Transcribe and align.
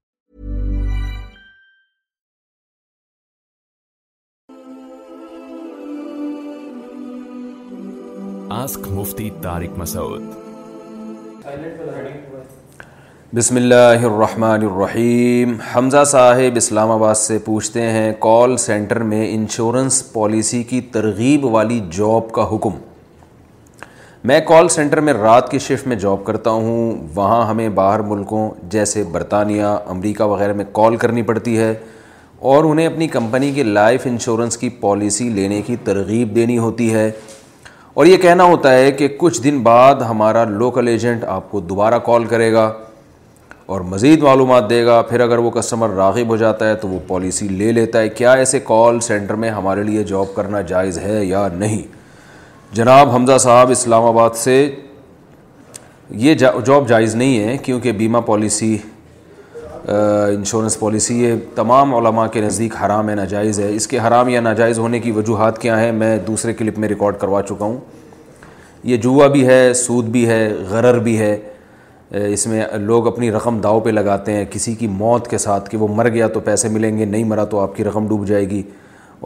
Ask 8.51 8.87
Mufti 8.91 9.29
Masood 9.77 10.21
بسم 13.35 13.55
اللہ 13.55 14.03
الرحمن 14.07 14.65
الرحیم 14.69 15.51
حمزہ 15.75 16.03
صاحب 16.07 16.55
اسلام 16.61 16.91
آباد 16.91 17.15
سے 17.15 17.37
پوچھتے 17.45 17.81
ہیں 17.91 18.11
کال 18.27 18.55
سینٹر 18.65 18.99
میں 19.13 19.21
انشورنس 19.33 20.01
پالیسی 20.13 20.61
کی 20.73 20.81
ترغیب 20.97 21.45
والی 21.55 21.79
جاب 21.97 22.31
کا 22.35 22.47
حکم 22.51 22.75
میں 24.31 24.39
کال 24.47 24.67
سینٹر 24.77 24.99
میں 25.09 25.13
رات 25.21 25.51
کی 25.51 25.59
شفٹ 25.69 25.87
میں 25.87 25.95
جاب 26.05 26.23
کرتا 26.25 26.49
ہوں 26.67 27.01
وہاں 27.15 27.45
ہمیں 27.49 27.67
باہر 27.81 28.01
ملکوں 28.13 28.49
جیسے 28.75 29.03
برطانیہ 29.11 29.75
امریکہ 29.97 30.23
وغیرہ 30.35 30.53
میں 30.61 30.65
کال 30.81 30.95
کرنی 31.05 31.21
پڑتی 31.31 31.57
ہے 31.57 31.73
اور 32.51 32.63
انہیں 32.71 32.87
اپنی 32.87 33.07
کمپنی 33.17 33.51
کے 33.53 33.63
لائف 33.63 34.07
انشورنس 34.11 34.57
کی 34.57 34.69
پالیسی 34.87 35.29
لینے 35.39 35.61
کی 35.65 35.75
ترغیب 35.83 36.35
دینی 36.35 36.57
ہوتی 36.57 36.93
ہے 36.93 37.09
اور 38.01 38.07
یہ 38.07 38.17
کہنا 38.17 38.43
ہوتا 38.49 38.73
ہے 38.73 38.91
کہ 38.99 39.07
کچھ 39.17 39.41
دن 39.41 39.57
بعد 39.63 39.95
ہمارا 40.09 40.43
لوکل 40.49 40.87
ایجنٹ 40.87 41.23
آپ 41.29 41.49
کو 41.51 41.59
دوبارہ 41.71 41.97
کال 42.05 42.23
کرے 42.29 42.51
گا 42.53 42.63
اور 43.73 43.81
مزید 43.91 44.23
معلومات 44.23 44.69
دے 44.69 44.83
گا 44.85 45.01
پھر 45.09 45.19
اگر 45.25 45.37
وہ 45.39 45.49
کسٹمر 45.59 45.89
راغب 45.95 46.29
ہو 46.29 46.37
جاتا 46.37 46.69
ہے 46.69 46.75
تو 46.81 46.87
وہ 46.87 46.99
پالیسی 47.07 47.47
لے 47.47 47.71
لیتا 47.71 47.99
ہے 48.01 48.09
کیا 48.21 48.31
ایسے 48.39 48.59
کال 48.71 48.99
سینٹر 49.09 49.33
میں 49.43 49.49
ہمارے 49.59 49.83
لیے 49.89 50.03
جاب 50.13 50.35
کرنا 50.35 50.61
جائز 50.73 50.97
ہے 51.03 51.23
یا 51.25 51.47
نہیں 51.57 51.81
جناب 52.77 53.09
حمزہ 53.15 53.37
صاحب 53.47 53.71
اسلام 53.71 54.05
آباد 54.05 54.35
سے 54.43 54.57
یہ 56.25 56.33
جاب 56.69 56.87
جائز 56.89 57.15
نہیں 57.15 57.39
ہے 57.47 57.57
کیونکہ 57.65 57.91
بیمہ 58.01 58.21
پالیسی 58.31 58.77
انشورنس 59.91 60.77
پالیسی 60.79 61.13
یہ 61.23 61.33
تمام 61.55 61.93
علماء 61.95 62.25
کے 62.33 62.41
نزدیک 62.41 62.73
حرام 62.81 63.07
ہے 63.09 63.13
ناجائز 63.15 63.59
ہے 63.59 63.69
اس 63.75 63.87
کے 63.93 63.99
حرام 64.07 64.27
یا 64.29 64.41
ناجائز 64.41 64.79
ہونے 64.79 64.99
کی 65.05 65.11
وجوہات 65.11 65.57
کیا 65.61 65.79
ہیں 65.79 65.91
میں 65.91 66.17
دوسرے 66.27 66.53
کلپ 66.59 66.77
میں 66.79 66.89
ریکارڈ 66.89 67.15
کروا 67.19 67.41
چکا 67.43 67.65
ہوں 67.65 67.79
یہ 68.83 68.97
جوا 68.97 69.27
بھی 69.33 69.45
ہے 69.47 69.73
سود 69.75 70.05
بھی 70.09 70.25
ہے 70.27 70.47
غرر 70.69 70.99
بھی 70.99 71.17
ہے 71.19 71.37
اس 72.33 72.45
میں 72.47 72.63
لوگ 72.79 73.07
اپنی 73.07 73.31
رقم 73.31 73.59
داؤ 73.61 73.79
پہ 73.79 73.89
لگاتے 73.89 74.31
ہیں 74.33 74.45
کسی 74.51 74.73
کی 74.75 74.87
موت 74.87 75.27
کے 75.29 75.37
ساتھ 75.37 75.69
کہ 75.69 75.77
وہ 75.77 75.87
مر 75.95 76.09
گیا 76.13 76.27
تو 76.27 76.39
پیسے 76.47 76.69
ملیں 76.69 76.97
گے 76.97 77.05
نہیں 77.05 77.23
مرا 77.23 77.43
تو 77.51 77.59
آپ 77.59 77.75
کی 77.75 77.83
رقم 77.83 78.07
ڈوب 78.07 78.25
جائے 78.27 78.49
گی 78.49 78.61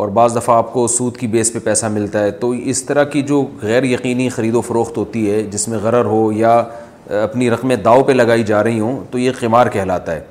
اور 0.03 0.07
بعض 0.17 0.35
دفعہ 0.35 0.55
آپ 0.57 0.71
کو 0.73 0.85
سود 0.97 1.17
کی 1.17 1.27
بیس 1.35 1.51
پہ 1.53 1.59
پیسہ 1.63 1.85
ملتا 1.91 2.23
ہے 2.23 2.31
تو 2.39 2.49
اس 2.51 2.83
طرح 2.83 3.03
کی 3.13 3.21
جو 3.27 3.43
غیر 3.61 3.83
یقینی 3.83 4.27
خرید 4.29 4.55
و 4.55 4.61
فروخت 4.61 4.97
ہوتی 4.97 5.29
ہے 5.31 5.41
جس 5.51 5.67
میں 5.67 5.77
غرر 5.83 6.05
ہو 6.05 6.31
یا 6.35 6.57
اپنی 7.21 7.49
رقمیں 7.51 7.75
داؤ 7.75 8.03
پہ 8.03 8.11
لگائی 8.13 8.43
جا 8.43 8.63
رہی 8.63 8.79
ہوں 8.79 8.99
تو 9.11 9.19
یہ 9.19 9.31
قیمار 9.39 9.67
کہلاتا 9.73 10.15
ہے 10.15 10.21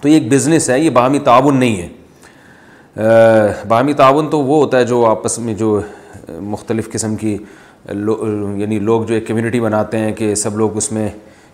تو 0.00 0.08
یہ 0.08 0.14
ایک 0.14 0.32
بزنس 0.32 0.68
ہے 0.70 0.78
یہ 0.80 0.90
باہمی 0.90 1.18
تعاون 1.24 1.58
نہیں 1.60 1.76
ہے 1.82 3.02
باہمی 3.68 3.92
تعاون 3.96 4.30
تو 4.30 4.38
وہ 4.42 4.62
ہوتا 4.64 4.78
ہے 4.78 4.84
جو 4.84 5.04
آپس 5.06 5.38
میں 5.38 5.54
جو 5.54 5.80
مختلف 6.40 6.90
قسم 6.92 7.16
کی 7.16 7.36
یعنی 7.88 8.78
لوگ 8.78 9.04
جو 9.06 9.14
ایک 9.14 9.26
کمیونٹی 9.28 9.60
بناتے 9.60 9.98
ہیں 9.98 10.12
کہ 10.16 10.34
سب 10.34 10.56
لوگ 10.58 10.76
اس 10.76 10.90
میں 10.92 11.08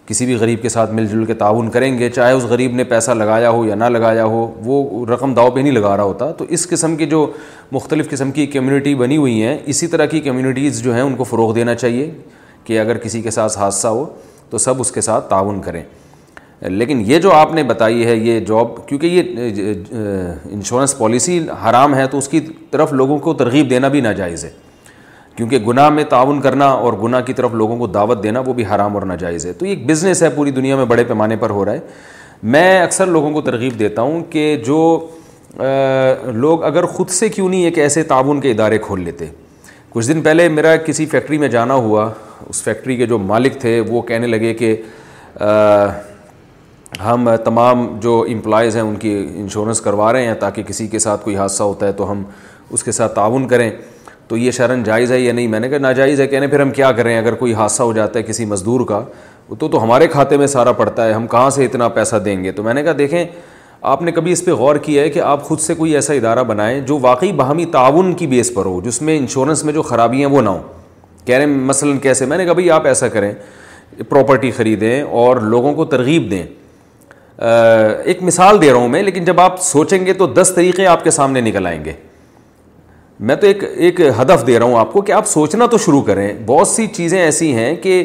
کسی 0.06 0.26
بھی 0.26 0.34
غریب 0.40 0.62
کے 0.62 0.68
ساتھ 0.68 0.92
مل 0.94 1.06
جل 1.06 1.24
کے 1.26 1.34
تعاون 1.34 1.68
کریں 1.70 1.96
گے 1.98 2.08
چاہے 2.10 2.32
اس 2.32 2.44
غریب 2.48 2.74
نے 2.74 2.84
پیسہ 2.90 3.10
لگایا 3.10 3.50
ہو 3.50 3.64
یا 3.66 3.74
نہ 3.74 3.84
لگایا 3.84 4.24
ہو 4.24 4.46
وہ 4.64 5.04
رقم 5.06 5.34
داؤ 5.34 5.50
پہ 5.50 5.60
نہیں 5.60 5.72
لگا 5.72 5.96
رہا 5.96 6.02
ہوتا 6.04 6.30
تو 6.38 6.44
اس 6.58 6.66
قسم 6.68 6.96
کی 6.96 7.06
جو 7.06 7.26
مختلف 7.72 8.08
قسم 8.10 8.30
کی 8.32 8.46
کمیونٹی 8.52 8.94
بنی 8.94 9.16
ہوئی 9.16 9.42
ہیں 9.42 9.56
اسی 9.66 9.86
طرح 9.86 10.06
کی 10.10 10.20
کمیونٹیز 10.20 10.82
جو 10.82 10.94
ہیں 10.94 11.02
ان 11.02 11.14
کو 11.16 11.24
فروغ 11.24 11.52
دینا 11.54 11.74
چاہیے 11.74 12.10
کہ 12.64 12.78
اگر 12.80 12.98
کسی 12.98 13.22
کے 13.22 13.30
ساتھ 13.30 13.58
حادثہ 13.58 13.88
ہو 13.88 14.04
تو 14.50 14.58
سب 14.58 14.80
اس 14.80 14.92
کے 14.92 15.00
ساتھ 15.00 15.28
تعاون 15.30 15.60
کریں 15.62 15.82
لیکن 16.68 17.02
یہ 17.06 17.18
جو 17.22 17.32
آپ 17.32 17.52
نے 17.54 17.62
بتائی 17.62 18.04
ہے 18.06 18.16
یہ 18.16 18.40
جاب 18.46 18.76
کیونکہ 18.88 19.06
یہ 19.06 19.74
انشورنس 20.52 20.96
پالیسی 20.98 21.38
حرام 21.68 21.94
ہے 21.94 22.06
تو 22.10 22.18
اس 22.18 22.28
کی 22.28 22.40
طرف 22.70 22.92
لوگوں 22.92 23.18
کو 23.26 23.34
ترغیب 23.42 23.70
دینا 23.70 23.88
بھی 23.88 24.00
ناجائز 24.00 24.44
ہے 24.44 24.50
کیونکہ 25.38 25.58
گناہ 25.66 25.88
میں 25.96 26.02
تعاون 26.10 26.40
کرنا 26.42 26.66
اور 26.84 26.92
گناہ 27.02 27.20
کی 27.26 27.32
طرف 27.40 27.52
لوگوں 27.54 27.76
کو 27.78 27.86
دعوت 27.86 28.22
دینا 28.22 28.40
وہ 28.46 28.52
بھی 28.52 28.64
حرام 28.66 28.94
اور 28.96 29.02
ناجائز 29.06 29.44
ہے 29.46 29.52
تو 29.58 29.64
یہ 29.66 29.70
ایک 29.70 29.84
بزنس 29.90 30.22
ہے 30.22 30.28
پوری 30.36 30.50
دنیا 30.50 30.76
میں 30.76 30.84
بڑے 30.92 31.02
پیمانے 31.10 31.34
پر 31.40 31.50
ہو 31.58 31.64
رہا 31.64 31.72
ہے 31.72 31.80
میں 32.54 32.80
اکثر 32.82 33.06
لوگوں 33.06 33.30
کو 33.32 33.40
ترغیب 33.50 33.78
دیتا 33.78 34.02
ہوں 34.02 34.22
کہ 34.30 34.46
جو 34.66 34.78
لوگ 36.34 36.64
اگر 36.64 36.86
خود 36.96 37.08
سے 37.18 37.28
کیوں 37.36 37.48
نہیں 37.48 37.64
ایک 37.64 37.78
ایسے 37.84 38.02
تعاون 38.12 38.40
کے 38.40 38.50
ادارے 38.50 38.78
کھول 38.86 39.02
لیتے 39.04 39.26
کچھ 39.90 40.08
دن 40.08 40.20
پہلے 40.22 40.48
میرا 40.58 40.74
کسی 40.86 41.06
فیکٹری 41.12 41.38
میں 41.38 41.48
جانا 41.48 41.74
ہوا 41.86 42.08
اس 42.48 42.62
فیکٹری 42.62 42.96
کے 42.96 43.06
جو 43.06 43.18
مالک 43.26 43.58
تھے 43.60 43.78
وہ 43.88 44.00
کہنے 44.10 44.26
لگے 44.26 44.52
کہ 44.60 44.74
ہم 47.04 47.28
تمام 47.44 47.86
جو 48.02 48.20
امپلائز 48.32 48.76
ہیں 48.76 48.82
ان 48.82 48.96
کی 49.06 49.14
انشورنس 49.34 49.80
کروا 49.80 50.12
رہے 50.12 50.26
ہیں 50.26 50.34
تاکہ 50.40 50.62
کسی 50.68 50.86
کے 50.88 50.98
ساتھ 51.08 51.24
کوئی 51.24 51.36
حادثہ 51.36 51.62
ہوتا 51.62 51.86
ہے 51.86 51.92
تو 52.02 52.10
ہم 52.10 52.22
اس 52.76 52.82
کے 52.84 52.92
ساتھ 52.92 53.14
تعاون 53.14 53.48
کریں 53.48 53.70
تو 54.28 54.36
یہ 54.36 54.50
شرن 54.50 54.82
جائز 54.84 55.12
ہے 55.12 55.18
یا 55.20 55.32
نہیں 55.32 55.46
میں 55.48 55.60
نے 55.60 55.68
کہا 55.68 55.78
ناجائز 55.78 56.20
ہے 56.20 56.26
کہنے 56.28 56.46
پھر 56.46 56.60
ہم 56.60 56.70
کیا 56.70 56.90
کریں 56.92 57.16
اگر 57.18 57.34
کوئی 57.34 57.52
حادثہ 57.54 57.82
ہو 57.82 57.92
جاتا 57.92 58.18
ہے 58.18 58.24
کسی 58.24 58.44
مزدور 58.46 58.80
کا 58.88 59.02
تو 59.58 59.68
تو 59.68 59.82
ہمارے 59.82 60.06
کھاتے 60.08 60.36
میں 60.36 60.46
سارا 60.46 60.72
پڑتا 60.80 61.06
ہے 61.08 61.12
ہم 61.12 61.26
کہاں 61.26 61.50
سے 61.50 61.64
اتنا 61.64 61.86
پیسہ 61.98 62.16
دیں 62.24 62.42
گے 62.44 62.52
تو 62.52 62.62
میں 62.62 62.74
نے 62.74 62.82
کہا 62.82 62.92
دیکھیں 62.98 63.24
آپ 63.92 64.02
نے 64.02 64.12
کبھی 64.12 64.32
اس 64.32 64.44
پہ 64.44 64.50
غور 64.58 64.76
کیا 64.84 65.02
ہے 65.02 65.10
کہ 65.10 65.20
آپ 65.20 65.42
خود 65.44 65.60
سے 65.60 65.74
کوئی 65.74 65.94
ایسا 65.94 66.14
ادارہ 66.14 66.42
بنائیں 66.44 66.80
جو 66.86 66.98
واقعی 67.02 67.32
باہمی 67.36 67.64
تعاون 67.72 68.12
کی 68.14 68.26
بیس 68.26 68.52
پر 68.54 68.66
ہو 68.66 68.80
جس 68.84 69.00
میں 69.02 69.16
انشورنس 69.18 69.62
میں 69.64 69.72
جو 69.72 69.82
خرابیاں 69.90 70.28
ہیں 70.28 70.36
وہ 70.36 70.42
نہ 70.42 70.48
ہوں 70.48 70.62
کہہ 71.26 71.36
رہے 71.36 71.44
ہیں 71.44 71.56
مثلاً 71.58 71.98
کیسے 72.06 72.26
میں 72.26 72.38
نے 72.38 72.44
کہا 72.44 72.52
بھائی 72.52 72.70
آپ 72.70 72.86
ایسا 72.86 73.08
کریں 73.16 73.32
پراپرٹی 74.08 74.50
خریدیں 74.56 75.02
اور 75.20 75.36
لوگوں 75.54 75.72
کو 75.74 75.84
ترغیب 75.94 76.30
دیں 76.30 76.42
ایک 78.08 78.22
مثال 78.22 78.60
دے 78.62 78.70
رہا 78.70 78.78
ہوں 78.78 78.88
میں 78.88 79.02
لیکن 79.02 79.24
جب 79.24 79.40
آپ 79.40 79.60
سوچیں 79.62 80.04
گے 80.06 80.12
تو 80.20 80.26
دس 80.40 80.52
طریقے 80.54 80.86
آپ 80.86 81.04
کے 81.04 81.10
سامنے 81.10 81.40
نکل 81.40 81.66
آئیں 81.66 81.84
گے 81.84 81.92
میں 83.26 83.34
تو 83.36 83.46
ایک 83.46 83.62
ایک 83.64 84.00
ہدف 84.20 84.46
دے 84.46 84.58
رہا 84.58 84.66
ہوں 84.66 84.78
آپ 84.78 84.92
کو 84.92 85.00
کہ 85.02 85.12
آپ 85.12 85.26
سوچنا 85.26 85.66
تو 85.70 85.78
شروع 85.84 86.00
کریں 86.06 86.28
بہت 86.46 86.68
سی 86.68 86.86
چیزیں 86.94 87.20
ایسی 87.20 87.52
ہیں 87.54 87.74
کہ 87.82 88.02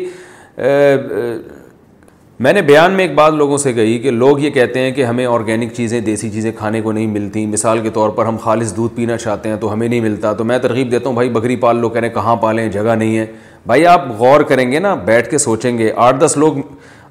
میں 2.39 2.53
نے 2.53 2.61
بیان 2.61 2.91
میں 2.91 3.03
ایک 3.07 3.13
بات 3.15 3.33
لوگوں 3.33 3.57
سے 3.57 3.73
کہی 3.73 3.97
کہ 4.03 4.11
لوگ 4.11 4.39
یہ 4.39 4.49
کہتے 4.51 4.79
ہیں 4.79 4.91
کہ 4.91 5.03
ہمیں 5.05 5.25
آرگینک 5.25 5.73
چیزیں 5.73 5.99
دیسی 6.01 6.29
چیزیں 6.29 6.51
کھانے 6.57 6.81
کو 6.81 6.91
نہیں 6.91 7.07
ملتی 7.07 7.45
مثال 7.47 7.79
کے 7.81 7.89
طور 7.93 8.09
پر 8.15 8.25
ہم 8.25 8.37
خالص 8.43 8.75
دودھ 8.77 8.95
پینا 8.95 9.17
چاہتے 9.17 9.49
ہیں 9.49 9.55
تو 9.61 9.71
ہمیں 9.73 9.87
نہیں 9.87 10.01
ملتا 10.01 10.31
تو 10.37 10.43
میں 10.43 10.57
ترغیب 10.63 10.91
دیتا 10.91 11.07
ہوں 11.07 11.15
بھائی 11.15 11.29
بکری 11.33 11.55
پال 11.65 11.79
لو 11.81 11.89
کہہ 11.89 11.99
رہے 11.99 12.07
ہیں 12.07 12.13
کہاں 12.15 12.35
پالیں 12.41 12.67
جگہ 12.71 12.95
نہیں 12.95 13.17
ہے 13.17 13.25
بھائی 13.67 13.85
آپ 13.87 14.07
غور 14.17 14.41
کریں 14.49 14.71
گے 14.71 14.79
نا 14.79 14.93
بیٹھ 15.09 15.29
کے 15.31 15.37
سوچیں 15.37 15.77
گے 15.77 15.91
آٹھ 16.07 16.19
دس 16.25 16.37
لوگ 16.37 16.55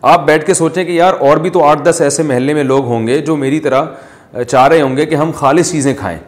آپ 0.00 0.26
بیٹھ 0.26 0.44
کے 0.46 0.54
سوچیں 0.54 0.82
کہ 0.84 0.92
یار 0.92 1.14
اور 1.28 1.36
بھی 1.38 1.50
تو 1.50 1.64
آٹھ 1.64 1.82
دس 1.90 2.00
ایسے 2.04 2.22
محلے 2.22 2.54
میں 2.54 2.64
لوگ 2.64 2.84
ہوں 2.86 3.06
گے 3.06 3.18
جو 3.26 3.36
میری 3.36 3.60
طرح 3.68 3.84
چاہ 4.48 4.66
رہے 4.68 4.80
ہوں 4.80 4.96
گے 4.96 5.06
کہ 5.06 5.14
ہم 5.14 5.30
خالص 5.34 5.70
چیزیں 5.70 5.92
کھائیں 5.98 6.18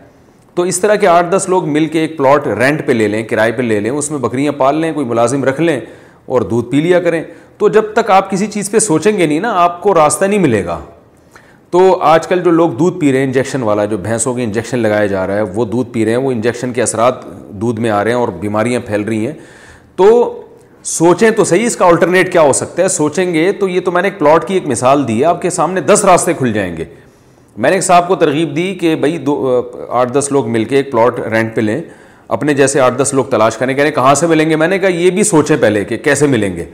تو 0.56 0.62
اس 0.70 0.78
طرح 0.80 0.94
کے 1.00 1.06
آٹھ 1.08 1.26
دس 1.30 1.48
لوگ 1.48 1.68
مل 1.68 1.86
کے 1.92 2.00
ایک 2.00 2.16
پلاٹ 2.16 2.46
رینٹ 2.58 2.86
پہ 2.86 2.92
لے 2.92 3.06
لیں 3.08 3.22
کرائے 3.28 3.52
پہ 3.52 3.62
لے 3.62 3.78
لیں 3.80 3.90
اس 3.90 4.10
میں 4.10 4.18
بکریاں 4.18 4.52
پال 4.58 4.76
لیں 4.80 4.92
کوئی 4.94 5.06
ملازم 5.06 5.44
رکھ 5.44 5.60
لیں 5.60 5.80
اور 6.32 6.40
دودھ 6.50 6.68
پی 6.70 6.80
لیا 6.80 7.00
کریں 7.02 7.22
تو 7.58 7.68
جب 7.68 7.92
تک 7.94 8.10
آپ 8.10 8.30
کسی 8.30 8.46
چیز 8.50 8.70
پہ 8.70 8.78
سوچیں 8.78 9.16
گے 9.16 9.26
نہیں 9.26 9.40
نا 9.40 9.52
آپ 9.62 9.82
کو 9.82 9.94
راستہ 9.94 10.24
نہیں 10.24 10.38
ملے 10.40 10.64
گا 10.66 10.78
تو 11.70 11.78
آج 12.06 12.26
کل 12.28 12.42
جو 12.42 12.50
لوگ 12.50 12.70
دودھ 12.78 12.98
پی 12.98 13.10
رہے 13.12 13.18
ہیں 13.18 13.26
انجیکشن 13.26 13.62
والا 13.62 13.84
جو 13.84 13.96
بھینسوں 13.98 14.34
کے 14.34 14.44
انجیکشن 14.44 14.78
لگایا 14.78 15.06
جا 15.06 15.26
رہا 15.26 15.36
ہے 15.36 15.42
وہ 15.54 15.64
دودھ 15.64 15.90
پی 15.92 16.04
رہے 16.04 16.10
ہیں 16.12 16.18
وہ 16.18 16.30
انجیکشن 16.32 16.72
کے 16.72 16.82
اثرات 16.82 17.24
دودھ 17.60 17.80
میں 17.80 17.90
آ 17.90 18.02
رہے 18.04 18.10
ہیں 18.10 18.18
اور 18.18 18.28
بیماریاں 18.40 18.80
پھیل 18.86 19.02
رہی 19.04 19.26
ہیں 19.26 19.34
تو 19.96 20.08
سوچیں 20.98 21.30
تو 21.36 21.44
صحیح 21.44 21.66
اس 21.66 21.76
کا 21.76 21.84
آلٹرنیٹ 21.86 22.32
کیا 22.32 22.40
ہو 22.42 22.52
سکتا 22.52 22.82
ہے 22.82 22.88
سوچیں 22.98 23.32
گے 23.34 23.50
تو 23.60 23.68
یہ 23.68 23.80
تو 23.84 23.92
میں 23.92 24.02
نے 24.02 24.08
ایک 24.08 24.18
پلاٹ 24.18 24.46
کی 24.48 24.54
ایک 24.54 24.66
مثال 24.68 25.06
دی 25.08 25.20
ہے 25.20 25.24
آپ 25.26 25.40
کے 25.42 25.50
سامنے 25.50 25.80
دس 25.80 26.04
راستے 26.04 26.32
کھل 26.38 26.52
جائیں 26.52 26.76
گے 26.76 26.84
میں 27.62 27.70
نے 27.70 27.76
ایک 27.76 27.84
صاحب 27.84 28.06
کو 28.08 28.14
ترغیب 28.16 28.54
دی 28.56 28.74
کہ 28.80 28.94
بھائی 29.00 29.18
دو 29.26 29.60
آٹھ 29.98 30.12
دس 30.12 30.30
لوگ 30.32 30.46
مل 30.50 30.64
کے 30.64 30.76
ایک 30.76 30.90
پلاٹ 30.92 31.18
رینٹ 31.32 31.54
پہ 31.54 31.60
لیں 31.60 31.80
اپنے 32.36 32.54
جیسے 32.54 32.80
آٹھ 32.80 32.94
دس 33.02 33.12
لوگ 33.14 33.24
تلاش 33.30 33.56
کریں 33.56 33.74
رہے 33.76 33.90
کہاں 33.92 34.14
سے 34.14 34.26
ملیں 34.26 34.50
گے 34.50 34.56
میں 34.56 34.68
نے 34.68 34.78
کہا 34.78 34.88
یہ 34.88 35.10
بھی 35.18 35.22
سوچیں 35.24 35.56
پہلے 35.60 35.84
کہ 35.84 35.96
کیسے 36.04 36.26
ملیں 36.26 36.56
گے 36.56 36.64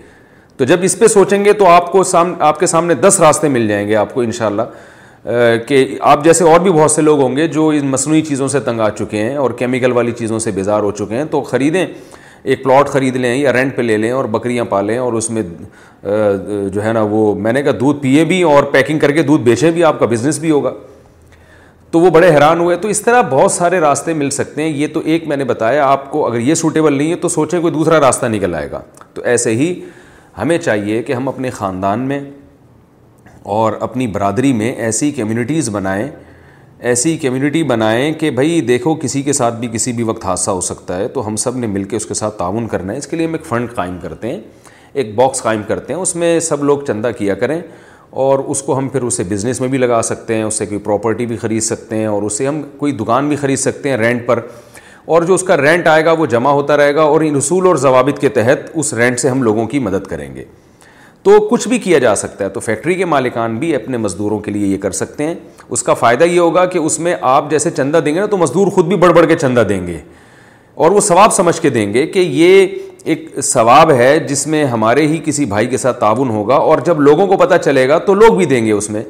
تو 0.57 0.65
جب 0.65 0.79
اس 0.85 0.99
پہ 0.99 1.07
سوچیں 1.09 1.45
گے 1.45 1.53
تو 1.53 1.67
آپ 1.69 1.91
کو 1.93 2.03
سام 2.05 2.33
آپ 2.45 2.61
کے 2.61 2.67
سامنے 2.67 2.95
دس 3.01 3.21
راستے 3.21 3.49
مل 3.49 3.69
جائیں 3.69 3.87
گے 3.89 3.95
آپ 3.97 4.15
کو 4.15 4.21
ان 4.21 4.33
شاء 4.39 4.47
اللہ 4.47 5.59
کہ 5.67 5.85
آپ 6.11 6.25
جیسے 6.25 6.45
اور 6.51 6.61
بھی 6.61 6.73
بہت 6.73 6.91
سے 6.91 7.03
لوگ 7.03 7.21
ہوں 7.21 7.37
گے 7.37 7.47
جو 7.49 7.69
ان 7.77 7.87
مصنوعی 7.91 8.23
چیزوں 8.29 8.49
سے 8.49 8.61
تنگ 8.61 8.81
آ 8.81 8.89
چکے 8.99 9.23
ہیں 9.23 9.35
اور 9.37 9.51
کیمیکل 9.59 9.93
والی 9.93 10.13
چیزوں 10.19 10.39
سے 10.39 10.51
بیزار 10.55 10.83
ہو 10.83 10.91
چکے 11.01 11.15
ہیں 11.17 11.25
تو 11.31 11.43
خریدیں 11.43 11.85
ایک 12.43 12.63
پلاٹ 12.65 12.89
خرید 12.89 13.17
لیں 13.17 13.35
یا 13.37 13.53
رینٹ 13.53 13.75
پہ 13.77 13.83
لے 13.83 13.97
لیں 13.97 14.11
اور 14.11 14.25
بکریاں 14.35 14.65
پالیں 14.69 14.97
اور 14.99 15.13
اس 15.13 15.29
میں 15.31 15.43
جو 16.73 16.85
ہے 16.85 16.93
نا 16.93 17.03
وہ 17.11 17.35
میں 17.41 17.53
نے 17.53 17.63
کہا 17.63 17.73
دودھ 17.81 18.01
پیے 18.03 18.25
بھی 18.25 18.43
اور 18.53 18.63
پیکنگ 18.73 18.99
کر 18.99 19.11
کے 19.15 19.23
دودھ 19.23 19.43
بیچیں 19.45 19.71
بھی 19.71 19.85
آپ 19.85 19.99
کا 19.99 20.07
بزنس 20.11 20.39
بھی 20.41 20.51
ہوگا 20.51 20.73
تو 21.91 22.01
وہ 22.01 22.11
بڑے 22.11 22.31
حیران 22.35 22.61
ہوئے 22.61 22.77
تو 22.83 22.89
اس 22.89 23.01
طرح 23.03 23.21
بہت 23.31 23.53
سارے 23.53 23.79
راستے 23.81 24.13
مل 24.15 24.29
سکتے 24.31 24.63
ہیں 24.63 24.69
یہ 24.71 24.87
تو 24.95 25.01
ایک 25.05 25.27
میں 25.29 25.37
نے 25.37 25.45
بتایا 25.45 25.87
آپ 25.87 26.11
کو 26.11 26.27
اگر 26.27 26.39
یہ 26.39 26.55
سوٹیبل 26.55 26.93
نہیں 26.97 27.11
ہے 27.11 27.17
تو 27.25 27.29
سوچیں 27.29 27.61
کوئی 27.61 27.73
دوسرا 27.73 28.01
راستہ 28.01 28.27
نکل 28.27 28.55
آئے 28.55 28.71
گا 28.71 28.81
تو 29.15 29.23
ایسے 29.33 29.55
ہی 29.57 29.73
ہمیں 30.39 30.57
چاہیے 30.59 31.03
کہ 31.03 31.13
ہم 31.13 31.29
اپنے 31.29 31.51
خاندان 31.51 32.01
میں 32.09 32.21
اور 33.59 33.73
اپنی 33.81 34.07
برادری 34.07 34.53
میں 34.53 34.73
ایسی 34.75 35.11
کمیونٹیز 35.13 35.69
بنائیں 35.73 36.09
ایسی 36.89 37.17
کمیونٹی 37.23 37.63
بنائیں 37.63 38.13
کہ 38.19 38.31
بھائی 38.31 38.61
دیکھو 38.69 38.95
کسی 39.01 39.21
کے 39.23 39.33
ساتھ 39.33 39.55
بھی 39.61 39.69
کسی 39.73 39.93
بھی 39.93 40.03
وقت 40.05 40.25
حادثہ 40.25 40.51
ہو 40.51 40.61
سکتا 40.69 40.97
ہے 40.99 41.09
تو 41.15 41.27
ہم 41.27 41.35
سب 41.37 41.57
نے 41.57 41.67
مل 41.67 41.83
کے 41.89 41.97
اس 41.97 42.07
کے 42.07 42.15
ساتھ 42.15 42.39
تعاون 42.39 42.69
کرنا 42.69 42.93
ہے 42.93 42.99
اس 42.99 43.07
کے 43.07 43.17
لیے 43.17 43.27
ہم 43.27 43.33
ایک 43.35 43.45
فنڈ 43.47 43.75
قائم 43.75 43.99
کرتے 44.03 44.29
ہیں 44.33 44.39
ایک 44.93 45.15
باکس 45.15 45.43
قائم 45.43 45.63
کرتے 45.69 45.93
ہیں 45.93 46.01
اس 46.01 46.15
میں 46.17 46.39
سب 46.49 46.65
لوگ 46.65 46.79
چندہ 46.87 47.11
کیا 47.19 47.35
کریں 47.43 47.61
اور 48.27 48.39
اس 48.53 48.63
کو 48.63 48.79
ہم 48.79 48.89
پھر 48.93 49.03
اسے 49.03 49.25
بزنس 49.31 49.61
میں 49.61 49.69
بھی 49.69 49.79
لگا 49.79 50.01
سکتے 50.09 50.35
ہیں 50.37 50.43
اس 50.43 50.59
سے 50.59 50.67
کوئی 50.67 50.79
پراپرٹی 50.85 51.27
بھی 51.27 51.37
خرید 51.43 51.63
سکتے 51.63 51.97
ہیں 51.97 52.07
اور 52.07 52.23
اسے 52.29 52.47
ہم 52.47 52.63
کوئی 52.79 52.93
دکان 53.03 53.29
بھی 53.29 53.37
خرید 53.45 53.59
سکتے 53.59 53.91
ہیں 53.91 53.97
رینٹ 53.97 54.27
پر 54.27 54.41
اور 55.15 55.23
جو 55.31 55.35
اس 55.35 55.43
کا 55.43 55.57
رینٹ 55.63 55.87
آئے 55.89 56.05
گا 56.05 56.13
وہ 56.19 56.27
جمع 56.37 56.51
ہوتا 56.51 56.77
رہے 56.77 56.95
گا 56.95 57.03
اور 57.03 57.21
ان 57.27 57.37
اصول 57.37 57.67
اور 57.67 57.77
ضوابط 57.87 58.21
کے 58.21 58.29
تحت 58.41 58.71
اس 58.75 58.93
رینٹ 58.95 59.21
سے 59.21 59.29
ہم 59.29 59.43
لوگوں 59.43 59.67
کی 59.67 59.79
مدد 59.89 60.07
کریں 60.09 60.35
گے 60.35 60.45
تو 61.25 61.39
کچھ 61.51 61.67
بھی 61.69 61.79
کیا 61.79 61.99
جا 61.99 62.15
سکتا 62.17 62.45
ہے 62.45 62.49
تو 62.51 62.61
فیکٹری 62.61 62.95
کے 62.95 63.05
مالکان 63.05 63.57
بھی 63.59 63.75
اپنے 63.77 63.97
مزدوروں 63.99 64.39
کے 64.41 64.51
لیے 64.51 64.67
یہ 64.67 64.77
کر 64.83 64.91
سکتے 64.99 65.27
ہیں 65.27 65.35
اس 65.69 65.83
کا 65.83 65.95
فائدہ 65.95 66.25
یہ 66.25 66.39
ہوگا 66.41 66.65
کہ 66.75 66.79
اس 66.79 66.99
میں 67.07 67.15
آپ 67.33 67.51
جیسے 67.51 67.71
چندہ 67.77 67.97
دیں 68.05 68.15
گے 68.15 68.21
نا 68.21 68.27
تو 68.27 68.37
مزدور 68.37 68.67
خود 68.75 68.87
بھی 68.89 68.97
بڑھ 69.03 69.13
بڑھ 69.17 69.27
کے 69.29 69.37
چندہ 69.39 69.61
دیں 69.69 69.87
گے 69.87 69.99
اور 70.85 70.91
وہ 70.91 71.01
ثواب 71.09 71.33
سمجھ 71.33 71.61
کے 71.61 71.71
دیں 71.71 71.93
گے 71.95 72.07
کہ 72.07 72.19
یہ 72.19 72.67
ایک 73.05 73.29
ثواب 73.45 73.91
ہے 73.97 74.19
جس 74.29 74.47
میں 74.47 74.65
ہمارے 74.73 75.07
ہی 75.07 75.19
کسی 75.25 75.45
بھائی 75.53 75.67
کے 75.67 75.77
ساتھ 75.79 76.01
تعاون 76.01 76.31
ہوگا 76.31 76.55
اور 76.71 76.79
جب 76.87 77.01
لوگوں 77.01 77.27
کو 77.27 77.37
پتہ 77.45 77.55
چلے 77.65 77.89
گا 77.89 77.99
تو 78.07 78.15
لوگ 78.15 78.37
بھی 78.37 78.47
دیں 78.47 78.65
گے 78.67 78.73
اس 78.73 78.91
میں 78.91 79.03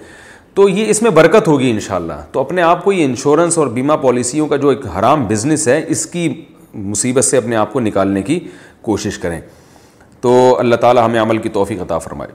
تو 0.55 0.69
یہ 0.69 0.91
اس 0.91 1.03
میں 1.03 1.11
برکت 1.17 1.49
ہوگی 1.49 1.71
انشاءاللہ 1.71 2.12
تو 2.33 2.41
اپنے 2.41 2.62
آپ 2.62 2.85
کو 2.85 2.93
یہ 2.93 3.05
انشورنس 3.05 3.59
اور 3.59 3.67
بیمہ 3.79 3.93
پالیسیوں 4.03 4.47
کا 4.49 4.57
جو 4.65 4.69
ایک 4.69 4.87
حرام 4.99 5.27
بزنس 5.27 5.69
ہے 5.69 5.81
اس 5.89 6.05
کی 6.12 6.29
مصیبت 6.75 7.25
سے 7.25 7.37
اپنے 7.37 7.57
آپ 7.57 7.73
کو 7.73 7.81
نکالنے 7.81 8.23
کی 8.23 8.39
کوشش 8.83 9.19
کریں 9.19 9.41
تو 10.23 10.33
اللہ 10.59 10.77
تعالیٰ 10.81 11.05
ہمیں 11.05 11.21
عمل 11.21 11.39
کی 11.43 11.49
توفیق 11.49 11.81
عطا 11.83 11.99
فرمائے 11.99 12.31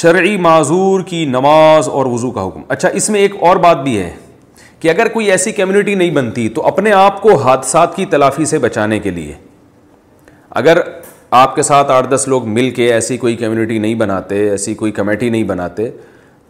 شرعی 0.00 0.36
معذور 0.46 1.00
کی 1.10 1.24
نماز 1.26 1.88
اور 1.88 2.06
وضو 2.06 2.30
کا 2.30 2.46
حکم 2.46 2.62
اچھا 2.68 2.88
اس 3.00 3.08
میں 3.10 3.20
ایک 3.20 3.34
اور 3.48 3.56
بات 3.66 3.82
بھی 3.82 3.96
ہے 3.98 4.10
کہ 4.80 4.88
اگر 4.90 5.08
کوئی 5.12 5.30
ایسی 5.30 5.52
کمیونٹی 5.52 5.94
نہیں 5.94 6.10
بنتی 6.14 6.48
تو 6.56 6.66
اپنے 6.66 6.92
آپ 6.92 7.20
کو 7.22 7.36
حادثات 7.42 7.94
کی 7.96 8.04
تلافی 8.12 8.44
سے 8.46 8.58
بچانے 8.64 8.98
کے 9.06 9.10
لیے 9.10 9.32
اگر 10.62 10.78
آپ 11.38 11.54
کے 11.56 11.62
ساتھ 11.62 11.90
آٹھ 11.90 12.08
دس 12.14 12.26
لوگ 12.28 12.46
مل 12.48 12.70
کے 12.74 12.92
ایسی 12.92 13.16
کوئی 13.24 13.36
کمیونٹی 13.36 13.78
نہیں 13.78 13.94
بناتے 14.02 14.48
ایسی 14.50 14.74
کوئی 14.74 14.92
کمیٹی 14.98 15.28
نہیں 15.30 15.44
بناتے 15.44 15.90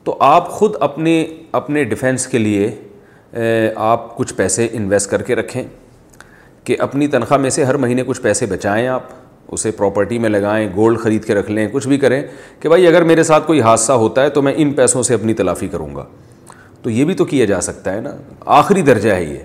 تو 0.05 0.17
آپ 0.25 0.49
خود 0.51 0.75
اپنے 0.81 1.25
اپنے 1.61 1.85
ڈیفینس 1.91 2.27
کے 2.35 2.39
لیے 2.39 2.71
آپ 3.93 4.17
کچھ 4.17 4.35
پیسے 4.35 4.69
انویسٹ 4.73 5.11
کر 5.11 5.23
کے 5.23 5.35
رکھیں 5.37 5.63
کہ 6.69 6.77
اپنی 6.83 7.07
تنخواہ 7.09 7.39
میں 7.41 7.51
سے 7.51 7.65
ہر 7.65 7.75
مہینے 7.83 8.03
کچھ 8.07 8.21
پیسے 8.23 8.47
بچائیں 8.47 8.87
آپ 8.95 9.03
اسے 9.57 9.71
پراپرٹی 9.77 10.19
میں 10.23 10.29
لگائیں 10.31 10.67
گولڈ 10.75 10.99
خرید 11.01 11.25
کے 11.25 11.35
رکھ 11.35 11.51
لیں 11.51 11.67
کچھ 11.73 11.87
بھی 11.89 11.99
کریں 11.99 12.21
کہ 12.61 12.69
بھائی 12.69 12.87
اگر 12.87 13.05
میرے 13.11 13.23
ساتھ 13.29 13.47
کوئی 13.47 13.61
حادثہ 13.63 13.93
ہوتا 14.03 14.23
ہے 14.23 14.31
تو 14.31 14.43
میں 14.49 14.53
ان 14.65 14.73
پیسوں 14.81 15.03
سے 15.09 15.15
اپنی 15.15 15.35
تلافی 15.35 15.69
کروں 15.75 15.95
گا 15.95 16.05
تو 16.83 16.91
یہ 16.91 17.05
بھی 17.05 17.15
تو 17.21 17.25
کیا 17.31 17.45
جا 17.53 17.61
سکتا 17.69 17.93
ہے 17.95 18.01
نا 18.01 18.11
آخری 18.59 18.83
درجہ 18.91 19.11
ہے 19.13 19.25
یہ 19.25 19.39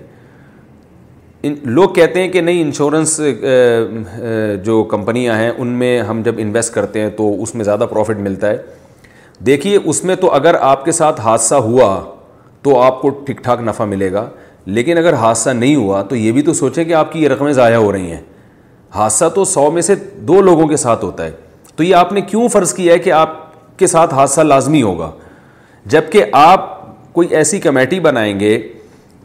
ان 1.46 1.54
لوگ 1.80 1.88
کہتے 1.94 2.20
ہیں 2.22 2.28
کہ 2.32 2.40
نہیں 2.40 2.60
انشورنس 2.62 3.20
جو 4.66 4.82
کمپنیاں 4.90 5.36
ہیں 5.38 5.50
ان 5.56 5.68
میں 5.80 5.98
ہم 6.10 6.22
جب 6.24 6.34
انویسٹ 6.46 6.74
کرتے 6.74 7.00
ہیں 7.02 7.08
تو 7.16 7.32
اس 7.42 7.54
میں 7.54 7.64
زیادہ 7.64 7.86
پروفٹ 7.90 8.20
ملتا 8.28 8.50
ہے 8.50 8.58
دیکھیے 9.46 9.78
اس 9.84 10.04
میں 10.04 10.16
تو 10.26 10.30
اگر 10.34 10.54
آپ 10.74 10.84
کے 10.84 10.92
ساتھ 11.02 11.20
حادثہ 11.20 11.54
ہوا 11.70 11.94
تو 12.62 12.80
آپ 12.82 13.00
کو 13.02 13.08
ٹھیک 13.24 13.42
ٹھاک 13.44 13.60
نفع 13.62 13.84
ملے 13.84 14.12
گا 14.12 14.28
لیکن 14.66 14.98
اگر 14.98 15.14
حادثہ 15.14 15.50
نہیں 15.50 15.74
ہوا 15.76 16.02
تو 16.08 16.16
یہ 16.16 16.32
بھی 16.32 16.42
تو 16.42 16.52
سوچیں 16.54 16.84
کہ 16.84 16.92
آپ 16.94 17.12
کی 17.12 17.22
یہ 17.22 17.28
رقمیں 17.28 17.52
ضائع 17.52 17.76
ہو 17.76 17.90
رہی 17.92 18.10
ہیں 18.10 18.20
حادثہ 18.94 19.24
تو 19.34 19.44
سو 19.44 19.70
میں 19.70 19.82
سے 19.82 19.94
دو 20.28 20.40
لوگوں 20.40 20.66
کے 20.68 20.76
ساتھ 20.76 21.04
ہوتا 21.04 21.24
ہے 21.24 21.30
تو 21.76 21.82
یہ 21.82 21.94
آپ 21.96 22.12
نے 22.12 22.20
کیوں 22.20 22.48
فرض 22.48 22.72
کیا 22.74 22.92
ہے 22.92 22.98
کہ 22.98 23.12
آپ 23.12 23.36
کے 23.78 23.86
ساتھ 23.86 24.14
حادثہ 24.14 24.40
لازمی 24.40 24.82
ہوگا 24.82 25.10
جب 25.94 26.10
کہ 26.12 26.24
آپ 26.42 26.72
کوئی 27.12 27.28
ایسی 27.36 27.60
کمیٹی 27.60 27.98
بنائیں 28.00 28.38
گے 28.40 28.56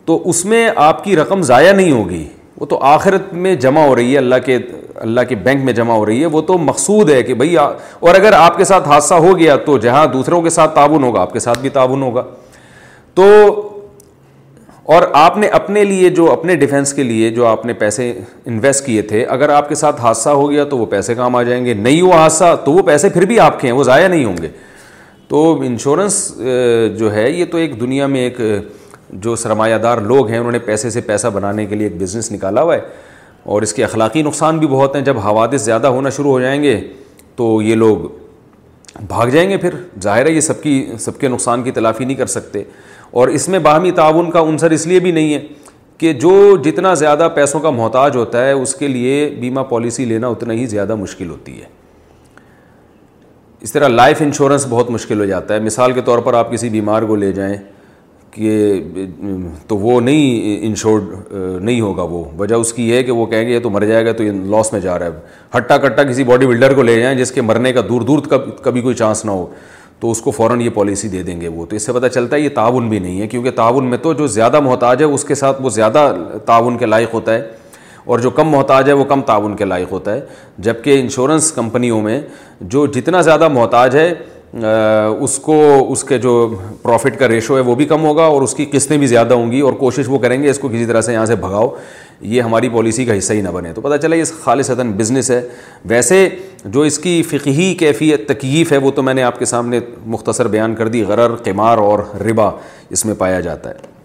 تو 0.06 0.22
اس 0.30 0.44
میں 0.46 0.70
آپ 0.76 1.04
کی 1.04 1.16
رقم 1.16 1.42
ضائع 1.52 1.72
نہیں 1.72 1.92
ہوگی 1.92 2.26
وہ 2.60 2.66
تو 2.66 2.78
آخرت 2.84 3.34
میں 3.34 3.56
جمع 3.56 3.82
ہو 3.86 3.96
رہی 3.96 4.12
ہے 4.14 4.18
اللہ 4.18 4.36
کے 4.46 4.58
اللہ 5.02 5.22
کے 5.30 5.36
بینک 5.44 5.64
میں 5.66 5.74
جمع 5.74 5.94
ہو 5.94 6.06
رہی 6.06 6.22
ہے 6.22 6.26
وہ 6.32 6.42
تو 6.48 6.58
مقصود 6.58 7.10
ہے 7.10 7.22
کہ 7.24 7.34
بھائی 7.42 7.56
اور 7.58 8.16
اگر 8.16 8.34
آپ 8.38 8.58
کے 8.58 8.64
ساتھ 8.72 8.88
حادثہ 8.88 9.14
ہو 9.28 9.38
گیا 9.40 9.56
تو 9.66 9.78
جہاں 9.86 10.06
دوسروں 10.14 10.42
کے 10.42 10.50
ساتھ 10.50 10.76
تعاون 10.76 11.04
ہوگا 11.04 11.22
آپ 11.22 11.34
کے 11.34 11.40
ساتھ 11.40 11.60
بھی 11.60 11.70
تعاون 11.78 12.02
ہوگا 12.04 12.24
تو 13.16 13.26
اور 14.98 15.04
آپ 15.14 15.36
نے 15.38 15.48
اپنے 15.56 15.84
لیے 15.86 16.10
جو 16.10 16.30
اپنے 16.32 16.54
ڈیفینس 16.62 16.94
کے 16.94 17.04
لیے 17.04 17.30
جو 17.32 17.46
آپ 17.46 17.66
نے 17.66 17.74
پیسے 17.82 18.06
انویسٹ 18.46 18.86
کیے 18.86 19.02
تھے 19.10 19.24
اگر 19.36 19.50
آپ 19.56 19.68
کے 19.70 19.76
ساتھ 19.76 20.00
حادثہ 20.02 20.30
ہو 20.30 20.50
گیا 20.52 20.64
تو 20.70 20.78
وہ 20.78 20.86
پیسے 20.94 21.16
کام 21.16 21.36
آ 21.36 21.42
جائیں 21.50 21.64
گے 21.66 21.74
نہیں 21.74 22.00
ہوا 22.02 22.18
حادثہ 22.18 22.56
تو 22.66 22.72
وہ 22.74 22.82
پیسے 22.88 23.10
پھر 23.10 23.26
بھی 23.32 23.40
آپ 23.40 23.60
کے 23.60 23.68
ہیں 23.68 23.76
وہ 23.80 23.84
ضائع 23.90 24.08
نہیں 24.08 24.24
ہوں 24.26 24.38
گے 24.42 24.48
تو 25.30 25.44
انشورنس 25.66 26.18
جو 27.00 27.14
ہے 27.16 27.30
یہ 27.32 27.46
تو 27.52 27.58
ایک 27.58 27.80
دنیا 27.82 28.08
میں 28.16 28.22
ایک 28.30 28.40
جو 29.26 29.36
سرمایہ 29.44 29.78
دار 29.84 29.98
لوگ 30.14 30.30
ہیں 30.30 30.38
انہوں 30.38 30.52
نے 30.52 30.60
پیسے 30.72 30.90
سے 30.98 31.02
پیسہ 31.12 31.28
بنانے 31.34 31.66
کے 31.66 31.76
لیے 31.76 31.88
ایک 31.88 32.02
بزنس 32.02 32.32
نکالا 32.32 32.62
ہوا 32.62 32.76
ہے 32.76 32.82
اور 33.54 33.62
اس 33.62 33.74
کے 33.74 33.84
اخلاقی 33.84 34.22
نقصان 34.24 34.58
بھی 34.60 34.68
بہت 34.72 34.96
ہیں 34.96 35.04
جب 35.12 35.18
حوادث 35.28 35.62
زیادہ 35.66 35.88
ہونا 36.00 36.10
شروع 36.18 36.32
ہو 36.32 36.40
جائیں 36.42 36.62
گے 36.64 36.80
تو 37.36 37.62
یہ 37.62 37.76
لوگ 37.86 38.08
بھاگ 39.08 39.28
جائیں 39.32 39.50
گے 39.50 39.58
پھر 39.58 39.74
ظاہر 40.04 40.26
ہے 40.26 40.32
یہ 40.32 40.42
سب 40.42 40.62
کی 40.64 40.86
سب 41.00 41.20
کے 41.20 41.28
نقصان 41.28 41.64
کی 41.64 41.72
تلافی 41.72 42.06
نہیں 42.06 42.18
کر 42.18 42.26
سکتے 42.28 42.64
اور 43.20 43.28
اس 43.38 43.48
میں 43.50 43.60
باہمی 43.60 43.92
تعاون 43.96 44.30
کا 44.32 44.40
عنصر 44.50 44.72
اس 44.72 44.86
لیے 44.88 45.00
بھی 45.00 45.12
نہیں 45.12 45.34
ہے 45.34 45.46
کہ 45.98 46.12
جو 46.24 46.56
جتنا 46.66 46.94
زیادہ 46.94 47.28
پیسوں 47.36 47.60
کا 47.60 47.70
محتاج 47.78 48.16
ہوتا 48.16 48.46
ہے 48.46 48.52
اس 48.52 48.76
کے 48.76 48.88
لیے 48.88 49.30
بیمہ 49.40 49.62
پالیسی 49.70 50.06
لینا 50.06 50.28
اتنا 50.28 50.54
ہی 50.54 50.66
زیادہ 50.68 50.96
مشکل 50.96 51.30
ہوتی 51.30 51.60
ہے 51.62 51.66
اس 53.68 53.72
طرح 53.72 53.88
لائف 53.88 54.22
انشورنس 54.22 54.66
بہت 54.70 54.90
مشکل 54.92 55.20
ہو 55.20 55.26
جاتا 55.26 55.54
ہے 55.54 55.60
مثال 55.60 55.92
کے 55.94 56.02
طور 56.06 56.20
پر 56.28 56.34
آپ 56.34 56.52
کسی 56.52 56.70
بیمار 56.70 57.02
کو 57.08 57.16
لے 57.16 57.32
جائیں 57.34 57.58
کہ 58.32 58.80
تو 59.68 59.78
وہ 59.78 60.00
نہیں 60.02 60.66
انشورڈ 60.68 61.04
نہیں 61.64 61.82
ہوگا 61.82 62.04
وہ 62.10 62.24
وجہ 62.40 62.56
اس 62.56 62.72
کی 62.74 62.90
یہ 62.90 62.96
ہے 62.96 63.04
کہ 63.04 63.12
وہ 63.12 63.26
کہیں 63.26 63.46
گے 63.48 63.54
یہ 63.54 63.60
تو 63.60 63.70
مر 63.70 63.86
جائے 63.86 64.06
گا 64.06 64.12
تو 64.18 64.24
یہ 64.24 64.32
لاس 64.56 64.72
میں 64.74 64.80
جا 64.82 64.98
رہا 65.00 65.06
ہے 65.06 65.58
ہٹا 65.58 65.78
کٹا 65.88 66.04
کسی 66.04 66.24
باڈی 66.24 66.48
بلڈر 66.48 66.74
کو 66.76 66.82
لے 66.84 67.00
جائیں 67.02 67.18
جس 67.18 67.32
کے 67.32 67.42
مرنے 67.42 67.74
کا 67.74 67.82
دور 67.90 68.02
دور 68.12 68.20
کبھی 68.64 68.82
کوئی 68.82 68.96
چانس 68.96 69.26
نہ 69.26 69.32
ہو 69.32 69.46
تو 70.00 70.12
اس 70.12 70.22
کو 70.22 70.32
فوراً 70.32 70.62
یہ 70.62 70.70
پالیسی 70.74 71.08
دے 71.10 71.22
دیں 71.24 71.40
گے 71.42 71.48
وہ 71.54 71.66
تو 71.70 71.76
اس 71.76 71.86
سے 71.86 71.94
پتہ 71.94 72.08
چلتا 72.14 72.36
ہے 72.36 72.42
یہ 72.42 72.50
تعاون 72.56 72.88
بھی 72.90 73.00
نہیں 73.00 73.20
ہے 73.22 73.28
کیونکہ 73.28 73.52
تعاون 73.56 73.86
میں 73.90 73.98
تو 74.04 74.14
جو 74.22 74.28
زیادہ 74.38 74.60
محتاج 74.68 75.02
ہے 75.04 75.08
اس 75.14 75.24
کے 75.28 75.36
ساتھ 75.36 75.62
وہ 75.62 75.70
زیادہ 75.80 76.12
تعاون 76.46 76.78
کے 76.78 76.86
لائق 76.86 77.14
ہوتا 77.14 77.34
ہے 77.34 77.42
اور 78.06 78.20
جو 78.20 78.30
کم 78.38 78.50
محتاج 78.50 78.88
ہے 78.88 78.94
وہ 78.94 79.04
کم 79.06 79.22
تعاون 79.26 79.56
کے 79.56 79.66
لائق 79.66 79.92
ہوتا 79.92 80.14
ہے 80.14 80.22
جبکہ 80.68 81.00
انشورنس 81.00 81.52
کمپنیوں 81.52 82.02
میں 82.02 82.20
جو 82.76 82.86
جتنا 82.98 83.22
زیادہ 83.22 83.48
محتاج 83.54 83.96
ہے 83.96 84.14
اس 84.54 85.38
کو 85.40 85.56
اس 85.92 86.04
کے 86.04 86.18
جو 86.20 86.32
پروفٹ 86.82 87.18
کا 87.20 87.28
ریشو 87.28 87.56
ہے 87.56 87.62
وہ 87.64 87.74
بھی 87.76 87.86
کم 87.86 88.04
ہوگا 88.06 88.24
اور 88.24 88.42
اس 88.42 88.54
کی 88.56 88.66
قسطیں 88.72 88.98
بھی 88.98 89.08
زیادہ 89.08 89.34
ہوں 89.34 89.52
گی 89.52 89.60
اور 89.60 89.74
کوشش 89.80 90.06
وہ 90.10 90.20
کریں 90.20 90.42
گے 90.44 90.50
اس 90.50 90.60
کو 90.60 90.68
کسی 90.70 90.86
طرح 90.86 91.02
سے 91.02 91.14
یہاں 91.14 91.26
سے 91.26 91.36
بھگاؤ 91.44 91.70
یہ 92.22 92.42
ہماری 92.42 92.70
پالیسی 92.70 93.06
کا 93.06 93.18
حصہ 93.18 93.34
ہی 93.34 93.42
نہ 93.42 93.50
بنے 93.54 93.74
تو 93.74 93.82
پتہ 93.82 93.98
چلے 94.02 94.18
یہ 94.18 94.24
خالصد 94.44 94.80
بزنس 94.98 95.30
ہے 95.32 95.42
ویسے 95.90 96.28
جو 96.66 96.82
اس 96.82 96.98
کی 97.00 97.22
فقہی 97.30 97.74
کیفیت 97.80 98.28
تکیف 98.30 98.72
ہے 98.72 98.78
وہ 98.88 98.92
تو 98.96 99.04
میں 99.04 99.14
نے 99.14 99.24
آپ 99.24 99.40
کے 99.40 99.46
سامنے 99.54 99.80
مختصر 100.06 100.48
بیان 100.58 100.76
کر 100.76 100.88
دی 100.96 101.04
غرر 101.08 101.36
قمار 101.44 101.78
اور 101.90 102.00
ربا 102.30 102.50
اس 102.90 103.06
میں 103.06 103.16
پایا 103.20 103.40
جاتا 103.50 103.70
ہے 103.70 103.98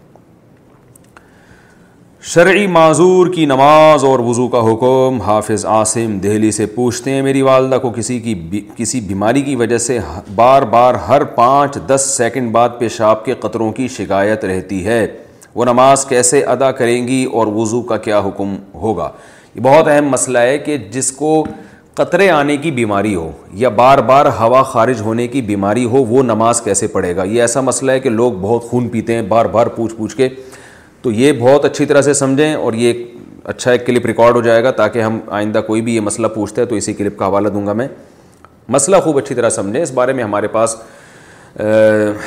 شرعی 2.33 2.67
معذور 2.75 3.27
کی 3.33 3.45
نماز 3.47 4.05
اور 4.05 4.19
وضو 4.27 4.47
کا 4.49 4.61
حکم 4.65 5.21
حافظ 5.23 5.65
عاصم 5.71 6.17
دہلی 6.23 6.51
سے 6.59 6.67
پوچھتے 6.77 7.11
ہیں 7.11 7.23
میری 7.23 7.43
والدہ 7.49 7.79
کو 7.83 7.91
کسی 7.97 8.19
کی 8.21 8.35
بی... 8.35 8.61
کسی 8.77 9.01
بیماری 9.09 9.43
کی 9.49 9.57
وجہ 9.63 9.79
سے 9.87 9.99
بار 10.35 10.63
بار 10.73 10.95
ہر 11.09 11.25
پانچ 11.35 11.75
دس 11.89 12.07
سیکنڈ 12.17 12.51
بعد 12.53 12.69
پیشاب 12.79 13.25
کے 13.25 13.35
قطروں 13.41 13.71
کی 13.73 13.89
شکایت 13.97 14.45
رہتی 14.45 14.85
ہے 14.87 15.07
وہ 15.55 15.65
نماز 15.65 16.05
کیسے 16.09 16.43
ادا 16.55 16.71
کریں 16.79 17.07
گی 17.09 17.23
اور 17.33 17.47
وضو 17.55 17.83
کا 17.93 17.97
کیا 18.07 18.19
حکم 18.27 18.55
ہوگا 18.83 19.11
یہ 19.55 19.61
بہت 19.69 19.89
اہم 19.89 20.09
مسئلہ 20.11 20.39
ہے 20.49 20.57
کہ 20.59 20.77
جس 20.93 21.13
کو 21.17 21.45
قطرے 21.97 22.31
آنے 22.39 22.57
کی 22.63 22.71
بیماری 22.81 23.15
ہو 23.15 23.31
یا 23.65 23.69
بار 23.83 23.99
بار 24.13 24.27
ہوا 24.41 24.63
خارج 24.73 25.01
ہونے 25.11 25.27
کی 25.37 25.43
بیماری 25.53 25.85
ہو 25.97 26.05
وہ 26.05 26.23
نماز 26.33 26.61
کیسے 26.63 26.87
پڑھے 26.97 27.15
گا 27.17 27.25
یہ 27.35 27.41
ایسا 27.41 27.61
مسئلہ 27.71 27.93
ہے 27.93 28.01
کہ 28.01 28.11
لوگ 28.11 28.33
بہت 28.41 28.71
خون 28.71 28.89
پیتے 28.97 29.15
ہیں 29.15 29.23
بار 29.37 29.45
بار 29.59 29.67
پوچھ 29.77 29.95
پوچھ 29.97 30.17
کے 30.17 30.29
تو 31.05 31.11
یہ 31.13 31.33
بہت 31.39 31.65
اچھی 31.65 31.85
طرح 31.87 32.01
سے 32.03 32.13
سمجھیں 32.19 32.55
اور 32.55 32.73
یہ 32.73 32.87
ایک 32.89 33.07
اچھا 33.53 33.71
ایک 33.71 33.85
کلپ 33.87 34.07
ریکارڈ 34.07 34.37
ہو 34.37 34.41
جائے 34.43 34.63
گا 34.65 34.71
تاکہ 34.77 35.03
ہم 35.03 35.19
آئندہ 35.39 35.61
کوئی 35.67 35.81
بھی 35.89 35.95
یہ 35.95 36.01
مسئلہ 36.01 36.27
پوچھتے 36.35 36.61
ہیں 36.61 36.69
تو 36.69 36.75
اسی 36.75 36.93
کلپ 37.01 37.17
کا 37.19 37.27
حوالہ 37.27 37.49
دوں 37.57 37.67
گا 37.67 37.73
میں 37.81 37.87
مسئلہ 38.77 38.97
خوب 39.05 39.19
اچھی 39.19 39.35
طرح 39.35 39.51
سمجھیں 39.57 39.83
اس 39.83 39.91
بارے 39.99 40.13
میں 40.21 40.25
ہمارے 40.25 40.49
پاس 40.55 40.77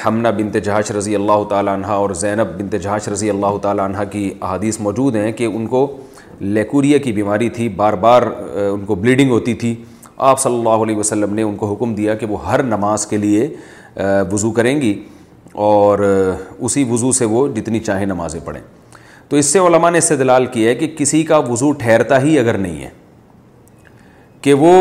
ہمنا 0.05 0.29
بنت 0.37 0.57
جہاش 0.65 0.91
رضی 0.97 1.15
اللہ 1.15 1.43
تعالیٰ 1.49 1.73
عنہ 1.77 1.87
اور 2.01 2.09
زینب 2.19 2.53
بنت 2.61 2.75
جہاش 2.83 3.07
رضی 3.13 3.29
اللہ 3.29 3.57
تعالیٰ 3.61 3.85
عنہ 3.89 4.03
کی 4.11 4.29
احادیث 4.41 4.79
موجود 4.79 5.15
ہیں 5.15 5.31
کہ 5.39 5.45
ان 5.45 5.65
کو 5.67 5.85
لیکوریا 6.39 6.97
کی 7.03 7.11
بیماری 7.13 7.49
تھی 7.57 7.69
بار 7.83 7.93
بار 8.05 8.21
ان 8.71 8.85
کو 8.85 8.95
بلیڈنگ 8.95 9.31
ہوتی 9.31 9.53
تھی 9.63 9.73
آپ 10.29 10.39
صلی 10.41 10.57
اللہ 10.57 10.83
علیہ 10.85 10.97
وسلم 10.97 11.33
نے 11.35 11.43
ان 11.43 11.55
کو 11.63 11.73
حکم 11.73 11.93
دیا 11.95 12.15
کہ 12.15 12.25
وہ 12.27 12.45
ہر 12.49 12.63
نماز 12.63 13.07
کے 13.07 13.17
لیے 13.25 13.47
وضو 14.31 14.51
کریں 14.59 14.79
گی 14.81 14.97
اور 15.65 15.99
اسی 16.59 16.83
وضو 16.89 17.11
سے 17.11 17.25
وہ 17.25 17.47
جتنی 17.55 17.79
چاہے 17.79 18.05
نمازیں 18.05 18.39
پڑھیں 18.45 18.61
تو 19.29 19.37
اس 19.37 19.45
سے 19.53 19.59
علماء 19.59 19.89
نے 19.91 19.97
استدلال 19.97 20.45
کیا 20.55 20.69
ہے 20.69 20.75
کہ 20.75 20.87
کسی 20.97 21.21
کا 21.31 21.37
وضو 21.47 21.71
ٹھہرتا 21.83 22.21
ہی 22.23 22.37
اگر 22.39 22.57
نہیں 22.57 22.83
ہے 22.83 22.89
کہ 24.41 24.53
وہ 24.63 24.73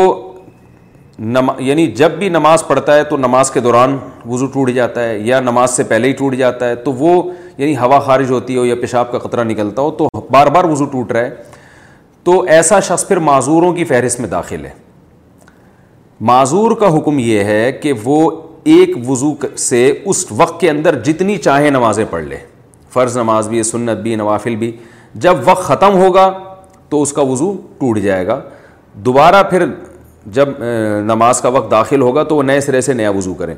نما 1.33 1.53
یعنی 1.67 1.85
جب 2.01 2.11
بھی 2.19 2.29
نماز 2.29 2.63
پڑھتا 2.67 2.95
ہے 2.95 3.03
تو 3.09 3.17
نماز 3.17 3.51
کے 3.51 3.59
دوران 3.67 3.97
وضو 4.25 4.45
ٹوٹ 4.53 4.69
جاتا 4.75 5.07
ہے 5.09 5.17
یا 5.29 5.39
نماز 5.49 5.71
سے 5.77 5.83
پہلے 5.91 6.07
ہی 6.07 6.13
ٹوٹ 6.19 6.35
جاتا 6.37 6.69
ہے 6.69 6.75
تو 6.83 6.91
وہ 6.99 7.15
یعنی 7.57 7.75
ہوا 7.77 7.99
خارج 8.09 8.31
ہوتی 8.31 8.57
ہو 8.57 8.65
یا 8.65 8.75
پیشاب 8.81 9.11
کا 9.11 9.19
قطرہ 9.27 9.43
نکلتا 9.43 9.81
ہو 9.81 9.91
تو 9.99 10.07
بار 10.31 10.47
بار 10.55 10.63
وضو 10.71 10.85
ٹوٹ 10.95 11.11
رہا 11.11 11.21
ہے 11.21 11.35
تو 12.23 12.39
ایسا 12.59 12.79
شخص 12.89 13.07
پھر 13.07 13.19
معذوروں 13.33 13.73
کی 13.73 13.83
فہرست 13.93 14.19
میں 14.19 14.29
داخل 14.29 14.65
ہے 14.65 14.71
معذور 16.31 16.71
کا 16.79 16.95
حکم 16.97 17.19
یہ 17.19 17.43
ہے 17.43 17.71
کہ 17.81 17.93
وہ 18.03 18.19
ایک 18.73 18.95
وضو 19.09 19.31
سے 19.69 19.81
اس 20.11 20.25
وقت 20.37 20.59
کے 20.61 20.69
اندر 20.69 20.95
جتنی 21.03 21.35
چاہے 21.47 21.69
نمازیں 21.69 22.03
پڑھ 22.09 22.23
لے 22.25 22.35
فرض 22.93 23.15
نماز 23.17 23.47
بھی 23.49 23.61
سنت 23.63 23.99
بھی 24.07 24.15
نوافل 24.21 24.55
بھی 24.63 24.71
جب 25.25 25.37
وقت 25.45 25.63
ختم 25.67 25.97
ہوگا 26.01 26.27
تو 26.89 27.01
اس 27.01 27.13
کا 27.13 27.21
وضو 27.29 27.51
ٹوٹ 27.79 27.99
جائے 28.07 28.27
گا 28.27 28.39
دوبارہ 29.07 29.41
پھر 29.49 29.65
جب 30.37 30.49
نماز 31.13 31.41
کا 31.41 31.49
وقت 31.57 31.71
داخل 31.71 32.01
ہوگا 32.07 32.23
تو 32.31 32.35
وہ 32.35 32.43
نئے 32.49 32.59
سرے 32.67 32.81
سے 32.89 32.93
نیا 33.03 33.09
وضو 33.19 33.33
کریں 33.41 33.55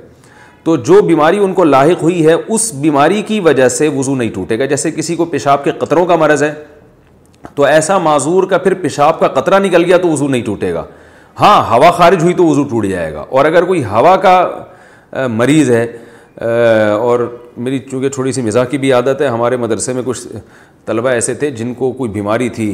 تو 0.63 0.75
جو 0.91 1.01
بیماری 1.09 1.37
ان 1.43 1.53
کو 1.59 1.63
لاحق 1.63 2.03
ہوئی 2.03 2.25
ہے 2.27 2.33
اس 2.47 2.71
بیماری 2.85 3.21
کی 3.27 3.39
وجہ 3.49 3.67
سے 3.79 3.87
وضو 3.97 4.15
نہیں 4.15 4.29
ٹوٹے 4.33 4.59
گا 4.59 4.65
جیسے 4.73 4.91
کسی 5.01 5.15
کو 5.15 5.25
پیشاب 5.35 5.63
کے 5.63 5.71
قطروں 5.81 6.05
کا 6.05 6.15
مرض 6.23 6.43
ہے 6.43 6.53
تو 7.55 7.63
ایسا 7.63 7.97
معذور 8.09 8.43
کا 8.49 8.57
پھر 8.65 8.73
پیشاب 8.81 9.19
کا 9.19 9.27
قطرہ 9.41 9.59
نکل 9.65 9.83
گیا 9.85 9.97
تو 10.05 10.09
وضو 10.09 10.27
نہیں 10.27 10.43
ٹوٹے 10.45 10.73
گا 10.73 10.83
ہاں 11.39 11.57
ہوا 11.71 11.91
خارج 11.97 12.23
ہوئی 12.23 12.33
تو 12.33 12.45
وضو 12.47 12.63
ٹوٹ 12.69 12.85
جائے 12.85 13.13
گا 13.13 13.25
اور 13.29 13.45
اگر 13.45 13.65
کوئی 13.65 13.83
ہوا 13.93 14.15
کا 14.23 14.33
مریض 15.39 15.69
ہے 15.71 15.85
اور 16.99 17.19
میری 17.57 17.79
چونکہ 17.91 18.09
تھوڑی 18.13 18.31
سی 18.31 18.41
مزاح 18.41 18.65
کی 18.71 18.77
بھی 18.77 18.91
عادت 18.93 19.21
ہے 19.21 19.27
ہمارے 19.27 19.57
مدرسے 19.57 19.93
میں 19.93 20.01
کچھ 20.05 20.27
طلبہ 20.85 21.09
ایسے 21.09 21.33
تھے 21.35 21.49
جن 21.51 21.73
کو 21.73 21.91
کوئی 21.91 22.11
بیماری 22.11 22.49
تھی 22.49 22.73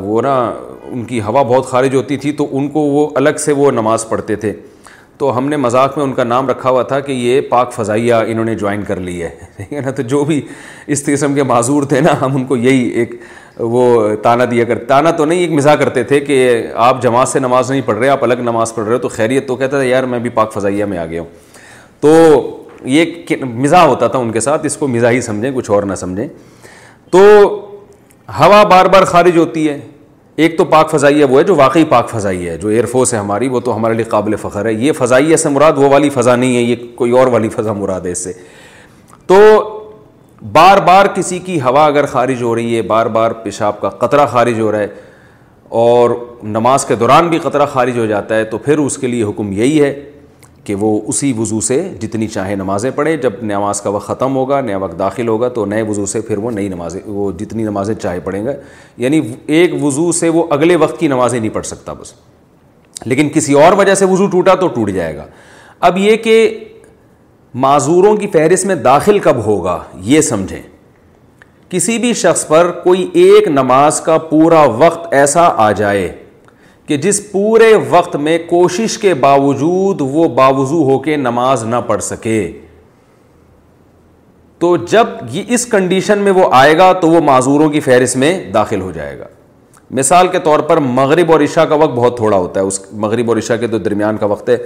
وہ 0.00 0.20
نا 0.22 0.36
ان 0.90 1.04
کی 1.04 1.20
ہوا 1.22 1.42
بہت 1.42 1.66
خارج 1.66 1.94
ہوتی 1.94 2.16
تھی 2.24 2.32
تو 2.38 2.46
ان 2.58 2.68
کو 2.68 2.80
وہ 2.80 3.08
الگ 3.16 3.36
سے 3.44 3.52
وہ 3.56 3.70
نماز 3.70 4.08
پڑھتے 4.08 4.36
تھے 4.44 4.52
تو 5.18 5.36
ہم 5.36 5.48
نے 5.48 5.56
مذاق 5.56 5.96
میں 5.98 6.04
ان 6.04 6.12
کا 6.14 6.24
نام 6.24 6.48
رکھا 6.48 6.70
ہوا 6.70 6.82
تھا 6.82 6.98
کہ 7.00 7.12
یہ 7.12 7.40
پاک 7.48 7.72
فضائیہ 7.72 8.14
انہوں 8.26 8.44
نے 8.44 8.54
جوائن 8.58 8.82
کر 8.84 9.00
لی 9.00 9.22
ہے 9.22 9.80
نا 9.84 9.90
تو 9.96 10.02
جو 10.12 10.22
بھی 10.24 10.40
اس 10.86 11.04
قسم 11.06 11.34
کے 11.34 11.42
معذور 11.50 11.82
تھے 11.88 12.00
نا 12.00 12.14
ہم 12.20 12.36
ان 12.36 12.44
کو 12.46 12.56
یہی 12.56 12.88
ایک 13.00 13.14
وہ 13.58 14.14
تانہ 14.22 14.42
دیا 14.50 14.64
کر 14.64 14.78
تانا 14.88 15.10
تو 15.16 15.24
نہیں 15.24 15.38
ایک 15.40 15.50
مزاح 15.52 15.74
کرتے 15.76 16.02
تھے 16.04 16.20
کہ 16.20 16.62
آپ 16.84 17.02
جماعت 17.02 17.28
سے 17.28 17.38
نماز 17.38 17.70
نہیں 17.70 17.80
پڑھ 17.86 17.98
رہے 17.98 18.08
آپ 18.08 18.22
الگ 18.24 18.40
نماز 18.44 18.74
پڑھ 18.74 18.84
رہے 18.84 18.94
ہو 18.94 18.98
تو 18.98 19.08
خیریت 19.08 19.46
تو 19.48 19.56
کہتا 19.56 19.76
تھا 19.76 19.84
یار 19.84 20.04
میں 20.12 20.18
بھی 20.18 20.30
پاک 20.34 20.52
فضائیہ 20.52 20.84
میں 20.92 20.98
آ 20.98 21.04
گیا 21.06 21.20
ہوں 21.22 21.30
تو 22.00 22.14
یہ 22.90 23.34
مزاح 23.44 23.84
ہوتا 23.86 24.06
تھا 24.08 24.18
ان 24.18 24.30
کے 24.32 24.40
ساتھ 24.40 24.66
اس 24.66 24.76
کو 24.76 24.86
ہی 25.10 25.20
سمجھیں 25.20 25.50
کچھ 25.56 25.70
اور 25.70 25.82
نہ 25.86 25.94
سمجھیں 25.94 26.26
تو 27.10 27.18
ہوا 28.38 28.62
بار 28.70 28.86
بار 28.92 29.04
خارج 29.04 29.36
ہوتی 29.38 29.68
ہے 29.68 29.78
ایک 30.42 30.56
تو 30.58 30.64
پاک 30.64 30.90
فضائیہ 30.90 31.24
وہ 31.30 31.38
ہے 31.38 31.42
جو 31.44 31.54
واقعی 31.54 31.84
پاک 31.88 32.08
فضائیہ 32.10 32.50
ہے 32.50 32.56
جو 32.58 32.68
ایئر 32.68 32.86
فورس 32.92 33.12
ہے 33.14 33.18
ہماری 33.18 33.48
وہ 33.48 33.60
تو 33.64 33.74
ہمارے 33.76 33.94
لیے 33.94 34.04
قابل 34.10 34.36
فخر 34.42 34.66
ہے 34.66 34.72
یہ 34.72 34.92
فضائیہ 34.98 35.36
سے 35.36 35.48
مراد 35.48 35.78
وہ 35.78 35.88
والی 35.92 36.10
فضا 36.10 36.36
نہیں 36.36 36.56
ہے 36.56 36.60
یہ 36.60 36.76
کوئی 36.96 37.12
اور 37.18 37.26
والی 37.34 37.48
فضا 37.56 37.72
مراد 37.80 38.06
ہے 38.06 38.12
اس 38.12 38.24
سے 38.24 38.32
تو 39.26 39.38
بار 40.52 40.76
بار 40.86 41.06
کسی 41.16 41.38
کی 41.38 41.60
ہوا 41.62 41.84
اگر 41.86 42.06
خارج 42.12 42.42
ہو 42.42 42.54
رہی 42.54 42.76
ہے 42.76 42.80
بار 42.82 43.06
بار 43.16 43.30
پیشاب 43.42 43.80
کا 43.80 43.88
قطرہ 43.98 44.24
خارج 44.30 44.58
ہو 44.60 44.70
رہا 44.72 44.78
ہے 44.78 44.86
اور 45.80 46.10
نماز 46.42 46.84
کے 46.86 46.94
دوران 47.00 47.28
بھی 47.30 47.38
قطرہ 47.42 47.66
خارج 47.72 47.98
ہو 47.98 48.06
جاتا 48.06 48.36
ہے 48.36 48.44
تو 48.44 48.58
پھر 48.64 48.78
اس 48.78 48.96
کے 48.98 49.06
لیے 49.06 49.22
حکم 49.24 49.52
یہی 49.58 49.80
ہے 49.82 49.92
کہ 50.64 50.74
وہ 50.80 50.90
اسی 51.08 51.32
وضو 51.38 51.60
سے 51.66 51.78
جتنی 52.00 52.26
چاہے 52.28 52.56
نمازیں 52.56 52.90
پڑھیں 52.94 53.16
جب 53.22 53.32
نماز 53.42 53.80
کا 53.82 53.90
وقت 53.90 54.06
ختم 54.06 54.34
ہوگا 54.36 54.60
نیا 54.60 54.76
وقت 54.78 54.98
داخل 54.98 55.28
ہوگا 55.28 55.48
تو 55.54 55.64
نئے 55.66 55.82
وضو 55.88 56.06
سے 56.06 56.20
پھر 56.26 56.38
وہ 56.38 56.50
نئی 56.50 56.68
نمازیں 56.68 57.00
وہ 57.06 57.30
جتنی 57.38 57.62
نمازیں 57.62 57.94
چاہے 57.94 58.20
پڑھیں 58.24 58.44
گے 58.44 58.52
یعنی 59.04 59.20
ایک 59.46 59.82
وضو 59.84 60.10
سے 60.20 60.28
وہ 60.38 60.44
اگلے 60.58 60.76
وقت 60.84 60.98
کی 61.00 61.08
نمازیں 61.08 61.38
نہیں 61.38 61.54
پڑھ 61.54 61.66
سکتا 61.66 61.92
بس 62.00 62.12
لیکن 63.04 63.28
کسی 63.34 63.52
اور 63.62 63.72
وجہ 63.78 63.94
سے 63.94 64.04
وضو 64.10 64.26
ٹوٹا 64.30 64.54
تو 64.60 64.68
ٹوٹ 64.74 64.90
جائے 64.94 65.16
گا 65.16 65.26
اب 65.86 65.98
یہ 65.98 66.16
کہ 66.24 66.36
معذوروں 67.60 68.14
کی 68.16 68.26
فہرست 68.32 68.64
میں 68.66 68.74
داخل 68.84 69.18
کب 69.22 69.44
ہوگا 69.44 69.78
یہ 70.02 70.20
سمجھیں 70.20 70.60
کسی 71.70 71.96
بھی 71.98 72.12
شخص 72.14 72.46
پر 72.46 72.70
کوئی 72.84 73.06
ایک 73.22 73.48
نماز 73.48 74.00
کا 74.04 74.16
پورا 74.30 74.62
وقت 74.78 75.12
ایسا 75.14 75.48
آ 75.64 75.70
جائے 75.76 76.08
کہ 76.86 76.96
جس 76.96 77.20
پورے 77.32 77.74
وقت 77.88 78.16
میں 78.16 78.38
کوشش 78.48 78.96
کے 78.98 79.12
باوجود 79.24 80.00
وہ 80.14 80.28
باوضو 80.34 80.82
ہو 80.90 80.98
کے 81.02 81.16
نماز 81.16 81.64
نہ 81.64 81.76
پڑھ 81.86 82.02
سکے 82.02 82.40
تو 84.60 84.76
جب 84.90 85.06
یہ 85.32 85.44
اس 85.54 85.66
کنڈیشن 85.70 86.18
میں 86.22 86.32
وہ 86.32 86.48
آئے 86.54 86.76
گا 86.78 86.92
تو 87.00 87.08
وہ 87.10 87.20
معذوروں 87.24 87.68
کی 87.70 87.80
فہرست 87.80 88.16
میں 88.24 88.34
داخل 88.54 88.80
ہو 88.80 88.90
جائے 88.92 89.18
گا 89.18 89.26
مثال 89.96 90.28
کے 90.32 90.38
طور 90.44 90.60
پر 90.68 90.76
مغرب 90.96 91.30
اور 91.32 91.40
عشاء 91.44 91.64
کا 91.68 91.74
وقت 91.82 91.92
بہت 91.94 92.16
تھوڑا 92.16 92.36
ہوتا 92.36 92.60
ہے 92.60 92.64
اس 92.66 92.80
مغرب 93.04 93.28
اور 93.30 93.36
عشاء 93.36 93.56
کے 93.60 93.66
تو 93.68 93.78
درمیان 93.78 94.16
کا 94.16 94.26
وقت 94.26 94.48
ہے 94.48 94.56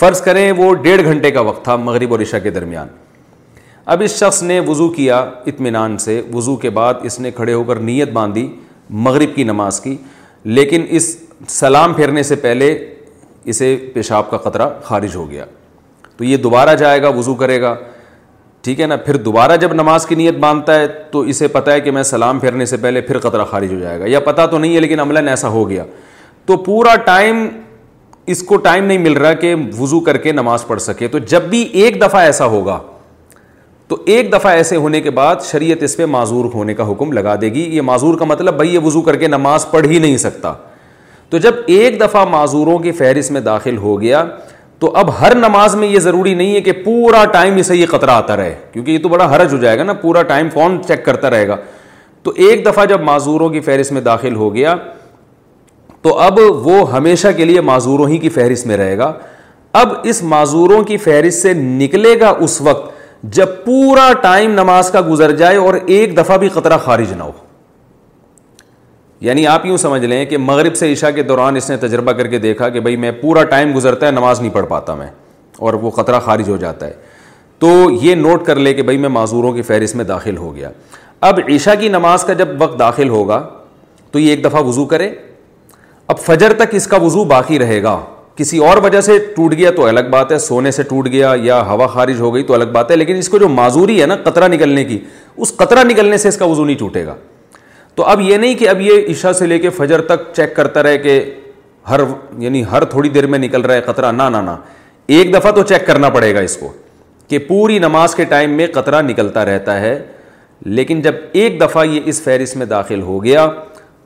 فرض 0.00 0.20
کریں 0.22 0.50
وہ 0.56 0.72
ڈیڑھ 0.82 1.02
گھنٹے 1.04 1.30
کا 1.30 1.40
وقت 1.48 1.64
تھا 1.64 1.76
مغرب 1.76 2.12
اور 2.12 2.20
عشاء 2.20 2.38
کے 2.42 2.50
درمیان 2.50 2.88
اب 3.94 4.02
اس 4.04 4.18
شخص 4.18 4.42
نے 4.42 4.58
وضو 4.66 4.88
کیا 4.92 5.18
اطمینان 5.46 5.96
سے 5.98 6.20
وضو 6.34 6.56
کے 6.64 6.70
بعد 6.78 6.94
اس 7.08 7.18
نے 7.20 7.30
کھڑے 7.36 7.52
ہو 7.54 7.64
کر 7.64 7.76
نیت 7.90 8.10
باندھی 8.18 8.46
مغرب 9.06 9.34
کی 9.36 9.44
نماز 9.44 9.80
کی 9.80 9.96
لیکن 10.56 10.84
اس 10.96 11.16
سلام 11.48 11.94
پھیرنے 11.94 12.22
سے 12.22 12.36
پہلے 12.46 12.72
اسے 13.52 13.76
پیشاب 13.94 14.30
کا 14.30 14.36
قطرہ 14.48 14.68
خارج 14.84 15.16
ہو 15.16 15.28
گیا 15.30 15.44
تو 16.16 16.24
یہ 16.24 16.36
دوبارہ 16.46 16.74
جائے 16.76 17.02
گا 17.02 17.08
وضو 17.16 17.34
کرے 17.42 17.60
گا 17.62 17.74
ٹھیک 18.68 18.80
ہے 18.80 18.86
نا 18.86 18.96
پھر 19.04 19.16
دوبارہ 19.26 19.56
جب 19.56 19.72
نماز 19.74 20.06
کی 20.06 20.14
نیت 20.14 20.36
باندھتا 20.38 20.74
ہے 20.78 20.86
تو 21.10 21.20
اسے 21.32 21.46
پتا 21.48 21.72
ہے 21.72 21.80
کہ 21.80 21.90
میں 21.90 22.02
سلام 22.08 22.38
پھیرنے 22.38 22.64
سے 22.66 22.76
پہلے 22.80 23.00
پھر 23.00 23.18
قطرہ 23.18 23.44
خارج 23.50 23.72
ہو 23.72 23.78
جائے 23.78 24.00
گا 24.00 24.06
یا 24.06 24.18
تو 24.24 24.30
تو 24.32 24.42
نہیں 24.42 24.58
نہیں 24.58 24.74
ہے 24.74 24.80
لیکن 25.06 25.28
ایسا 25.28 25.48
ہو 25.54 25.68
گیا 25.68 25.84
پورا 26.64 26.94
ٹائم 27.04 27.36
ٹائم 27.46 28.34
اس 28.34 28.42
کو 28.50 28.58
مل 29.04 29.12
رہا 29.16 29.32
کہ 29.44 29.54
وضو 29.78 30.00
کر 30.08 30.16
کے 30.26 30.32
نماز 30.32 30.66
پڑھ 30.66 30.80
سکے 30.82 31.08
تو 31.14 31.18
جب 31.32 31.42
بھی 31.50 31.60
ایک 31.82 32.00
دفعہ 32.02 32.20
ایسا 32.24 32.46
ہوگا 32.56 32.78
تو 33.88 34.02
ایک 34.14 34.32
دفعہ 34.32 34.52
ایسے 34.56 34.76
ہونے 34.84 35.00
کے 35.00 35.10
بعد 35.20 35.42
شریعت 35.50 35.82
اس 35.82 35.96
پہ 35.96 36.06
معذور 36.16 36.50
ہونے 36.54 36.74
کا 36.74 36.90
حکم 36.90 37.12
لگا 37.20 37.34
دے 37.40 37.48
گی 37.54 37.62
یہ 37.76 37.82
معذور 37.92 38.18
کا 38.18 38.24
مطلب 38.34 38.54
بھائی 38.56 38.74
یہ 38.74 38.78
وضو 38.86 39.02
کر 39.08 39.16
کے 39.24 39.28
نماز 39.38 39.66
پڑھ 39.70 39.86
ہی 39.86 39.98
نہیں 39.98 40.16
سکتا 40.26 40.52
تو 41.30 41.38
جب 41.48 41.54
ایک 41.78 42.00
دفعہ 42.00 42.24
معذوروں 42.36 42.78
کی 42.84 42.92
فہرست 43.02 43.30
میں 43.32 43.40
داخل 43.50 43.76
ہو 43.86 44.00
گیا 44.00 44.24
تو 44.80 44.90
اب 44.96 45.08
ہر 45.20 45.34
نماز 45.34 45.74
میں 45.76 45.88
یہ 45.88 45.98
ضروری 46.00 46.34
نہیں 46.34 46.54
ہے 46.54 46.60
کہ 46.66 46.72
پورا 46.84 47.24
ٹائم 47.32 47.56
اسے 47.58 47.76
یہ 47.76 47.86
قطرہ 47.90 48.10
آتا 48.10 48.36
رہے 48.36 48.54
کیونکہ 48.72 48.90
یہ 48.90 48.98
تو 49.02 49.08
بڑا 49.08 49.24
حرج 49.34 49.52
ہو 49.54 49.58
جائے 49.60 49.78
گا 49.78 49.84
نا 49.84 49.92
پورا 50.02 50.22
ٹائم 50.32 50.48
فون 50.52 50.78
چیک 50.88 51.04
کرتا 51.04 51.30
رہے 51.30 51.48
گا 51.48 51.56
تو 52.22 52.32
ایک 52.48 52.64
دفعہ 52.66 52.84
جب 52.92 53.00
معذوروں 53.08 53.48
کی 53.48 53.60
فہرست 53.70 53.92
میں 53.92 54.00
داخل 54.10 54.34
ہو 54.36 54.54
گیا 54.54 54.74
تو 56.02 56.16
اب 56.28 56.38
وہ 56.66 56.80
ہمیشہ 56.92 57.28
کے 57.36 57.44
لیے 57.44 57.60
معذوروں 57.70 58.06
ہی 58.08 58.18
کی 58.18 58.28
فہرست 58.38 58.66
میں 58.66 58.76
رہے 58.76 58.96
گا 58.98 59.12
اب 59.80 59.92
اس 60.10 60.22
معذوروں 60.34 60.82
کی 60.84 60.96
فہرست 61.06 61.42
سے 61.42 61.52
نکلے 61.54 62.18
گا 62.20 62.32
اس 62.46 62.60
وقت 62.68 62.90
جب 63.38 63.48
پورا 63.64 64.10
ٹائم 64.22 64.52
نماز 64.60 64.90
کا 64.90 65.00
گزر 65.10 65.30
جائے 65.36 65.56
اور 65.66 65.74
ایک 65.86 66.16
دفعہ 66.16 66.36
بھی 66.44 66.48
قطرہ 66.58 66.76
خارج 66.84 67.12
نہ 67.16 67.22
ہو 67.22 67.32
یعنی 69.26 69.46
آپ 69.46 69.64
یوں 69.66 69.76
سمجھ 69.76 70.04
لیں 70.04 70.24
کہ 70.26 70.38
مغرب 70.38 70.74
سے 70.76 70.92
عشاء 70.92 71.10
کے 71.14 71.22
دوران 71.22 71.56
اس 71.56 71.70
نے 71.70 71.76
تجربہ 71.86 72.12
کر 72.18 72.26
کے 72.30 72.38
دیکھا 72.38 72.68
کہ 72.68 72.80
بھائی 72.80 72.96
میں 72.96 73.10
پورا 73.20 73.42
ٹائم 73.52 73.74
گزرتا 73.76 74.06
ہے 74.06 74.10
نماز 74.10 74.40
نہیں 74.40 74.50
پڑھ 74.54 74.66
پاتا 74.68 74.94
میں 74.94 75.06
اور 75.66 75.74
وہ 75.82 75.90
خطرہ 75.90 76.18
خارج 76.24 76.48
ہو 76.48 76.56
جاتا 76.56 76.86
ہے 76.86 76.92
تو 77.60 77.68
یہ 78.02 78.14
نوٹ 78.14 78.44
کر 78.46 78.56
لے 78.56 78.72
کہ 78.74 78.82
بھائی 78.82 78.98
میں 78.98 79.08
معذوروں 79.08 79.52
کی 79.52 79.62
فہرست 79.70 79.96
میں 79.96 80.04
داخل 80.04 80.36
ہو 80.36 80.54
گیا 80.56 80.70
اب 81.28 81.40
عشاء 81.54 81.74
کی 81.80 81.88
نماز 81.88 82.24
کا 82.24 82.32
جب 82.40 82.48
وقت 82.58 82.78
داخل 82.78 83.08
ہوگا 83.08 83.42
تو 84.12 84.18
یہ 84.18 84.30
ایک 84.30 84.44
دفعہ 84.44 84.62
وضو 84.64 84.84
کرے 84.92 85.10
اب 86.08 86.18
فجر 86.26 86.52
تک 86.58 86.74
اس 86.74 86.86
کا 86.86 86.96
وضو 87.02 87.24
باقی 87.32 87.58
رہے 87.58 87.82
گا 87.82 87.98
کسی 88.36 88.58
اور 88.64 88.76
وجہ 88.82 89.00
سے 89.00 89.18
ٹوٹ 89.36 89.54
گیا 89.56 89.70
تو 89.76 89.86
الگ 89.86 90.08
بات 90.10 90.32
ہے 90.32 90.38
سونے 90.38 90.70
سے 90.70 90.82
ٹوٹ 90.90 91.06
گیا 91.12 91.32
یا 91.42 91.60
ہوا 91.68 91.86
خارج 91.94 92.20
ہو 92.20 92.32
گئی 92.34 92.42
تو 92.46 92.54
الگ 92.54 92.70
بات 92.72 92.90
ہے 92.90 92.96
لیکن 92.96 93.16
اس 93.16 93.28
کو 93.28 93.38
جو 93.38 93.48
معذوری 93.48 94.00
ہے 94.00 94.06
نا 94.06 94.16
قطرہ 94.24 94.48
نکلنے 94.48 94.84
کی 94.84 94.98
اس 95.36 95.54
قطرہ 95.56 95.84
نکلنے 95.88 96.16
سے 96.18 96.28
اس 96.28 96.36
کا 96.36 96.44
وضو 96.50 96.64
نہیں 96.64 96.78
ٹوٹے 96.78 97.04
گا 97.06 97.14
تو 97.98 98.04
اب 98.06 98.20
یہ 98.20 98.36
نہیں 98.36 98.54
کہ 98.54 98.68
اب 98.68 98.80
یہ 98.80 99.06
عشاء 99.10 99.30
سے 99.38 99.46
لے 99.46 99.58
کے 99.58 99.70
فجر 99.76 100.00
تک 100.08 100.20
چیک 100.34 100.54
کرتا 100.56 100.82
رہے 100.82 100.98
کہ 101.06 101.12
ہر 101.90 102.00
یعنی 102.38 102.62
ہر 102.72 102.84
تھوڑی 102.92 103.08
دیر 103.16 103.26
میں 103.32 103.38
نکل 103.38 103.60
رہا 103.62 103.74
ہے 103.74 103.80
قطرہ 103.86 104.10
نہ 104.12 104.22
نہ 104.36 104.50
ایک 105.16 105.32
دفعہ 105.34 105.50
تو 105.52 105.62
چیک 105.70 105.86
کرنا 105.86 106.08
پڑے 106.16 106.34
گا 106.34 106.40
اس 106.50 106.56
کو 106.56 106.70
کہ 107.28 107.38
پوری 107.48 107.78
نماز 107.86 108.14
کے 108.14 108.24
ٹائم 108.34 108.50
میں 108.60 108.66
قطرہ 108.74 109.00
نکلتا 109.08 109.44
رہتا 109.46 109.78
ہے 109.80 109.98
لیکن 110.78 111.00
جب 111.08 111.14
ایک 111.40 111.60
دفعہ 111.60 111.84
یہ 111.86 112.00
اس 112.12 112.22
فہرست 112.24 112.56
میں 112.56 112.66
داخل 112.74 113.00
ہو 113.08 113.22
گیا 113.24 113.48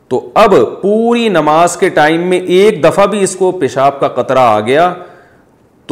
تو 0.08 0.22
اب 0.44 0.54
پوری 0.82 1.28
نماز 1.37 1.76
کے 1.84 1.88
ٹائم 2.00 2.26
میں 2.28 2.40
ایک 2.61 2.82
دفعہ 2.84 3.06
بھی 3.14 3.22
اس 3.22 3.37
کو 3.40 3.52
پیشاب 3.61 4.00
کا 4.00 4.08
قطرہ 4.22 4.38
آ 4.56 4.58
گیا 4.72 4.92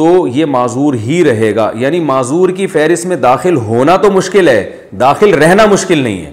تو 0.01 0.27
یہ 0.33 0.45
معذور 0.57 0.93
ہی 1.05 1.23
رہے 1.31 1.55
گا 1.55 1.71
یعنی 1.85 1.99
معذور 2.11 2.49
کی 2.59 2.67
فہرست 2.77 3.05
میں 3.05 3.15
داخل 3.31 3.55
ہونا 3.69 3.95
تو 4.05 4.11
مشکل 4.11 4.47
ہے 4.49 4.61
داخل 4.99 5.33
رہنا 5.43 5.65
مشکل 5.77 5.97
نہیں 5.97 6.25
ہے 6.25 6.31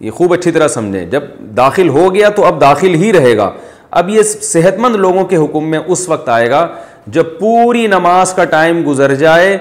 یہ 0.00 0.10
خوب 0.10 0.32
اچھی 0.32 0.50
طرح 0.52 0.68
سمجھیں 0.68 1.04
جب 1.10 1.22
داخل 1.56 1.88
ہو 1.88 2.12
گیا 2.14 2.28
تو 2.36 2.44
اب 2.46 2.60
داخل 2.60 2.94
ہی 3.02 3.12
رہے 3.12 3.36
گا 3.36 3.50
اب 4.00 4.08
یہ 4.10 4.22
صحت 4.22 4.78
مند 4.78 4.96
لوگوں 4.96 5.24
کے 5.26 5.36
حکم 5.36 5.70
میں 5.70 5.78
اس 5.96 6.08
وقت 6.08 6.28
آئے 6.28 6.50
گا 6.50 6.66
جب 7.14 7.26
پوری 7.38 7.86
نماز 7.86 8.32
کا 8.34 8.44
ٹائم 8.56 8.82
گزر 8.86 9.14
جائے 9.14 9.56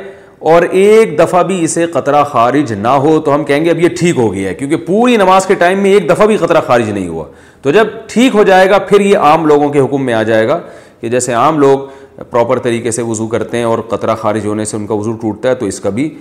اور 0.54 0.62
ایک 0.82 1.18
دفعہ 1.20 1.44
بھی 1.44 1.64
اسے 1.64 1.86
قطرہ 1.94 2.24
خارج 2.32 2.74
نہ 2.80 2.88
ہو 3.04 3.20
تو 3.26 3.34
ہم 3.36 3.44
کہیں 3.46 3.64
گے 3.66 3.70
اب 3.70 3.80
یہ 3.80 3.90
ٹھیک 4.00 4.18
ہو 4.18 4.34
گیا 4.34 4.50
ہے 4.50 4.56
کیونکہ 4.56 4.78
پوری 4.88 5.16
نماز 5.18 5.46
کے 5.46 5.56
ٹائم 5.60 5.80
میں 5.84 5.92
ایک 5.94 6.10
دفعہ 6.10 6.26
بھی 6.28 6.38
قطرہ 6.38 6.62
خارج 6.68 6.90
نہیں 6.90 7.08
ہوا 7.08 7.26
تو 7.62 7.72
جب 7.72 7.88
ٹھیک 8.08 8.36
ہو 8.36 8.44
جائے 8.48 8.70
گا 8.70 8.78
پھر 8.90 9.02
یہ 9.02 9.18
عام 9.28 9.46
لوگوں 9.46 9.70
کے 9.74 9.80
حکم 9.80 10.06
میں 10.06 10.14
آ 10.14 10.22
جائے 10.24 10.48
گا 10.48 10.60
کہ 11.02 11.10
جیسے 11.10 11.34
عام 11.34 11.60
لوگ 11.60 11.88
پراپر 12.30 12.60
طریقے 12.64 12.92
سے 12.92 13.02
وضو 13.08 13.28
کرتے 13.28 13.58
ہیں 13.58 13.64
اور 13.66 13.80
قطرہ 13.90 14.16
خارج 14.20 14.46
ہونے 14.48 14.66
سے 14.66 14.78
ان 14.78 14.86
کا 14.88 14.94
وضو 14.94 15.12
ٹوٹتا 15.22 15.50
ہے 15.50 15.56
تو 15.56 15.66
اس 15.66 15.80
کا 15.80 15.90
بھی 15.98 16.14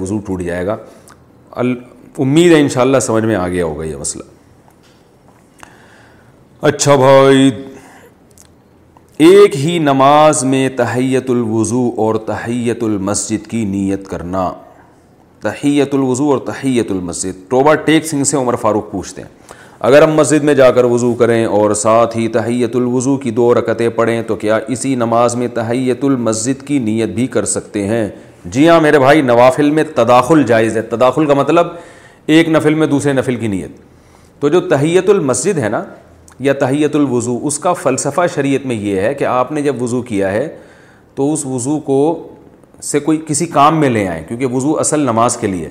وضو 0.00 0.18
ٹوٹ 0.26 0.42
جائے 0.42 0.66
گا 0.66 0.76
امید 2.20 2.52
ہے 2.52 2.60
انشاءاللہ 2.60 2.98
سمجھ 3.02 3.24
میں 3.24 3.36
گیا 3.52 3.64
ہوگا 3.64 3.84
یہ 3.84 3.96
مسئلہ 3.96 4.24
اچھا 6.68 6.96
بھائی 6.96 7.50
ایک 9.28 9.56
ہی 9.56 9.78
نماز 9.78 10.42
میں 10.44 10.68
تحیت 10.76 11.30
الوضو 11.30 11.88
اور 12.04 12.14
تحیت 12.26 12.82
المسجد 12.84 13.46
کی 13.50 13.64
نیت 13.64 14.06
کرنا 14.08 14.50
تحیت 15.42 15.94
الوضو 15.94 16.30
اور 16.32 16.38
تحیت 16.46 16.90
المسجد 16.90 17.48
ٹوبر 17.50 17.74
ٹیک 17.84 18.06
سنگھ 18.06 18.24
سے 18.28 18.36
عمر 18.36 18.56
فاروق 18.60 18.90
پوچھتے 18.90 19.22
ہیں 19.22 19.28
اگر 19.88 20.02
ہم 20.02 20.12
مسجد 20.14 20.44
میں 20.44 20.54
جا 20.54 20.70
کر 20.72 20.84
وضو 20.90 21.12
کریں 21.22 21.44
اور 21.44 21.72
ساتھ 21.74 22.16
ہی 22.16 22.26
تحیت 22.36 22.76
الوضو 22.76 23.16
کی 23.22 23.30
دو 23.38 23.52
رکتیں 23.54 23.88
پڑھیں 23.96 24.20
تو 24.26 24.34
کیا 24.44 24.58
اسی 24.74 24.94
نماز 24.96 25.34
میں 25.36 25.48
تحیت 25.54 26.04
المسجد 26.04 26.66
کی 26.66 26.78
نیت 26.88 27.08
بھی 27.14 27.26
کر 27.36 27.44
سکتے 27.54 27.86
ہیں 27.88 28.06
جی 28.56 28.68
ہاں 28.68 28.80
میرے 28.80 28.98
بھائی 28.98 29.22
نوافل 29.22 29.70
میں 29.70 29.84
تداخل 29.94 30.42
جائز 30.46 30.76
ہے 30.76 30.82
تداخل 30.94 31.26
کا 31.26 31.34
مطلب 31.34 31.66
ایک 32.26 32.48
نفل 32.48 32.74
میں 32.74 32.86
دوسرے 32.86 33.12
نفل 33.12 33.36
کی 33.36 33.46
نیت 33.48 33.80
تو 34.40 34.48
جو 34.48 34.60
تحیت 34.68 35.08
المسجد 35.10 35.58
ہے 35.58 35.68
نا 35.68 35.82
یا 36.40 36.52
تحیت 36.60 36.96
الوضو 36.96 37.38
اس 37.46 37.58
کا 37.58 37.72
فلسفہ 37.72 38.20
شریعت 38.34 38.66
میں 38.66 38.76
یہ 38.80 39.00
ہے 39.00 39.12
کہ 39.14 39.24
آپ 39.24 39.50
نے 39.52 39.62
جب 39.62 39.82
وضو 39.82 40.00
کیا 40.02 40.30
ہے 40.32 40.48
تو 41.14 41.32
اس 41.32 41.44
وضو 41.46 41.78
کو 41.86 41.98
سے 42.82 43.00
کوئی 43.00 43.20
کسی 43.26 43.46
کام 43.46 43.80
میں 43.80 43.88
لے 43.88 44.06
آئیں 44.08 44.22
کیونکہ 44.28 44.46
وضو 44.52 44.78
اصل 44.80 45.00
نماز 45.06 45.36
کے 45.36 45.46
لیے 45.46 45.68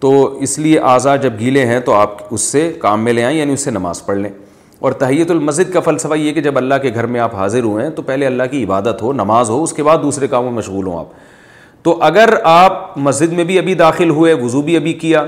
تو 0.00 0.12
اس 0.42 0.58
لیے 0.58 0.78
اعضا 0.92 1.14
جب 1.16 1.32
گیلے 1.40 1.64
ہیں 1.66 1.78
تو 1.84 1.92
آپ 1.94 2.22
اس 2.34 2.40
سے 2.40 2.72
کام 2.80 3.04
میں 3.04 3.12
لے 3.12 3.24
آئیں 3.24 3.36
یعنی 3.38 3.52
اس 3.52 3.64
سے 3.64 3.70
نماز 3.70 4.04
پڑھ 4.06 4.18
لیں 4.18 4.30
اور 4.80 4.92
تحیت 5.02 5.30
المسجد 5.30 5.72
کا 5.72 5.80
فلسفہ 5.80 6.14
یہ 6.18 6.32
کہ 6.34 6.40
جب 6.42 6.56
اللہ 6.58 6.74
کے 6.82 6.90
گھر 6.94 7.06
میں 7.06 7.20
آپ 7.20 7.34
حاضر 7.34 7.62
ہوئے 7.64 7.84
ہیں 7.84 7.90
تو 7.94 8.02
پہلے 8.02 8.26
اللہ 8.26 8.42
کی 8.50 8.64
عبادت 8.64 9.02
ہو 9.02 9.12
نماز 9.12 9.50
ہو 9.50 9.62
اس 9.62 9.72
کے 9.72 9.82
بعد 9.82 9.98
دوسرے 10.02 10.28
کاموں 10.28 10.50
میں 10.50 10.58
مشغول 10.58 10.86
ہوں 10.86 10.98
آپ 10.98 11.84
تو 11.84 11.96
اگر 12.06 12.34
آپ 12.54 12.96
مسجد 12.98 13.32
میں 13.32 13.44
بھی 13.44 13.58
ابھی 13.58 13.74
داخل 13.74 14.10
ہوئے 14.10 14.32
وضو 14.42 14.62
بھی 14.62 14.76
ابھی 14.76 14.92
کیا 15.04 15.24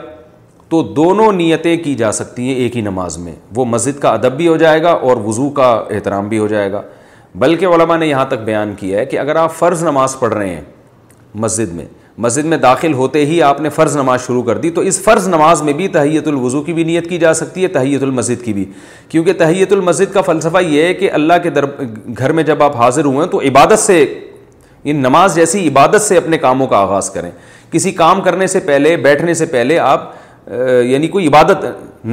تو 0.75 0.83
دونوں 0.95 1.31
نیتیں 1.33 1.77
کی 1.83 1.95
جا 1.95 2.11
سکتی 2.13 2.43
ہیں 2.47 2.55
ایک 2.61 2.77
ہی 2.77 2.81
نماز 2.83 3.17
میں 3.25 3.33
وہ 3.57 3.65
مسجد 3.65 3.99
کا 4.01 4.09
ادب 4.13 4.33
بھی 4.37 4.47
ہو 4.49 4.57
جائے 4.63 4.83
گا 4.83 4.91
اور 5.09 5.17
وضو 5.25 5.49
کا 5.59 5.67
احترام 5.91 6.29
بھی 6.29 6.39
ہو 6.39 6.47
جائے 6.49 6.71
گا 6.73 6.81
بلکہ 7.45 7.67
علماء 7.75 7.97
نے 7.97 8.07
یہاں 8.07 8.25
تک 8.29 8.41
بیان 8.45 8.73
کیا 8.77 8.99
ہے 8.99 9.05
کہ 9.07 9.19
اگر 9.19 9.37
آپ 9.43 9.55
فرض 9.57 9.85
نماز 9.85 10.19
پڑھ 10.21 10.33
رہے 10.35 10.49
ہیں 10.49 10.61
مسجد 11.45 11.73
میں 11.75 11.85
مسجد 12.27 12.45
میں 12.45 12.57
داخل 12.65 12.93
ہوتے 12.95 13.25
ہی 13.27 13.41
آپ 13.43 13.61
نے 13.61 13.69
فرض 13.77 13.97
نماز 13.97 14.27
شروع 14.27 14.43
کر 14.49 14.59
دی 14.65 14.71
تو 14.71 14.81
اس 14.91 15.01
فرض 15.03 15.29
نماز 15.29 15.63
میں 15.69 15.73
بھی 15.83 15.87
تحیت 15.99 16.27
الوضو 16.29 16.63
کی 16.63 16.73
بھی 16.73 16.85
نیت 16.91 17.09
کی 17.09 17.19
جا 17.25 17.33
سکتی 17.43 17.63
ہے 17.63 17.69
تحیت 17.79 18.03
المسد 18.03 18.45
کی 18.45 18.53
بھی 18.53 18.65
کیونکہ 19.09 19.33
تحیت 19.39 19.73
المسد 19.73 20.13
کا 20.15 20.23
فلسفہ 20.31 20.63
یہ 20.71 20.83
ہے 20.87 20.93
کہ 20.95 21.11
اللہ 21.21 21.39
کے 21.43 21.51
در 21.51 21.65
گھر 22.19 22.33
میں 22.33 22.43
جب 22.53 22.63
آپ 22.63 22.77
حاضر 22.81 23.05
ہوئے 23.05 23.19
ہیں 23.25 23.31
تو 23.33 23.41
عبادت 23.49 23.79
سے 23.87 24.03
ان 24.03 24.89
یعنی 24.89 24.99
نماز 25.07 25.35
جیسی 25.35 25.67
عبادت 25.69 26.03
سے 26.03 26.17
اپنے 26.17 26.39
کاموں 26.39 26.67
کا 26.69 26.79
آغاز 26.79 27.11
کریں 27.11 27.31
کسی 27.73 27.91
کام 28.03 28.21
کرنے 28.23 28.47
سے 28.47 28.61
پہلے 28.67 28.97
بیٹھنے 29.07 29.35
سے 29.35 29.47
پہلے 29.57 29.79
آپ 29.79 30.13
یعنی 30.49 31.07
کوئی 31.09 31.27
عبادت 31.27 31.65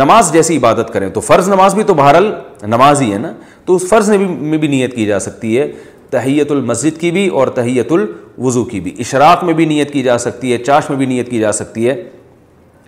نماز 0.01 0.31
جیسی 0.33 0.57
عبادت 0.57 0.91
کریں 0.93 1.09
تو 1.13 1.19
فرض 1.21 1.49
نماز 1.49 1.73
بھی 1.75 1.83
تو 1.83 1.93
بہرحال 1.93 2.31
نماز 2.69 3.01
ہی 3.01 3.11
ہے 3.13 3.17
نا 3.19 3.31
تو 3.65 3.75
اس 3.75 3.87
فرض 3.89 4.09
میں 4.11 4.57
بھی 4.57 4.67
نیت 4.67 4.95
کی 4.95 5.05
جا 5.05 5.19
سکتی 5.19 5.57
ہے 5.57 5.71
تحیت 6.09 6.51
المسجد 6.51 6.99
کی 7.01 7.11
بھی 7.11 7.27
اور 7.39 7.47
تحیت 7.57 7.91
الوضو 7.91 8.63
کی 8.69 8.79
بھی 8.81 8.93
اشراق 8.99 9.43
میں 9.43 9.53
بھی 9.53 9.65
نیت 9.65 9.91
کی 9.93 10.03
جا 10.03 10.17
سکتی 10.17 10.53
ہے 10.53 10.57
چاش 10.63 10.89
میں 10.89 10.97
بھی 10.97 11.05
نیت 11.05 11.29
کی 11.29 11.39
جا 11.39 11.51
سکتی 11.51 11.87
ہے 11.89 12.01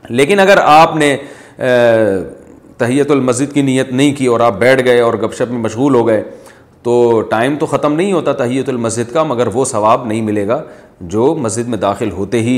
لیکن 0.10 0.40
اگر 0.40 0.58
آپ 0.64 0.96
نے 0.96 1.16
تحیت 2.78 3.12
المسجد 3.12 3.54
کی 3.54 3.62
نیت 3.62 3.92
نہیں 3.92 4.14
کی 4.16 4.26
اور 4.26 4.40
آپ 4.48 4.58
بیٹھ 4.60 4.84
گئے 4.86 5.00
اور 5.02 5.14
گپ 5.24 5.34
شپ 5.38 5.52
میں 5.52 5.60
مشغول 5.60 5.96
ہو 5.96 6.08
گئے 6.08 6.24
تو 6.84 7.22
ٹائم 7.30 7.56
تو 7.60 7.66
ختم 7.66 7.94
نہیں 7.96 8.12
ہوتا 8.14 8.32
تحیت 8.44 8.70
المسجد 8.70 9.12
کا 9.14 9.24
مگر 9.24 9.48
وہ 9.54 9.66
ثواب 9.66 10.06
نہیں 10.06 10.22
ملے 10.22 10.48
گا 10.48 10.62
جو 11.12 11.34
مسجد 11.42 11.68
میں 11.70 11.78
داخل 11.78 12.12
ہوتے 12.12 12.40
ہی 12.42 12.54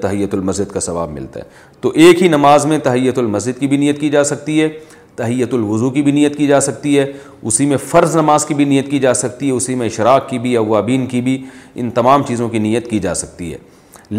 تحیت 0.00 0.34
المسجد 0.34 0.72
کا 0.72 0.80
ثواب 0.80 1.10
ملتا 1.12 1.40
ہے 1.40 1.44
تو 1.80 1.90
ایک 1.94 2.22
ہی 2.22 2.28
نماز 2.28 2.66
میں 2.66 2.78
تحیت 2.84 3.18
المسجد 3.18 3.58
کی 3.60 3.66
بھی 3.68 3.76
نیت 3.76 4.00
کی 4.00 4.08
جا 4.10 4.22
سکتی 4.24 4.60
ہے 4.60 4.68
تحیت 5.16 5.54
الوضو 5.54 5.90
کی 5.90 6.02
بھی 6.02 6.12
نیت 6.12 6.36
کی 6.38 6.46
جا 6.46 6.60
سکتی 6.60 6.98
ہے 6.98 7.04
اسی 7.50 7.66
میں 7.66 7.76
فرض 7.86 8.14
نماز 8.16 8.44
کی 8.46 8.54
بھی 8.54 8.64
نیت 8.64 8.90
کی 8.90 8.98
جا 9.06 9.14
سکتی 9.14 9.46
ہے 9.48 9.52
اسی 9.52 9.74
میں 9.74 9.86
اشراق 9.86 10.28
کی 10.28 10.38
بھی 10.38 10.54
اوابین 10.56 11.06
کی 11.14 11.20
بھی 11.20 11.36
ان 11.74 11.90
تمام 11.94 12.22
چیزوں 12.28 12.48
کی 12.48 12.58
نیت 12.68 12.88
کی 12.90 12.98
جا 13.08 13.14
سکتی 13.24 13.52
ہے 13.52 13.58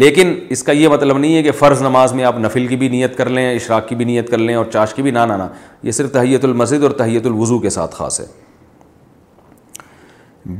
لیکن 0.02 0.34
اس 0.54 0.62
کا 0.62 0.72
یہ 0.72 0.88
مطلب 0.88 1.18
نہیں 1.18 1.34
ہے 1.36 1.42
کہ 1.42 1.50
فرض 1.58 1.82
نماز 1.82 2.12
میں 2.14 2.24
آپ 2.24 2.38
نفل 2.38 2.66
کی 2.66 2.76
بھی 2.82 2.88
نیت 2.88 3.16
کر 3.16 3.28
لیں 3.28 3.50
اشراق 3.54 3.88
کی 3.88 3.94
بھی 3.94 4.04
نیت 4.04 4.30
کر 4.30 4.38
لیں 4.38 4.54
اور 4.54 4.64
چاش 4.72 4.94
کی 4.94 5.02
بھی 5.02 5.10
نہ 5.10 5.18
آنا 5.18 5.48
یہ 5.82 5.92
صرف 5.92 6.12
تحیت 6.12 6.44
المسجد 6.44 6.82
اور 6.82 6.90
تحیت 7.00 7.26
الوضو 7.26 7.58
کے 7.60 7.70
ساتھ 7.80 7.94
خاص 7.94 8.20
ہے 8.20 8.26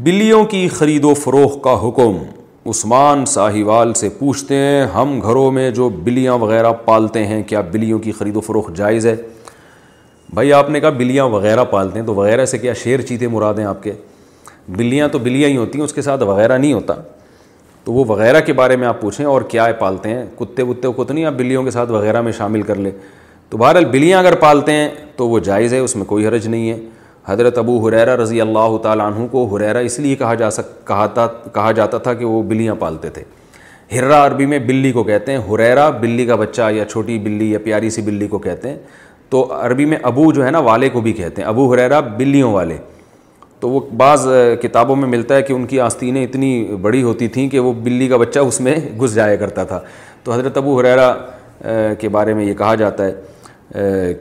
بلیوں 0.04 0.44
کی 0.46 0.66
خرید 0.78 1.04
و 1.04 1.14
فروغ 1.22 1.58
کا 1.60 1.78
حکم 1.88 2.16
عثمان 2.68 3.24
ساہیوال 3.26 3.92
سے 3.96 4.08
پوچھتے 4.18 4.54
ہیں 4.56 4.82
ہم 4.94 5.18
گھروں 5.22 5.50
میں 5.52 5.70
جو 5.74 5.88
بلیاں 6.04 6.36
وغیرہ 6.38 6.72
پالتے 6.84 7.24
ہیں 7.26 7.42
کیا 7.48 7.60
بلیوں 7.72 7.98
کی 7.98 8.12
خرید 8.12 8.36
و 8.36 8.40
فروخت 8.40 8.76
جائز 8.76 9.06
ہے 9.06 9.14
بھائی 10.34 10.52
آپ 10.52 10.68
نے 10.70 10.80
کہا 10.80 10.90
بلیاں 10.96 11.24
وغیرہ 11.28 11.64
پالتے 11.70 11.98
ہیں 12.00 12.06
تو 12.06 12.14
وغیرہ 12.14 12.44
سے 12.46 12.58
کیا 12.58 12.72
شیر 12.82 13.00
چیتے 13.08 13.28
مراد 13.28 13.54
ہیں 13.58 13.64
آپ 13.66 13.82
کے 13.82 13.92
بلیاں 14.76 15.08
تو 15.12 15.18
بلیاں 15.18 15.48
ہی 15.48 15.56
ہوتی 15.56 15.78
ہیں 15.78 15.84
اس 15.84 15.92
کے 15.92 16.02
ساتھ 16.02 16.22
وغیرہ 16.24 16.58
نہیں 16.58 16.72
ہوتا 16.72 16.94
تو 17.84 17.92
وہ 17.92 18.04
وغیرہ 18.08 18.40
کے 18.46 18.52
بارے 18.52 18.76
میں 18.76 18.86
آپ 18.88 19.00
پوچھیں 19.00 19.24
اور 19.26 19.42
کیا 19.48 19.66
ہے 19.66 19.72
پالتے 19.78 20.08
ہیں 20.08 20.24
کتے 20.38 20.62
وتے 20.62 20.88
کو 20.96 21.04
تو 21.04 21.14
نہیں 21.14 21.24
آپ 21.24 21.32
بلیوں 21.36 21.62
کے 21.64 21.70
ساتھ 21.70 21.90
وغیرہ 21.90 22.20
میں 22.22 22.32
شامل 22.36 22.62
کر 22.62 22.74
لیں 22.76 22.90
تو 23.50 23.56
بہرحال 23.58 23.84
بلیاں 23.90 24.18
اگر 24.18 24.34
پالتے 24.40 24.72
ہیں 24.72 24.88
تو 25.16 25.28
وہ 25.28 25.38
جائز 25.50 25.72
ہے 25.74 25.78
اس 25.78 25.96
میں 25.96 26.04
کوئی 26.08 26.26
حرج 26.26 26.46
نہیں 26.48 26.70
ہے 26.70 26.78
حضرت 27.28 27.58
ابو 27.58 27.78
حریرا 27.86 28.14
رضی 28.22 28.40
اللہ 28.40 28.76
تعالیٰ 28.82 29.06
عنہ 29.12 29.26
کو 29.30 29.44
حریرا 29.54 29.78
اس 29.88 29.98
لیے 30.00 30.14
کہا 30.16 30.34
جا 30.34 30.50
سک 30.50 30.86
کہا 30.86 31.70
جاتا 31.76 31.98
تھا 32.04 32.14
کہ 32.14 32.24
وہ 32.24 32.42
بلیاں 32.52 32.74
پالتے 32.78 33.10
تھے 33.16 33.22
ہررا 33.96 34.24
عربی 34.26 34.46
میں 34.46 34.58
بلی 34.66 34.90
کو 34.92 35.02
کہتے 35.04 35.32
ہیں 35.32 35.38
حریرا 35.52 35.88
بلی 36.00 36.26
کا 36.26 36.36
بچہ 36.36 36.70
یا 36.74 36.84
چھوٹی 36.90 37.18
بلی 37.18 37.50
یا 37.52 37.58
پیاری 37.64 37.90
سی 37.90 38.02
بلی 38.02 38.28
کو 38.28 38.38
کہتے 38.38 38.68
ہیں 38.70 38.76
تو 39.30 39.46
عربی 39.60 39.84
میں 39.84 39.98
ابو 40.10 40.30
جو 40.32 40.44
ہے 40.44 40.50
نا 40.50 40.58
والے 40.68 40.88
کو 40.90 41.00
بھی 41.00 41.12
کہتے 41.12 41.42
ہیں 41.42 41.48
ابو 41.48 41.72
حریرا 41.72 41.98
بلیوں 42.16 42.52
والے 42.52 42.76
تو 43.60 43.68
وہ 43.70 43.80
بعض 43.96 44.26
کتابوں 44.62 44.96
میں 44.96 45.08
ملتا 45.08 45.36
ہے 45.36 45.42
کہ 45.42 45.52
ان 45.52 45.66
کی 45.72 45.80
آستینیں 45.80 46.22
اتنی 46.24 46.64
بڑی 46.82 47.02
ہوتی 47.02 47.28
تھیں 47.36 47.48
کہ 47.50 47.60
وہ 47.60 47.72
بلی 47.82 48.08
کا 48.08 48.16
بچہ 48.16 48.38
اس 48.40 48.60
میں 48.60 48.74
گھس 49.00 49.14
جایا 49.14 49.36
کرتا 49.40 49.64
تھا 49.72 49.80
تو 50.24 50.32
حضرت 50.32 50.56
ابو 50.56 50.78
حریرا 50.80 51.12
کے 52.00 52.08
بارے 52.12 52.34
میں 52.34 52.44
یہ 52.44 52.54
کہا 52.58 52.74
جاتا 52.74 53.04
ہے 53.06 53.12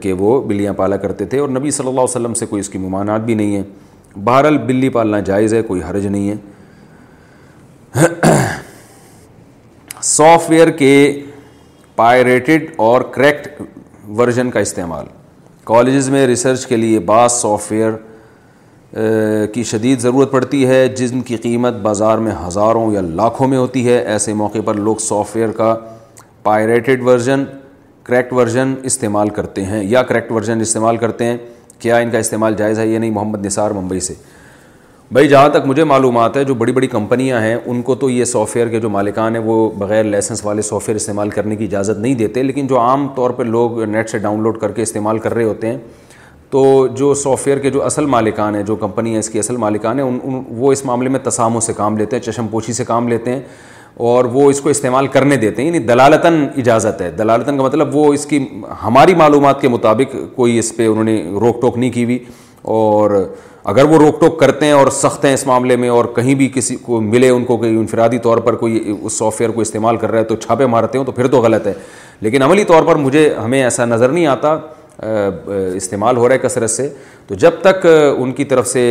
کہ 0.00 0.12
وہ 0.18 0.40
بلیاں 0.48 0.72
پالا 0.76 0.96
کرتے 0.96 1.24
تھے 1.28 1.38
اور 1.38 1.48
نبی 1.48 1.70
صلی 1.70 1.86
اللہ 1.88 2.00
علیہ 2.00 2.10
وسلم 2.16 2.34
سے 2.34 2.46
کوئی 2.46 2.60
اس 2.60 2.68
کی 2.68 2.78
ممانعات 2.78 3.20
بھی 3.24 3.34
نہیں 3.34 3.56
ہے 3.56 3.62
بہرحال 4.24 4.58
بلی 4.66 4.88
پالنا 4.96 5.20
جائز 5.28 5.54
ہے 5.54 5.62
کوئی 5.62 5.82
حرج 5.88 6.06
نہیں 6.06 6.30
ہے 6.30 6.36
سافٹ 10.02 10.50
ویئر 10.50 10.70
کے 10.80 10.98
پائریٹڈ 11.96 12.70
اور 12.84 13.00
کریکٹ 13.14 13.60
ورژن 14.18 14.50
کا 14.50 14.60
استعمال 14.60 15.06
کالجز 15.64 16.08
میں 16.10 16.26
ریسرچ 16.26 16.66
کے 16.66 16.76
لیے 16.76 16.98
بعض 17.10 17.32
سافٹ 17.32 17.72
ویئر 17.72 17.96
کی 19.54 19.62
شدید 19.64 20.00
ضرورت 20.00 20.30
پڑتی 20.32 20.66
ہے 20.66 20.86
جن 20.98 21.20
کی 21.26 21.36
قیمت 21.42 21.74
بازار 21.82 22.18
میں 22.18 22.32
ہزاروں 22.46 22.92
یا 22.92 23.00
لاکھوں 23.00 23.48
میں 23.48 23.58
ہوتی 23.58 23.86
ہے 23.88 23.98
ایسے 24.12 24.34
موقع 24.34 24.58
پر 24.64 24.74
لوگ 24.74 24.96
سافٹ 25.08 25.36
ویئر 25.36 25.52
کا 25.58 25.74
پائریٹڈ 26.42 27.02
ورژن 27.06 27.44
کریکٹ 28.04 28.32
ورژن 28.32 28.74
استعمال 28.84 29.28
کرتے 29.34 29.64
ہیں 29.64 29.82
یا 29.84 30.02
کریکٹ 30.02 30.32
ورژن 30.32 30.60
استعمال 30.60 30.96
کرتے 30.96 31.24
ہیں 31.24 31.36
کیا 31.78 31.96
ان 31.96 32.10
کا 32.10 32.18
استعمال 32.18 32.54
جائز 32.58 32.78
ہے 32.78 32.86
یہ 32.86 32.98
نہیں 32.98 33.10
محمد 33.10 33.44
نثار 33.46 33.70
ممبئی 33.70 34.00
سے 34.00 34.14
بھائی 35.12 35.28
جہاں 35.28 35.48
تک 35.48 35.66
مجھے 35.66 35.84
معلومات 35.84 36.36
ہے 36.36 36.42
جو 36.44 36.54
بڑی 36.54 36.72
بڑی 36.72 36.86
کمپنیاں 36.88 37.40
ہیں 37.40 37.54
ان 37.66 37.80
کو 37.82 37.94
تو 38.02 38.10
یہ 38.10 38.24
سافٹ 38.32 38.56
ویئر 38.56 38.68
کے 38.68 38.80
جو 38.80 38.88
مالکان 38.90 39.34
ہیں 39.36 39.42
وہ 39.44 39.68
بغیر 39.78 40.04
لائسنس 40.04 40.44
والے 40.44 40.62
سافٹ 40.62 40.88
ویئر 40.88 40.96
استعمال 40.96 41.30
کرنے 41.30 41.56
کی 41.56 41.64
اجازت 41.64 41.98
نہیں 41.98 42.14
دیتے 42.14 42.42
لیکن 42.42 42.66
جو 42.66 42.78
عام 42.80 43.06
طور 43.14 43.30
پر 43.40 43.44
لوگ 43.44 43.82
نیٹ 43.84 44.10
سے 44.10 44.18
ڈاؤن 44.18 44.42
لوڈ 44.42 44.58
کر 44.60 44.72
کے 44.72 44.82
استعمال 44.82 45.18
کر 45.26 45.34
رہے 45.34 45.44
ہوتے 45.44 45.66
ہیں 45.68 45.76
تو 46.50 46.86
جو 46.96 47.12
سافٹ 47.14 47.46
ویئر 47.46 47.58
کے 47.62 47.70
جو 47.70 47.84
اصل 47.86 48.06
مالکان 48.12 48.54
ہیں 48.54 48.62
جو 48.66 48.76
کمپنی 48.76 49.10
ہیں 49.12 49.18
اس 49.18 49.28
کی 49.30 49.38
اصل 49.38 49.56
مالکان 49.64 49.98
ہیں 49.98 50.06
ان 50.06 50.18
ان 50.22 50.42
وہ 50.58 50.72
اس 50.72 50.84
معاملے 50.84 51.08
میں 51.10 51.20
تساموں 51.24 51.60
سے 51.66 51.72
کام 51.76 51.96
لیتے 51.98 52.16
ہیں 52.16 52.22
چشم 52.22 52.48
پوچھی 52.50 52.72
سے 52.72 52.84
کام 52.84 53.08
لیتے 53.08 53.32
ہیں 53.32 53.40
اور 54.08 54.24
وہ 54.32 54.48
اس 54.50 54.60
کو 54.60 54.68
استعمال 54.70 55.06
کرنے 55.14 55.36
دیتے 55.36 55.60
ہیں 55.62 55.66
یعنی 55.68 55.78
دلالتاً 55.86 56.36
اجازت 56.58 57.00
ہے 57.02 57.10
دلالتاً 57.18 57.56
کا 57.56 57.62
مطلب 57.64 57.94
وہ 57.96 58.12
اس 58.14 58.24
کی 58.26 58.38
ہماری 58.82 59.14
معلومات 59.14 59.60
کے 59.60 59.68
مطابق 59.68 60.14
کوئی 60.36 60.58
اس 60.58 60.72
پہ 60.76 60.86
انہوں 60.86 61.04
نے 61.04 61.16
روک 61.40 61.60
ٹوک 61.60 61.76
نہیں 61.78 61.90
کی 61.96 62.04
ہوئی 62.04 62.18
اور 62.76 63.10
اگر 63.72 63.84
وہ 63.90 63.98
روک 63.98 64.20
ٹوک 64.20 64.38
کرتے 64.40 64.66
ہیں 64.66 64.72
اور 64.72 64.86
سخت 65.00 65.24
ہیں 65.24 65.32
اس 65.34 65.44
معاملے 65.46 65.76
میں 65.82 65.88
اور 65.96 66.04
کہیں 66.16 66.34
بھی 66.42 66.48
کسی 66.54 66.76
کو 66.82 67.00
ملے 67.00 67.28
ان 67.30 67.44
کو 67.44 67.58
انفرادی 67.68 68.18
طور 68.28 68.38
پر 68.46 68.56
کوئی 68.62 68.94
اس 69.00 69.18
سافٹ 69.18 69.40
ویئر 69.40 69.50
کو 69.54 69.60
استعمال 69.60 69.96
کر 70.04 70.10
رہا 70.10 70.18
ہے 70.18 70.24
تو 70.32 70.36
چھاپے 70.46 70.66
مارتے 70.76 70.98
ہوں 70.98 71.04
تو 71.06 71.12
پھر 71.18 71.26
تو 71.34 71.40
غلط 71.48 71.66
ہے 71.66 71.72
لیکن 72.20 72.42
عملی 72.42 72.64
طور 72.72 72.82
پر 72.90 72.96
مجھے 73.06 73.28
ہمیں 73.44 73.62
ایسا 73.62 73.84
نظر 73.94 74.08
نہیں 74.12 74.26
آتا 74.36 74.56
استعمال 75.82 76.16
ہو 76.16 76.28
رہا 76.28 76.34
ہے 76.34 76.38
کثرت 76.48 76.70
سے 76.70 76.88
تو 77.26 77.34
جب 77.44 77.60
تک 77.62 77.86
ان 78.16 78.32
کی 78.40 78.44
طرف 78.54 78.66
سے 78.68 78.84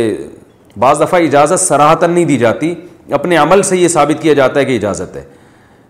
بعض 0.78 1.00
دفعہ 1.00 1.20
اجازت 1.22 1.60
سراہتاً 1.60 2.10
نہیں 2.14 2.24
دی 2.24 2.36
جاتی 2.38 2.72
اپنے 3.14 3.36
عمل 3.36 3.62
سے 3.62 3.76
یہ 3.76 3.88
ثابت 3.88 4.22
کیا 4.22 4.32
جاتا 4.34 4.60
ہے 4.60 4.64
کہ 4.64 4.76
اجازت 4.76 5.16
ہے 5.16 5.22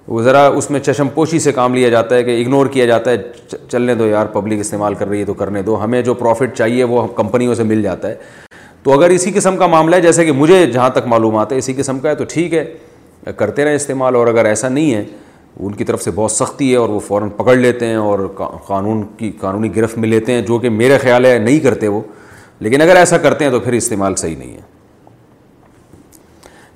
وہ 0.08 0.22
ذرا 0.22 0.46
اس 0.56 0.70
میں 0.70 0.80
چشم 0.80 1.08
پوشی 1.14 1.38
سے 1.38 1.52
کام 1.52 1.74
لیا 1.74 1.88
جاتا 1.88 2.14
ہے 2.14 2.22
کہ 2.24 2.38
اگنور 2.40 2.66
کیا 2.76 2.84
جاتا 2.86 3.10
ہے 3.10 3.16
چلنے 3.72 3.94
دو 3.94 4.06
یار 4.06 4.26
پبلک 4.32 4.60
استعمال 4.60 4.94
کر 4.98 5.08
رہی 5.08 5.20
ہے 5.20 5.24
تو 5.24 5.34
کرنے 5.42 5.62
دو 5.62 5.82
ہمیں 5.84 6.00
جو 6.02 6.14
پروفٹ 6.14 6.56
چاہیے 6.58 6.84
وہ 6.92 7.06
کمپنیوں 7.16 7.54
سے 7.54 7.62
مل 7.64 7.82
جاتا 7.82 8.08
ہے 8.08 8.14
تو 8.82 8.92
اگر 8.98 9.10
اسی 9.10 9.32
قسم 9.34 9.56
کا 9.56 9.66
معاملہ 9.66 9.96
ہے 9.96 10.00
جیسے 10.00 10.24
کہ 10.24 10.32
مجھے 10.32 10.64
جہاں 10.66 10.88
تک 10.90 11.06
معلومات 11.06 11.52
ہے 11.52 11.58
اسی 11.58 11.72
قسم 11.76 11.98
کا 12.00 12.10
ہے 12.10 12.14
تو 12.14 12.24
ٹھیک 12.28 12.54
ہے 12.54 13.32
کرتے 13.36 13.64
رہے 13.64 13.74
استعمال 13.74 14.14
اور 14.16 14.26
اگر 14.26 14.44
ایسا 14.44 14.68
نہیں 14.68 14.94
ہے 14.94 15.04
ان 15.58 15.72
کی 15.74 15.84
طرف 15.84 16.02
سے 16.02 16.10
بہت 16.14 16.32
سختی 16.32 16.70
ہے 16.72 16.76
اور 16.76 16.88
وہ 16.88 17.00
فوراً 17.06 17.28
پکڑ 17.36 17.56
لیتے 17.56 17.86
ہیں 17.86 17.96
اور 17.96 18.26
قانون 18.66 19.02
کی 19.18 19.30
قانونی 19.40 19.74
گرفت 19.76 19.98
میں 19.98 20.08
لیتے 20.08 20.32
ہیں 20.32 20.42
جو 20.48 20.58
کہ 20.58 20.68
میرے 20.70 20.98
خیال 21.02 21.24
ہے 21.26 21.38
نہیں 21.38 21.60
کرتے 21.60 21.88
وہ 21.88 22.00
لیکن 22.60 22.82
اگر 22.82 22.96
ایسا 22.96 23.18
کرتے 23.18 23.44
ہیں 23.44 23.50
تو 23.52 23.60
پھر 23.60 23.72
استعمال 23.72 24.14
صحیح 24.24 24.36
نہیں 24.38 24.52
ہے 24.56 24.69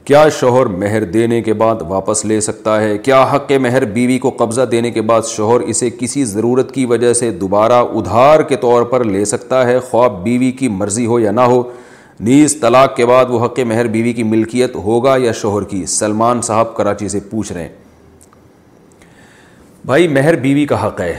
کیا 0.07 0.25
شوہر 0.39 0.67
مہر 0.81 1.05
دینے 1.13 1.41
کے 1.43 1.53
بعد 1.61 1.83
واپس 1.89 2.25
لے 2.25 2.41
سکتا 2.47 2.81
ہے 2.81 2.97
کیا 3.05 3.23
حق 3.33 3.53
مہر 3.63 3.85
بیوی 3.93 4.19
کو 4.25 4.31
قبضہ 4.39 4.63
دینے 4.71 4.91
کے 4.91 5.03
بعد 5.11 5.23
شہر 5.29 5.61
اسے 5.73 5.89
کسی 6.01 6.25
ضرورت 6.33 6.73
کی 6.75 6.85
وجہ 6.87 7.13
سے 7.21 7.31
دوبارہ 7.45 7.81
ادھار 7.99 8.43
کے 8.49 8.57
طور 8.67 8.83
پر 8.91 9.05
لے 9.05 9.25
سکتا 9.31 9.65
ہے 9.67 9.79
خواب 9.91 10.23
بیوی 10.25 10.51
کی 10.59 10.69
مرضی 10.83 11.07
ہو 11.07 11.19
یا 11.21 11.31
نہ 11.31 11.41
ہو 11.53 11.63
نیز 12.21 12.57
طلاق 12.61 12.95
کے 12.97 13.07
بعد 13.07 13.31
وہ 13.31 13.45
حق 13.45 13.59
مہر 13.69 13.87
بیوی 13.97 14.13
کی 14.13 14.23
ملکیت 14.35 14.77
ہوگا 14.89 15.17
یا 15.23 15.33
شوہر 15.41 15.65
کی 15.69 15.85
سلمان 15.95 16.43
صاحب 16.51 16.77
کراچی 16.77 17.09
سے 17.15 17.21
پوچھ 17.31 17.53
رہے 17.53 17.63
ہیں 17.63 17.73
بھائی 19.87 20.09
مہر 20.09 20.37
بیوی 20.41 20.67
کا 20.67 20.87
حق 20.87 21.01
ہے 21.01 21.15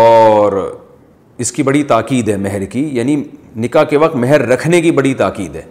اور 0.00 0.60
اس 1.44 1.52
کی 1.52 1.62
بڑی 1.62 1.82
تاکید 1.94 2.28
ہے 2.28 2.36
مہر 2.48 2.64
کی 2.72 2.88
یعنی 2.96 3.22
نکاح 3.66 3.84
کے 3.90 3.96
وقت 3.98 4.14
مہر 4.26 4.46
رکھنے 4.48 4.80
کی 4.80 4.90
بڑی 5.00 5.14
تاکید 5.24 5.56
ہے 5.56 5.62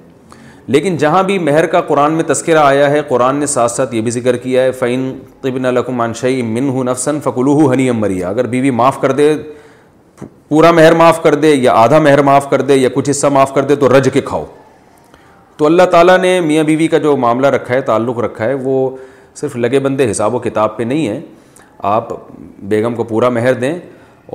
لیکن 0.73 0.95
جہاں 0.99 1.21
بھی 1.23 1.38
مہر 1.39 1.65
کا 1.71 1.82
قرآن 1.88 2.13
میں 2.13 2.23
تذکرہ 2.27 2.58
آیا 2.60 2.89
ہے 2.91 3.01
قرآن 3.08 3.36
نے 3.39 3.45
ساتھ 3.47 3.71
ساتھ 3.71 3.93
یہ 3.95 4.01
بھی 4.01 4.12
ذکر 4.12 4.38
کیا 4.38 4.63
ہے 4.63 4.71
فعین 4.80 5.12
قبن 5.41 5.65
القمان 5.65 6.08
عنشی 6.10 6.41
من 6.45 6.67
ہوں 6.69 6.84
نفسن 6.84 7.19
فقل 7.23 7.47
ہنی 7.73 7.89
مریا 8.01 8.30
اگر 8.30 8.47
بیوی 8.56 8.69
معاف 8.80 8.99
کر 9.01 9.12
دے 9.19 9.32
پورا 10.49 10.71
مہر 10.71 10.93
معاف 11.03 11.21
کر 11.23 11.36
دے 11.36 11.53
یا 11.53 11.73
آدھا 11.84 11.99
مہر 11.99 12.21
معاف 12.32 12.49
کر 12.49 12.62
دے 12.67 12.75
یا 12.75 12.89
کچھ 12.95 13.10
حصہ 13.10 13.27
معاف 13.38 13.53
کر 13.53 13.63
دے 13.71 13.75
تو 13.86 13.97
رج 13.97 14.10
کے 14.13 14.21
کھاؤ 14.25 14.45
تو 15.58 15.65
اللہ 15.65 15.84
تعالیٰ 15.91 16.17
نے 16.21 16.39
میاں 16.41 16.63
بیوی 16.63 16.88
کا 16.88 16.97
جو 17.08 17.15
معاملہ 17.17 17.47
رکھا 17.56 17.73
ہے 17.75 17.82
تعلق 17.93 18.19
رکھا 18.23 18.45
ہے 18.45 18.53
وہ 18.63 18.89
صرف 19.36 19.56
لگے 19.56 19.80
بندے 19.88 20.10
حساب 20.12 20.36
و 20.36 20.39
کتاب 20.39 20.77
پہ 20.77 20.84
نہیں 20.84 21.08
ہیں 21.08 21.19
آپ 21.93 22.12
بیگم 22.73 22.95
کو 22.95 23.03
پورا 23.13 23.30
مہر 23.30 23.53
دیں 23.63 23.77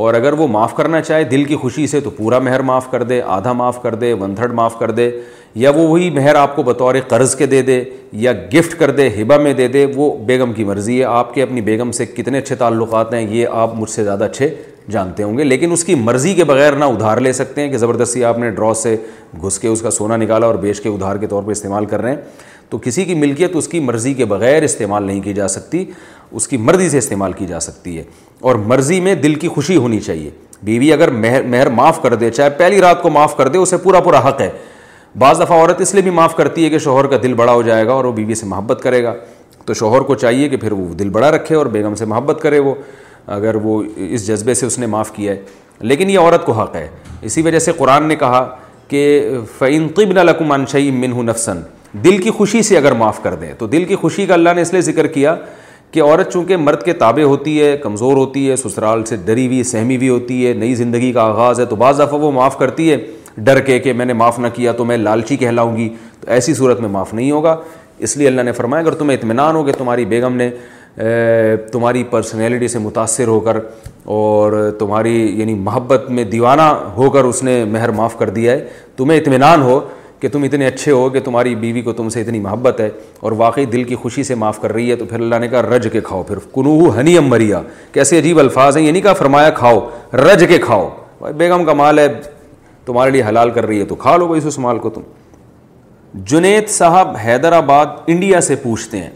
اور 0.03 0.15
اگر 0.15 0.33
وہ 0.33 0.47
معاف 0.49 0.75
کرنا 0.77 1.01
چاہے 1.03 1.25
دل 1.31 1.43
کی 1.45 1.57
خوشی 1.63 1.87
سے 1.87 2.01
تو 2.01 2.11
پورا 2.19 2.39
مہر 2.45 2.61
معاف 2.69 2.91
کر 2.91 3.03
دے 3.09 3.21
آدھا 3.35 3.53
معاف 3.53 3.83
کر 3.83 3.95
دے 4.03 4.13
ون 4.21 4.35
تھرڈ 4.35 4.53
معاف 4.61 4.79
کر 4.79 4.91
دے 4.91 5.11
یا 5.61 5.71
وہ 5.75 5.87
وہی 5.89 6.09
مہر 6.11 6.35
آپ 6.35 6.55
کو 6.57 6.63
بطور 6.63 6.95
قرض 7.09 7.35
کے 7.37 7.47
دے 7.47 7.61
دے 7.63 7.83
یا 8.21 8.33
گفٹ 8.55 8.79
کر 8.79 8.91
دے 8.97 9.09
ہبا 9.21 9.37
میں 9.39 9.53
دے 9.55 9.67
دے 9.69 9.85
وہ 9.95 10.15
بیگم 10.27 10.53
کی 10.53 10.65
مرضی 10.65 10.99
ہے 10.99 11.05
آپ 11.05 11.35
کے 11.35 11.43
اپنی 11.43 11.61
بیگم 11.63 11.91
سے 11.93 12.07
کتنے 12.07 12.39
اچھے 12.39 12.55
تعلقات 12.59 13.13
ہیں 13.15 13.27
یہ 13.35 13.47
آپ 13.65 13.75
مجھ 13.79 13.91
سے 13.91 14.05
زیادہ 14.05 14.25
اچھے 14.25 14.49
جانتے 14.91 15.23
ہوں 15.23 15.37
گے 15.39 15.45
لیکن 15.45 15.73
اس 15.73 15.85
کی 15.85 15.95
مرضی 15.95 16.33
کے 16.35 16.45
بغیر 16.45 16.77
نہ 16.77 16.85
ادھار 16.85 17.17
لے 17.27 17.33
سکتے 17.33 17.61
ہیں 17.61 17.69
کہ 17.71 17.79
زبردستی 17.79 18.25
آپ 18.25 18.39
نے 18.39 18.51
ڈرا 18.51 18.73
سے 18.83 18.97
گھس 19.43 19.59
کے 19.59 19.69
اس 19.69 19.83
کا 19.83 19.91
سونا 19.91 20.17
نکالا 20.17 20.47
اور 20.47 20.55
بیچ 20.65 20.81
کے 20.81 20.89
ادھار 20.89 21.17
کے 21.17 21.27
طور 21.27 21.43
پہ 21.47 21.51
استعمال 21.53 21.85
کر 21.91 22.03
رہے 22.03 22.15
ہیں 22.15 22.21
تو 22.71 22.79
کسی 22.83 23.05
کی 23.05 23.15
ملکیت 23.15 23.57
اس 23.57 23.69
کی 23.69 23.81
مرضی 23.81 24.15
کے 24.15 24.25
بغیر 24.25 24.63
استعمال 24.63 25.03
نہیں 25.07 25.21
کی 25.21 25.33
جا 25.35 25.49
سکتی 25.49 25.85
اس 26.31 26.49
کی 26.49 26.57
مرضی 26.57 26.89
سے 26.91 26.99
استعمال 26.99 27.33
کی 27.33 27.47
جا 27.47 27.61
سکتی 27.61 27.97
ہے 27.99 28.03
اور 28.41 28.55
مرضی 28.73 29.01
میں 29.01 29.15
دل 29.23 29.35
کی 29.45 29.49
خوشی 29.55 29.77
ہونی 29.77 30.01
چاہیے 30.01 30.31
بیوی 30.65 30.93
اگر 30.93 31.11
مہر 31.11 31.43
مہر 31.53 31.69
معاف 31.77 32.03
کر 32.03 32.15
دے 32.15 32.31
چاہے 32.31 32.51
پہلی 32.59 32.81
رات 32.81 33.03
کو 33.03 33.11
معاف 33.11 33.37
کر 33.37 33.49
دے 33.49 33.59
اسے 33.59 33.77
پورا 33.85 34.01
پورا 34.01 34.29
حق 34.29 34.41
ہے 34.41 34.51
بعض 35.19 35.41
دفعہ 35.43 35.57
عورت 35.61 35.81
اس 35.81 35.93
لیے 35.95 36.03
بھی 36.03 36.11
معاف 36.11 36.35
کرتی 36.37 36.65
ہے 36.65 36.69
کہ 36.71 36.79
شوہر 36.79 37.07
کا 37.07 37.17
دل 37.23 37.35
بڑا 37.37 37.53
ہو 37.53 37.63
جائے 37.63 37.87
گا 37.87 37.93
اور 37.93 38.05
وہ 38.05 38.13
بیوی 38.13 38.35
سے 38.35 38.47
محبت 38.47 38.81
کرے 38.83 39.03
گا 39.05 39.13
تو 39.67 39.75
شوہر 39.75 40.01
کو 40.03 40.15
چاہیے 40.15 40.49
کہ 40.49 40.57
پھر 40.57 40.73
وہ 40.73 40.93
دل 40.99 41.09
بڑا 41.13 41.31
رکھے 41.31 41.55
اور 41.57 41.67
بیگم 41.75 41.95
سے 41.95 42.05
محبت 42.05 42.41
کرے 42.43 42.59
وہ 42.59 42.75
اگر 43.35 43.55
وہ 43.63 43.83
اس 44.09 44.27
جذبے 44.27 44.55
سے 44.55 44.67
اس 44.67 44.79
نے 44.79 44.87
معاف 44.95 45.11
کیا 45.17 45.33
ہے 45.33 45.41
لیکن 45.81 46.11
یہ 46.11 46.19
عورت 46.19 46.45
کو 46.47 46.53
حق 46.53 46.75
ہے 46.77 46.87
اسی 47.23 47.43
وجہ 47.43 47.59
سے 47.59 47.73
قرآن 47.79 48.07
نے 48.09 48.17
کہا 48.17 48.47
کہ 48.89 49.21
فعین 49.59 49.87
قبن 49.95 50.25
لکمان 50.27 50.61
انشئی 50.61 50.91
منہ 50.91 51.23
نفسن 51.31 51.61
دل 52.05 52.19
کی 52.23 52.31
خوشی 52.37 52.63
سے 52.63 52.77
اگر 52.77 52.93
معاف 53.01 53.23
کر 53.23 53.35
دیں 53.41 53.53
تو 53.59 53.67
دل 53.67 53.85
کی 53.85 53.97
خوشی 54.01 54.27
کا 54.27 54.35
اللہ 54.35 54.51
نے 54.57 54.63
اس 54.63 54.73
لیے 54.73 54.81
ذکر 54.83 55.07
کیا 55.17 55.35
کہ 55.91 56.03
عورت 56.03 56.33
چونکہ 56.33 56.57
مرد 56.57 56.83
کے 56.83 56.93
تابع 57.01 57.23
ہوتی 57.23 57.61
ہے 57.63 57.77
کمزور 57.79 58.17
ہوتی 58.17 58.49
ہے 58.51 58.55
سسرال 58.57 59.05
سے 59.07 59.17
ڈری 59.25 59.47
ہوئی 59.47 59.63
سہمی 59.71 59.97
ہوئی 59.97 60.09
ہوتی 60.09 60.47
ہے 60.47 60.53
نئی 60.61 60.75
زندگی 60.75 61.13
کا 61.13 61.23
آغاز 61.23 61.61
ہے 61.61 61.65
تو 61.67 61.77
بعض 61.83 62.01
دفعہ 62.01 62.19
وہ 62.21 62.31
معاف 62.33 62.59
کرتی 62.59 62.91
ہے 62.91 62.97
ڈر 63.39 63.61
کے 63.67 63.79
کہ 63.79 63.93
میں 63.97 64.07
نے 64.07 64.13
معاف 64.13 64.39
نہ 64.39 64.47
کیا 64.55 64.73
تو 64.77 64.85
میں 64.85 64.97
لالچی 64.97 65.37
کہلاؤں 65.37 65.77
گی 65.77 65.89
تو 66.21 66.31
ایسی 66.31 66.55
صورت 66.55 66.81
میں 66.81 66.89
معاف 66.89 67.13
نہیں 67.15 67.31
ہوگا 67.31 67.57
اس 67.99 68.17
لیے 68.17 68.29
اللہ 68.29 68.43
نے 68.43 68.53
فرمایا 68.53 68.83
اگر 68.83 68.95
تمہیں 68.99 69.17
اطمینان 69.19 69.57
ہو 69.57 69.63
کہ 69.65 69.73
تمہاری 69.79 70.05
بیگم 70.05 70.37
نے 70.37 70.49
تمہاری 71.73 72.03
پرسنالٹی 72.11 72.69
سے 72.69 72.79
متاثر 72.79 73.29
ہو 73.29 73.39
کر 73.41 73.59
اور 74.15 74.59
تمہاری 74.79 75.17
یعنی 75.39 75.55
محبت 75.55 76.11
میں 76.11 76.25
دیوانہ 76.33 76.63
ہو 76.97 77.11
کر 77.11 77.25
اس 77.25 77.43
نے 77.43 77.63
مہر 77.71 77.91
معاف 77.99 78.19
کر 78.19 78.31
دیا 78.31 78.53
ہے 78.53 78.65
تمہیں 78.97 79.19
اطمینان 79.21 79.63
ہو 79.63 79.81
کہ 80.21 80.29
تم 80.33 80.43
اتنے 80.45 80.67
اچھے 80.67 80.93
ہو 80.93 81.09
کہ 81.11 81.21
تمہاری 81.25 81.55
بیوی 81.63 81.81
کو 81.83 81.93
تم 81.93 82.09
سے 82.09 82.21
اتنی 82.21 82.41
محبت 82.41 82.81
ہے 82.81 82.89
اور 83.21 83.33
واقعی 83.37 83.65
دل 83.73 83.85
کی 83.85 83.95
خوشی 84.03 84.23
سے 84.25 84.35
معاف 84.43 84.61
کر 84.63 84.73
رہی 84.73 84.91
ہے 84.91 84.97
تو 84.97 85.05
پھر 85.05 85.21
اللہ 85.21 85.39
نے 85.41 85.49
کہا 85.49 85.63
رج 85.63 85.89
کے 85.93 86.01
کھاؤ 86.05 86.23
پھر 86.29 86.39
کنو 86.55 86.79
ہنی 86.99 87.17
امریا 87.19 87.61
کیسے 87.93 88.19
عجیب 88.19 88.39
الفاظ 88.39 88.77
ہیں 88.77 88.85
یہ 88.85 88.93
نہیں 88.93 89.03
کہا 89.03 89.13
فرمایا 89.23 89.49
کھاؤ 89.57 89.81
رج 90.17 90.45
کے 90.49 90.59
کھاؤ 90.65 90.89
بیگم 91.37 91.65
کا 91.65 91.73
مال 91.83 91.99
ہے 91.99 92.07
تمہارے 92.87 93.11
لیے 93.11 93.23
حلال 93.29 93.51
کر 93.55 93.67
رہی 93.67 93.81
ہے 93.81 93.85
تو 93.87 93.95
کھا 93.95 94.17
لو 94.17 94.27
بھائی 94.27 94.41
اس 94.41 94.47
اس 94.47 94.59
مال 94.59 94.79
کو 94.79 94.91
تم 94.91 95.01
جنید 96.31 96.69
صاحب 96.69 97.17
حیدرآباد 97.25 97.87
انڈیا 98.15 98.41
سے 98.47 98.57
پوچھتے 98.63 98.99
ہیں 99.03 99.11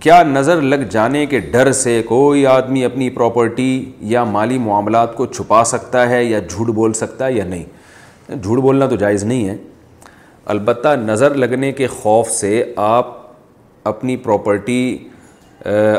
کیا 0.00 0.22
نظر 0.26 0.60
لگ 0.62 0.82
جانے 0.90 1.24
کے 1.26 1.38
ڈر 1.50 1.70
سے 1.82 2.00
کوئی 2.08 2.46
آدمی 2.46 2.84
اپنی 2.84 3.08
پراپرٹی 3.18 3.68
یا 4.12 4.24
مالی 4.36 4.58
معاملات 4.58 5.14
کو 5.16 5.26
چھپا 5.26 5.62
سکتا 5.72 6.08
ہے 6.10 6.22
یا 6.24 6.38
جھوٹ 6.48 6.68
بول 6.74 6.92
سکتا 7.00 7.26
ہے 7.26 7.32
یا 7.32 7.44
نہیں 7.48 8.34
جھوٹ 8.40 8.58
بولنا 8.62 8.86
تو 8.88 8.96
جائز 8.96 9.24
نہیں 9.24 9.48
ہے 9.48 9.56
البتہ 10.54 10.94
نظر 11.04 11.34
لگنے 11.34 11.72
کے 11.72 11.86
خوف 12.00 12.30
سے 12.30 12.62
آپ 12.86 13.16
اپنی 13.88 14.16
پراپرٹی 14.24 14.82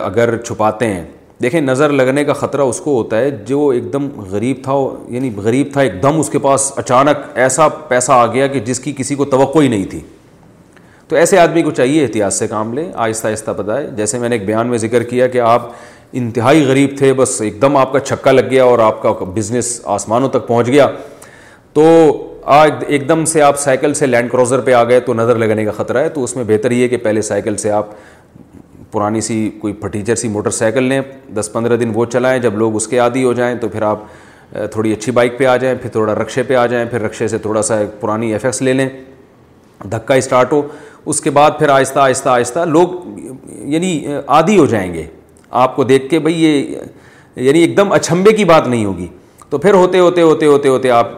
اگر 0.04 0.38
چھپاتے 0.44 0.88
ہیں 0.94 1.04
دیکھیں 1.44 1.60
نظر 1.62 1.90
لگنے 2.00 2.24
کا 2.24 2.34
خطرہ 2.42 2.62
اس 2.72 2.80
کو 2.82 2.96
ہوتا 2.98 3.18
ہے 3.20 3.30
جو 3.48 3.68
ایک 3.70 3.92
دم 3.94 4.08
غریب 4.32 4.58
تھا 4.64 4.74
یعنی 5.16 5.30
غریب 5.44 5.72
تھا 5.74 5.82
ایک 5.82 6.02
دم 6.04 6.20
اس 6.20 6.30
کے 6.36 6.40
پاس 6.48 6.72
اچانک 6.84 7.26
ایسا 7.46 7.68
پیسہ 7.88 8.12
آ 8.12 8.26
گیا 8.34 8.48
کہ 8.54 8.60
جس 8.70 8.80
کی 8.80 8.94
کسی 8.98 9.16
کو 9.22 9.26
توقع 9.36 9.60
ہی 9.62 9.68
نہیں 9.74 9.86
تھی 9.94 10.00
تو 11.08 11.16
ایسے 11.24 11.40
آدمی 11.40 11.62
کو 11.62 11.72
چاہیے 11.80 12.04
احتیاط 12.04 12.34
سے 12.34 12.48
کام 12.48 12.74
لیں 12.74 12.86
آہستہ 13.06 13.28
آہستہ 13.28 13.52
بتائے 13.58 13.88
جیسے 13.96 14.20
میں 14.20 14.30
نے 14.30 14.36
ایک 14.36 14.46
بیان 14.46 14.68
میں 14.68 14.78
ذکر 14.88 15.04
کیا 15.12 15.28
کہ 15.36 15.40
آپ 15.50 15.68
انتہائی 16.22 16.64
غریب 16.68 16.98
تھے 16.98 17.12
بس 17.22 17.40
ایک 17.42 17.62
دم 17.62 17.78
آپ 17.78 17.92
کا 17.94 18.00
چھکا 18.12 18.32
لگ 18.32 18.50
گیا 18.50 18.64
اور 18.64 18.80
آپ 18.88 19.02
کا 19.02 19.12
بزنس 19.36 19.80
آسمانوں 20.00 20.30
تک 20.38 20.48
پہنچ 20.48 20.68
گیا 20.68 20.88
تو 21.74 21.86
آج 22.62 22.84
ایک 22.88 23.08
دم 23.10 23.24
سے 23.34 23.42
آپ 23.42 23.60
سائیکل 23.60 23.94
سے 24.00 24.06
لینڈ 24.06 24.32
کروزر 24.32 24.60
پہ 24.68 24.74
آ 24.74 24.84
گئے 24.88 25.00
تو 25.10 25.14
نظر 25.14 25.38
لگنے 25.46 25.66
کا 25.66 25.72
خطرہ 25.78 26.04
ہے 26.04 26.10
تو 26.18 26.24
اس 26.24 26.36
میں 26.36 26.44
بہتر 26.48 26.72
یہ 26.72 26.88
کہ 26.94 26.98
پہلے 27.04 27.22
سائیکل 27.32 27.56
سے 27.66 27.72
آپ 27.82 27.88
پرانی 28.94 29.22
سی 29.22 29.36
کوئی 29.60 29.74
پھٹیچر 29.74 30.16
سی 30.16 30.28
موٹر 30.30 30.50
سائیکل 30.56 30.84
لیں 30.90 31.00
دس 31.34 31.52
پندرہ 31.52 31.76
دن 31.78 31.92
وہ 31.94 32.04
چلائیں 32.16 32.38
جب 32.42 32.56
لوگ 32.58 32.76
اس 32.76 32.88
کے 32.88 32.98
عادی 33.00 33.24
ہو 33.24 33.32
جائیں 33.34 33.56
تو 33.62 33.68
پھر 33.70 33.82
آپ 33.82 34.00
تھوڑی 34.72 34.92
اچھی 34.94 35.12
بائک 35.18 35.38
پہ 35.38 35.46
آ 35.46 35.56
جائیں 35.64 35.76
پھر 35.82 35.90
تھوڑا 35.92 36.14
رکشے 36.16 36.44
پہ 36.48 36.56
آ 36.56 36.66
جائیں 36.74 36.86
پھر 36.90 37.02
رکشے 37.02 37.28
سے 37.28 37.38
تھوڑا 37.46 37.62
سا 37.70 37.76
پرانی 38.00 38.32
ایف 38.34 38.46
ایکس 38.46 38.62
لے 38.62 38.74
لیں 38.74 38.88
دھکا 39.92 40.14
اسٹارٹ 40.16 40.52
ہو 40.54 40.62
اس 41.12 41.22
کے 41.22 41.30
بعد 41.38 41.52
پھر 41.60 41.70
آہستہ 41.70 42.00
آہستہ 42.00 42.30
آہستہ 42.30 42.66
لوگ 42.74 42.96
یعنی 43.74 43.92
عادی 44.28 44.58
ہو 44.60 44.66
جائیں 44.76 44.94
گے 44.94 45.06
آپ 45.64 45.76
کو 45.76 45.84
دیکھ 45.94 46.10
کے 46.10 46.20
بھائی 46.28 46.44
یہ 46.44 46.78
یعنی 47.46 47.60
ایک 47.60 47.76
دم 47.78 47.92
اچھمبے 47.94 48.32
کی 48.36 48.46
بات 48.46 48.68
نہیں 48.68 48.86
ہوگی 48.86 49.08
تو 49.50 49.58
پھر 49.58 49.74
ہوتے 49.74 50.00
ہوتے 50.00 50.22
ہوتے 50.22 50.46
ہوتے 50.46 50.68
ہوتے 50.70 50.90
آپ 50.92 51.12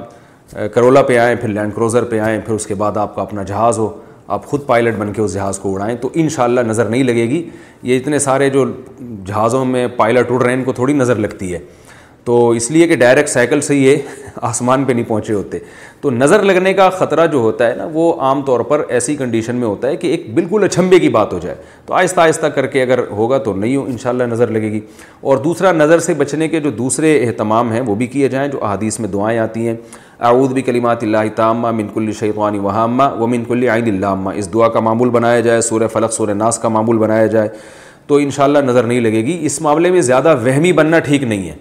کرولا 0.73 1.01
پہ 1.03 1.17
آئیں 1.19 1.35
پھر 1.41 1.49
لینڈ 1.49 1.75
کروزر 1.75 2.03
پہ 2.09 2.19
آئیں 2.19 2.39
پھر 2.45 2.53
اس 2.53 2.67
کے 2.67 2.75
بعد 2.83 2.97
آپ 2.97 3.15
کا 3.15 3.21
اپنا 3.21 3.43
جہاز 3.51 3.77
ہو 3.79 3.89
آپ 4.33 4.45
خود 4.47 4.65
پائلٹ 4.67 4.95
بن 4.97 5.11
کے 5.13 5.21
اس 5.21 5.33
جہاز 5.33 5.57
کو 5.59 5.73
اڑائیں 5.73 5.95
تو 6.01 6.09
انشاءاللہ 6.19 6.61
نظر 6.67 6.85
نہیں 6.89 7.03
لگے 7.03 7.27
گی 7.29 7.41
یہ 7.89 7.97
اتنے 7.97 8.19
سارے 8.19 8.49
جو 8.49 8.63
جہازوں 9.25 9.63
میں 9.65 9.87
پائلٹ 9.97 10.31
اڑ 10.31 10.41
رہے 10.41 10.51
ہیں 10.51 10.57
ان 10.57 10.63
کو 10.63 10.73
تھوڑی 10.73 10.93
نظر 10.93 11.15
لگتی 11.15 11.53
ہے 11.53 11.59
تو 12.25 12.37
اس 12.57 12.69
لیے 12.71 12.85
کہ 12.87 12.95
ڈائریکٹ 12.97 13.29
سائیکل 13.29 13.61
سے 13.61 13.75
یہ 13.75 13.97
آسمان 14.45 14.83
پہ 14.85 14.93
نہیں 14.93 15.05
پہنچے 15.07 15.33
ہوتے 15.33 15.57
تو 16.01 16.09
نظر 16.11 16.43
لگنے 16.43 16.73
کا 16.73 16.89
خطرہ 16.97 17.25
جو 17.31 17.37
ہوتا 17.39 17.67
ہے 17.67 17.73
نا 17.75 17.87
وہ 17.93 18.13
عام 18.27 18.41
طور 18.45 18.59
پر 18.69 18.83
ایسی 18.95 19.15
کنڈیشن 19.15 19.55
میں 19.55 19.67
ہوتا 19.67 19.87
ہے 19.87 19.95
کہ 19.97 20.07
ایک 20.11 20.23
بالکل 20.35 20.63
اچھمبے 20.63 20.99
کی 20.99 21.09
بات 21.17 21.33
ہو 21.33 21.39
جائے 21.41 21.55
تو 21.85 21.93
آہستہ 21.93 22.21
آہستہ 22.21 22.47
کر 22.55 22.65
کے 22.75 22.81
اگر 22.81 22.99
ہوگا 23.17 23.37
تو 23.45 23.53
نہیں 23.55 23.75
ہو 23.75 23.83
انشاءاللہ 23.89 24.23
نظر 24.31 24.51
لگے 24.51 24.71
گی 24.71 24.79
اور 25.29 25.37
دوسرا 25.43 25.71
نظر 25.71 25.99
سے 26.07 26.13
بچنے 26.23 26.47
کے 26.47 26.59
جو 26.59 26.69
دوسرے 26.79 27.13
اہتمام 27.27 27.71
ہیں 27.73 27.81
وہ 27.87 27.95
بھی 27.95 28.07
کیے 28.15 28.27
جائیں 28.29 28.47
جو 28.51 28.63
احادیث 28.63 28.99
میں 28.99 29.09
دعائیں 29.09 29.37
آتی 29.39 29.67
ہیں 29.67 29.75
اعوذ 30.27 30.53
بھی 30.53 30.61
کلیمات 30.61 31.03
الامہ 31.03 31.71
مینک 31.71 31.97
الشیخ 31.97 32.37
وہاں 32.37 32.51
وہامہ 32.63 33.03
و 33.19 33.27
عین 33.31 33.43
اللہ 33.69 34.29
اس 34.35 34.53
دعا 34.53 34.67
کا 34.69 34.79
معمول 34.89 35.09
بنایا 35.19 35.39
جائے 35.49 35.61
سورہ 35.69 35.87
فلق 35.93 36.13
سورہ 36.13 36.33
ناس 36.43 36.59
کا 36.59 36.69
معمول 36.77 36.97
بنایا 36.97 37.27
جائے 37.37 37.49
تو 38.07 38.15
انشاءاللہ 38.25 38.59
نظر 38.65 38.83
نہیں 38.87 38.99
لگے 39.01 39.25
گی 39.25 39.37
اس 39.45 39.61
معاملے 39.61 39.91
میں 39.91 40.01
زیادہ 40.11 40.35
وہمی 40.45 40.71
بننا 40.79 40.99
ٹھیک 41.07 41.23
نہیں 41.23 41.47
ہے 41.49 41.53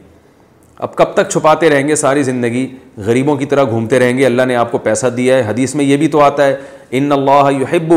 اب 0.83 0.95
کب 0.97 1.13
تک 1.15 1.29
چھپاتے 1.31 1.69
رہیں 1.71 1.87
گے 1.89 1.95
ساری 1.97 2.23
زندگی 2.23 2.67
غریبوں 3.07 3.35
کی 3.37 3.47
طرح 3.47 3.65
گھومتے 3.65 3.99
رہیں 3.99 4.17
گے 4.19 4.25
اللہ 4.27 4.45
نے 4.49 4.55
آپ 4.57 4.73
کو 4.73 4.79
پیسہ 4.87 5.07
دیا 5.17 5.37
ہے 5.37 5.43
حدیث 5.49 5.75
میں 5.75 5.85
یہ 5.85 5.97
بھی 5.97 6.09
تو 6.09 6.21
آتا 6.21 6.47
ہے 6.47 6.57
ان 6.99 7.13
اللہ 7.13 7.51
یحب 7.61 7.93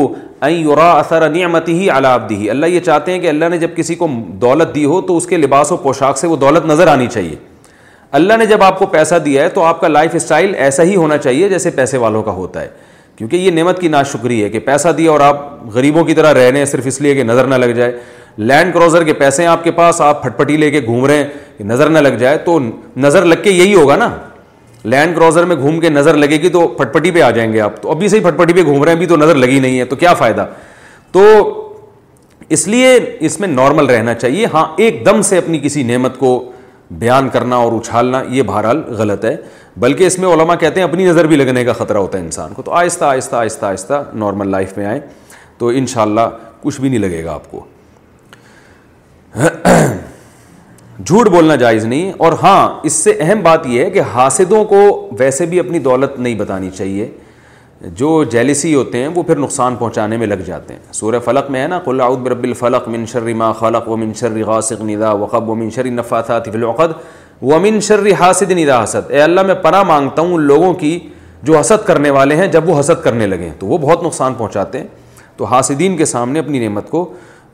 اثر 0.81 1.29
نعمت 1.29 1.67
ہی 1.69 1.89
اللہ 1.91 2.17
دی 2.29 2.49
اللہ 2.49 2.65
یہ 2.65 2.79
چاہتے 2.85 3.11
ہیں 3.11 3.19
کہ 3.19 3.29
اللہ 3.29 3.49
نے 3.51 3.57
جب 3.59 3.69
کسی 3.75 3.95
کو 3.95 4.07
دولت 4.41 4.75
دی 4.75 4.83
ہو 4.85 4.99
تو 5.07 5.15
اس 5.17 5.25
کے 5.27 5.37
لباس 5.37 5.71
و 5.71 5.77
پوشاک 5.85 6.17
سے 6.17 6.27
وہ 6.27 6.35
دولت 6.45 6.65
نظر 6.65 6.87
آنی 6.87 7.07
چاہیے 7.13 7.35
اللہ 8.17 8.33
نے 8.37 8.45
جب 8.45 8.63
آپ 8.63 8.77
کو 8.79 8.85
پیسہ 8.91 9.15
دیا 9.25 9.43
ہے 9.43 9.49
تو 9.55 9.63
آپ 9.63 9.79
کا 9.81 9.87
لائف 9.87 10.15
اسٹائل 10.15 10.53
ایسا 10.65 10.83
ہی 10.83 10.95
ہونا 10.95 11.17
چاہیے 11.17 11.49
جیسے 11.49 11.69
پیسے 11.79 11.97
والوں 12.03 12.23
کا 12.23 12.31
ہوتا 12.31 12.61
ہے 12.61 12.67
کیونکہ 13.15 13.35
یہ 13.35 13.51
نعمت 13.51 13.79
کی 13.81 13.87
ناشکری 13.87 14.43
ہے 14.43 14.49
کہ 14.49 14.59
پیسہ 14.65 14.87
دیا 14.97 15.11
اور 15.11 15.19
آپ 15.19 15.41
غریبوں 15.73 16.03
کی 16.05 16.13
طرح 16.13 16.33
رہنے 16.33 16.65
صرف 16.65 16.87
اس 16.87 17.01
لیے 17.01 17.15
کہ 17.15 17.23
نظر 17.23 17.47
نہ 17.47 17.55
لگ 17.55 17.71
جائے 17.75 17.91
لینڈ 18.37 18.73
کروزر 18.73 19.03
کے 19.03 19.13
پیسے 19.19 19.41
ہیں 19.41 19.49
آپ 19.49 19.63
کے 19.63 19.71
پاس 19.71 20.01
آپ 20.01 20.21
پھٹ 20.23 20.37
پٹی 20.37 20.57
لے 20.57 20.69
کے 20.71 20.81
گھوم 20.85 21.05
رہے 21.05 21.17
ہیں 21.17 21.63
نظر 21.65 21.89
نہ 21.89 21.99
لگ 21.99 22.17
جائے 22.19 22.37
تو 22.45 22.57
نظر 22.97 23.25
لگ 23.25 23.41
کے 23.43 23.49
یہی 23.51 23.73
ہوگا 23.73 23.95
نا 23.97 24.09
لینڈ 24.85 25.15
کروزر 25.15 25.45
میں 25.45 25.55
گھوم 25.55 25.79
کے 25.79 25.89
نظر 25.89 26.15
لگے 26.17 26.37
گی 26.41 26.49
تو 26.49 26.67
پھٹ 26.77 26.93
پٹی 26.93 27.11
پہ 27.11 27.21
آ 27.21 27.29
جائیں 27.37 27.51
گے 27.53 27.59
آپ 27.61 27.81
تو 27.81 27.91
ابھی 27.91 28.07
سے 28.09 28.17
ہی 28.17 28.23
پھٹ 28.23 28.37
پٹی 28.39 28.53
پہ 28.53 28.63
گھوم 28.63 28.83
رہے 28.83 28.91
ہیں 28.91 28.97
ابھی 28.97 29.05
تو 29.07 29.15
نظر 29.17 29.35
لگی 29.35 29.59
نہیں 29.59 29.79
ہے 29.79 29.85
تو 29.85 29.95
کیا 29.95 30.13
فائدہ 30.19 30.45
تو 31.11 31.23
اس 32.55 32.67
لیے 32.67 32.93
اس 33.27 33.39
میں 33.39 33.47
نارمل 33.47 33.85
رہنا 33.89 34.13
چاہیے 34.15 34.45
ہاں 34.53 34.65
ایک 34.83 35.05
دم 35.05 35.21
سے 35.29 35.37
اپنی 35.37 35.59
کسی 35.63 35.83
نعمت 35.83 36.17
کو 36.19 36.29
بیان 36.99 37.29
کرنا 37.29 37.55
اور 37.61 37.71
اچھالنا 37.79 38.21
یہ 38.31 38.41
بہرحال 38.47 38.81
غلط 38.97 39.25
ہے 39.25 39.35
بلکہ 39.85 40.07
اس 40.07 40.17
میں 40.19 40.29
علماء 40.33 40.55
کہتے 40.59 40.79
ہیں 40.79 40.87
اپنی 40.87 41.05
نظر 41.05 41.27
بھی 41.27 41.35
لگنے 41.35 41.63
کا 41.65 41.73
خطرہ 41.79 41.97
ہوتا 41.97 42.17
ہے 42.17 42.23
انسان 42.23 42.53
کو 42.55 42.61
تو 42.65 42.71
آہستہ 42.73 43.05
آہستہ 43.05 43.35
آہستہ 43.35 43.65
آہستہ 43.65 44.03
نارمل 44.23 44.49
لائف 44.51 44.77
میں 44.77 44.85
آئیں 44.85 44.99
تو 45.57 45.67
انشاءاللہ 45.81 46.29
کچھ 46.61 46.79
بھی 46.81 46.89
نہیں 46.89 46.99
لگے 46.99 47.23
گا 47.25 47.33
آپ 47.33 47.51
کو 47.51 47.65
جھوٹ 51.05 51.27
بولنا 51.29 51.55
جائز 51.55 51.85
نہیں 51.85 52.11
اور 52.25 52.33
ہاں 52.43 52.59
اس 52.85 52.93
سے 53.03 53.11
اہم 53.23 53.41
بات 53.43 53.65
یہ 53.67 53.83
ہے 53.83 53.89
کہ 53.89 54.01
حاسدوں 54.13 54.63
کو 54.71 54.75
ویسے 55.19 55.45
بھی 55.45 55.59
اپنی 55.59 55.79
دولت 55.79 56.19
نہیں 56.19 56.35
بتانی 56.35 56.69
چاہیے 56.77 57.09
جو 57.95 58.23
جیلسی 58.31 58.73
ہوتے 58.73 58.97
ہیں 59.01 59.07
وہ 59.15 59.23
پھر 59.23 59.37
نقصان 59.37 59.75
پہنچانے 59.75 60.17
میں 60.17 60.27
لگ 60.27 60.41
جاتے 60.45 60.73
ہیں 60.73 60.81
سورہ 60.93 61.19
فلق 61.25 61.49
میں 61.51 61.61
ہے 61.61 61.67
نا 61.67 61.79
قلع 61.85 62.07
برب 62.23 62.43
الفلق 62.43 62.87
منشر 62.89 63.31
ما 63.41 63.51
خلق 63.59 63.87
و 63.89 63.97
منشر 63.97 64.41
غاسق 64.45 64.81
ندا 64.89 65.11
وقب 65.23 65.49
و 65.49 65.55
فی 65.73 66.55
العقد 66.55 66.93
و 67.53 67.59
منشر 67.67 68.07
حاصد 68.19 68.51
ندا 68.57 68.83
حسد 68.83 69.11
اے 69.11 69.21
اللہ 69.21 69.41
میں 69.47 69.55
پناہ 69.63 69.83
مانگتا 69.93 70.21
ہوں 70.21 70.33
ان 70.33 70.41
لوگوں 70.47 70.73
کی 70.81 70.97
جو 71.47 71.59
حسد 71.59 71.85
کرنے 71.87 72.09
والے 72.09 72.35
ہیں 72.35 72.47
جب 72.51 72.69
وہ 72.69 72.79
حسد 72.79 73.03
کرنے 73.03 73.27
لگیں 73.27 73.49
تو 73.59 73.67
وہ 73.67 73.77
بہت 73.81 74.03
نقصان 74.03 74.33
پہنچاتے 74.37 74.79
ہیں 74.79 74.87
تو 75.37 75.45
حاصدین 75.45 75.97
کے 75.97 76.05
سامنے 76.11 76.39
اپنی 76.39 76.59
نعمت 76.67 76.89
کو 76.89 77.09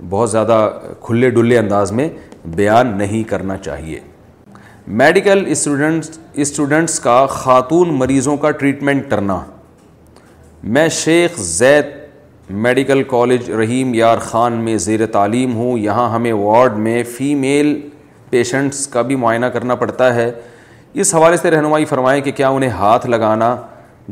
بہت 0.10 0.32
زیادہ 0.32 0.70
کھلے 1.02 1.30
ڈلے 1.30 1.58
انداز 1.58 1.92
میں 1.92 2.08
بیان 2.56 2.98
نہیں 2.98 3.24
کرنا 3.30 3.58
چاہیے 3.58 4.00
میڈیکل 5.02 5.44
اسٹوڈنٹس 5.48 6.20
اسٹوڈنٹس 6.42 7.00
کا 7.00 7.26
خاتون 7.30 7.94
مریضوں 7.98 8.36
کا 8.38 8.52
ٹریٹمنٹ 8.52 9.10
کرنا 9.10 9.40
میں 10.64 10.88
شیخ 11.02 11.40
زید 11.42 11.86
میڈیکل 12.64 13.04
کالج 13.10 13.50
رحیم 13.60 13.94
یار 13.94 14.18
خان 14.22 14.54
میں 14.64 14.78
زیر 14.86 15.06
تعلیم 15.12 15.56
ہوں 15.56 15.78
یہاں 15.80 16.10
ہمیں 16.14 16.32
وارڈ 16.34 16.78
میں 16.88 17.02
فیمیل 17.18 17.80
پیشنٹس 18.30 18.86
کا 18.88 19.02
بھی 19.08 19.16
معائنہ 19.16 19.46
کرنا 19.56 19.76
پڑتا 19.76 20.14
ہے 20.16 20.32
اس 21.02 21.14
حوالے 21.16 21.38
سے 21.38 21.52
رہنمائی 21.52 21.86
فرمائیں 21.86 22.22
کہ 22.24 22.32
کیا 22.32 22.50
انہیں 22.50 22.70
ہاتھ 22.70 23.08
لگانا 23.08 23.56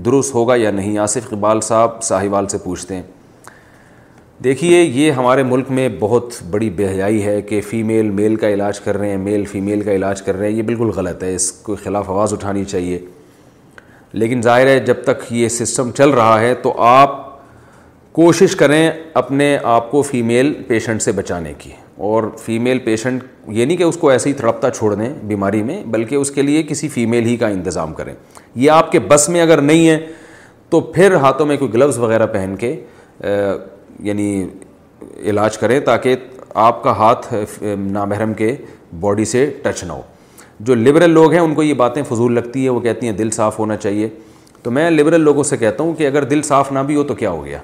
درست 0.05 0.33
ہوگا 0.35 0.55
یا 0.55 0.71
نہیں 0.71 0.97
آصف 0.97 1.27
اقبال 1.31 1.61
صاحب 1.61 2.01
ساہیوال 2.03 2.47
سے 2.47 2.57
پوچھتے 2.63 2.95
ہیں 2.95 3.03
دیکھیے 4.43 4.81
یہ 4.81 5.11
ہمارے 5.11 5.41
ملک 5.43 5.69
میں 5.77 5.87
بہت 5.99 6.33
بڑی 6.51 6.69
حیائی 6.79 7.23
ہے 7.25 7.41
کہ 7.49 7.59
فیمیل 7.69 8.09
میل 8.09 8.35
کا 8.43 8.49
علاج 8.49 8.79
کر 8.81 8.97
رہے 8.97 9.09
ہیں 9.09 9.17
میل 9.23 9.43
فیمیل 9.51 9.81
کا 9.85 9.91
علاج 9.91 10.21
کر 10.21 10.35
رہے 10.35 10.49
ہیں 10.49 10.55
یہ 10.57 10.61
بالکل 10.69 10.89
غلط 10.95 11.23
ہے 11.23 11.33
اس 11.35 11.51
کے 11.65 11.75
خلاف 11.83 12.09
آواز 12.09 12.31
اٹھانی 12.33 12.63
چاہیے 12.65 12.97
لیکن 14.13 14.41
ظاہر 14.41 14.67
ہے 14.67 14.79
جب 14.85 15.03
تک 15.05 15.31
یہ 15.31 15.47
سسٹم 15.57 15.91
چل 15.97 16.09
رہا 16.19 16.39
ہے 16.41 16.53
تو 16.63 16.73
آپ 16.91 17.19
کوشش 18.11 18.55
کریں 18.61 18.89
اپنے 19.21 19.55
آپ 19.73 19.91
کو 19.91 20.01
فیمیل 20.09 20.53
پیشنٹ 20.67 21.01
سے 21.01 21.11
بچانے 21.21 21.51
کی 21.57 21.71
اور 22.07 22.23
فیمیل 22.45 22.79
پیشنٹ 22.85 23.23
یہ 23.57 23.65
نہیں 23.65 23.77
کہ 23.77 23.83
اس 23.83 23.97
کو 23.97 24.09
ایسے 24.09 24.29
ہی 24.29 24.33
تڑپتا 24.41 24.69
چھوڑ 24.71 24.93
دیں 24.95 25.09
بیماری 25.33 25.61
میں 25.63 25.81
بلکہ 25.97 26.15
اس 26.15 26.31
کے 26.31 26.41
لیے 26.41 26.63
کسی 26.69 26.87
فیمیل 26.95 27.25
ہی 27.25 27.35
کا 27.37 27.47
انتظام 27.57 27.93
کریں 27.93 28.13
یہ 28.55 28.71
آپ 28.71 28.91
کے 28.91 28.99
بس 29.13 29.29
میں 29.29 29.41
اگر 29.41 29.61
نہیں 29.69 29.87
ہے 29.89 29.99
تو 30.69 30.81
پھر 30.95 31.15
ہاتھوں 31.25 31.45
میں 31.45 31.57
کوئی 31.57 31.73
گلوز 31.73 31.97
وغیرہ 31.99 32.25
پہن 32.33 32.55
کے 32.59 32.75
یعنی 34.05 34.45
علاج 35.29 35.57
کریں 35.57 35.79
تاکہ 35.85 36.15
آپ 36.61 36.81
کا 36.83 36.91
ہاتھ 36.97 37.33
نامحرم 37.77 38.33
کے 38.33 38.55
باڈی 38.99 39.25
سے 39.25 39.45
ٹچ 39.63 39.83
نہ 39.83 39.91
ہو 39.91 40.01
جو 40.65 40.75
لبرل 40.75 41.09
لوگ 41.09 41.31
ہیں 41.33 41.39
ان 41.39 41.53
کو 41.55 41.63
یہ 41.63 41.73
باتیں 41.73 42.01
فضول 42.09 42.33
لگتی 42.35 42.61
ہیں 42.61 42.69
وہ 42.69 42.79
کہتی 42.79 43.05
ہیں 43.07 43.13
دل 43.17 43.29
صاف 43.31 43.59
ہونا 43.59 43.75
چاہیے 43.75 44.09
تو 44.63 44.71
میں 44.71 44.89
لبرل 44.91 45.21
لوگوں 45.21 45.43
سے 45.43 45.57
کہتا 45.57 45.83
ہوں 45.83 45.93
کہ 45.97 46.07
اگر 46.07 46.23
دل 46.33 46.41
صاف 46.47 46.71
نہ 46.71 46.79
بھی 46.87 46.95
ہو 46.95 47.03
تو 47.03 47.15
کیا 47.15 47.29
ہو 47.29 47.43
گیا 47.45 47.59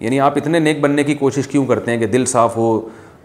یعنی 0.00 0.20
آپ 0.20 0.36
اتنے 0.36 0.58
نیک 0.58 0.80
بننے 0.80 1.04
کی 1.04 1.14
کوشش 1.14 1.48
کیوں 1.48 1.64
کرتے 1.66 1.90
ہیں 1.90 1.98
کہ 1.98 2.06
دل 2.12 2.24
صاف 2.26 2.56
ہو 2.56 2.80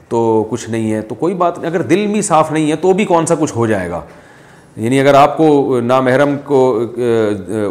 تو 0.09 0.19
کچھ 0.49 0.69
نہیں 0.69 0.91
ہے 0.93 1.01
تو 1.07 1.15
کوئی 1.15 1.33
بات 1.35 1.57
اگر 1.65 1.81
دل 1.89 2.05
بھی 2.11 2.21
صاف 2.21 2.51
نہیں 2.51 2.69
ہے 2.71 2.75
تو 2.81 2.91
بھی 2.93 3.05
کون 3.05 3.25
سا 3.25 3.35
کچھ 3.39 3.53
ہو 3.55 3.65
جائے 3.67 3.89
گا 3.89 4.01
یعنی 4.79 4.99
اگر 4.99 5.13
آپ 5.15 5.35
کو 5.37 5.79
نامحرم 5.83 6.35
کو 6.45 6.57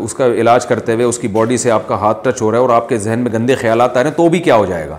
اس 0.01 0.15
کا 0.15 0.27
علاج 0.41 0.65
کرتے 0.67 0.93
ہوئے 0.95 1.05
اس 1.05 1.19
کی 1.19 1.29
باڈی 1.35 1.57
سے 1.65 1.71
آپ 1.71 1.87
کا 1.89 1.95
ہاتھ 2.01 2.23
ٹچ 2.29 2.41
ہو 2.43 2.51
رہا 2.51 2.59
ہے 2.59 2.63
اور 2.63 2.71
آپ 2.77 2.89
کے 2.89 2.97
ذہن 2.99 3.19
میں 3.23 3.33
گندے 3.33 3.55
خیالات 3.61 3.97
آ 3.97 4.03
رہے 4.03 4.09
ہیں 4.11 4.17
تو 4.17 4.29
بھی 4.29 4.39
کیا 4.47 4.55
ہو 4.57 4.65
جائے 4.67 4.89
گا 4.89 4.97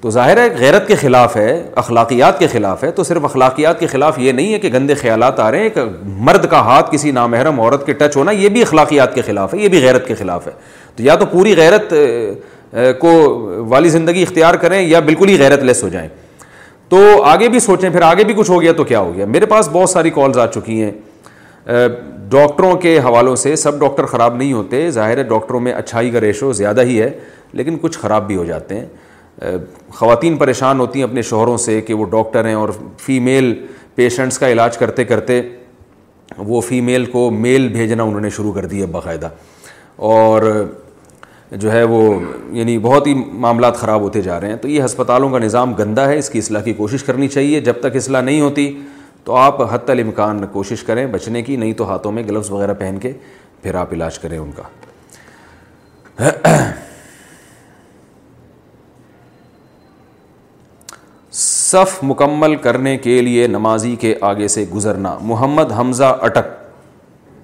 تو 0.00 0.10
ظاہر 0.10 0.36
ہے 0.40 0.46
غیرت 0.58 0.86
کے 0.88 0.94
خلاف 0.96 1.36
ہے 1.36 1.50
اخلاقیات 1.82 2.38
کے 2.38 2.46
خلاف 2.52 2.84
ہے 2.84 2.90
تو 2.98 3.02
صرف 3.04 3.24
اخلاقیات 3.24 3.80
کے 3.80 3.86
خلاف 3.86 4.18
یہ 4.18 4.32
نہیں 4.32 4.52
ہے 4.52 4.58
کہ 4.58 4.68
گندے 4.72 4.94
خیالات 5.00 5.40
آ 5.40 5.50
رہے 5.50 5.58
ہیں 5.58 5.68
ایک 5.68 5.78
مرد 6.28 6.46
کا 6.50 6.60
ہاتھ 6.70 6.90
کسی 6.92 7.10
نامحرم 7.12 7.60
عورت 7.60 7.84
کے 7.86 7.92
ٹچ 8.02 8.16
ہونا 8.16 8.30
یہ 8.30 8.48
بھی 8.56 8.62
اخلاقیات 8.62 9.14
کے 9.14 9.22
خلاف 9.26 9.54
ہے 9.54 9.58
یہ 9.58 9.68
بھی 9.68 9.82
غیرت 9.82 10.06
کے 10.08 10.14
خلاف 10.14 10.46
ہے 10.46 10.52
تو 10.96 11.02
یا 11.02 11.14
تو 11.16 11.26
پوری 11.32 11.54
غیرت 11.56 11.92
کو 13.00 13.10
والی 13.68 13.88
زندگی 13.88 14.22
اختیار 14.22 14.54
کریں 14.64 14.80
یا 14.82 15.00
بالکل 15.10 15.28
ہی 15.28 15.38
غیرت 15.40 15.62
لیس 15.62 15.82
ہو 15.84 15.88
جائیں 15.88 16.08
تو 16.88 16.98
آگے 17.32 17.48
بھی 17.48 17.60
سوچیں 17.60 17.88
پھر 17.90 18.02
آگے 18.02 18.24
بھی 18.24 18.34
کچھ 18.36 18.50
ہو 18.50 18.60
گیا 18.62 18.72
تو 18.76 18.84
کیا 18.84 18.98
ہو 19.00 19.12
گیا 19.16 19.24
میرے 19.34 19.46
پاس 19.46 19.68
بہت 19.72 19.90
ساری 19.90 20.10
کالز 20.10 20.38
آ 20.38 20.46
چکی 20.56 20.82
ہیں 20.82 20.90
ڈاکٹروں 22.30 22.72
کے 22.80 22.98
حوالوں 23.04 23.34
سے 23.36 23.54
سب 23.56 23.78
ڈاکٹر 23.80 24.06
خراب 24.06 24.36
نہیں 24.36 24.52
ہوتے 24.52 24.90
ظاہر 24.90 25.18
ہے 25.18 25.22
ڈاکٹروں 25.28 25.60
میں 25.60 25.72
اچھائی 25.74 26.10
کا 26.10 26.20
ریشو 26.20 26.52
زیادہ 26.60 26.80
ہی 26.86 27.00
ہے 27.00 27.10
لیکن 27.60 27.76
کچھ 27.80 27.98
خراب 27.98 28.26
بھی 28.26 28.36
ہو 28.36 28.44
جاتے 28.44 28.78
ہیں 28.80 29.50
خواتین 29.94 30.36
پریشان 30.36 30.80
ہوتی 30.80 30.98
ہیں 30.98 31.06
اپنے 31.06 31.22
شوہروں 31.22 31.56
سے 31.66 31.80
کہ 31.86 31.94
وہ 31.94 32.04
ڈاکٹر 32.10 32.46
ہیں 32.46 32.54
اور 32.54 32.68
فیمیل 33.00 33.52
پیشنٹس 33.94 34.38
کا 34.38 34.48
علاج 34.52 34.76
کرتے 34.78 35.04
کرتے 35.04 35.40
وہ 36.48 36.60
فیمیل 36.60 37.04
کو 37.10 37.30
میل 37.30 37.68
بھیجنا 37.72 38.02
انہوں 38.02 38.20
نے 38.20 38.30
شروع 38.36 38.52
کر 38.52 38.66
دیا 38.66 38.86
باقاعدہ 38.92 39.28
اور 40.14 40.42
جو 41.50 41.72
ہے 41.72 41.82
وہ 41.90 42.02
یعنی 42.52 42.78
بہت 42.78 43.06
ہی 43.06 43.14
معاملات 43.14 43.76
خراب 43.76 44.00
ہوتے 44.02 44.20
جا 44.22 44.40
رہے 44.40 44.48
ہیں 44.48 44.56
تو 44.62 44.68
یہ 44.68 44.82
ہسپتالوں 44.84 45.28
کا 45.30 45.38
نظام 45.38 45.74
گندہ 45.74 46.00
ہے 46.08 46.18
اس 46.18 46.28
کی 46.30 46.38
اصلاح 46.38 46.62
کی 46.62 46.72
کوشش 46.80 47.04
کرنی 47.04 47.28
چاہیے 47.28 47.60
جب 47.68 47.80
تک 47.80 47.96
اصلاح 47.96 48.20
نہیں 48.22 48.40
ہوتی 48.40 48.72
تو 49.24 49.32
آپ 49.36 49.60
حتی 49.72 49.92
الامکان 49.92 50.44
کوشش 50.52 50.82
کریں 50.84 51.06
بچنے 51.12 51.42
کی 51.42 51.56
نہیں 51.56 51.72
تو 51.78 51.88
ہاتھوں 51.90 52.12
میں 52.12 52.22
گلوز 52.28 52.50
وغیرہ 52.50 52.74
پہن 52.78 52.98
کے 53.02 53.12
پھر 53.62 53.74
آپ 53.74 53.92
علاج 53.92 54.18
کریں 54.18 54.38
ان 54.38 54.50
کا 54.56 54.68
صف 61.40 61.98
مکمل 62.02 62.54
کرنے 62.62 62.96
کے 62.98 63.20
لیے 63.22 63.46
نمازی 63.46 63.94
کے 64.00 64.14
آگے 64.30 64.46
سے 64.48 64.64
گزرنا 64.74 65.16
محمد 65.22 65.72
حمزہ 65.78 66.16
اٹک 66.26 66.56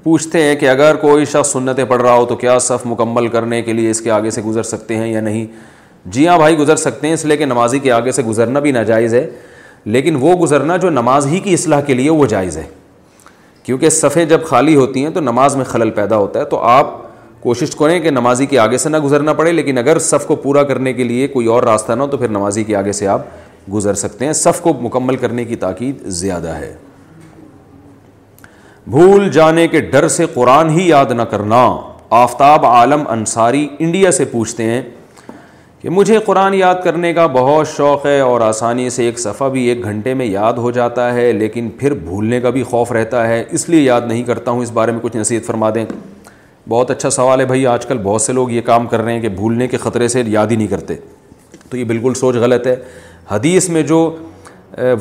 پوچھتے 0.03 0.43
ہیں 0.43 0.55
کہ 0.57 0.69
اگر 0.69 0.97
کوئی 1.01 1.25
شخص 1.25 1.51
سنتیں 1.53 1.85
پڑھ 1.89 2.03
رہا 2.03 2.13
ہو 2.15 2.25
تو 2.27 2.37
کیا 2.37 2.59
صف 2.69 2.87
مکمل 2.87 3.29
کرنے 3.35 3.61
کے 3.63 3.73
لیے 3.73 3.91
اس 3.91 4.01
کے 4.01 4.11
آگے 4.11 4.31
سے 4.31 4.43
گزر 4.43 4.63
سکتے 4.71 4.97
ہیں 4.97 5.13
یا 5.13 5.21
نہیں 5.21 5.47
جی 6.15 6.27
ہاں 6.29 6.37
بھائی 6.39 6.57
گزر 6.59 6.77
سکتے 6.77 7.07
ہیں 7.07 7.15
اس 7.15 7.25
لیے 7.25 7.37
کہ 7.37 7.45
نمازی 7.47 7.79
کے 7.87 7.93
آگے 7.93 8.13
سے 8.13 8.23
گزرنا 8.23 8.61
بھی 8.61 8.73
ناجائز 8.73 9.15
ہے 9.15 9.27
لیکن 9.85 10.17
وہ 10.21 10.35
گزرنا 10.41 10.77
جو 10.83 10.91
نماز 10.91 11.27
ہی 11.27 11.39
کی 11.45 11.55
اصلاح 11.55 11.81
کے 11.87 11.95
لیے 11.95 12.11
وہ 12.11 12.27
جائز 12.27 12.57
ہے 12.57 12.63
کیونکہ 13.63 13.89
صفیں 13.91 14.25
جب 14.25 14.45
خالی 14.47 14.75
ہوتی 14.77 15.03
ہیں 15.05 15.11
تو 15.15 15.21
نماز 15.21 15.57
میں 15.57 15.65
خلل 15.65 15.91
پیدا 15.99 16.17
ہوتا 16.17 16.41
ہے 16.41 16.45
تو 16.45 16.59
آپ 16.69 16.95
کوشش 17.41 17.75
کریں 17.79 17.99
کہ 18.01 18.11
نمازی 18.11 18.47
کے 18.47 18.59
آگے 18.59 18.79
سے 18.79 18.89
نہ 18.89 18.97
گزرنا 19.05 19.33
پڑے 19.39 19.53
لیکن 19.53 19.79
اگر 19.79 19.99
صف 20.09 20.27
کو 20.27 20.37
پورا 20.45 20.63
کرنے 20.65 20.93
کے 20.93 21.05
لیے 21.05 21.27
کوئی 21.29 21.47
اور 21.55 21.63
راستہ 21.63 21.93
نہ 21.93 22.03
ہو 22.03 22.07
تو 22.09 22.17
پھر 22.17 22.29
نمازی 22.29 22.65
کے 22.65 22.77
آگے 22.77 22.93
سے 23.01 23.07
آپ 23.09 23.23
گزر 23.73 23.95
سکتے 23.95 24.27
ہیں 24.27 24.33
صف 24.45 24.61
کو 24.63 24.73
مکمل 24.83 25.17
کرنے 25.17 25.45
کی 25.45 25.57
تاکید 25.57 26.03
زیادہ 26.23 26.55
ہے 26.57 26.75
بھول 28.87 29.31
جانے 29.33 29.67
کے 29.69 29.81
ڈر 29.91 30.09
سے 30.15 30.27
قرآن 30.35 30.71
ہی 30.79 30.89
یاد 30.89 31.11
نہ 31.17 31.23
کرنا 31.31 31.65
آفتاب 32.23 32.67
عالم 32.67 33.03
انصاری 33.11 33.67
انڈیا 33.79 34.11
سے 34.13 34.25
پوچھتے 34.33 34.65
ہیں 34.71 34.83
کہ 35.85 35.91
مجھے 35.91 36.19
قرآن 36.27 36.55
یاد 36.55 36.75
کرنے 36.85 37.13
کا 37.15 37.27
بہت 37.33 37.67
شوق 37.69 38.05
ہے 38.07 38.19
اور 38.21 38.41
آسانی 38.41 38.89
سے 38.91 39.05
ایک 39.05 39.19
صفحہ 39.21 39.49
بھی 39.53 39.63
ایک 39.69 39.83
گھنٹے 39.85 40.13
میں 40.21 40.27
یاد 40.27 40.53
ہو 40.59 40.71
جاتا 40.77 41.13
ہے 41.15 41.33
لیکن 41.33 41.69
پھر 41.79 41.95
بھولنے 41.95 42.41
کا 42.41 42.51
بھی 42.51 42.63
خوف 42.71 42.93
رہتا 42.93 43.27
ہے 43.29 43.43
اس 43.59 43.69
لیے 43.69 43.81
یاد 43.81 44.07
نہیں 44.09 44.23
کرتا 44.27 44.51
ہوں 44.51 44.63
اس 44.63 44.71
بارے 44.79 44.93
میں 44.93 45.01
کچھ 45.03 45.17
نصیحت 45.17 45.47
فرما 45.47 45.69
دیں 45.75 45.85
بہت 46.69 46.91
اچھا 46.91 47.11
سوال 47.17 47.41
ہے 47.41 47.45
بھائی 47.47 47.67
آج 47.73 47.85
کل 47.87 47.99
بہت 48.03 48.23
سے 48.23 48.33
لوگ 48.33 48.51
یہ 48.51 48.61
کام 48.67 48.87
کر 48.91 49.01
رہے 49.03 49.13
ہیں 49.15 49.21
کہ 49.23 49.29
بھولنے 49.29 49.67
کے 49.69 49.77
خطرے 49.83 50.09
سے 50.09 50.23
یاد 50.27 50.47
ہی 50.51 50.57
نہیں 50.57 50.67
کرتے 50.69 50.95
تو 51.71 51.77
یہ 51.77 51.85
بالکل 51.93 52.15
سوچ 52.21 52.37
غلط 52.47 52.67
ہے 52.67 52.75
حدیث 53.31 53.69
میں 53.77 53.83
جو 53.93 53.99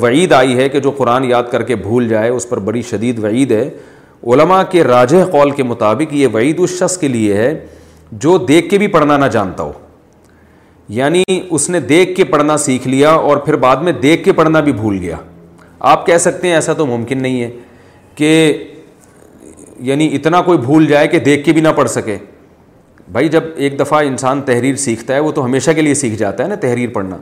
وعید 0.02 0.34
آئی 0.40 0.56
ہے 0.58 0.68
کہ 0.70 0.80
جو 0.80 0.92
قرآن 0.98 1.30
یاد 1.30 1.44
کر 1.52 1.64
کے 1.72 1.76
بھول 1.88 2.08
جائے 2.10 2.30
اس 2.30 2.50
پر 2.50 2.60
بڑی 2.72 2.82
شدید 2.90 3.24
وعید 3.24 3.52
ہے 3.52 3.64
علماء 4.34 4.62
کے 4.72 4.84
راجہ 4.84 5.24
قول 5.32 5.52
کے 5.52 5.64
مطابق 5.74 6.14
یہ 6.14 6.28
وعید 6.34 6.60
اس 6.64 6.78
شخص 6.80 6.98
کے 6.98 7.08
لیے 7.18 7.38
ہے 7.38 7.54
جو 8.26 8.38
دیکھ 8.52 8.70
کے 8.70 8.78
بھی 8.78 8.88
پڑھنا 8.98 9.18
نہ 9.18 9.26
جانتا 9.38 9.64
ہو 9.64 9.72
یعنی 10.90 11.24
اس 11.50 11.70
نے 11.70 11.80
دیکھ 11.80 12.16
کے 12.16 12.24
پڑھنا 12.24 12.58
سیکھ 12.58 12.88
لیا 12.88 13.10
اور 13.10 13.38
پھر 13.46 13.56
بعد 13.58 13.78
میں 13.84 13.92
دیکھ 14.02 14.24
کے 14.24 14.32
پڑھنا 14.34 14.60
بھی 14.62 14.72
بھول 14.74 14.98
گیا 15.02 15.16
آپ 15.90 16.06
کہہ 16.06 16.18
سکتے 16.20 16.48
ہیں 16.48 16.56
ایسا 16.56 16.74
تو 16.74 16.86
ممکن 16.86 17.22
نہیں 17.22 17.42
ہے 17.42 17.50
کہ 18.16 18.66
یعنی 19.90 20.10
اتنا 20.16 20.42
کوئی 20.42 20.58
بھول 20.58 20.86
جائے 20.88 21.08
کہ 21.08 21.20
دیکھ 21.20 21.46
کے 21.46 21.52
بھی 21.54 21.62
نہ 21.62 21.70
پڑھ 21.76 21.90
سکے 21.90 22.18
بھائی 23.12 23.30
جب 23.30 23.44
ایک 23.56 23.80
دفعہ 23.80 24.00
انسان 24.06 24.42
تحریر 24.46 24.76
سیکھتا 24.84 25.14
ہے 25.14 25.20
وہ 25.20 25.32
تو 25.32 25.46
ہمیشہ 25.46 25.72
کے 25.76 25.82
لیے 25.82 25.94
سیکھ 25.94 26.16
جاتا 26.18 26.44
ہے 26.44 26.48
نا 26.50 26.56
تحریر 26.62 26.90
پڑھنا 26.94 27.18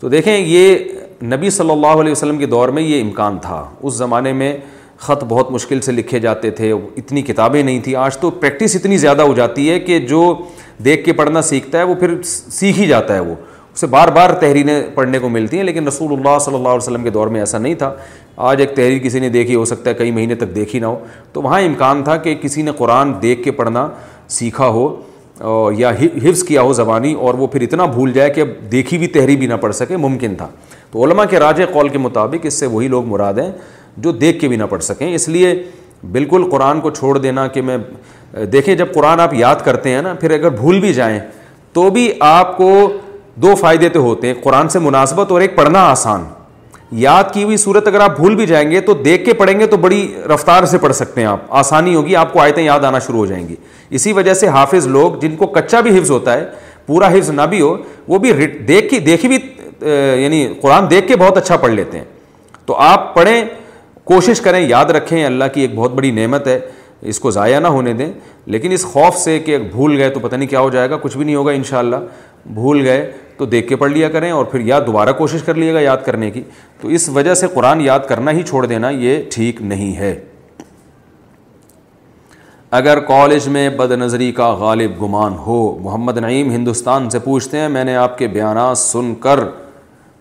تو 0.00 0.08
دیکھیں 0.08 0.36
یہ 0.36 0.76
نبی 1.26 1.50
صلی 1.50 1.70
اللہ 1.70 2.00
علیہ 2.00 2.12
وسلم 2.12 2.38
کے 2.38 2.46
دور 2.46 2.68
میں 2.78 2.82
یہ 2.82 3.00
امکان 3.02 3.38
تھا 3.42 3.64
اس 3.82 3.94
زمانے 3.94 4.32
میں 4.32 4.56
خط 5.00 5.24
بہت 5.28 5.50
مشکل 5.50 5.80
سے 5.80 5.92
لکھے 5.92 6.18
جاتے 6.20 6.50
تھے 6.58 6.72
اتنی 6.96 7.22
کتابیں 7.22 7.62
نہیں 7.62 7.80
تھیں 7.84 7.94
آج 7.98 8.16
تو 8.18 8.30
پریکٹس 8.40 8.76
اتنی 8.76 8.96
زیادہ 8.98 9.22
ہو 9.22 9.34
جاتی 9.34 9.68
ہے 9.70 9.78
کہ 9.80 9.98
جو 10.08 10.20
دیکھ 10.84 11.04
کے 11.04 11.12
پڑھنا 11.12 11.42
سیکھتا 11.42 11.78
ہے 11.78 11.82
وہ 11.84 11.94
پھر 12.00 12.14
سیکھ 12.24 12.78
ہی 12.78 12.86
جاتا 12.86 13.14
ہے 13.14 13.20
وہ 13.20 13.34
اسے 13.74 13.86
بار 13.90 14.08
بار 14.14 14.30
تحریریں 14.40 14.80
پڑھنے 14.94 15.18
کو 15.18 15.28
ملتی 15.28 15.56
ہیں 15.56 15.64
لیکن 15.64 15.86
رسول 15.88 16.12
اللہ 16.12 16.38
صلی 16.44 16.54
اللہ 16.54 16.68
علیہ 16.68 16.76
وسلم 16.82 17.04
کے 17.04 17.10
دور 17.10 17.26
میں 17.28 17.40
ایسا 17.40 17.58
نہیں 17.58 17.74
تھا 17.74 17.92
آج 18.48 18.60
ایک 18.60 18.74
تحریر 18.76 18.98
کسی 19.02 19.20
نے 19.20 19.28
دیکھی 19.28 19.54
ہو 19.54 19.64
سکتا 19.64 19.90
ہے 19.90 19.94
کئی 19.94 20.10
مہینے 20.10 20.34
تک 20.34 20.54
دیکھی 20.54 20.78
نہ 20.80 20.86
ہو 20.86 20.98
تو 21.32 21.42
وہاں 21.42 21.60
امکان 21.62 22.02
تھا 22.04 22.16
کہ 22.16 22.34
کسی 22.42 22.62
نے 22.62 22.72
قرآن 22.78 23.12
دیکھ 23.22 23.42
کے 23.44 23.50
پڑھنا 23.52 23.88
سیکھا 24.38 24.68
ہو 24.76 25.70
یا 25.76 25.90
حفظ 26.24 26.42
کیا 26.48 26.62
ہو 26.62 26.72
زبانی 26.72 27.12
اور 27.18 27.34
وہ 27.34 27.46
پھر 27.52 27.60
اتنا 27.62 27.84
بھول 27.86 28.12
جائے 28.12 28.30
کہ 28.34 28.40
اب 28.40 28.48
دیکھی 28.72 28.96
ہوئی 28.96 29.08
تحریر 29.12 29.38
بھی 29.38 29.46
نہ 29.46 29.54
پڑھ 29.60 29.74
سکے 29.74 29.96
ممکن 29.96 30.34
تھا 30.38 30.48
تو 30.90 31.04
علماء 31.04 31.24
کے 31.30 31.38
راج 31.40 31.60
قول 31.72 31.88
کے 31.88 31.98
مطابق 31.98 32.46
اس 32.46 32.58
سے 32.60 32.66
وہی 32.72 32.88
لوگ 32.88 33.06
مراد 33.08 33.38
ہیں 33.38 33.50
جو 34.02 34.12
دیکھ 34.12 34.40
کے 34.40 34.48
بھی 34.48 34.56
نہ 34.56 34.64
پڑھ 34.70 34.82
سکیں 34.84 35.14
اس 35.14 35.28
لیے 35.28 35.54
بالکل 36.12 36.42
قرآن 36.50 36.80
کو 36.80 36.90
چھوڑ 36.90 37.16
دینا 37.18 37.46
کہ 37.48 37.62
میں 37.62 37.76
دیکھیں 38.52 38.74
جب 38.74 38.92
قرآن 38.94 39.20
آپ 39.20 39.34
یاد 39.34 39.56
کرتے 39.64 39.90
ہیں 39.94 40.02
نا 40.02 40.12
پھر 40.20 40.30
اگر 40.34 40.50
بھول 40.58 40.80
بھی 40.80 40.92
جائیں 40.94 41.18
تو 41.72 41.88
بھی 41.90 42.10
آپ 42.28 42.56
کو 42.56 42.70
دو 43.42 43.54
فائدے 43.60 43.88
تو 43.88 44.00
ہوتے 44.00 44.26
ہیں 44.26 44.34
قرآن 44.42 44.68
سے 44.68 44.78
مناسبت 44.78 45.30
اور 45.32 45.40
ایک 45.40 45.54
پڑھنا 45.56 45.80
آسان 45.90 46.24
یاد 47.02 47.32
کی 47.32 47.42
ہوئی 47.44 47.56
صورت 47.56 47.86
اگر 47.88 48.00
آپ 48.00 48.16
بھول 48.16 48.34
بھی 48.36 48.46
جائیں 48.46 48.70
گے 48.70 48.80
تو 48.80 48.94
دیکھ 49.04 49.24
کے 49.24 49.32
پڑھیں 49.34 49.58
گے 49.60 49.66
تو 49.66 49.76
بڑی 49.84 50.00
رفتار 50.34 50.64
سے 50.72 50.78
پڑھ 50.78 50.92
سکتے 50.94 51.20
ہیں 51.20 51.28
آپ 51.28 51.52
آسانی 51.60 51.94
ہوگی 51.94 52.16
آپ 52.16 52.32
کو 52.32 52.40
آیتیں 52.40 52.62
یاد 52.62 52.84
آنا 52.84 52.98
شروع 53.06 53.18
ہو 53.18 53.26
جائیں 53.26 53.46
گی 53.48 53.56
اسی 53.98 54.12
وجہ 54.12 54.34
سے 54.34 54.48
حافظ 54.56 54.86
لوگ 54.96 55.14
جن 55.20 55.36
کو 55.36 55.46
کچا 55.58 55.80
بھی 55.88 55.96
حفظ 55.98 56.10
ہوتا 56.10 56.36
ہے 56.38 56.44
پورا 56.86 57.08
حفظ 57.14 57.30
نہ 57.30 57.42
بھی 57.50 57.60
ہو 57.60 57.76
وہ 58.08 58.18
بھی 58.26 58.32
دیکھ 58.68 58.94
دیکھی 59.06 59.28
بھی 59.28 59.38
یعنی 60.22 60.46
قرآن 60.60 60.90
دیکھ 60.90 61.06
کے 61.08 61.16
بہت 61.16 61.36
اچھا 61.38 61.56
پڑھ 61.64 61.72
لیتے 61.72 61.98
ہیں 61.98 62.04
تو 62.66 62.76
آپ 62.80 63.14
پڑھیں 63.14 63.42
کوشش 64.12 64.40
کریں 64.40 64.60
یاد 64.68 64.90
رکھیں 64.96 65.24
اللہ 65.24 65.44
کی 65.54 65.60
ایک 65.60 65.74
بہت 65.74 65.94
بڑی 65.94 66.10
نعمت 66.20 66.46
ہے 66.46 66.58
اس 67.10 67.18
کو 67.20 67.30
ضائع 67.30 67.58
نہ 67.60 67.66
ہونے 67.76 67.92
دیں 67.94 68.10
لیکن 68.54 68.72
اس 68.72 68.84
خوف 68.92 69.16
سے 69.18 69.38
کہ 69.46 69.56
بھول 69.72 69.96
گئے 70.00 70.10
تو 70.10 70.20
پتہ 70.20 70.36
نہیں 70.36 70.48
کیا 70.48 70.60
ہو 70.60 70.68
جائے 70.70 70.90
گا 70.90 70.96
کچھ 71.02 71.16
بھی 71.16 71.24
نہیں 71.24 71.34
ہوگا 71.36 71.52
انشاءاللہ 71.52 71.96
بھول 72.54 72.80
گئے 72.86 73.10
تو 73.36 73.44
دیکھ 73.54 73.66
کے 73.68 73.76
پڑھ 73.76 73.90
لیا 73.92 74.08
کریں 74.10 74.30
اور 74.30 74.44
پھر 74.44 74.60
یاد 74.66 74.80
دوبارہ 74.86 75.12
کوشش 75.18 75.42
کر 75.42 75.54
لیے 75.54 75.74
گا 75.74 75.80
یاد 75.80 76.04
کرنے 76.06 76.30
کی 76.30 76.42
تو 76.80 76.88
اس 76.98 77.08
وجہ 77.14 77.34
سے 77.34 77.46
قرآن 77.54 77.80
یاد 77.80 78.06
کرنا 78.08 78.30
ہی 78.38 78.42
چھوڑ 78.48 78.64
دینا 78.66 78.90
یہ 79.06 79.22
ٹھیک 79.34 79.60
نہیں 79.62 79.96
ہے 79.96 80.14
اگر 82.78 82.98
کالج 83.08 83.48
میں 83.54 83.68
بد 83.76 83.92
نظری 83.98 84.30
کا 84.36 84.50
غالب 84.60 85.00
گمان 85.02 85.34
ہو 85.46 85.58
محمد 85.82 86.16
نعیم 86.18 86.50
ہندوستان 86.50 87.10
سے 87.10 87.18
پوچھتے 87.24 87.58
ہیں 87.58 87.68
میں 87.68 87.84
نے 87.84 87.94
آپ 87.96 88.16
کے 88.18 88.26
بیانات 88.28 88.78
سن 88.78 89.14
کر 89.22 89.40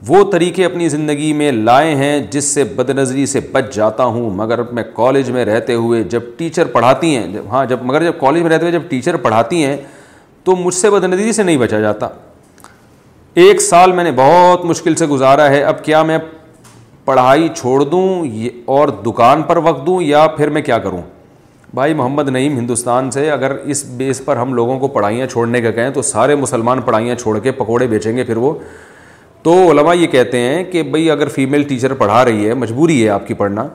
وہ 0.07 0.23
طریقے 0.31 0.63
اپنی 0.65 0.87
زندگی 0.89 1.31
میں 1.41 1.51
لائے 1.51 1.93
ہیں 1.95 2.19
جس 2.31 2.43
سے 2.53 2.63
بد 2.75 2.89
نظری 2.95 3.25
سے 3.25 3.39
بچ 3.51 3.73
جاتا 3.75 4.03
ہوں 4.15 4.29
مگر 4.35 4.61
میں 4.77 4.83
کالج 4.95 5.29
میں 5.31 5.45
رہتے 5.45 5.73
ہوئے 5.73 6.01
جب 6.15 6.21
ٹیچر 6.37 6.65
پڑھاتی 6.73 7.15
ہیں 7.15 7.27
جب 7.33 7.43
ہاں 7.51 7.65
جب 7.65 7.83
مگر 7.91 8.03
جب 8.03 8.19
کالج 8.19 8.41
میں 8.43 8.49
رہتے 8.51 8.65
ہوئے 8.65 8.77
جب 8.79 8.89
ٹیچر 8.89 9.17
پڑھاتی 9.27 9.63
ہیں 9.63 9.75
تو 10.43 10.55
مجھ 10.63 10.73
سے 10.75 10.89
بد 10.89 11.03
نظری 11.03 11.31
سے 11.33 11.43
نہیں 11.43 11.57
بچا 11.57 11.79
جاتا 11.79 12.07
ایک 13.43 13.61
سال 13.61 13.91
میں 13.91 14.03
نے 14.03 14.11
بہت 14.15 14.65
مشکل 14.73 14.95
سے 14.95 15.05
گزارا 15.07 15.49
ہے 15.49 15.63
اب 15.63 15.83
کیا 15.83 16.01
میں 16.09 16.17
پڑھائی 17.05 17.47
چھوڑ 17.55 17.81
دوں 17.83 18.03
اور 18.75 18.87
دکان 19.05 19.41
پر 19.47 19.57
وقت 19.63 19.85
دوں 19.85 20.01
یا 20.01 20.27
پھر 20.37 20.49
میں 20.57 20.61
کیا 20.61 20.77
کروں 20.79 21.01
بھائی 21.75 21.93
محمد 21.99 22.29
نعیم 22.29 22.57
ہندوستان 22.57 23.09
سے 23.11 23.29
اگر 23.31 23.55
اس 23.73 23.83
بیس 23.97 24.21
پر 24.25 24.37
ہم 24.37 24.53
لوگوں 24.53 24.77
کو 24.79 24.87
پڑھائیاں 24.97 25.27
چھوڑنے 25.27 25.61
کا 25.61 25.71
کہیں 25.77 25.89
تو 25.91 26.01
سارے 26.15 26.35
مسلمان 26.43 26.81
پڑھائیاں 26.85 27.15
چھوڑ 27.21 27.37
کے 27.47 27.51
پکوڑے 27.61 27.87
بیچیں 27.93 28.15
گے 28.17 28.23
پھر 28.23 28.37
وہ 28.45 28.53
تو 29.43 29.53
علماء 29.71 29.93
یہ 29.93 30.07
کہتے 30.07 30.39
ہیں 30.39 30.63
کہ 30.71 30.83
بھئی 30.91 31.09
اگر 31.11 31.27
فیمیل 31.29 31.63
ٹیچر 31.67 31.93
پڑھا 31.93 32.23
رہی 32.25 32.47
ہے 32.47 32.53
مجبوری 32.55 33.03
ہے 33.03 33.09
آپ 33.09 33.25
کی 33.27 33.33
پڑھنا 33.39 33.67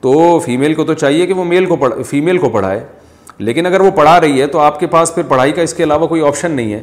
تو 0.00 0.38
فیمیل 0.44 0.74
کو 0.74 0.84
تو 0.84 0.94
چاہیے 0.94 1.26
کہ 1.26 1.32
وہ 1.34 1.44
میل 1.44 1.66
کو 1.66 1.76
فیمیل 2.08 2.38
کو 2.38 2.48
پڑھائے 2.52 2.80
لیکن 3.38 3.66
اگر 3.66 3.80
وہ 3.80 3.90
پڑھا 3.96 4.20
رہی 4.20 4.40
ہے 4.40 4.46
تو 4.46 4.58
آپ 4.60 4.78
کے 4.80 4.86
پاس 4.86 5.14
پھر 5.14 5.22
پڑھائی 5.28 5.52
کا 5.52 5.62
اس 5.62 5.74
کے 5.74 5.84
علاوہ 5.84 6.06
کوئی 6.06 6.26
آپشن 6.26 6.50
نہیں 6.52 6.72
ہے 6.72 6.80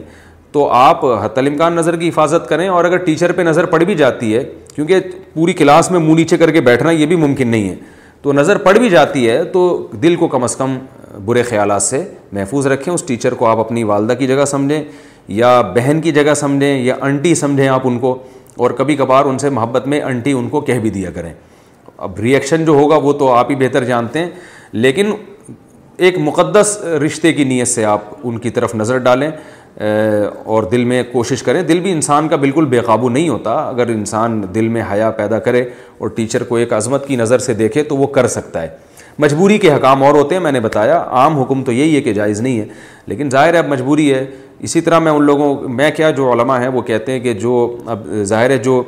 تو 0.52 0.67
آپ 0.76 1.06
الامکان 1.06 1.76
نظر 1.76 1.96
کی 1.98 2.10
حفاظت 2.10 2.50
کریں 2.50 2.67
اور 2.69 2.86
اگر 2.86 2.98
ٹیچر 3.06 3.32
پہ 3.36 3.41
نظر 3.41 3.65
پڑھ 3.65 3.84
بھی 3.84 3.96
جاتی 3.96 4.34
ہے 4.36 4.43
کیونکہ 4.76 5.00
پوری 5.34 5.54
کلاس 5.62 5.91
میں 5.91 6.00
منہ 6.00 6.15
نیچے 6.19 6.38
کر 6.38 6.52
کے 6.52 6.62
بیٹھنا 6.62 6.91
یہ 6.91 7.06
بھی 7.06 7.15
ممکن 7.15 7.48
نہیں 7.48 7.69
ہے 7.69 7.76
تو 8.22 8.34
نظر 8.34 8.58
پڑھ 8.65 8.78
بھی 8.80 8.89
جاتی 8.89 9.30
ہے 9.30 9.43
تو 9.54 9.63
دل 10.04 10.15
کو 10.15 10.28
کم 10.28 10.43
از 10.43 10.56
کم 10.56 10.78
برے 11.26 11.43
خیالات 11.43 11.82
سے 11.84 12.04
محفوظ 12.34 12.67
رکھیں 12.67 12.93
اس 12.93 13.04
ٹیچر 13.08 13.34
کو 13.39 13.46
آپ 13.48 13.60
اپنی 13.60 13.84
والدہ 13.84 14.13
کی 14.19 14.28
جگہ 14.28 14.46
سمجھیں 14.48 14.84
یا 15.27 15.59
بہن 15.75 15.99
کی 16.03 16.12
جگہ 16.12 16.33
سمجھیں 16.38 16.77
یا 16.83 16.95
انٹی 17.01 17.33
سمجھیں 17.36 17.67
آپ 17.67 17.88
ان 17.88 17.99
کو 17.99 18.17
اور 18.55 18.71
کبھی 18.77 18.95
کبھار 18.95 19.25
ان 19.25 19.38
سے 19.39 19.49
محبت 19.49 19.88
میں 19.88 20.01
انٹی 20.03 20.31
ان 20.31 20.49
کو 20.49 20.62
کہہ 20.62 20.79
بھی 20.79 20.89
دیا 20.89 21.12
کریں 21.12 21.31
اب 21.97 22.19
ریئیکشن 22.19 22.65
جو 22.65 22.71
ہوگا 22.75 22.95
وہ 23.03 23.13
تو 23.19 23.31
آپ 23.33 23.49
ہی 23.51 23.55
بہتر 23.55 23.83
جانتے 23.83 24.19
ہیں 24.19 24.29
لیکن 24.71 25.12
ایک 26.05 26.17
مقدس 26.19 26.77
رشتے 27.05 27.33
کی 27.33 27.43
نیت 27.43 27.67
سے 27.67 27.83
آپ 27.86 28.01
ان 28.23 28.38
کی 28.39 28.49
طرف 28.49 28.75
نظر 28.75 28.97
ڈالیں 29.07 29.29
اور 30.45 30.63
دل 30.71 30.83
میں 30.86 31.01
کوشش 31.12 31.43
کریں 31.43 31.62
دل 31.67 31.79
بھی 31.81 31.91
انسان 31.91 32.27
کا 32.29 32.36
بالکل 32.43 32.65
بے 32.69 32.79
قابو 32.86 33.09
نہیں 33.09 33.29
ہوتا 33.29 33.53
اگر 33.67 33.88
انسان 33.89 34.41
دل 34.55 34.67
میں 34.69 34.81
حیا 34.91 35.09
پیدا 35.21 35.39
کرے 35.47 35.63
اور 35.99 36.09
ٹیچر 36.15 36.43
کو 36.49 36.55
ایک 36.55 36.73
عظمت 36.73 37.07
کی 37.07 37.15
نظر 37.15 37.39
سے 37.47 37.53
دیکھے 37.63 37.83
تو 37.83 37.97
وہ 37.97 38.07
کر 38.17 38.27
سکتا 38.36 38.62
ہے 38.62 38.67
مجبوری 39.19 39.58
کے 39.60 39.73
حکام 39.73 40.04
اور 40.04 40.15
ہوتے 40.15 40.36
ہیں 40.36 40.41
میں 40.41 40.52
نے 40.52 40.60
بتایا 40.60 40.97
عام 41.21 41.38
حکم 41.39 41.63
تو 41.63 41.71
یہی 41.71 41.95
ہے 41.95 42.02
کہ 42.02 42.13
جائز 42.13 42.39
نہیں 42.41 42.60
ہے 42.60 42.65
لیکن 43.08 43.30
ظاہر 43.30 43.54
ہے 43.54 43.60
اب 43.60 43.67
مجبوری 43.69 44.13
ہے 44.13 44.25
اسی 44.67 44.81
طرح 44.81 45.00
میں 45.00 45.12
ان 45.12 45.23
لوگوں 45.23 45.54
میں 45.69 45.90
کیا 45.96 46.10
جو 46.19 46.31
علماء 46.31 46.60
ہیں 46.62 46.67
وہ 46.73 46.81
کہتے 46.81 47.12
ہیں 47.12 47.19
کہ 47.19 47.33
جو 47.40 47.54
اب 47.96 48.06
ظاہر 48.25 48.50
ہے 48.50 48.58
جو 48.67 48.81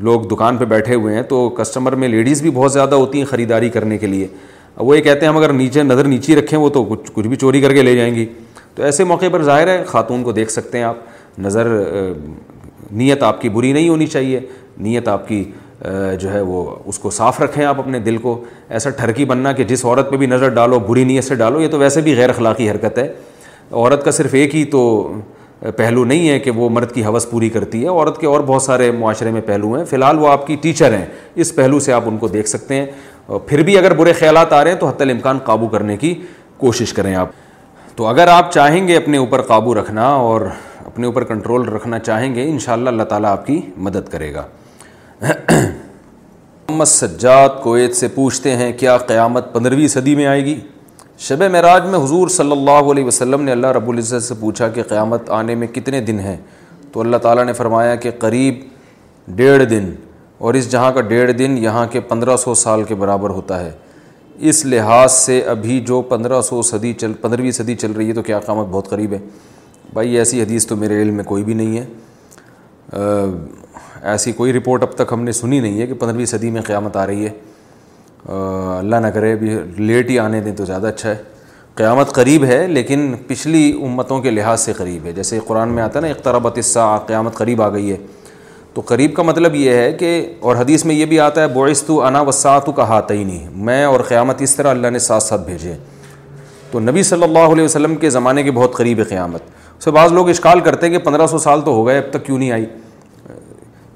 لوگ 0.00 0.20
دکان 0.34 0.56
پہ 0.56 0.64
بیٹھے 0.64 0.94
ہوئے 0.94 1.14
ہیں 1.14 1.22
تو 1.28 1.48
کسٹمر 1.58 1.94
میں 2.02 2.08
لیڈیز 2.08 2.42
بھی 2.42 2.50
بہت 2.54 2.72
زیادہ 2.72 2.94
ہوتی 2.94 3.18
ہیں 3.18 3.26
خریداری 3.30 3.68
کرنے 3.70 3.98
کے 3.98 4.06
لیے 4.06 4.26
وہ 4.76 4.96
یہ 4.96 5.02
کہتے 5.02 5.26
ہیں 5.26 5.32
ہم 5.32 5.36
اگر 5.36 5.52
نیچے 5.52 5.82
نظر 5.82 6.04
نیچی 6.08 6.36
رکھیں 6.36 6.58
وہ 6.58 6.68
تو 6.74 6.84
کچھ 6.90 7.10
کچھ 7.14 7.26
بھی 7.28 7.36
چوری 7.36 7.60
کر 7.60 7.72
کے 7.74 7.82
لے 7.82 7.94
جائیں 7.96 8.14
گی 8.14 8.26
تو 8.74 8.82
ایسے 8.84 9.04
موقع 9.12 9.26
پر 9.32 9.42
ظاہر 9.42 9.68
ہے 9.68 9.82
خاتون 9.86 10.22
کو 10.24 10.32
دیکھ 10.32 10.50
سکتے 10.52 10.78
ہیں 10.78 10.84
آپ 10.84 11.38
نظر 11.38 11.68
نیت 12.90 13.22
آپ 13.22 13.40
کی 13.40 13.48
بری 13.56 13.72
نہیں 13.72 13.88
ہونی 13.88 14.06
چاہیے 14.06 14.40
نیت 14.80 15.08
آپ 15.08 15.26
کی 15.28 15.44
جو 16.20 16.32
ہے 16.32 16.40
وہ 16.42 16.64
اس 16.88 16.98
کو 16.98 17.10
صاف 17.10 17.40
رکھیں 17.40 17.64
آپ 17.64 17.78
اپنے 17.80 17.98
دل 18.00 18.16
کو 18.22 18.40
ایسا 18.68 18.90
ٹھرکی 18.96 19.24
بننا 19.24 19.52
کہ 19.52 19.64
جس 19.64 19.84
عورت 19.84 20.10
پہ 20.10 20.16
بھی 20.16 20.26
نظر 20.26 20.48
ڈالو 20.54 20.78
بری 20.86 21.04
نیت 21.04 21.24
سے 21.24 21.34
ڈالو 21.34 21.60
یہ 21.60 21.68
تو 21.70 21.78
ویسے 21.78 22.00
بھی 22.02 22.16
غیر 22.18 22.28
اخلاقی 22.30 22.70
حرکت 22.70 22.98
ہے 22.98 23.06
عورت 23.72 24.04
کا 24.04 24.10
صرف 24.10 24.34
ایک 24.34 24.54
ہی 24.56 24.64
تو 24.72 24.82
پہلو 25.76 26.04
نہیں 26.04 26.28
ہے 26.28 26.38
کہ 26.40 26.50
وہ 26.56 26.68
مرد 26.70 26.92
کی 26.94 27.04
حوث 27.04 27.26
پوری 27.30 27.48
کرتی 27.50 27.82
ہے 27.82 27.88
عورت 27.88 28.18
کے 28.20 28.26
اور 28.26 28.40
بہت 28.46 28.62
سارے 28.62 28.90
معاشرے 28.98 29.30
میں 29.30 29.40
پہلو 29.46 29.72
ہیں 29.74 29.84
فی 29.90 29.96
الحال 29.96 30.18
وہ 30.18 30.28
آپ 30.30 30.46
کی 30.46 30.56
ٹیچر 30.62 30.96
ہیں 30.98 31.04
اس 31.34 31.54
پہلو 31.54 31.80
سے 31.86 31.92
آپ 31.92 32.02
ان 32.08 32.18
کو 32.18 32.28
دیکھ 32.28 32.48
سکتے 32.48 32.74
ہیں 32.74 33.38
پھر 33.46 33.62
بھی 33.62 33.78
اگر 33.78 33.94
برے 33.96 34.12
خیالات 34.18 34.52
آ 34.52 34.62
رہے 34.64 34.72
ہیں 34.72 34.78
تو 34.78 34.88
حتی 34.88 35.04
الامکان 35.04 35.38
قابو 35.44 35.68
کرنے 35.68 35.96
کی 35.96 36.14
کوشش 36.58 36.92
کریں 36.92 37.14
آپ 37.14 37.28
تو 37.96 38.06
اگر 38.06 38.28
آپ 38.28 38.52
چاہیں 38.52 38.86
گے 38.88 38.96
اپنے 38.96 39.16
اوپر 39.18 39.42
قابو 39.46 39.74
رکھنا 39.80 40.06
اور 40.08 40.40
اپنے 40.84 41.06
اوپر 41.06 41.24
کنٹرول 41.24 41.68
رکھنا 41.68 41.98
چاہیں 41.98 42.34
گے 42.34 42.48
انشاءاللہ 42.50 42.88
اللہ 42.88 43.02
تعالیٰ 43.12 43.30
آپ 43.30 43.46
کی 43.46 43.60
مدد 43.76 44.08
کرے 44.10 44.32
گا 44.34 44.44
محمد 45.20 46.84
سجاد 46.86 47.60
کویت 47.62 47.94
سے 47.96 48.08
پوچھتے 48.14 48.54
ہیں 48.56 48.70
کیا 48.78 48.96
قیامت 49.06 49.52
پندرہویں 49.52 49.86
صدی 49.88 50.14
میں 50.16 50.26
آئے 50.26 50.44
گی 50.44 50.54
شب 51.28 51.42
معراج 51.52 51.86
میں 51.90 51.98
حضور 52.04 52.28
صلی 52.30 52.52
اللہ 52.52 52.90
علیہ 52.90 53.04
وسلم 53.04 53.42
نے 53.42 53.52
اللہ 53.52 53.66
رب 53.76 53.88
العزت 53.90 54.22
سے 54.24 54.34
پوچھا 54.40 54.68
کہ 54.74 54.82
قیامت 54.88 55.30
آنے 55.38 55.54
میں 55.62 55.66
کتنے 55.74 56.00
دن 56.10 56.18
ہیں 56.20 56.36
تو 56.92 57.00
اللہ 57.00 57.16
تعالیٰ 57.22 57.44
نے 57.46 57.52
فرمایا 57.52 57.94
کہ 58.04 58.10
قریب 58.18 58.60
ڈیڑھ 59.36 59.64
دن 59.70 59.92
اور 60.38 60.54
اس 60.54 60.70
جہاں 60.72 60.90
کا 60.92 61.00
ڈیڑھ 61.08 61.32
دن 61.38 61.58
یہاں 61.62 61.86
کے 61.92 62.00
پندرہ 62.08 62.36
سو 62.44 62.54
سال 62.54 62.82
کے 62.88 62.94
برابر 62.94 63.30
ہوتا 63.30 63.60
ہے 63.64 63.70
اس 64.48 64.64
لحاظ 64.64 65.12
سے 65.12 65.40
ابھی 65.50 65.80
جو 65.86 66.00
پندرہ 66.08 66.40
سو 66.48 66.60
صدی 66.70 66.92
چل 67.00 67.12
پندرہویں 67.20 67.50
صدی 67.52 67.74
چل 67.76 67.92
رہی 67.92 68.08
ہے 68.08 68.14
تو 68.14 68.22
کیا 68.22 68.38
قیامت 68.40 68.66
بہت 68.70 68.88
قریب 68.90 69.12
ہے 69.12 69.18
بھائی 69.94 70.16
ایسی 70.18 70.42
حدیث 70.42 70.66
تو 70.66 70.76
میرے 70.76 71.02
علم 71.02 71.14
میں 71.16 71.24
کوئی 71.24 71.44
بھی 71.44 71.54
نہیں 71.54 71.78
ہے 71.78 71.84
ایسی 74.02 74.32
کوئی 74.32 74.52
رپورٹ 74.52 74.82
اب 74.82 74.92
تک 74.96 75.12
ہم 75.12 75.22
نے 75.24 75.32
سنی 75.32 75.58
نہیں 75.60 75.80
ہے 75.80 75.86
کہ 75.86 75.94
پندرہویں 75.98 76.26
صدی 76.26 76.50
میں 76.50 76.62
قیامت 76.66 76.96
آ 76.96 77.06
رہی 77.06 77.26
ہے 77.26 77.30
اللہ 78.78 78.96
نہ 79.02 79.06
کرے 79.14 79.32
ابھی 79.32 79.56
لیٹ 79.78 80.10
ہی 80.10 80.18
آنے 80.18 80.40
دیں 80.40 80.54
تو 80.56 80.64
زیادہ 80.64 80.86
اچھا 80.86 81.10
ہے 81.10 81.16
قیامت 81.76 82.12
قریب 82.14 82.44
ہے 82.44 82.66
لیکن 82.66 83.12
پچھلی 83.26 83.70
امتوں 83.84 84.18
کے 84.20 84.30
لحاظ 84.30 84.60
سے 84.60 84.72
قریب 84.76 85.04
ہے 85.06 85.12
جیسے 85.12 85.38
قرآن 85.46 85.68
میں 85.72 85.82
آتا 85.82 85.98
ہے 85.98 86.04
نا 86.04 86.10
اقتربت 86.12 86.54
تربتہ 86.56 87.04
قیامت 87.06 87.34
قریب 87.34 87.62
آ 87.62 87.68
گئی 87.74 87.90
ہے 87.90 87.96
تو 88.74 88.80
قریب 88.86 89.14
کا 89.16 89.22
مطلب 89.22 89.54
یہ 89.54 89.74
ہے 89.76 89.92
کہ 90.00 90.10
اور 90.40 90.56
حدیث 90.56 90.84
میں 90.84 90.94
یہ 90.94 91.04
بھی 91.12 91.20
آتا 91.20 91.42
ہے 91.42 91.48
بوئستو 91.54 92.00
انا 92.06 92.20
وسا 92.28 92.58
کا 92.76 92.88
ہاتھ 92.88 93.12
ہی 93.12 93.22
نہیں 93.22 93.46
میں 93.64 93.84
اور 93.84 94.00
قیامت 94.08 94.42
اس 94.42 94.54
طرح 94.56 94.70
اللہ 94.70 94.90
نے 94.92 94.98
ساتھ 95.06 95.22
ساتھ 95.22 95.44
بھیجے 95.46 95.74
تو 96.70 96.80
نبی 96.80 97.02
صلی 97.02 97.22
اللہ 97.22 97.52
علیہ 97.52 97.64
وسلم 97.64 97.94
کے 97.96 98.10
زمانے 98.10 98.42
کے 98.42 98.50
بہت 98.52 98.74
قریب 98.76 98.98
ہے 98.98 99.04
قیامت 99.08 99.42
اسے 99.52 99.84
سے 99.84 99.90
بعض 99.96 100.12
لوگ 100.12 100.28
اشکال 100.30 100.60
کرتے 100.60 100.86
ہیں 100.86 100.92
کہ 100.92 101.04
پندرہ 101.04 101.26
سو 101.26 101.38
سال 101.38 101.60
تو 101.64 101.72
ہو 101.74 101.86
گئے 101.86 101.98
اب 101.98 102.10
تک 102.12 102.24
کیوں 102.26 102.38
نہیں 102.38 102.50
آئی 102.52 102.64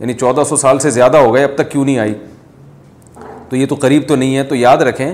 یعنی 0.03 0.14
چودہ 0.18 0.42
سو 0.48 0.57
سال 0.57 0.78
سے 0.82 0.90
زیادہ 0.90 1.16
ہو 1.16 1.34
گئے 1.34 1.42
اب 1.44 1.50
تک 1.57 1.70
کیوں 1.70 1.84
نہیں 1.84 1.98
آئی 1.98 2.14
تو 3.48 3.57
یہ 3.57 3.66
تو 3.68 3.74
قریب 3.80 4.03
تو 4.09 4.14
نہیں 4.16 4.36
ہے 4.36 4.42
تو 4.44 4.55
یاد 4.55 4.78
رکھیں 4.88 5.12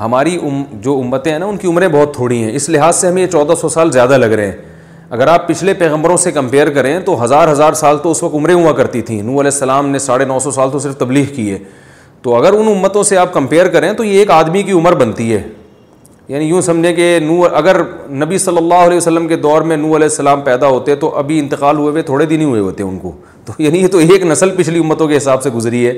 ہماری 0.00 0.36
ام 0.46 0.62
جو 0.80 0.98
امتیں 1.04 1.30
ہیں 1.32 1.38
نا 1.38 1.46
ان 1.46 1.56
کی 1.56 1.68
عمریں 1.68 1.86
بہت 1.92 2.12
تھوڑی 2.14 2.42
ہیں 2.42 2.50
اس 2.56 2.68
لحاظ 2.68 2.96
سے 2.96 3.06
ہمیں 3.08 3.20
یہ 3.22 3.26
چودہ 3.32 3.54
سو 3.60 3.68
سال 3.76 3.90
زیادہ 3.92 4.16
لگ 4.18 4.32
رہے 4.40 4.46
ہیں 4.50 4.76
اگر 5.16 5.26
آپ 5.34 5.46
پچھلے 5.48 5.74
پیغمبروں 5.74 6.16
سے 6.24 6.32
کمپیئر 6.32 6.70
کریں 6.74 6.98
تو 7.04 7.22
ہزار 7.24 7.50
ہزار 7.52 7.72
سال 7.82 7.98
تو 8.02 8.10
اس 8.10 8.22
وقت 8.22 8.34
عمریں 8.34 8.54
ہوا 8.54 8.72
کرتی 8.82 9.02
تھیں 9.02 9.20
نو 9.22 9.40
علیہ 9.40 9.50
السلام 9.52 9.88
نے 9.90 9.98
ساڑھے 10.08 10.24
نو 10.24 10.38
سو 10.38 10.50
سال 10.58 10.70
تو 10.72 10.78
صرف 10.78 10.96
تبلیغ 10.98 11.34
کی 11.36 11.50
ہے 11.52 11.58
تو 12.22 12.34
اگر 12.36 12.52
ان 12.58 12.68
امتوں 12.76 13.02
سے 13.12 13.16
آپ 13.18 13.32
کمپیئر 13.34 13.68
کریں 13.76 13.92
تو 14.00 14.04
یہ 14.04 14.18
ایک 14.18 14.30
آدمی 14.30 14.62
کی 14.62 14.72
عمر 14.72 14.94
بنتی 15.04 15.32
ہے 15.34 15.42
یعنی 16.28 16.44
یوں 16.44 16.60
سمجھیں 16.60 16.92
کہ 16.94 17.08
نو 17.22 17.40
اگر 17.56 17.80
نبی 18.24 18.38
صلی 18.38 18.56
اللہ 18.56 18.84
علیہ 18.86 18.96
وسلم 18.96 19.28
کے 19.28 19.36
دور 19.46 19.62
میں 19.68 19.76
نو 19.76 19.96
علیہ 19.96 20.06
السلام 20.10 20.40
پیدا 20.50 20.66
ہوتے 20.68 20.94
تو 21.04 21.08
ابھی 21.18 21.38
انتقال 21.38 21.76
ہوئے 21.78 21.90
ہوئے 21.90 22.02
تھوڑے 22.10 22.26
دن 22.32 22.40
ہی 22.40 22.44
ہوئے 22.44 22.60
ہوتے 22.60 22.82
ان 22.82 22.98
کو 22.98 23.12
تو 23.48 23.54
یعنی 23.62 23.78
یہ 23.80 23.88
تو 23.92 23.98
ایک 23.98 24.24
نسل 24.30 24.50
پچھلی 24.56 24.78
امتوں 24.78 25.06
کے 25.08 25.16
حساب 25.16 25.42
سے 25.42 25.50
گزری 25.50 25.86
ہے 25.86 25.92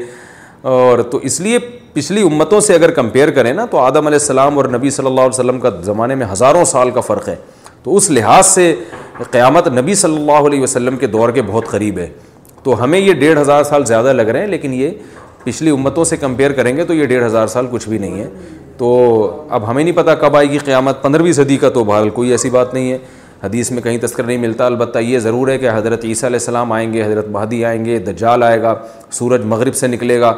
اور 0.72 0.98
تو 1.10 1.18
اس 1.28 1.38
لیے 1.40 1.58
پچھلی 1.92 2.22
امتوں 2.22 2.60
سے 2.66 2.74
اگر 2.74 2.90
کمپیئر 2.98 3.30
کریں 3.38 3.52
نا 3.52 3.64
تو 3.70 3.78
آدم 3.78 4.06
علیہ 4.06 4.18
السلام 4.20 4.56
اور 4.58 4.64
نبی 4.74 4.90
صلی 4.96 5.06
اللہ 5.06 5.20
علیہ 5.26 5.34
وسلم 5.38 5.58
کا 5.60 5.70
زمانے 5.90 6.14
میں 6.22 6.26
ہزاروں 6.32 6.64
سال 6.72 6.90
کا 6.94 7.00
فرق 7.08 7.28
ہے 7.28 7.34
تو 7.82 7.96
اس 7.96 8.10
لحاظ 8.10 8.46
سے 8.46 8.74
قیامت 9.30 9.68
نبی 9.78 9.94
صلی 10.04 10.16
اللہ 10.16 10.46
علیہ 10.46 10.60
وسلم 10.62 10.96
کے 10.96 11.06
دور 11.16 11.28
کے 11.38 11.42
بہت 11.46 11.66
قریب 11.70 11.98
ہے 11.98 12.08
تو 12.64 12.82
ہمیں 12.84 12.98
یہ 12.98 13.12
ڈیڑھ 13.24 13.38
ہزار 13.40 13.62
سال 13.72 13.84
زیادہ 13.92 14.12
لگ 14.12 14.28
رہے 14.34 14.40
ہیں 14.40 14.46
لیکن 14.54 14.72
یہ 14.82 14.90
پچھلی 15.44 15.70
امتوں 15.70 16.04
سے 16.10 16.16
کمپیئر 16.26 16.52
کریں 16.58 16.76
گے 16.76 16.84
تو 16.84 16.94
یہ 16.94 17.04
ڈیڑھ 17.14 17.24
ہزار 17.24 17.46
سال 17.56 17.66
کچھ 17.70 17.88
بھی 17.88 17.98
نہیں 17.98 18.18
ہے 18.20 18.28
تو 18.78 18.88
اب 19.58 19.70
ہمیں 19.70 19.82
نہیں 19.84 19.96
پتہ 19.96 20.10
کب 20.20 20.36
آئے 20.36 20.50
گی 20.50 20.58
قیامت 20.64 21.02
پندرہویں 21.02 21.32
صدی 21.42 21.56
کا 21.64 21.68
تو 21.70 21.84
بہرحال 21.84 22.08
کوئی 22.20 22.30
ایسی 22.30 22.50
بات 22.50 22.74
نہیں 22.74 22.90
ہے 22.92 22.98
حدیث 23.42 23.70
میں 23.72 23.82
کہیں 23.82 23.98
تذکر 23.98 24.24
نہیں 24.24 24.38
ملتا 24.38 24.64
البتہ 24.66 24.98
یہ 24.98 25.18
ضرور 25.18 25.48
ہے 25.48 25.56
کہ 25.58 25.68
حضرت 25.74 26.04
عیسیٰ 26.04 26.24
علیہ 26.28 26.38
السلام 26.38 26.72
آئیں 26.72 26.92
گے 26.92 27.02
حضرت 27.04 27.28
مہدی 27.36 27.64
آئیں 27.64 27.84
گے 27.84 27.98
دجال 28.08 28.42
آئے 28.42 28.60
گا 28.62 28.74
سورج 29.18 29.44
مغرب 29.52 29.74
سے 29.74 29.86
نکلے 29.86 30.20
گا 30.20 30.32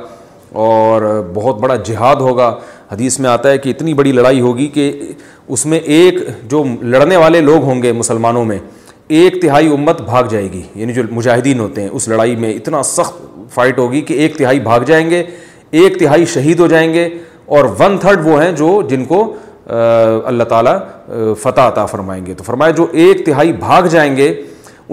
اور 0.66 1.03
بہت 1.34 1.59
بڑا 1.61 1.76
جہاد 1.86 2.16
ہوگا 2.26 2.48
حدیث 2.92 3.18
میں 3.20 3.30
آتا 3.30 3.50
ہے 3.50 3.59
کہ 3.59 3.68
اتنی 3.70 3.94
بڑی 4.00 4.12
لڑائی 4.12 4.40
ہوگی 4.40 4.66
کہ 4.74 4.90
اس 5.57 5.66
میں 5.66 5.78
ایک 5.96 6.16
جو 6.50 6.62
لڑنے 6.82 7.16
والے 7.16 7.40
لوگ 7.40 7.62
ہوں 7.64 7.82
گے 7.82 7.92
مسلمانوں 7.92 8.44
میں 8.44 8.59
ایک 9.20 9.40
تہائی 9.42 9.72
امت 9.72 10.00
بھاگ 10.03 10.24
جائے 10.30 10.50
گی 10.53 10.62
یعنی 10.74 10.92
جو 10.92 11.03
مجاہدین 11.11 11.61
ہوتے 11.61 11.82
ہیں 11.82 11.88
اس 11.92 12.09
لڑائی 12.09 12.36
میں 12.44 12.53
اتنا 12.55 12.82
سخت 12.96 13.22
فائٹ 13.55 13.78
ہوگی 13.78 14.00
کہ 14.11 14.14
ایک 14.24 14.36
تہائی 14.38 14.61
بھاگ 14.68 14.80
جائیں 14.86 15.09
گے 15.11 15.22
ایک 15.80 15.98
تہائی 16.00 16.24
شہید 16.34 16.61
ہو 16.61 16.66
جائیں 16.66 16.92
گے 16.94 17.09
اور 17.57 17.64
ون 17.78 17.96
تھرڈ 18.00 18.26
وہ 18.26 18.42
ہیں 18.42 18.53
جو 18.57 18.80
جن 18.90 19.05
کو 19.05 19.24
اللہ 20.31 20.45
تعالیٰ 20.49 20.77
فتح 21.43 21.61
عطا 21.68 21.85
فرمائیں 21.87 22.25
گے 22.27 22.35
تو 22.35 22.45
فرمائے 22.45 22.73
جو 22.77 22.87
ایک 23.03 23.25
تہائی 23.27 23.53
بھاگ 23.53 23.87
جائیں 23.91 24.16
گے 24.16 24.33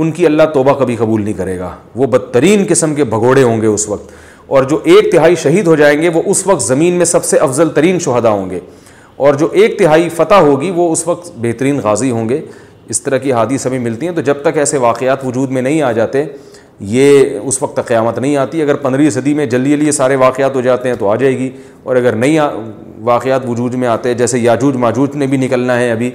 ان 0.01 0.11
کی 0.11 0.25
اللہ 0.25 0.43
توبہ 0.53 0.73
کبھی 0.79 0.95
قبول 0.95 1.23
نہیں 1.23 1.33
کرے 1.37 1.57
گا 1.59 1.69
وہ 1.95 2.05
بدترین 2.15 2.65
قسم 2.69 2.93
کے 2.95 3.03
بھگوڑے 3.13 3.43
ہوں 3.43 3.61
گے 3.61 3.67
اس 3.67 3.87
وقت 3.89 4.11
اور 4.57 4.63
جو 4.69 4.79
ایک 4.83 5.11
تہائی 5.11 5.35
شہید 5.41 5.67
ہو 5.67 5.75
جائیں 5.75 6.01
گے 6.01 6.09
وہ 6.13 6.21
اس 6.29 6.45
وقت 6.47 6.61
زمین 6.63 6.93
میں 6.97 7.05
سب 7.05 7.25
سے 7.25 7.37
افضل 7.37 7.69
ترین 7.73 7.99
شہدا 8.05 8.29
ہوں 8.29 8.49
گے 8.49 8.59
اور 9.27 9.33
جو 9.39 9.47
ایک 9.61 9.77
تہائی 9.79 10.07
فتح 10.15 10.41
ہوگی 10.47 10.69
وہ 10.75 10.91
اس 10.91 11.05
وقت 11.07 11.31
بہترین 11.41 11.79
غازی 11.83 12.11
ہوں 12.11 12.29
گے 12.29 12.41
اس 12.93 13.01
طرح 13.01 13.17
کی 13.25 13.33
حادیث 13.33 13.65
ہمیں 13.67 13.79
ملتی 13.79 14.07
ہیں 14.07 14.13
تو 14.15 14.21
جب 14.29 14.41
تک 14.41 14.57
ایسے 14.57 14.77
واقعات 14.87 15.25
وجود 15.25 15.49
میں 15.57 15.61
نہیں 15.61 15.81
آ 15.81 15.91
جاتے 15.99 16.25
یہ 16.93 17.39
اس 17.41 17.61
وقت 17.61 17.75
تک 17.77 17.87
قیامت 17.87 18.19
نہیں 18.19 18.35
آتی 18.37 18.61
اگر 18.61 18.75
پندرہ 18.83 19.09
صدی 19.13 19.33
میں 19.33 19.45
جلی 19.53 19.71
جلیے 19.71 19.91
سارے 19.91 20.15
واقعات 20.23 20.55
ہو 20.55 20.61
جاتے 20.67 20.89
ہیں 20.89 20.95
تو 20.99 21.09
آ 21.09 21.15
جائے 21.23 21.37
گی 21.37 21.49
اور 21.83 21.95
اگر 21.95 22.15
نہیں 22.23 22.37
واقعات 23.03 23.41
وجود 23.47 23.73
میں 23.81 23.87
آتے 23.87 24.09
ہیں 24.09 24.15
جیسے 24.17 24.39
یاجوج 24.39 24.75
ماجوج 24.77 25.15
نے 25.17 25.27
بھی 25.27 25.37
نکلنا 25.37 25.77
ہے 25.79 25.91
ابھی 25.91 26.09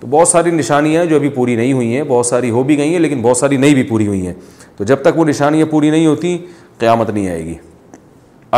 تو 0.00 0.06
بہت 0.10 0.28
ساری 0.28 0.50
نشانیاں 0.50 1.04
جو 1.06 1.16
ابھی 1.16 1.28
پوری 1.28 1.56
نہیں 1.56 1.72
ہوئی 1.72 1.94
ہیں 1.96 2.02
بہت 2.08 2.26
ساری 2.26 2.50
ہو 2.50 2.62
بھی 2.64 2.76
گئی 2.78 2.92
ہیں 2.92 3.00
لیکن 3.00 3.22
بہت 3.22 3.36
ساری 3.36 3.56
نہیں 3.56 3.74
بھی 3.74 3.82
پوری 3.88 4.06
ہوئی 4.06 4.26
ہیں 4.26 4.32
تو 4.76 4.84
جب 4.84 5.02
تک 5.02 5.18
وہ 5.18 5.24
نشانیاں 5.24 5.66
پوری 5.70 5.90
نہیں 5.90 6.06
ہوتی 6.06 6.36
قیامت 6.78 7.10
نہیں 7.10 7.28
آئے 7.28 7.44
گی 7.44 7.54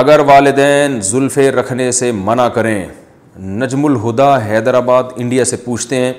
اگر 0.01 0.21
والدین 0.27 1.01
زلفے 1.11 1.51
رکھنے 1.51 1.91
سے 1.99 2.13
منع 2.25 2.49
کریں 2.55 2.85
نجم 3.61 3.85
الہدا 3.87 4.35
حیدرآباد 4.47 5.05
انڈیا 5.17 5.45
سے 5.45 5.57
پوچھتے 5.65 5.97
ہیں 6.01 6.13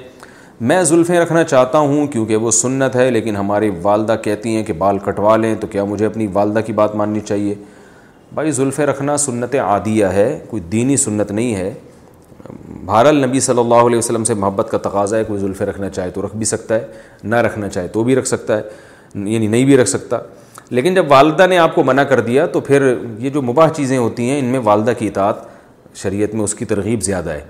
میں 0.69 0.81
زلفیں 0.83 1.19
رکھنا 1.19 1.43
چاہتا 1.43 1.77
ہوں 1.77 2.07
کیونکہ 2.07 2.35
وہ 2.37 2.51
سنت 2.51 2.95
ہے 2.95 3.09
لیکن 3.11 3.35
ہماری 3.35 3.69
والدہ 3.83 4.15
کہتی 4.23 4.55
ہیں 4.55 4.63
کہ 4.63 4.73
بال 4.83 4.97
کٹوا 5.05 5.37
لیں 5.37 5.53
تو 5.61 5.67
کیا 5.67 5.83
مجھے 5.85 6.05
اپنی 6.05 6.27
والدہ 6.33 6.59
کی 6.65 6.73
بات 6.73 6.95
ماننی 6.95 7.19
چاہیے 7.25 7.55
بھائی 8.33 8.51
ظلفِ 8.51 8.81
رکھنا 8.85 9.15
سنت 9.17 9.55
عادیہ 9.63 10.05
ہے 10.13 10.39
کوئی 10.49 10.61
دینی 10.71 10.95
سنت 10.97 11.31
نہیں 11.31 11.55
ہے 11.55 11.73
بہر 12.85 13.05
النبی 13.05 13.39
صلی 13.39 13.59
اللہ 13.59 13.81
علیہ 13.87 13.97
وسلم 13.97 14.23
سے 14.23 14.33
محبت 14.33 14.69
کا 14.71 14.77
تقاضا 14.89 15.17
ہے 15.17 15.23
کوئی 15.23 15.39
ظلفِ 15.39 15.65
رکھنا 15.69 15.89
چاہے 15.89 16.09
تو 16.11 16.25
رکھ 16.25 16.35
بھی 16.35 16.45
سکتا 16.45 16.75
ہے 16.75 16.87
نہ 17.23 17.35
رکھنا 17.45 17.69
چاہے 17.69 17.87
تو 17.97 18.03
بھی 18.03 18.15
رکھ 18.15 18.27
سکتا 18.27 18.57
ہے 18.57 19.29
یعنی 19.31 19.47
نہیں 19.47 19.65
بھی 19.65 19.77
رکھ 19.77 19.89
سکتا 19.89 20.17
لیکن 20.69 20.93
جب 20.95 21.11
والدہ 21.11 21.47
نے 21.47 21.57
آپ 21.57 21.75
کو 21.75 21.83
منع 21.83 22.03
کر 22.11 22.19
دیا 22.19 22.45
تو 22.53 22.59
پھر 22.69 22.91
یہ 23.19 23.29
جو 23.29 23.41
مباح 23.41 23.67
چیزیں 23.75 23.97
ہوتی 23.97 24.29
ہیں 24.29 24.39
ان 24.39 24.45
میں 24.51 24.59
والدہ 24.63 24.91
کی 24.99 25.07
اطاعت 25.07 25.45
شریعت 26.01 26.33
میں 26.35 26.43
اس 26.43 26.55
کی 26.55 26.65
ترغیب 26.65 27.01
زیادہ 27.03 27.29
ہے 27.29 27.41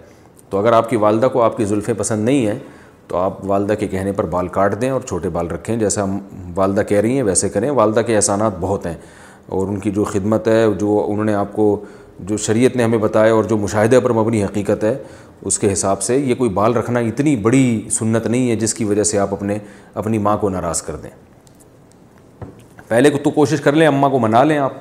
تو 0.50 0.60
اگر 0.60 0.74
آپ 0.74 0.90
کی 0.90 0.96
والدہ 1.06 1.28
کو 1.34 1.42
آپ 1.44 1.58
کی 1.58 1.66
زلفیں 1.66 1.94
پسند 1.98 2.26
نہیں 2.26 2.46
ہیں 2.48 2.58
تو 3.08 3.18
آپ 3.18 3.44
والدہ 3.50 3.74
کے 3.80 3.88
کہنے 3.88 4.12
پر 4.18 4.26
بال 4.36 4.48
کاٹ 4.58 4.80
دیں 4.82 4.90
اور 4.90 5.02
چھوٹے 5.08 5.30
بال 5.38 5.48
رکھیں 5.52 5.76
جیسا 5.78 6.04
ہم 6.04 6.20
والدہ 6.56 6.82
کہہ 6.88 7.00
رہی 7.02 7.16
ہیں 7.16 7.24
ویسے 7.24 7.50
کریں 7.50 7.70
والدہ 7.80 8.00
کے 8.08 8.16
احسانات 8.16 8.54
بہت 8.60 8.86
ہیں 8.86 8.96
اور 9.50 9.68
ان 9.68 9.80
کی 9.80 9.92
جو 9.92 10.04
خدمت 10.04 10.48
ہے 10.48 10.66
جو 10.80 11.04
انہوں 11.10 11.26
نے 11.26 11.34
آپ 11.34 11.54
کو 11.54 11.64
جو 12.28 12.38
شریعت 12.38 12.76
نے 12.76 12.84
ہمیں 12.84 12.98
بتایا 12.98 13.34
اور 13.34 13.44
جو 13.44 13.58
مشاہدہ 13.58 14.00
پر 14.04 14.10
مبنی 14.14 14.44
حقیقت 14.44 14.84
ہے 14.84 14.96
اس 15.50 15.58
کے 15.60 15.72
حساب 15.72 16.02
سے 16.04 16.18
یہ 16.18 16.36
کوئی 16.36 16.50
بال 16.50 16.74
رکھنا 16.76 17.00
اتنی 17.00 17.36
بڑی 17.48 17.88
سنت 17.92 18.28
نہیں 18.28 18.50
ہے 18.50 18.56
جس 18.56 18.74
کی 18.74 18.84
وجہ 18.86 19.04
سے 19.04 19.20
آپ 19.20 19.34
اپنے 19.34 19.58
اپنی 20.02 20.18
ماں 20.28 20.38
کو 20.42 20.50
ناراض 20.50 20.82
کر 20.82 20.96
دیں 21.04 21.10
پہلے 22.88 23.10
تو 23.24 23.30
کوشش 23.32 23.62
کر 23.62 23.74
لیں 23.74 23.88
اماں 23.88 24.10
کو 24.10 24.20
منا 24.20 24.44
لیں 24.44 24.58
آپ 24.60 24.74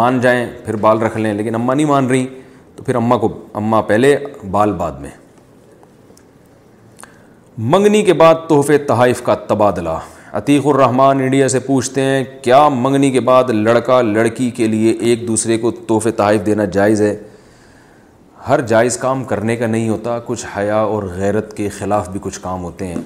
مان 0.00 0.20
جائیں 0.20 0.46
پھر 0.64 0.76
بال 0.80 1.02
رکھ 1.02 1.16
لیں 1.18 1.32
لیکن 1.34 1.54
اماں 1.54 1.74
نہیں 1.74 1.86
مان 1.86 2.06
رہی 2.08 2.26
تو 2.76 2.82
پھر 2.84 2.94
اماں 2.94 3.18
کو 3.18 3.28
اماں 3.60 3.82
پہلے 3.82 4.16
بال 4.50 4.72
بعد 4.78 5.00
میں 5.00 5.10
منگنی 7.72 8.02
کے 8.04 8.12
بعد 8.22 8.34
تحفے 8.48 8.78
تحائف 8.88 9.22
کا 9.24 9.34
تبادلہ 9.46 9.98
عتیق 10.34 10.66
الرحمن 10.66 11.20
انڈیا 11.22 11.46
سے 11.48 11.58
پوچھتے 11.66 12.00
ہیں 12.04 12.22
کیا 12.42 12.68
منگنی 12.68 13.10
کے 13.10 13.20
بعد 13.28 13.50
لڑکا 13.50 14.00
لڑکی 14.02 14.50
کے 14.56 14.66
لیے 14.68 14.90
ایک 15.00 15.26
دوسرے 15.28 15.56
کو 15.58 15.70
تحفے 15.86 16.10
تحائف 16.16 16.44
دینا 16.46 16.64
جائز 16.72 17.00
ہے 17.02 17.14
ہر 18.48 18.60
جائز 18.66 18.96
کام 18.96 19.22
کرنے 19.30 19.56
کا 19.56 19.66
نہیں 19.66 19.88
ہوتا 19.88 20.18
کچھ 20.26 20.44
حیا 20.56 20.78
اور 20.80 21.02
غیرت 21.16 21.56
کے 21.56 21.68
خلاف 21.78 22.08
بھی 22.10 22.20
کچھ 22.22 22.38
کام 22.42 22.64
ہوتے 22.64 22.86
ہیں 22.86 22.96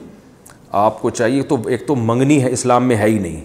آپ 0.81 1.01
کو 1.03 1.11
چاہیے 1.11 1.43
تو 1.49 1.57
ایک 1.69 1.87
تو 1.87 1.95
منگنی 1.97 2.43
ہے 2.43 2.51
اسلام 2.53 2.89
میں 2.89 2.97
ہے 2.97 3.07
ہی 3.09 3.19
نہیں 3.19 3.41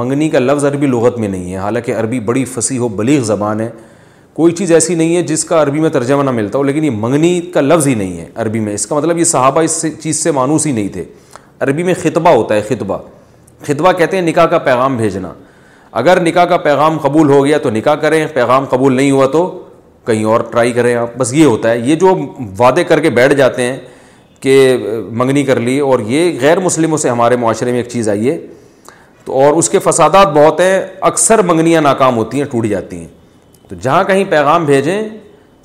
منگنی 0.00 0.28
کا 0.30 0.38
لفظ 0.38 0.64
عربی 0.66 0.86
لغت 0.86 1.18
میں 1.18 1.28
نہیں 1.28 1.52
ہے 1.52 1.56
حالانکہ 1.58 1.96
عربی 2.00 2.20
بڑی 2.30 2.44
فصیح 2.54 2.80
و 2.80 2.88
بلیغ 3.00 3.22
زبان 3.24 3.60
ہے 3.60 3.70
کوئی 4.34 4.52
چیز 4.54 4.72
ایسی 4.72 4.94
نہیں 4.94 5.16
ہے 5.16 5.22
جس 5.26 5.44
کا 5.44 5.62
عربی 5.62 5.80
میں 5.80 5.90
ترجمہ 5.90 6.22
نہ 6.22 6.30
ملتا 6.30 6.58
ہو 6.58 6.62
لیکن 6.62 6.84
یہ 6.84 6.90
منگنی 7.00 7.40
کا 7.54 7.60
لفظ 7.60 7.86
ہی 7.88 7.94
نہیں 7.94 8.18
ہے 8.20 8.28
عربی 8.42 8.60
میں 8.60 8.74
اس 8.74 8.86
کا 8.86 8.94
مطلب 8.94 9.18
یہ 9.18 9.24
صحابہ 9.34 9.60
اس 9.68 9.84
چیز 10.02 10.22
سے 10.22 10.30
مانوس 10.40 10.66
ہی 10.66 10.72
نہیں 10.72 10.88
تھے 10.92 11.04
عربی 11.64 11.82
میں 11.82 11.94
خطبہ 12.02 12.30
ہوتا 12.34 12.54
ہے 12.54 12.60
خطبہ 12.68 12.98
خطبہ 13.64 13.92
کہتے 13.98 14.16
ہیں 14.16 14.22
نکاح 14.24 14.46
کا 14.46 14.58
پیغام 14.58 14.96
بھیجنا 14.96 15.32
اگر 16.00 16.20
نکاح 16.22 16.44
کا 16.44 16.56
پیغام 16.64 16.98
قبول 17.02 17.30
ہو 17.30 17.44
گیا 17.44 17.58
تو 17.58 17.70
نکاح 17.70 17.94
کریں 18.00 18.26
پیغام 18.34 18.64
قبول 18.70 18.94
نہیں 18.96 19.10
ہوا 19.10 19.26
تو 19.32 19.44
کہیں 20.06 20.24
اور 20.32 20.40
ٹرائی 20.50 20.72
کریں 20.72 20.94
آپ 20.94 21.16
بس 21.18 21.32
یہ 21.34 21.44
ہوتا 21.44 21.70
ہے 21.70 21.78
یہ 21.84 21.94
جو 22.00 22.14
وعدے 22.58 22.84
کر 22.84 23.00
کے 23.00 23.10
بیٹھ 23.10 23.34
جاتے 23.34 23.62
ہیں 23.62 23.76
کہ 24.40 24.76
منگنی 25.20 25.42
کر 25.44 25.60
لی 25.60 25.78
اور 25.80 26.00
یہ 26.06 26.38
غیر 26.40 26.58
مسلموں 26.60 26.98
سے 26.98 27.08
ہمارے 27.10 27.36
معاشرے 27.36 27.70
میں 27.72 27.78
ایک 27.82 27.88
چیز 27.92 28.08
آئی 28.08 28.30
ہے 28.30 28.36
تو 29.24 29.40
اور 29.42 29.54
اس 29.58 29.68
کے 29.70 29.78
فسادات 29.84 30.28
بہت 30.34 30.60
ہیں 30.60 30.80
اکثر 31.10 31.42
منگنیاں 31.46 31.80
ناکام 31.82 32.16
ہوتی 32.16 32.38
ہیں 32.42 32.46
ٹوٹ 32.50 32.66
جاتی 32.70 32.96
ہیں 32.96 33.06
تو 33.68 33.76
جہاں 33.82 34.02
کہیں 34.06 34.24
پیغام 34.30 34.64
بھیجیں 34.64 35.00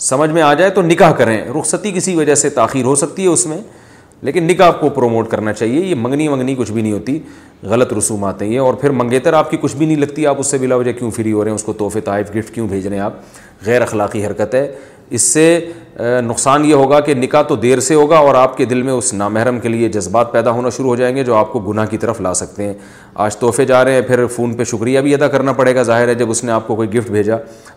سمجھ 0.09 0.29
میں 0.31 0.41
آ 0.41 0.53
جائے 0.59 0.69
تو 0.75 0.81
نکاح 0.81 1.11
کریں 1.17 1.39
رخصتی 1.59 1.91
کسی 1.95 2.15
وجہ 2.15 2.35
سے 2.35 2.49
تاخیر 2.49 2.85
ہو 2.85 2.95
سکتی 3.05 3.23
ہے 3.23 3.27
اس 3.27 3.45
میں 3.47 3.57
لیکن 4.25 4.43
نکاح 4.47 4.71
کو 4.79 4.89
پروموٹ 4.95 5.29
کرنا 5.29 5.53
چاہیے 5.53 5.83
یہ 5.85 5.95
منگنی 5.97 6.27
منگنی 6.27 6.55
کچھ 6.57 6.71
بھی 6.71 6.81
نہیں 6.81 6.91
ہوتی 6.93 7.17
غلط 7.69 7.93
رسومات 7.93 8.41
ہیں 8.41 8.49
یہ 8.49 8.59
اور 8.59 8.73
پھر 8.81 8.89
منگیتر 8.99 9.33
آپ 9.33 9.49
کی 9.51 9.57
کچھ 9.61 9.75
بھی 9.75 9.85
نہیں 9.85 9.97
لگتی 9.97 10.25
آپ 10.27 10.39
اس 10.39 10.47
سے 10.51 10.57
بلا 10.57 10.75
وجہ 10.75 10.91
کیوں 10.99 11.09
فری 11.11 11.31
ہو 11.33 11.43
رہے 11.43 11.51
ہیں 11.51 11.55
اس 11.55 11.63
کو 11.63 11.73
تحفے 11.79 12.01
طائف 12.11 12.35
گفٹ 12.35 12.53
کیوں 12.55 12.67
بھیج 12.67 12.87
رہے 12.87 12.95
ہیں 12.95 13.03
آپ 13.03 13.13
غیر 13.65 13.81
اخلاقی 13.81 14.25
حرکت 14.25 14.53
ہے 14.55 14.71
اس 15.17 15.21
سے 15.31 15.43
نقصان 16.25 16.65
یہ 16.65 16.73
ہوگا 16.73 16.99
کہ 17.05 17.13
نکاح 17.13 17.41
تو 17.47 17.55
دیر 17.65 17.79
سے 17.87 17.95
ہوگا 17.95 18.17
اور 18.27 18.35
آپ 18.35 18.55
کے 18.57 18.65
دل 18.65 18.81
میں 18.83 18.93
اس 18.93 19.13
نامحرم 19.13 19.59
کے 19.59 19.69
لیے 19.69 19.89
جذبات 19.95 20.31
پیدا 20.31 20.51
ہونا 20.51 20.69
شروع 20.75 20.89
ہو 20.89 20.95
جائیں 20.95 21.15
گے 21.15 21.23
جو 21.23 21.35
آپ 21.35 21.51
کو 21.53 21.59
گناہ 21.59 21.85
کی 21.89 21.97
طرف 22.03 22.21
لا 22.21 22.33
سکتے 22.41 22.67
ہیں 22.67 22.73
آج 23.25 23.35
تحفے 23.37 23.65
جا 23.71 23.83
رہے 23.85 23.93
ہیں 23.93 24.01
پھر 24.07 24.25
فون 24.35 24.53
پہ 24.57 24.63
شکریہ 24.71 24.99
بھی 25.07 25.13
ادا 25.13 25.27
کرنا 25.33 25.53
پڑے 25.53 25.75
گا 25.75 25.83
ظاہر 25.89 26.07
ہے 26.07 26.13
جب 26.21 26.29
اس 26.31 26.43
نے 26.43 26.51
آپ 26.51 26.67
کو 26.67 26.75
کوئی 26.75 26.93
گفٹ 26.93 27.11
بھیجا 27.11 27.35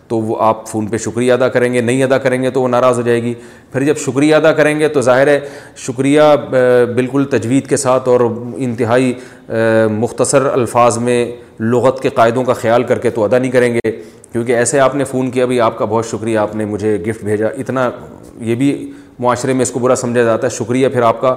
تو 0.09 0.19
وہ 0.21 0.35
آپ 0.43 0.67
فون 0.67 0.85
پہ 0.87 0.97
شکریہ 1.05 1.33
ادا 1.33 1.47
کریں 1.49 1.73
گے 1.73 1.81
نہیں 1.81 2.03
ادا 2.03 2.17
کریں 2.25 2.41
گے 2.41 2.49
تو 2.57 2.61
وہ 2.61 2.67
ناراض 2.67 2.97
ہو 2.97 3.01
جائے 3.03 3.21
گی 3.23 3.33
پھر 3.71 3.83
جب 3.83 3.97
شکریہ 4.05 4.35
ادا 4.35 4.51
کریں 4.59 4.79
گے 4.79 4.87
تو 4.97 5.01
ظاہر 5.01 5.27
ہے 5.27 5.39
شکریہ 5.85 6.21
بالکل 6.95 7.25
تجوید 7.31 7.67
کے 7.69 7.77
ساتھ 7.77 8.09
اور 8.09 8.19
انتہائی 8.55 9.13
مختصر 9.97 10.45
الفاظ 10.51 10.97
میں 11.07 11.17
لغت 11.71 12.01
کے 12.01 12.09
قاعدوں 12.19 12.43
کا 12.43 12.53
خیال 12.61 12.83
کر 12.83 12.99
کے 12.99 13.09
تو 13.17 13.23
ادا 13.23 13.37
نہیں 13.37 13.51
کریں 13.51 13.73
گے 13.73 13.91
کیونکہ 14.31 14.55
ایسے 14.55 14.79
آپ 14.79 14.95
نے 14.95 15.03
فون 15.11 15.31
کیا 15.31 15.45
بھائی 15.45 15.59
آپ 15.69 15.77
کا 15.77 15.85
بہت 15.89 16.05
شکریہ 16.05 16.37
آپ 16.37 16.55
نے 16.55 16.65
مجھے 16.75 16.97
گفٹ 17.07 17.23
بھیجا 17.23 17.47
اتنا 17.57 17.89
یہ 18.51 18.55
بھی 18.61 18.73
معاشرے 19.19 19.53
میں 19.53 19.61
اس 19.61 19.71
کو 19.71 19.79
برا 19.79 19.95
سمجھا 19.95 20.23
جاتا 20.23 20.47
ہے 20.47 20.55
شکریہ 20.55 20.87
پھر 20.93 21.01
آپ 21.01 21.21
کا 21.21 21.35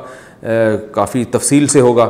کافی 0.93 1.25
تفصیل 1.31 1.67
سے 1.75 1.81
ہوگا 1.81 2.09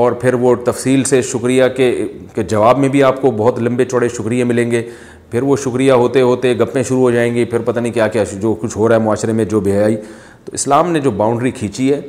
اور 0.00 0.12
پھر 0.20 0.34
وہ 0.34 0.54
تفصیل 0.64 1.02
سے 1.04 1.20
شکریہ 1.22 1.64
کے 1.76 1.90
کے 2.34 2.42
جواب 2.52 2.78
میں 2.78 2.88
بھی 2.94 3.02
آپ 3.02 3.20
کو 3.22 3.30
بہت 3.36 3.58
لمبے 3.62 3.84
چوڑے 3.84 4.08
شکریہ 4.16 4.44
ملیں 4.44 4.70
گے 4.70 4.82
پھر 5.30 5.42
وہ 5.42 5.56
شکریہ 5.64 5.92
ہوتے 5.92 6.20
ہوتے 6.20 6.56
گپیں 6.58 6.82
شروع 6.82 7.00
ہو 7.00 7.10
جائیں 7.10 7.34
گی 7.34 7.44
پھر 7.44 7.62
پتہ 7.64 7.80
نہیں 7.80 7.92
کیا 7.92 8.06
کیا 8.08 8.24
جو 8.42 8.52
کچھ 8.60 8.76
ہو 8.76 8.88
رہا 8.88 8.94
ہے 8.96 9.00
معاشرے 9.00 9.32
میں 9.32 9.44
جو 9.50 9.60
بے 9.60 9.78
آئی 9.82 9.96
تو 10.44 10.52
اسلام 10.54 10.90
نے 10.92 11.00
جو 11.00 11.10
باؤنڈری 11.20 11.50
کھینچی 11.58 11.92
ہے 11.92 12.00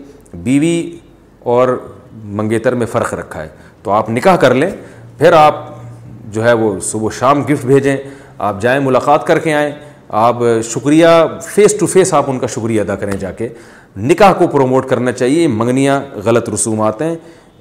بیوی 0.43 0.75
اور 1.53 1.69
منگیتر 2.23 2.75
میں 2.75 2.85
فرق 2.91 3.13
رکھا 3.13 3.41
ہے 3.43 3.47
تو 3.83 3.91
آپ 3.91 4.09
نکاح 4.09 4.35
کر 4.41 4.53
لیں 4.53 4.69
پھر 5.17 5.33
آپ 5.37 5.65
جو 6.33 6.43
ہے 6.43 6.53
وہ 6.61 6.79
صبح 6.83 7.09
شام 7.19 7.41
گفٹ 7.49 7.65
بھیجیں 7.65 7.95
آپ 8.37 8.61
جائیں 8.61 8.79
ملاقات 8.85 9.25
کر 9.27 9.39
کے 9.39 9.53
آئیں 9.53 9.71
آپ 10.21 10.37
شکریہ 10.69 11.07
فیس 11.47 11.75
ٹو 11.79 11.85
فیس 11.87 12.13
آپ 12.13 12.29
ان 12.29 12.39
کا 12.39 12.47
شکریہ 12.55 12.81
ادا 12.81 12.95
کریں 12.95 13.17
جا 13.19 13.31
کے 13.37 13.47
نکاح 13.97 14.33
کو 14.39 14.47
پروموٹ 14.51 14.87
کرنا 14.89 15.11
چاہیے 15.11 15.47
منگنیاں 15.47 15.99
غلط 16.23 16.49
رسومات 16.49 17.01
ہیں 17.01 17.15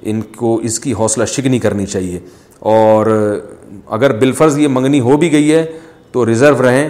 ان 0.09 0.21
کو 0.35 0.55
اس 0.69 0.79
کی 0.79 0.93
حوصلہ 0.99 1.25
شکنی 1.27 1.59
کرنی 1.59 1.85
چاہیے 1.85 2.19
اور 2.71 3.05
اگر 3.97 4.13
بالفرض 4.19 4.57
یہ 4.59 4.67
منگنی 4.71 4.99
ہو 5.05 5.17
بھی 5.17 5.31
گئی 5.31 5.51
ہے 5.53 5.65
تو 6.11 6.25
ریزرو 6.25 6.63
رہیں 6.65 6.87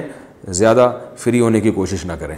زیادہ 0.59 0.91
فری 1.17 1.39
ہونے 1.39 1.61
کی 1.61 1.71
کوشش 1.71 2.05
نہ 2.05 2.13
کریں 2.19 2.35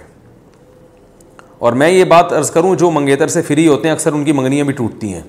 اور 1.67 1.73
میں 1.81 1.89
یہ 1.89 2.03
بات 2.13 2.33
عرض 2.33 2.51
کروں 2.51 2.75
جو 2.79 2.91
منگیتر 2.91 3.27
سے 3.37 3.41
فری 3.47 3.67
ہوتے 3.67 3.87
ہیں 3.87 3.95
اکثر 3.95 4.13
ان 4.13 4.23
کی 4.23 4.31
منگنیاں 4.39 4.65
بھی 4.65 4.73
ٹوٹتی 4.77 5.13
ہیں 5.13 5.21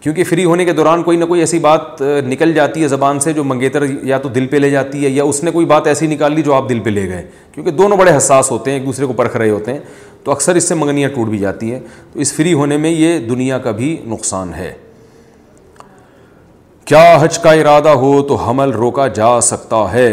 کیونکہ 0.00 0.24
فری 0.24 0.44
ہونے 0.44 0.64
کے 0.64 0.72
دوران 0.72 1.02
کوئی 1.02 1.16
نہ 1.18 1.24
کوئی 1.28 1.40
ایسی 1.40 1.58
بات 1.58 2.00
نکل 2.26 2.52
جاتی 2.54 2.82
ہے 2.82 2.88
زبان 2.88 3.18
سے 3.20 3.32
جو 3.32 3.44
منگیتر 3.44 3.84
یا 4.08 4.18
تو 4.18 4.28
دل 4.34 4.46
پہ 4.50 4.56
لے 4.56 4.70
جاتی 4.70 5.04
ہے 5.04 5.08
یا 5.10 5.24
اس 5.30 5.42
نے 5.44 5.50
کوئی 5.50 5.66
بات 5.66 5.86
ایسی 5.86 6.06
نکال 6.06 6.34
لی 6.34 6.42
جو 6.42 6.54
آپ 6.54 6.68
دل 6.68 6.80
پہ 6.80 6.90
لے 6.90 7.08
گئے 7.08 7.22
کیونکہ 7.54 7.70
دونوں 7.70 7.96
بڑے 7.96 8.16
حساس 8.16 8.50
ہوتے 8.50 8.70
ہیں 8.70 8.78
ایک 8.78 8.86
دوسرے 8.86 9.06
کو 9.06 9.12
پرکھ 9.12 9.36
رہے 9.36 9.50
ہوتے 9.50 9.72
ہیں 9.72 9.78
تو 10.24 10.30
اکثر 10.32 10.54
اس 10.56 10.68
سے 10.68 10.74
منگنیاں 10.74 11.08
ٹوٹ 11.14 11.28
بھی 11.28 11.38
جاتی 11.38 11.72
ہیں 11.72 11.80
تو 12.12 12.20
اس 12.20 12.32
فری 12.34 12.52
ہونے 12.54 12.76
میں 12.84 12.90
یہ 12.90 13.18
دنیا 13.28 13.58
کا 13.66 13.70
بھی 13.80 13.96
نقصان 14.06 14.54
ہے 14.54 14.72
کیا 16.84 17.04
حج 17.20 17.38
کا 17.38 17.52
ارادہ 17.52 17.88
ہو 18.04 18.20
تو 18.28 18.34
حمل 18.46 18.70
روکا 18.72 19.06
جا 19.14 19.38
سکتا 19.50 19.84
ہے 19.92 20.10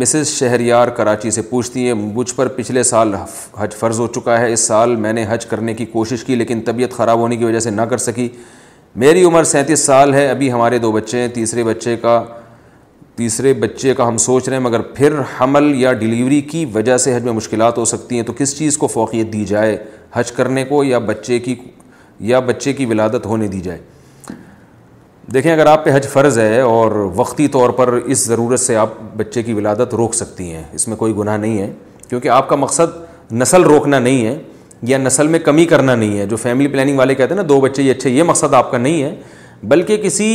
مسز 0.00 0.28
شہریار 0.28 0.88
کراچی 0.96 1.30
سے 1.30 1.42
پوچھتی 1.50 1.86
ہیں 1.86 1.94
مجھ 1.94 2.34
پر 2.34 2.48
پچھلے 2.56 2.82
سال 2.82 3.14
حج 3.58 3.74
فرض 3.78 4.00
ہو 4.00 4.06
چکا 4.14 4.38
ہے 4.40 4.52
اس 4.52 4.66
سال 4.66 4.94
میں 5.04 5.12
نے 5.12 5.24
حج 5.28 5.46
کرنے 5.46 5.74
کی 5.74 5.86
کوشش 5.92 6.24
کی 6.24 6.34
لیکن 6.36 6.60
طبیعت 6.64 6.92
خراب 6.96 7.18
ہونے 7.18 7.36
کی 7.36 7.44
وجہ 7.44 7.58
سے 7.66 7.70
نہ 7.70 7.82
کر 7.90 7.98
سکی 8.06 8.28
میری 9.04 9.24
عمر 9.24 9.44
سینتیس 9.54 9.84
سال 9.86 10.14
ہے 10.14 10.28
ابھی 10.30 10.52
ہمارے 10.52 10.78
دو 10.78 10.92
بچے 10.92 11.20
ہیں 11.20 11.28
تیسرے 11.34 11.64
بچے 11.64 11.96
کا 12.02 12.22
تیسرے 13.20 13.52
بچے 13.62 13.92
کا 13.94 14.06
ہم 14.08 14.16
سوچ 14.16 14.46
رہے 14.48 14.56
ہیں 14.56 14.62
مگر 14.64 14.80
پھر 14.96 15.14
حمل 15.40 15.64
یا 15.76 15.92
ڈیلیوری 16.02 16.40
کی 16.50 16.64
وجہ 16.74 16.96
سے 17.04 17.14
حج 17.16 17.22
میں 17.22 17.32
مشکلات 17.32 17.78
ہو 17.78 17.84
سکتی 17.94 18.16
ہیں 18.16 18.22
تو 18.26 18.32
کس 18.36 18.56
چیز 18.58 18.76
کو 18.82 18.86
فوقیت 18.92 19.32
دی 19.32 19.44
جائے 19.50 19.76
حج 20.12 20.30
کرنے 20.32 20.64
کو 20.68 20.82
یا 20.84 20.98
بچے 21.10 21.38
کی 21.46 21.54
یا 22.28 22.38
بچے 22.50 22.72
کی 22.78 22.86
ولادت 22.92 23.26
ہونے 23.26 23.48
دی 23.48 23.60
جائے 23.66 23.78
دیکھیں 25.34 25.52
اگر 25.52 25.66
آپ 25.66 25.84
پہ 25.84 25.90
حج 25.94 26.06
فرض 26.12 26.38
ہے 26.38 26.60
اور 26.60 26.92
وقتی 27.16 27.48
طور 27.56 27.70
پر 27.80 27.92
اس 28.04 28.24
ضرورت 28.26 28.60
سے 28.60 28.76
آپ 28.82 28.94
بچے 29.16 29.42
کی 29.42 29.52
ولادت 29.58 29.94
روک 30.00 30.14
سکتی 30.14 30.50
ہیں 30.52 30.62
اس 30.78 30.88
میں 30.88 30.96
کوئی 31.02 31.14
گناہ 31.16 31.36
نہیں 31.44 31.58
ہے 31.60 31.70
کیونکہ 32.08 32.28
آپ 32.36 32.48
کا 32.48 32.56
مقصد 32.64 33.32
نسل 33.42 33.62
روکنا 33.74 33.98
نہیں 33.98 34.24
ہے 34.26 34.36
یا 34.92 34.98
نسل 34.98 35.26
میں 35.34 35.38
کمی 35.50 35.64
کرنا 35.74 35.94
نہیں 35.94 36.18
ہے 36.18 36.26
جو 36.26 36.36
فیملی 36.46 36.68
پلاننگ 36.68 36.98
والے 36.98 37.14
کہتے 37.14 37.34
ہیں 37.34 37.40
نا 37.42 37.46
دو 37.48 37.60
بچے 37.60 37.82
یہ 37.82 37.90
اچھے 37.98 38.10
یہ 38.10 38.22
مقصد 38.32 38.54
آپ 38.60 38.70
کا 38.70 38.78
نہیں 38.86 39.02
ہے 39.02 39.14
بلکہ 39.72 39.96
کسی 40.02 40.28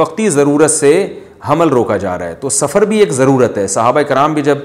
وقتی 0.00 0.28
ضرورت 0.40 0.70
سے 0.70 0.92
حمل 1.48 1.68
روکا 1.70 1.96
جا 1.98 2.16
رہا 2.18 2.26
ہے 2.28 2.34
تو 2.40 2.48
سفر 2.58 2.84
بھی 2.86 2.98
ایک 3.00 3.12
ضرورت 3.12 3.56
ہے 3.58 3.66
صحابہ 3.68 4.00
کرام 4.08 4.34
بھی 4.34 4.42
جب 4.42 4.58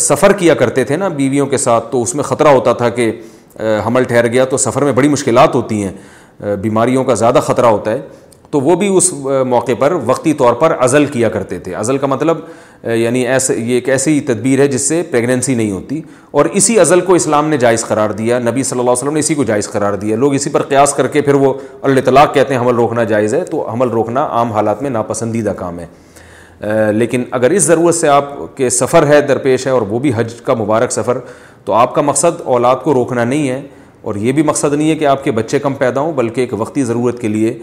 سفر 0.00 0.32
کیا 0.38 0.54
کرتے 0.60 0.84
تھے 0.90 0.96
نا 0.96 1.08
بیویوں 1.16 1.46
کے 1.46 1.56
ساتھ 1.58 1.90
تو 1.92 2.02
اس 2.02 2.14
میں 2.14 2.24
خطرہ 2.24 2.48
ہوتا 2.58 2.72
تھا 2.82 2.88
کہ 2.98 3.10
حمل 3.86 4.04
ٹھہر 4.04 4.26
گیا 4.32 4.44
تو 4.44 4.56
سفر 4.58 4.84
میں 4.84 4.92
بڑی 4.92 5.08
مشکلات 5.08 5.54
ہوتی 5.54 5.82
ہیں 5.84 6.56
بیماریوں 6.62 7.04
کا 7.04 7.14
زیادہ 7.14 7.38
خطرہ 7.46 7.66
ہوتا 7.66 7.90
ہے 7.90 8.00
تو 8.50 8.60
وہ 8.60 8.74
بھی 8.76 8.88
اس 8.96 9.12
موقع 9.48 9.72
پر 9.78 9.92
وقتی 10.06 10.32
طور 10.40 10.54
پر 10.58 10.74
عزل 10.84 11.06
کیا 11.12 11.28
کرتے 11.36 11.58
تھے 11.60 11.74
عزل 11.74 11.98
کا 11.98 12.06
مطلب 12.06 12.38
یعنی 12.96 13.20
ایسے 13.26 13.54
یہ 13.56 13.74
ایک 13.74 13.88
ایسی 13.88 14.18
تدبیر 14.26 14.60
ہے 14.60 14.66
جس 14.68 14.86
سے 14.88 15.02
پریگنینسی 15.10 15.54
نہیں 15.54 15.70
ہوتی 15.70 16.00
اور 16.40 16.46
اسی 16.60 16.78
عزل 16.80 17.00
کو 17.06 17.14
اسلام 17.14 17.48
نے 17.48 17.56
جائز 17.64 17.84
قرار 17.88 18.10
دیا 18.18 18.38
نبی 18.38 18.62
صلی 18.62 18.78
اللہ 18.78 18.90
علیہ 18.90 19.00
وسلم 19.02 19.14
نے 19.14 19.20
اسی 19.20 19.34
کو 19.34 19.44
جائز 19.52 19.68
قرار 19.70 19.94
دیا 20.04 20.16
لوگ 20.16 20.34
اسی 20.34 20.50
پر 20.50 20.62
قیاس 20.68 20.94
کر 20.94 21.06
کے 21.16 21.22
پھر 21.30 21.34
وہ 21.44 21.52
اللہ 21.82 22.00
طلاق 22.04 22.32
کہتے 22.34 22.54
ہیں 22.54 22.60
حمل 22.60 22.74
روکنا 22.74 23.04
جائز 23.14 23.34
ہے 23.34 23.42
تو 23.50 23.68
حمل 23.70 23.88
روکنا 23.98 24.24
عام 24.40 24.52
حالات 24.52 24.82
میں 24.82 24.90
ناپسندیدہ 24.90 25.52
کام 25.58 25.78
ہے 25.80 25.86
لیکن 26.94 27.22
اگر 27.30 27.50
اس 27.50 27.62
ضرورت 27.62 27.94
سے 27.94 28.08
آپ 28.08 28.32
کے 28.56 28.68
سفر 28.70 29.06
ہے 29.06 29.20
درپیش 29.28 29.66
ہے 29.66 29.70
اور 29.72 29.82
وہ 29.88 29.98
بھی 30.00 30.12
حج 30.16 30.34
کا 30.44 30.54
مبارک 30.58 30.92
سفر 30.92 31.18
تو 31.64 31.72
آپ 31.72 31.94
کا 31.94 32.02
مقصد 32.02 32.40
اولاد 32.44 32.76
کو 32.84 32.94
روکنا 32.94 33.24
نہیں 33.24 33.48
ہے 33.48 33.60
اور 34.02 34.14
یہ 34.20 34.32
بھی 34.32 34.42
مقصد 34.42 34.72
نہیں 34.74 34.90
ہے 34.90 34.96
کہ 34.96 35.06
آپ 35.06 35.22
کے 35.24 35.30
بچے 35.32 35.58
کم 35.58 35.74
پیدا 35.74 36.00
ہوں 36.00 36.12
بلکہ 36.12 36.40
ایک 36.40 36.52
وقتی 36.60 36.82
ضرورت 36.84 37.20
کے 37.20 37.28
لیے 37.28 37.56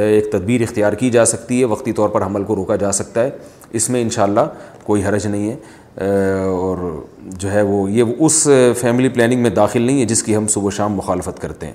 ایک 0.00 0.30
تدبیر 0.32 0.60
اختیار 0.62 0.92
کی 1.00 1.10
جا 1.10 1.24
سکتی 1.26 1.60
ہے 1.60 1.64
وقتی 1.72 1.92
طور 1.92 2.08
پر 2.08 2.24
حمل 2.26 2.44
کو 2.44 2.56
روکا 2.56 2.76
جا 2.76 2.92
سکتا 2.92 3.24
ہے 3.24 3.30
اس 3.78 3.88
میں 3.90 4.02
انشاءاللہ 4.02 4.40
کوئی 4.84 5.04
حرج 5.04 5.26
نہیں 5.26 5.50
ہے 5.50 6.04
اور 6.50 6.88
جو 7.38 7.50
ہے 7.52 7.62
وہ 7.68 7.90
یہ 7.90 8.12
اس 8.18 8.46
فیملی 8.80 9.08
پلاننگ 9.08 9.40
میں 9.42 9.50
داخل 9.50 9.82
نہیں 9.82 10.00
ہے 10.00 10.04
جس 10.14 10.22
کی 10.22 10.36
ہم 10.36 10.46
صبح 10.50 10.70
شام 10.76 10.92
مخالفت 10.96 11.40
کرتے 11.42 11.66
ہیں 11.66 11.72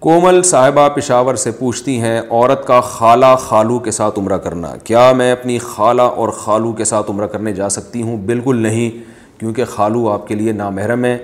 کومل 0.00 0.42
صاحبہ 0.44 0.88
پشاور 0.96 1.34
سے 1.34 1.50
پوچھتی 1.58 1.98
ہیں 2.00 2.20
عورت 2.30 2.66
کا 2.66 2.80
خالہ 2.80 3.26
خالو 3.40 3.78
کے 3.84 3.90
ساتھ 3.90 4.18
عمرہ 4.18 4.36
کرنا 4.42 4.70
کیا 4.84 5.10
میں 5.16 5.30
اپنی 5.32 5.58
خالہ 5.58 6.02
اور 6.02 6.28
خالو 6.42 6.72
کے 6.80 6.84
ساتھ 6.84 7.10
عمرہ 7.10 7.26
کرنے 7.28 7.52
جا 7.54 7.68
سکتی 7.76 8.02
ہوں 8.02 8.16
بالکل 8.26 8.62
نہیں 8.62 8.90
کیونکہ 9.38 9.64
خالو 9.74 10.08
آپ 10.10 10.28
کے 10.28 10.34
لیے 10.34 10.52
نامحرم 10.52 11.04
ہے 11.04 11.16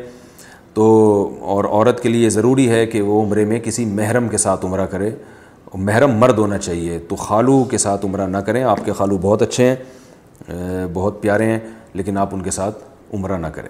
تو 0.74 0.84
اور 1.54 1.64
عورت 1.64 2.02
کے 2.02 2.08
لیے 2.08 2.28
ضروری 2.38 2.68
ہے 2.70 2.84
کہ 2.86 3.02
وہ 3.02 3.22
عمرے 3.24 3.44
میں 3.52 3.60
کسی 3.64 3.84
محرم 3.94 4.28
کے 4.28 4.38
ساتھ 4.46 4.64
عمرہ 4.66 4.86
کرے 4.96 5.10
محرم 5.74 6.18
مرد 6.20 6.38
ہونا 6.38 6.58
چاہیے 6.58 6.98
تو 7.08 7.16
خالو 7.16 7.62
کے 7.70 7.78
ساتھ 7.86 8.04
عمرہ 8.06 8.26
نہ 8.28 8.36
کریں 8.46 8.62
آپ 8.64 8.84
کے 8.84 8.92
خالو 8.98 9.18
بہت 9.22 9.42
اچھے 9.42 9.68
ہیں 9.72 10.86
بہت 10.94 11.22
پیارے 11.22 11.44
ہیں 11.50 11.58
لیکن 11.94 12.16
آپ 12.18 12.34
ان 12.34 12.42
کے 12.42 12.50
ساتھ 12.60 12.84
عمرہ 13.14 13.38
نہ 13.38 13.46
کریں 13.56 13.68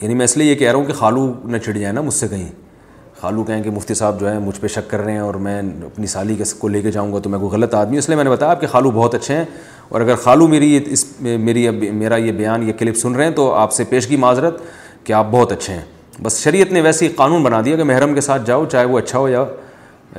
یعنی 0.00 0.14
میں 0.14 0.24
اس 0.24 0.36
لیے 0.36 0.50
یہ 0.50 0.54
کہہ 0.58 0.70
رہا 0.70 0.78
ہوں 0.78 0.84
کہ 0.86 0.92
خالو 0.98 1.32
نہ 1.44 1.58
چھڑ 1.64 1.72
جائیں 1.78 1.92
نا 1.94 2.00
مجھ 2.00 2.14
سے 2.14 2.28
کہیں 2.28 2.48
خالو 3.22 3.42
کہیں 3.46 3.62
کہ 3.62 3.70
مفتی 3.70 3.94
صاحب 3.94 4.18
جو 4.20 4.30
ہیں 4.30 4.38
مجھ 4.44 4.58
پہ 4.60 4.66
شک 4.74 4.88
کر 4.90 5.00
رہے 5.00 5.12
ہیں 5.12 5.18
اور 5.20 5.34
میں 5.46 5.60
اپنی 5.86 6.06
سالی 6.14 6.34
کے 6.36 6.44
کو 6.58 6.68
لے 6.68 6.80
کے 6.82 6.90
جاؤں 6.92 7.12
گا 7.12 7.18
تو 7.22 7.30
میں 7.30 7.38
کوئی 7.38 7.50
غلط 7.50 7.74
آدمی 7.80 7.98
اس 7.98 8.08
لیے 8.08 8.16
میں 8.16 8.24
نے 8.24 8.30
بتایا 8.30 8.52
آپ 8.52 8.60
کے 8.60 8.66
خالو 8.72 8.90
بہت 8.94 9.14
اچھے 9.14 9.34
ہیں 9.36 9.44
اور 9.88 10.00
اگر 10.00 10.16
خالو 10.24 10.46
میری 10.54 10.78
اس 10.92 11.04
میری 11.20 11.68
میرا 11.92 12.16
یہ 12.16 12.32
بیان 12.38 12.66
یہ 12.68 12.72
کلپ 12.78 12.96
سن 13.02 13.14
رہے 13.14 13.24
ہیں 13.24 13.32
تو 13.34 13.50
آپ 13.54 13.72
سے 13.72 13.84
پیش 13.88 14.10
معذرت 14.24 14.60
کہ 15.04 15.12
آپ 15.20 15.26
بہت 15.30 15.52
اچھے 15.52 15.72
ہیں 15.74 15.80
بس 16.22 16.40
شریعت 16.44 16.72
نے 16.72 16.80
ویسے 16.88 17.08
قانون 17.22 17.42
بنا 17.42 17.60
دیا 17.64 17.76
کہ 17.76 17.84
محرم 17.90 18.14
کے 18.14 18.20
ساتھ 18.28 18.42
جاؤ 18.46 18.64
چاہے 18.72 18.84
وہ 18.84 18.98
اچھا 18.98 19.18
ہو 19.18 19.28
یا 19.28 19.44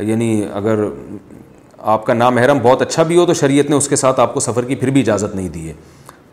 یعنی 0.10 0.44
اگر 0.54 0.84
آپ 1.96 2.06
کا 2.06 2.14
نام 2.14 2.36
محرم 2.36 2.60
بہت 2.64 2.82
اچھا 2.82 3.04
بھی 3.12 3.18
ہو 3.18 3.26
تو 3.26 3.34
شریعت 3.44 3.70
نے 3.70 3.76
اس 3.76 3.88
کے 3.90 3.96
ساتھ 4.04 4.20
آپ 4.20 4.34
کو 4.34 4.40
سفر 4.50 4.66
کی 4.66 4.76
پھر 4.76 4.90
بھی 4.98 5.02
اجازت 5.02 5.36
نہیں 5.36 5.50
دی 5.54 5.68
ہے 5.68 5.74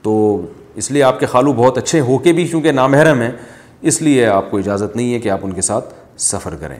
تو 0.02 0.40
اس 0.80 0.90
لیے 0.90 1.02
آپ 1.02 1.18
کے 1.20 1.26
خالو 1.34 1.52
بہت 1.62 1.78
اچھے 1.78 2.00
ہو 2.10 2.18
کے 2.28 2.32
بھی 2.32 2.46
کیونکہ 2.48 2.72
نامحرم 2.72 3.20
ہیں 3.20 3.30
اس 3.90 4.00
لیے 4.02 4.26
آپ 4.26 4.50
کو 4.50 4.58
اجازت 4.58 4.96
نہیں 4.96 5.12
ہے 5.14 5.18
کہ 5.20 5.28
آپ 5.30 5.40
ان 5.44 5.52
کے 5.52 5.60
ساتھ 5.62 5.94
سفر 6.28 6.54
کریں 6.60 6.78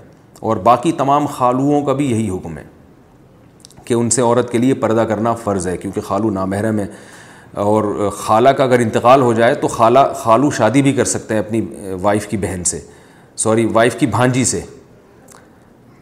اور 0.48 0.56
باقی 0.68 0.92
تمام 0.98 1.26
خالوؤں 1.36 1.82
کا 1.84 1.92
بھی 2.00 2.10
یہی 2.10 2.28
حکم 2.30 2.58
ہے 2.58 2.64
کہ 3.84 3.94
ان 3.94 4.10
سے 4.10 4.22
عورت 4.22 4.50
کے 4.52 4.58
لیے 4.58 4.74
پردہ 4.84 5.00
کرنا 5.08 5.34
فرض 5.44 5.66
ہے 5.68 5.76
کیونکہ 5.76 6.00
خالو 6.08 6.30
نامحرم 6.30 6.78
ہے 6.78 6.86
اور 7.70 7.84
خالہ 8.16 8.48
کا 8.58 8.64
اگر 8.64 8.78
انتقال 8.78 9.22
ہو 9.22 9.32
جائے 9.34 9.54
تو 9.62 9.68
خالہ 9.68 9.98
خالو 10.22 10.50
شادی 10.56 10.82
بھی 10.82 10.92
کر 10.92 11.04
سکتے 11.12 11.34
ہیں 11.34 11.40
اپنی 11.42 11.60
وائف 12.02 12.26
کی 12.30 12.36
بہن 12.44 12.64
سے 12.66 12.78
سوری 13.44 13.64
وائف 13.74 13.96
کی 14.00 14.06
بھانجی 14.18 14.44
سے 14.44 14.60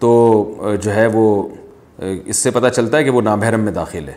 تو 0.01 0.73
جو 0.83 0.95
ہے 0.95 1.07
وہ 1.13 1.25
اس 2.09 2.37
سے 2.37 2.51
پتہ 2.51 2.69
چلتا 2.75 2.97
ہے 2.99 3.05
کہ 3.05 3.11
وہ 3.11 3.23
نامحرم 3.23 3.61
میں 3.65 3.73
داخل 3.73 4.09
ہے 4.09 4.15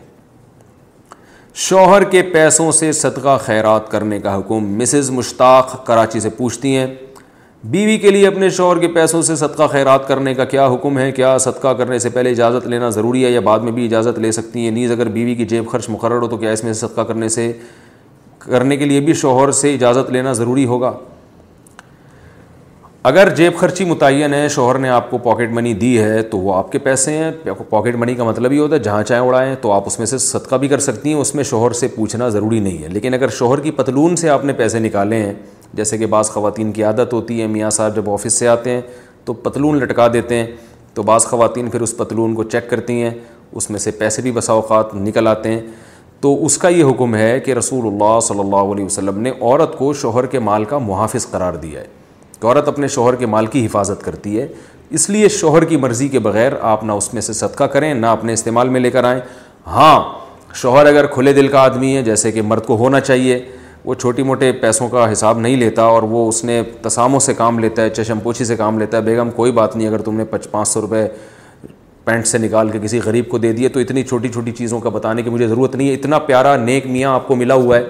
شوہر 1.70 2.04
کے 2.10 2.22
پیسوں 2.34 2.72
سے 2.72 2.92
صدقہ 3.00 3.38
خیرات 3.46 3.90
کرنے 3.92 4.20
کا 4.20 4.38
حکم 4.38 4.76
مسز 4.82 5.10
مشتاق 5.12 5.86
کراچی 5.86 6.20
سے 6.20 6.30
پوچھتی 6.38 6.76
ہیں 6.76 6.86
بیوی 7.70 7.97
کے 8.01 8.09
لیے 8.12 8.28
اپنے 8.28 8.49
شوہر 8.49 8.78
کے 8.82 8.88
پیسوں 8.93 9.22
سے 9.22 9.36
صدقہ 9.36 9.64
خیرات 9.72 10.07
کرنے 10.07 10.34
کا 10.36 10.45
کیا 10.51 10.66
حکم 10.74 10.97
ہے 10.99 11.12
کیا 11.16 11.38
صدقہ 11.39 11.74
کرنے 11.78 11.99
سے 11.99 12.09
پہلے 12.09 12.30
اجازت 12.32 12.66
لینا 12.68 12.89
ضروری 12.89 13.24
ہے 13.26 13.30
یا 13.32 13.39
بعد 13.45 13.59
میں 13.64 13.72
بھی 13.72 13.86
اجازت 13.86 14.18
لے 14.20 14.32
سکتی 14.32 14.64
ہیں 14.64 14.72
نیز 14.72 14.91
اگر 14.91 15.09
بیوی 15.18 15.36
کی 15.36 15.45
جیب 15.47 15.68
خرچ 15.72 15.89
مقرر 15.89 16.22
ہو 16.22 16.28
تو 16.28 16.38
کیا 16.38 16.51
اس 16.51 16.64
میں 16.64 16.74
صدقہ 16.74 17.01
کرنے 17.07 17.30
سے 17.36 17.51
کرنے 18.49 18.78
کے 18.78 18.86
لیے 18.86 18.99
بھی 18.99 19.14
شوہر 19.14 19.51
سے 19.59 19.74
اجازت 19.74 20.09
لینا 20.12 20.34
ضروری 20.34 20.66
ہوگا 20.66 20.91
اگر 23.09 23.30
جیب 23.36 23.55
خرچی 23.59 23.86
متعین 23.86 24.34
ہے 24.34 24.47
شوہر 24.55 24.78
نے 24.80 24.89
آپ 24.89 25.09
کو 25.12 25.18
پاکٹ 25.18 25.51
منی 25.53 25.74
دی 25.74 25.97
ہے 26.03 26.22
تو 26.32 26.38
وہ 26.39 26.55
آپ 26.55 26.72
کے 26.72 26.80
پیسے 26.80 27.14
ہیں 27.18 27.32
پاکٹ 27.70 27.95
منی 27.99 28.16
کا 28.16 28.24
مطلب 28.24 28.51
یہ 28.53 28.59
ہوتا 28.59 28.76
ہے 28.76 28.80
جہاں 28.80 29.01
چاہیں 29.03 29.22
اڑائیں 29.24 29.55
تو 29.62 29.72
آپ 29.74 29.84
اس 29.88 29.99
میں 29.99 30.05
سے 30.07 30.18
صدقہ 30.18 30.55
بھی 30.55 30.68
کر 30.68 30.80
سکتی 30.89 31.14
ہیں 31.14 31.22
اس 31.22 31.34
میں 31.36 31.43
شوہر 31.43 31.72
سے 31.80 31.88
پوچھنا 31.95 32.30
ضروری 32.30 32.59
نہیں 32.59 32.84
ہے 32.84 32.88
لیکن 32.91 33.14
اگر 33.14 33.30
شوہر 33.39 33.59
کی 33.62 33.72
پتلون 33.76 34.16
سے 34.16 34.30
آپ 34.30 34.45
نے 34.45 34.53
پیسے 34.57 34.80
نکالے 34.80 35.22
ہیں 35.24 35.34
جیسے 35.74 35.98
کہ 35.98 36.06
بعض 36.06 36.30
خواتین 36.32 36.72
کی 36.72 36.84
عادت 36.84 37.14
ہوتی 37.14 37.42
ہے 37.42 37.48
میاں 37.48 37.70
صاحب 37.70 37.96
جب 37.96 38.10
آفس 38.10 38.34
سے 38.40 38.48
آتے 38.48 38.70
ہیں 38.72 38.82
تو 39.26 39.34
پتلون 39.44 39.78
لٹکا 39.80 40.08
دیتے 40.14 40.36
ہیں 40.40 40.46
تو 40.94 41.04
بعض 41.10 41.26
خواتین 41.26 41.70
پھر 41.70 41.82
اس 41.82 41.96
پتلون 41.98 42.34
کو 42.36 42.44
چیک 42.44 42.70
کرتی 42.70 43.02
ہیں 43.02 43.12
اس 43.60 43.70
میں 43.70 43.80
سے 43.80 43.92
پیسے 44.00 44.22
بھی 44.22 44.32
بسا 44.32 44.54
اوقات 44.54 44.94
نکل 44.96 45.28
آتے 45.28 45.50
ہیں 45.52 45.62
تو 46.22 46.34
اس 46.46 46.58
کا 46.58 46.70
یہ 46.70 46.84
حکم 46.90 47.16
ہے 47.16 47.40
کہ 47.46 47.54
رسول 47.54 47.86
اللہ 47.94 48.20
صلی 48.28 48.40
اللہ 48.40 48.74
علیہ 48.74 48.86
وسلم 48.86 49.20
نے 49.22 49.30
عورت 49.40 49.78
کو 49.78 49.94
شوہر 50.02 50.26
کے 50.34 50.40
مال 50.40 50.64
کا 50.74 50.78
محافظ 50.78 51.28
قرار 51.32 51.54
دیا 51.62 51.80
ہے 51.82 51.86
کہ 52.40 52.46
عورت 52.46 52.68
اپنے 52.68 52.88
شوہر 52.98 53.16
کے 53.16 53.26
مال 53.26 53.48
کی 53.56 53.66
حفاظت 53.66 54.04
کرتی 54.04 54.40
ہے 54.40 54.48
اس 55.00 55.10
لیے 55.10 55.28
شوہر 55.38 55.64
کی 55.66 55.78
مرضی 55.78 56.08
کے 56.10 56.20
بغیر 56.20 56.52
آپ 56.70 56.84
نہ 56.84 56.92
اس 57.00 57.14
میں 57.14 57.22
سے 57.22 57.34
صدقہ 57.34 57.64
کریں 57.74 57.94
نہ 57.94 58.06
اپنے 58.06 58.34
استعمال 58.34 58.70
میں 58.70 58.80
لے 58.80 58.92
کر 58.92 59.04
آئیں 59.04 59.20
ہاں 59.68 60.00
شوہر 60.62 60.86
اگر 60.86 61.06
کھلے 61.08 61.34
دل 61.34 61.48
کا 61.48 61.60
آدمی 61.64 61.96
ہے 61.96 62.02
جیسے 62.04 62.32
کہ 62.32 62.42
مرد 62.42 62.66
کو 62.66 62.76
ہونا 62.78 63.00
چاہیے 63.00 63.40
وہ 63.86 63.94
چھوٹی 63.94 64.24
موٹے 64.24 64.52
پیسوں 64.62 64.88
کا 64.90 65.12
حساب 65.12 65.40
نہیں 65.40 65.56
لیتا 65.58 65.82
اور 65.92 66.04
وہ 66.10 66.28
اس 66.30 66.44
نے 66.46 66.62
تساموں 66.82 67.20
سے 67.28 67.34
کام 67.34 67.60
لیتا 67.60 67.82
ہے 67.84 67.90
چشم 67.90 68.20
پوچھی 68.24 68.46
سے 68.46 68.56
کام 68.56 68.80
لیتا 68.80 68.98
ہے 68.98 69.02
بیگم 69.04 69.30
کوئی 69.36 69.52
بات 69.52 69.76
نہیں 69.76 69.88
اگر 69.88 70.02
تم 70.02 70.16
نے 70.18 70.26
پچ 70.30 70.48
پانچ 70.52 70.68
سو 70.68 70.82
روپے 70.82 71.06
پینٹ 72.06 72.28
سے 72.28 72.38
نکال 72.38 72.70
کے 72.70 72.80
کسی 72.84 73.00
غریب 73.06 73.30
کو 73.30 73.38
دے 73.38 73.52
دیے 73.54 73.70
تو 73.70 73.80
اتنی 73.80 74.04
چھوٹی 74.04 74.30
چھوٹی 74.30 74.52
چیزوں 74.58 74.80
کا 74.82 74.90
بتانے 74.90 75.22
کی 75.24 75.30
مجھے 75.30 75.48
ضرورت 75.48 75.76
نہیں 75.76 75.88
ہے 75.90 75.94
اتنا 75.94 76.20
پیارا 76.28 76.56
نیک 76.58 76.86
میاں 76.88 77.14
آپ 77.14 77.28
کو 77.28 77.36
ملا 77.36 77.54
ہوا 77.54 77.78
ہے 77.78 77.84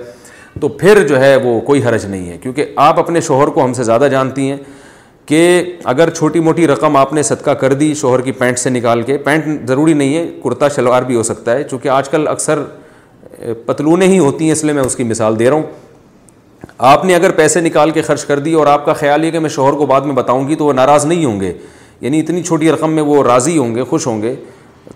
تو 0.61 0.67
پھر 0.67 1.05
جو 1.07 1.19
ہے 1.19 1.35
وہ 1.43 1.59
کوئی 1.67 1.83
حرج 1.85 2.05
نہیں 2.05 2.29
ہے 2.29 2.37
کیونکہ 2.41 2.71
آپ 2.87 2.99
اپنے 2.99 3.21
شوہر 3.27 3.47
کو 3.57 3.63
ہم 3.65 3.73
سے 3.73 3.83
زیادہ 3.83 4.07
جانتی 4.11 4.49
ہیں 4.49 4.57
کہ 5.25 5.39
اگر 5.93 6.09
چھوٹی 6.09 6.39
موٹی 6.47 6.67
رقم 6.67 6.95
آپ 6.97 7.13
نے 7.13 7.23
صدقہ 7.23 7.51
کر 7.61 7.73
دی 7.83 7.93
شوہر 8.01 8.21
کی 8.21 8.31
پینٹ 8.39 8.59
سے 8.59 8.69
نکال 8.69 9.01
کے 9.11 9.17
پینٹ 9.25 9.67
ضروری 9.67 9.93
نہیں 9.93 10.15
ہے 10.15 10.25
کرتا 10.43 10.67
شلوار 10.75 11.03
بھی 11.11 11.15
ہو 11.15 11.23
سکتا 11.23 11.51
ہے 11.55 11.63
چونکہ 11.63 11.89
آج 11.89 12.09
کل 12.09 12.27
اکثر 12.27 12.59
پتلونیں 13.65 14.07
ہی 14.07 14.17
ہوتی 14.19 14.45
ہیں 14.45 14.51
اس 14.51 14.63
لیے 14.63 14.73
میں 14.73 14.83
اس 14.83 14.95
کی 14.95 15.03
مثال 15.03 15.37
دے 15.39 15.49
رہا 15.49 15.55
ہوں 15.55 15.63
آپ 16.87 17.05
نے 17.05 17.15
اگر 17.15 17.31
پیسے 17.35 17.61
نکال 17.61 17.91
کے 17.91 18.01
خرچ 18.01 18.23
کر 18.25 18.39
دی 18.39 18.53
اور 18.53 18.67
آپ 18.67 18.85
کا 18.85 18.93
خیال 18.93 19.25
یہ 19.25 19.31
کہ 19.31 19.39
میں 19.39 19.49
شوہر 19.49 19.73
کو 19.77 19.85
بعد 19.85 20.01
میں 20.09 20.13
بتاؤں 20.15 20.47
گی 20.47 20.55
تو 20.55 20.65
وہ 20.65 20.73
ناراض 20.73 21.05
نہیں 21.05 21.25
ہوں 21.25 21.39
گے 21.39 21.51
یعنی 22.01 22.19
اتنی 22.19 22.41
چھوٹی 22.43 22.71
رقم 22.71 22.93
میں 22.93 23.03
وہ 23.03 23.23
راضی 23.23 23.57
ہوں 23.57 23.75
گے 23.75 23.83
خوش 23.89 24.07
ہوں 24.07 24.21
گے 24.21 24.33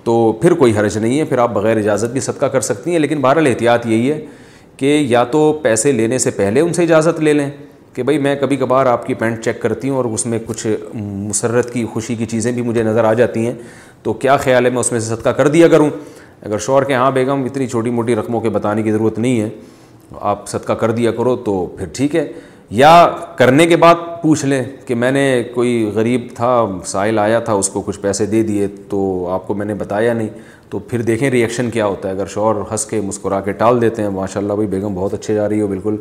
تو 0.04 0.16
پھر 0.42 0.54
کوئی 0.54 0.78
حرج 0.78 0.98
نہیں 0.98 1.20
ہے 1.20 1.24
پھر 1.26 1.38
آپ 1.38 1.54
بغیر 1.54 1.78
اجازت 1.78 2.12
بھی 2.12 2.20
صدقہ 2.22 2.46
کر 2.56 2.62
سکتی 2.62 2.92
ہیں 2.92 3.00
لیکن 3.00 3.22
بہرحال 3.22 3.48
احتیاط 3.48 3.86
یہی 3.88 4.12
ہے 4.12 4.20
کہ 4.78 4.98
یا 5.10 5.24
تو 5.32 5.52
پیسے 5.64 5.92
لینے 5.92 6.18
سے 6.20 6.32
پہلے 6.36 6.62
ان 6.62 6.74
سے 6.74 6.84
اجازت 6.84 7.20
لے 7.20 7.34
لیں 7.34 7.50
کہ 7.94 8.04
بھائی 8.04 8.18
میں 8.20 8.36
کبھی 8.40 8.56
کبھار 8.58 8.86
آپ 8.86 9.06
کی 9.08 9.14
پینٹ 9.14 9.44
چیک 9.44 9.62
کرتی 9.62 9.90
ہوں 9.90 9.98
اور 9.98 10.06
اس 10.06 10.26
میں 10.26 10.40
کچھ 10.46 10.66
مسرت 10.94 11.72
کی 11.74 11.86
خوشی 11.94 12.16
کی 12.16 12.26
چیزیں 12.32 12.52
بھی 12.52 12.62
مجھے 12.62 12.84
نظر 12.84 13.04
آ 13.04 13.14
جاتی 13.14 13.46
ہیں 13.46 13.54
تو 14.04 14.14
کیا 14.24 14.38
خیال 14.38 14.66
ہے 14.66 14.70
میں 14.70 14.80
اس 14.80 14.92
میں 14.92 15.00
سے 15.00 15.14
صدقہ 15.16 15.30
کر 15.38 15.48
دیا 15.48 15.68
کروں 15.68 15.90
اگر 16.42 16.58
شوہر 16.66 16.84
کے 16.84 16.94
ہاں 16.94 17.12
بیگم 17.12 17.44
اتنی 17.46 17.68
چھوٹی 17.68 17.90
موٹی 17.90 18.16
رقموں 18.16 18.40
کے 18.42 18.50
بتانے 18.50 18.84
کی 18.84 18.92
ضرورت 18.92 19.20
نہیں 19.20 19.40
ہے 19.42 19.50
آپ 20.20 20.48
صدقہ 20.48 20.74
کر 20.80 20.92
دیا 20.92 21.12
کرو 21.12 21.36
تو 21.46 21.66
پھر 21.78 21.86
ٹھیک 21.96 22.16
ہے 22.16 22.28
یا 22.78 22.90
کرنے 23.38 23.66
کے 23.68 23.76
بعد 23.78 23.96
پوچھ 24.22 24.46
لیں 24.46 24.64
کہ 24.88 24.96
میں 24.96 25.12
نے 25.12 25.24
کوئی 25.54 25.84
غریب 25.96 26.28
تھا 26.36 26.54
سائل 26.86 27.20
آیا 27.20 27.40
تھا 27.50 27.54
اس 27.54 27.70
کو 27.70 27.82
کچھ 27.86 28.00
پیسے 28.00 28.26
دے 28.26 28.42
دیے 28.44 28.68
تو 28.90 29.02
آپ 29.32 29.48
کو 29.48 29.54
میں 29.54 29.66
نے 29.66 29.74
بتایا 29.76 30.14
نہیں 30.14 30.30
تو 30.70 30.80
پھر 30.90 31.02
دیکھیں 31.10 31.30
ریئیکشن 31.32 31.70
کیا 31.72 31.86
ہوتا 31.86 32.10
ہے 32.10 32.14
اگر 32.14 32.26
شوہر 32.34 32.56
ہنس 32.72 32.86
کے 32.86 33.02
مسکرا 33.08 33.40
کے 33.42 33.52
ٹال 33.62 33.82
دیتے 33.82 34.02
ہیں 34.02 34.10
ماشاء 34.10 34.42
اللہ 34.42 34.54
بھائی 34.54 34.68
بیگم 34.70 34.94
بہت 34.96 35.14
اچھے 35.14 35.34
جا 35.36 35.48
رہی 35.50 35.62
ہو 35.62 35.68
بالکل 35.68 35.96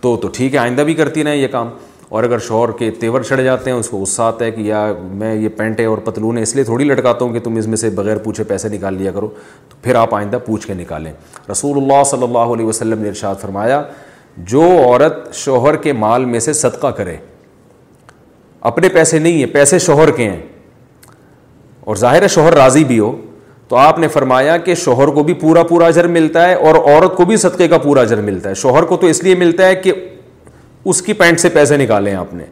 تو 0.00 0.16
تو 0.22 0.28
ٹھیک 0.32 0.54
ہے 0.54 0.58
آئندہ 0.58 0.82
بھی 0.86 0.94
کرتی 0.94 1.24
رہیں 1.24 1.34
یہ 1.36 1.48
کام 1.52 1.68
اور 2.10 2.24
اگر 2.24 2.38
شوہر 2.46 2.70
کے 2.78 2.90
تیور 3.00 3.20
چڑھ 3.28 3.40
جاتے 3.42 3.70
ہیں 3.70 3.78
اس 3.78 3.88
کو 3.88 3.98
غصہ 4.00 4.22
آتا 4.22 4.44
ہے 4.44 4.50
کہ 4.50 4.60
یا 4.62 4.84
میں 5.22 5.34
یہ 5.34 5.48
پینٹیں 5.56 5.84
اور 5.86 5.98
پتلون 6.04 6.38
ہے 6.38 6.42
اس 6.42 6.54
لیے 6.54 6.64
تھوڑی 6.64 6.84
لٹکاتا 6.84 7.24
ہوں 7.24 7.32
کہ 7.32 7.40
تم 7.44 7.56
اس 7.56 7.66
میں 7.66 7.76
سے 7.76 7.90
بغیر 7.96 8.18
پوچھے 8.24 8.44
پیسے 8.44 8.68
نکال 8.68 8.94
لیا 8.98 9.12
کرو 9.12 9.28
تو 9.70 9.76
پھر 9.82 9.94
آپ 9.94 10.14
آئندہ 10.14 10.38
پوچھ 10.46 10.66
کے 10.66 10.74
نکالیں 10.74 11.12
رسول 11.50 11.82
اللہ 11.82 12.02
صلی 12.10 12.22
اللہ 12.22 12.54
علیہ 12.54 12.66
وسلم 12.66 13.02
نے 13.02 13.08
ارشاد 13.08 13.34
فرمایا 13.40 13.82
جو 14.52 14.62
عورت 14.84 15.34
شوہر 15.34 15.76
کے 15.82 15.92
مال 15.92 16.24
میں 16.24 16.40
سے 16.40 16.52
صدقہ 16.52 16.86
کرے 16.96 17.16
اپنے 18.70 18.88
پیسے 18.88 19.18
نہیں 19.18 19.38
ہیں 19.38 19.52
پیسے 19.52 19.78
شوہر 19.78 20.10
کے 20.16 20.30
ہیں 20.30 20.40
اور 21.90 21.96
ظاہر 21.96 22.22
ہے 22.22 22.28
شوہر 22.28 22.54
راضی 22.54 22.84
بھی 22.84 22.98
ہو 22.98 23.16
تو 23.68 23.76
آپ 23.76 23.98
نے 23.98 24.08
فرمایا 24.08 24.56
کہ 24.56 24.74
شوہر 24.84 25.08
کو 25.14 25.22
بھی 25.24 25.34
پورا 25.40 25.62
پورا 25.70 25.86
اجر 25.86 26.06
ملتا 26.08 26.48
ہے 26.48 26.54
اور 26.54 26.74
عورت 26.76 27.16
کو 27.16 27.24
بھی 27.24 27.36
صدقے 27.36 27.68
کا 27.68 27.78
پورا 27.78 28.00
اجر 28.00 28.20
ملتا 28.28 28.48
ہے 28.48 28.54
شوہر 28.62 28.82
کو 28.92 28.96
تو 28.96 29.06
اس 29.06 29.22
لیے 29.24 29.34
ملتا 29.44 29.66
ہے 29.66 29.74
کہ 29.74 29.92
اس 30.90 31.00
کی 31.02 31.12
پینٹ 31.12 31.40
سے 31.40 31.48
پیسے 31.54 31.76
نکالے 31.76 32.10
ہیں 32.10 32.16
آپ 32.16 32.32
نے 32.34 32.44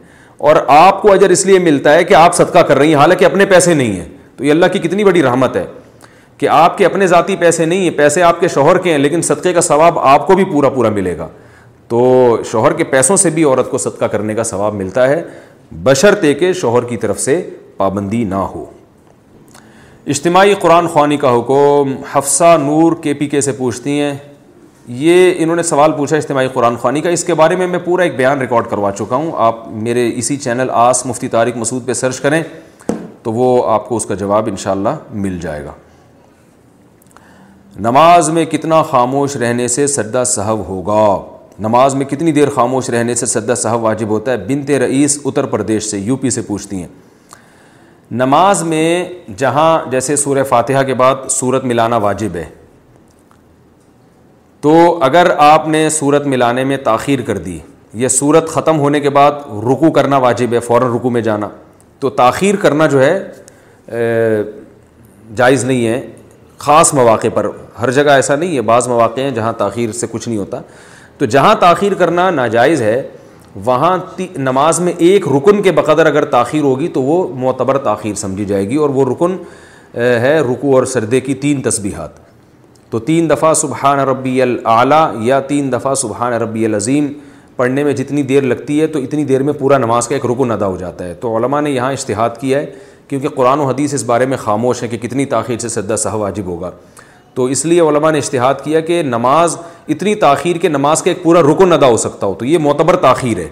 اور 0.47 0.55
آپ 0.69 1.01
کو 1.01 1.11
اجر 1.11 1.29
اس 1.35 1.45
لیے 1.45 1.59
ملتا 1.59 1.93
ہے 1.93 2.03
کہ 2.09 2.13
آپ 2.13 2.35
صدقہ 2.35 2.59
کر 2.69 2.77
رہی 2.77 2.87
ہیں 2.93 2.99
حالانکہ 2.99 3.25
اپنے 3.25 3.45
پیسے 3.53 3.73
نہیں 3.73 3.91
ہیں 3.99 4.07
تو 4.37 4.43
یہ 4.43 4.51
اللہ 4.51 4.65
کی 4.73 4.79
کتنی 4.79 5.03
بڑی 5.03 5.23
رحمت 5.23 5.55
ہے 5.55 5.65
کہ 6.37 6.47
آپ 6.53 6.77
کے 6.77 6.85
اپنے 6.85 7.07
ذاتی 7.13 7.35
پیسے 7.43 7.65
نہیں 7.65 7.79
ہیں 7.89 7.97
پیسے 7.97 8.23
آپ 8.23 8.39
کے 8.39 8.47
شوہر 8.53 8.77
کے 8.81 8.91
ہیں 8.91 8.97
لیکن 8.97 9.21
صدقے 9.29 9.53
کا 9.53 9.61
ثواب 9.69 9.99
آپ 10.13 10.27
کو 10.27 10.33
بھی 10.35 10.43
پورا 10.51 10.69
پورا 10.77 10.89
ملے 10.99 11.17
گا 11.17 11.27
تو 11.93 12.01
شوہر 12.51 12.73
کے 12.77 12.83
پیسوں 12.93 13.15
سے 13.17 13.29
بھی 13.39 13.43
عورت 13.43 13.71
کو 13.71 13.77
صدقہ 13.77 14.05
کرنے 14.15 14.35
کا 14.35 14.43
ثواب 14.53 14.73
ملتا 14.81 15.07
ہے 15.09 15.21
بشرطے 15.83 16.33
کے 16.43 16.51
شوہر 16.61 16.83
کی 16.89 16.97
طرف 16.97 17.19
سے 17.19 17.41
پابندی 17.77 18.23
نہ 18.23 18.45
ہو 18.53 18.65
اجتماعی 20.15 20.53
قرآن 20.61 20.87
خوانی 20.87 21.17
کا 21.17 21.33
حکم 21.37 21.93
حفصہ 22.11 22.55
نور 22.65 22.93
کے 23.03 23.13
پی 23.13 23.27
کے 23.27 23.41
سے 23.41 23.51
پوچھتی 23.51 23.99
ہیں 23.99 24.13
یہ 24.87 25.33
انہوں 25.37 25.55
نے 25.55 25.63
سوال 25.63 25.91
پوچھا 25.91 26.15
اجتماعی 26.17 26.47
قرآن 26.53 26.75
خوانی 26.81 26.99
کا 27.01 27.09
اس 27.09 27.23
کے 27.23 27.33
بارے 27.35 27.55
میں 27.55 27.65
میں 27.67 27.79
پورا 27.85 28.03
ایک 28.03 28.15
بیان 28.17 28.41
ریکارڈ 28.41 28.65
کروا 28.69 28.91
چکا 28.97 29.15
ہوں 29.15 29.31
آپ 29.45 29.65
میرے 29.83 30.09
اسی 30.17 30.35
چینل 30.37 30.69
آس 30.71 31.05
مفتی 31.05 31.27
طارق 31.29 31.57
مسعود 31.57 31.85
پہ 31.85 31.93
سرچ 31.93 32.19
کریں 32.21 32.41
تو 33.23 33.33
وہ 33.33 33.49
آپ 33.71 33.87
کو 33.89 33.95
اس 33.97 34.05
کا 34.05 34.15
جواب 34.15 34.47
انشاءاللہ 34.49 34.89
مل 35.11 35.37
جائے 35.41 35.63
گا 35.65 35.71
نماز 37.89 38.29
میں 38.33 38.45
کتنا 38.51 38.81
خاموش 38.91 39.35
رہنے 39.37 39.67
سے 39.67 39.87
سجدہ 39.87 40.23
صحب 40.27 40.67
ہوگا 40.67 41.03
نماز 41.67 41.95
میں 41.95 42.05
کتنی 42.05 42.31
دیر 42.31 42.49
خاموش 42.55 42.89
رہنے 42.89 43.15
سے 43.15 43.25
سجدہ 43.25 43.55
صاحب 43.57 43.83
واجب 43.83 44.07
ہوتا 44.09 44.31
ہے 44.31 44.37
بنت 44.47 44.69
رئیس 44.83 45.19
اتر 45.25 45.45
پردیش 45.53 45.83
سے 45.89 45.97
یو 45.99 46.15
پی 46.21 46.29
سے 46.29 46.41
پوچھتی 46.47 46.79
ہیں 46.81 46.87
نماز 48.11 48.63
میں 48.63 49.03
جہاں 49.37 49.77
جیسے 49.91 50.15
سورہ 50.15 50.43
فاتحہ 50.49 50.83
کے 50.87 50.93
بعد 50.95 51.27
صورت 51.29 51.63
ملانا 51.65 51.97
واجب 52.05 52.35
ہے 52.35 52.45
تو 54.67 54.77
اگر 55.03 55.27
آپ 55.39 55.67
نے 55.73 55.81
صورت 55.97 56.25
ملانے 56.27 56.63
میں 56.69 56.77
تاخیر 56.83 57.21
کر 57.25 57.37
دی 57.43 57.57
یہ 57.99 58.07
صورت 58.15 58.47
ختم 58.53 58.79
ہونے 58.79 58.99
کے 58.99 59.09
بعد 59.17 59.31
رکو 59.65 59.91
کرنا 59.97 60.17
واجب 60.25 60.53
ہے 60.53 60.59
فوراً 60.65 60.91
رکو 60.95 61.09
میں 61.09 61.21
جانا 61.27 61.47
تو 61.99 62.09
تاخیر 62.17 62.55
کرنا 62.61 62.85
جو 62.93 62.99
ہے 63.03 63.13
جائز 65.35 65.63
نہیں 65.65 65.85
ہے 65.87 66.01
خاص 66.65 66.93
مواقع 66.93 67.27
پر 67.33 67.47
ہر 67.81 67.91
جگہ 67.99 68.11
ایسا 68.21 68.35
نہیں 68.35 68.55
ہے 68.55 68.61
بعض 68.71 68.87
مواقع 68.87 69.21
ہیں 69.21 69.31
جہاں 69.39 69.53
تاخیر 69.57 69.91
سے 70.01 70.07
کچھ 70.11 70.27
نہیں 70.27 70.37
ہوتا 70.39 70.59
تو 71.17 71.25
جہاں 71.37 71.55
تاخیر 71.59 71.93
کرنا 72.03 72.29
ناجائز 72.41 72.81
ہے 72.81 73.01
وہاں 73.65 73.97
نماز 74.49 74.79
میں 74.87 74.93
ایک 75.09 75.27
رکن 75.37 75.61
کے 75.61 75.71
بقدر 75.81 76.05
اگر 76.05 76.25
تاخیر 76.37 76.63
ہوگی 76.63 76.87
تو 76.99 77.03
وہ 77.03 77.27
معتبر 77.45 77.77
تاخیر 77.89 78.15
سمجھی 78.27 78.45
جائے 78.53 78.69
گی 78.69 78.75
اور 78.75 78.89
وہ 78.99 79.05
رکن 79.13 79.37
ہے 80.21 80.39
رکو 80.51 80.75
اور 80.75 80.85
سردے 80.97 81.21
کی 81.29 81.33
تین 81.45 81.61
تسبیحات 81.69 82.25
تو 82.89 82.99
تین 83.07 83.27
دفعہ 83.29 83.53
سبحان 83.61 83.99
ربی 84.07 84.41
العلیٰ 84.41 85.07
یا 85.25 85.39
تین 85.47 85.71
دفعہ 85.71 85.93
سبحان 86.01 86.33
ربی 86.41 86.65
العظیم 86.65 87.11
پڑھنے 87.55 87.83
میں 87.83 87.93
جتنی 87.93 88.23
دیر 88.23 88.43
لگتی 88.43 88.79
ہے 88.81 88.87
تو 88.87 88.99
اتنی 88.99 89.23
دیر 89.25 89.43
میں 89.43 89.53
پورا 89.59 89.77
نماز 89.77 90.07
کا 90.07 90.15
ایک 90.15 90.25
رکن 90.31 90.51
ادا 90.51 90.65
ہو 90.67 90.75
جاتا 90.77 91.05
ہے 91.05 91.13
تو 91.21 91.35
علماء 91.37 91.61
نے 91.61 91.71
یہاں 91.71 91.91
اشتہاد 91.93 92.37
کیا 92.39 92.59
ہے 92.59 92.65
کیونکہ 93.07 93.29
قرآن 93.35 93.59
و 93.59 93.65
حدیث 93.65 93.93
اس 93.93 94.03
بارے 94.03 94.25
میں 94.33 94.37
خاموش 94.37 94.83
ہیں 94.83 94.89
کہ 94.89 94.97
کتنی 95.07 95.25
تاخیر 95.35 95.57
سے 95.57 95.69
سدا 95.69 95.95
صاحب 95.97 96.19
واجب 96.19 96.45
ہوگا 96.45 96.71
تو 97.33 97.45
اس 97.55 97.65
لیے 97.65 97.81
علماء 97.81 98.11
نے 98.11 98.17
اشتہاد 98.17 98.55
کیا 98.63 98.79
کہ 98.89 99.01
نماز 99.03 99.57
اتنی 99.95 100.13
تاخیر 100.23 100.57
کہ 100.61 100.69
نماز 100.69 101.01
کا 101.03 101.11
ایک 101.11 101.23
پورا 101.23 101.41
رکن 101.51 101.73
ادا 101.73 101.87
ہو 101.89 101.97
سکتا 102.07 102.27
ہو 102.27 102.33
تو 102.39 102.45
یہ 102.45 102.57
معتبر 102.61 102.95
تاخیر 103.01 103.37
ہے 103.39 103.47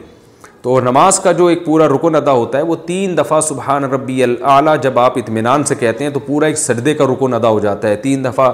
تو 0.66 0.80
نماز 0.82 1.20
کا 1.24 1.32
جو 1.40 1.46
ایک 1.48 1.64
پورا 1.66 1.88
رکن 1.88 2.16
ادا 2.16 2.32
ہوتا 2.32 2.58
ہے 2.58 2.64
وہ 2.68 2.76
تین 2.86 3.16
دفعہ 3.18 3.40
سبحان 3.48 3.84
ربی 3.92 4.24
العلیٰ 4.24 4.76
جب 4.82 4.98
آپ 5.00 5.18
اطمینان 5.18 5.64
سے 5.72 5.76
کہتے 5.80 6.04
ہیں 6.04 6.12
تو 6.12 6.20
پورا 6.28 6.46
ایک 6.48 6.58
سردے 6.58 6.94
کا 7.02 7.06
رکن 7.12 7.34
ادا 7.34 7.48
ہو 7.50 7.60
جاتا 7.66 7.88
ہے 7.88 7.96
تین 8.06 8.24
دفعہ 8.24 8.50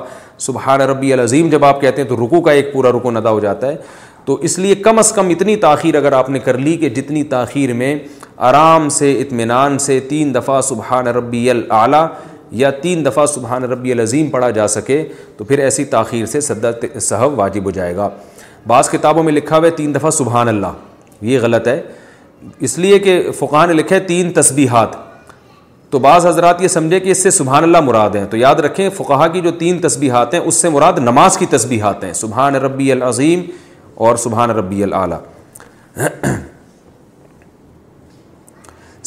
سبحان 0.48 0.82
ربی 0.92 1.14
العظیم 1.14 1.50
جب 1.50 1.66
آپ 1.66 1.80
کہتے 1.82 2.02
ہیں 2.02 2.10
تو 2.10 2.16
رکو 2.26 2.42
کا 2.48 2.52
ایک 2.52 2.74
پورا 2.74 2.92
رکن 2.98 3.18
ادا 3.18 3.30
ہو 3.30 3.40
جاتا 3.40 3.68
ہے 3.68 3.76
تو 4.26 4.36
اس 4.50 4.58
لیے 4.60 4.76
کم 4.88 5.00
از 5.00 5.12
کم 5.12 5.30
اتنی 5.36 5.56
تاخیر 5.68 5.96
اگر 5.98 6.12
آپ 6.18 6.30
نے 6.30 6.40
کر 6.48 6.58
لی 6.66 6.76
کہ 6.78 6.90
جتنی 6.98 7.24
تاخیر 7.36 7.74
میں 7.84 7.96
آرام 8.50 8.90
سے 8.98 9.12
اطمینان 9.22 9.78
سے 9.86 10.00
تین 10.10 10.34
دفعہ 10.36 10.60
سبحان 10.72 11.08
ربی 11.20 11.50
العلیٰ 11.50 12.06
یا 12.64 12.72
تین 12.82 13.06
دفعہ 13.06 13.26
سبحان 13.36 13.64
ربی 13.76 13.92
العظیم 13.92 14.30
پڑھا 14.36 14.50
جا 14.60 14.68
سکے 14.76 15.04
تو 15.38 15.44
پھر 15.52 15.60
ایسی 15.70 15.86
تاخیر 15.96 16.26
سے 16.36 16.42
سدا 16.52 16.72
صحب 17.08 17.40
واجب 17.40 17.66
ہو 17.66 17.72
جائے 17.80 17.96
گا 17.96 18.10
بعض 18.74 18.90
کتابوں 18.92 19.24
میں 19.24 19.34
لکھا 19.34 19.58
ہوا 19.58 19.66
ہے 19.66 19.72
تین 19.84 19.96
دفعہ 19.96 20.10
سبحان 20.22 20.48
اللہ 20.48 21.28
یہ 21.32 21.40
غلط 21.42 21.68
ہے 21.68 21.80
اس 22.68 22.78
لیے 22.80 23.00
کہ 23.00 23.22
فقہ 23.38 23.66
نے 23.68 23.74
لکھا 23.74 23.96
ہے 23.96 24.00
تین 24.04 24.32
تسبیحات 24.34 24.96
تو 25.92 26.00
بعض 26.00 26.26
حضرات 26.26 26.62
یہ 26.62 26.68
سمجھے 26.68 27.00
کہ 27.00 27.10
اس 27.10 27.22
سے 27.24 27.30
سبحان 27.32 27.64
اللہ 27.64 27.82
مراد 27.86 28.16
ہیں 28.16 28.26
تو 28.30 28.38
یاد 28.38 28.56
رکھیں 28.66 28.90
فقہ 28.98 29.28
کی 29.34 29.42
جو 29.42 29.52
تین 29.60 29.80
تسبیحات 29.82 30.34
ہیں 30.34 30.42
اس 30.42 30.56
سے 30.62 30.70
مراد 30.76 31.00
نماز 31.00 31.38
کی 31.38 31.46
تسبیحات 31.50 32.04
ہیں 32.04 32.14
سبحان 32.22 32.56
ربی 32.66 32.92
العظیم 32.92 33.42
اور 34.06 34.16
سبحان 34.18 34.52
ربی 34.60 34.84
العلیٰ 34.84 35.18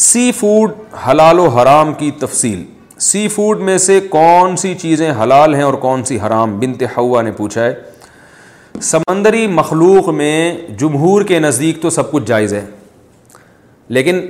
سی 0.09 0.31
فوڈ 0.39 0.71
حلال 1.09 1.39
و 1.39 1.47
حرام 1.57 1.93
کی 1.99 2.11
تفصیل 2.21 2.63
سی 3.09 3.27
فوڈ 3.29 3.61
میں 3.63 3.77
سے 3.79 3.99
کون 4.11 4.57
سی 4.57 4.75
چیزیں 4.81 5.11
حلال 5.23 5.55
ہیں 5.55 5.63
اور 5.63 5.75
کون 5.87 6.05
سی 6.05 6.19
حرام 6.21 6.59
بنت 6.61 6.83
ہوا 6.97 7.23
نے 7.23 7.33
پوچھا 7.37 7.65
ہے 7.65 7.75
سمندری 8.83 9.47
مخلوق 9.47 10.09
میں 10.15 10.37
جمہور 10.79 11.23
کے 11.25 11.39
نزدیک 11.41 11.81
تو 11.83 11.91
سب 11.91 12.11
کچھ 12.13 12.25
جائز 12.27 12.55
ہے 12.55 12.65
لیکن 13.89 14.21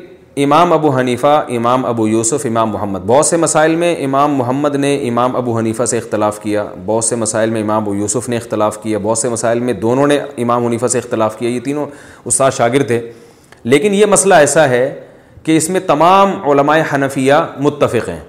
امام 0.45 0.73
ابو 0.73 0.89
حنیفہ 0.97 1.43
امام 1.57 1.85
ابو 1.87 2.07
یوسف 2.09 2.45
امام 2.47 2.71
محمد 2.71 3.01
بہت 3.07 3.27
سے 3.27 3.37
مسائل 3.37 3.75
میں 3.77 3.95
امام 4.05 4.35
محمد 4.37 4.75
نے 4.75 4.95
امام 5.09 5.37
ابو 5.37 5.57
حنیفہ 5.59 5.85
سے 5.87 5.99
اختلاف 5.99 6.41
کیا 6.43 6.65
بہت 6.87 7.05
سے 7.05 7.17
مسائل 7.17 7.51
میں 7.51 7.61
امام 7.63 7.83
ابو 7.83 7.95
یوسف 7.95 8.29
نے 8.29 8.37
اختلاف 8.37 8.83
کیا 8.83 8.99
بہت 9.03 9.19
سے 9.19 9.29
مسائل 9.29 9.61
میں 9.61 9.73
دونوں 9.83 10.07
نے 10.07 10.19
امام 10.43 10.67
حنیفہ 10.67 10.87
سے 10.95 10.99
اختلاف 10.99 11.39
کیا 11.39 11.49
یہ 11.49 11.61
تینوں 11.65 11.87
استاد 12.25 12.51
شاگرد 12.57 12.87
تھے 12.87 13.01
لیکن 13.65 13.95
یہ 13.95 14.07
مسئلہ 14.11 14.35
ایسا 14.35 14.69
ہے 14.69 14.85
کہ 15.43 15.57
اس 15.57 15.69
میں 15.71 15.81
تمام 15.87 16.33
علماء 16.51 16.77
حنفیہ 16.95 17.35
متفق 17.61 18.09
ہیں 18.09 18.21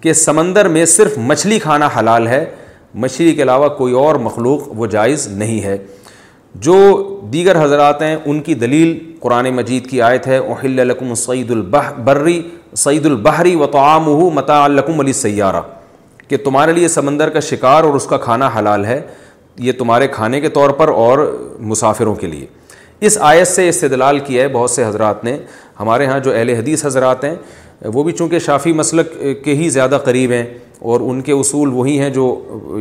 کہ 0.00 0.12
سمندر 0.12 0.68
میں 0.68 0.84
صرف 0.96 1.18
مچھلی 1.26 1.58
کھانا 1.58 1.88
حلال 1.98 2.26
ہے 2.28 2.44
مچھلی 3.04 3.34
کے 3.34 3.42
علاوہ 3.42 3.68
کوئی 3.76 3.92
اور 4.00 4.14
مخلوق 4.24 4.68
وہ 4.78 4.86
جائز 4.86 5.26
نہیں 5.38 5.62
ہے 5.64 5.76
جو 6.62 6.74
دیگر 7.32 7.56
حضرات 7.62 8.02
ہیں 8.02 8.16
ان 8.24 8.40
کی 8.42 8.54
دلیل 8.54 8.98
قرآن 9.20 9.48
مجید 9.54 9.88
کی 9.90 10.00
آیت 10.02 10.26
ہے 10.26 10.38
لکم 10.68 11.14
سعید 11.14 11.50
البہ 11.50 11.80
برری 12.04 12.40
سعید 12.76 13.06
البحری 13.06 13.54
و 13.54 14.30
متا 14.34 14.62
الکم 14.64 15.00
علی 15.00 15.12
سیارہ 15.12 15.60
کہ 16.28 16.36
تمہارے 16.44 16.72
لیے 16.72 16.88
سمندر 16.88 17.28
کا 17.30 17.40
شکار 17.48 17.84
اور 17.84 17.94
اس 17.94 18.06
کا 18.08 18.16
کھانا 18.18 18.48
حلال 18.58 18.84
ہے 18.84 19.00
یہ 19.66 19.72
تمہارے 19.78 20.06
کھانے 20.12 20.40
کے 20.40 20.48
طور 20.50 20.70
پر 20.78 20.88
اور 20.92 21.18
مسافروں 21.72 22.14
کے 22.14 22.26
لیے 22.26 22.46
اس 23.06 23.18
آیت 23.20 23.48
سے 23.48 23.68
استدلال 23.68 24.18
کیا 24.26 24.42
ہے 24.42 24.48
بہت 24.52 24.70
سے 24.70 24.84
حضرات 24.84 25.24
نے 25.24 25.36
ہمارے 25.80 26.04
یہاں 26.04 26.18
جو 26.24 26.32
اہل 26.34 26.50
حدیث 26.54 26.84
حضرات 26.86 27.24
ہیں 27.24 27.34
وہ 27.94 28.02
بھی 28.04 28.12
چونکہ 28.12 28.38
شافی 28.38 28.72
مسلک 28.72 29.12
کے 29.44 29.54
ہی 29.54 29.68
زیادہ 29.70 29.98
قریب 30.04 30.30
ہیں 30.32 30.44
اور 30.92 31.00
ان 31.10 31.20
کے 31.22 31.32
اصول 31.32 31.68
وہی 31.72 31.98
ہیں 32.00 32.10
جو 32.10 32.30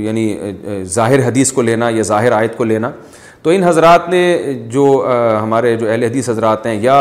یعنی 0.04 0.36
ظاہر 0.94 1.28
حدیث 1.28 1.52
کو 1.52 1.62
لینا 1.62 1.90
یا 1.90 2.02
ظاہر 2.04 2.32
آیت 2.40 2.58
کو 2.58 2.64
لینا 2.64 2.92
تو 3.44 3.50
ان 3.50 3.64
حضرات 3.64 4.08
نے 4.10 4.20
جو 4.74 4.84
ہمارے 5.44 5.76
جو 5.78 5.90
اہل 5.90 6.04
حدیث 6.04 6.30
حضرات 6.30 6.66
ہیں 6.66 6.76
یا 6.82 6.98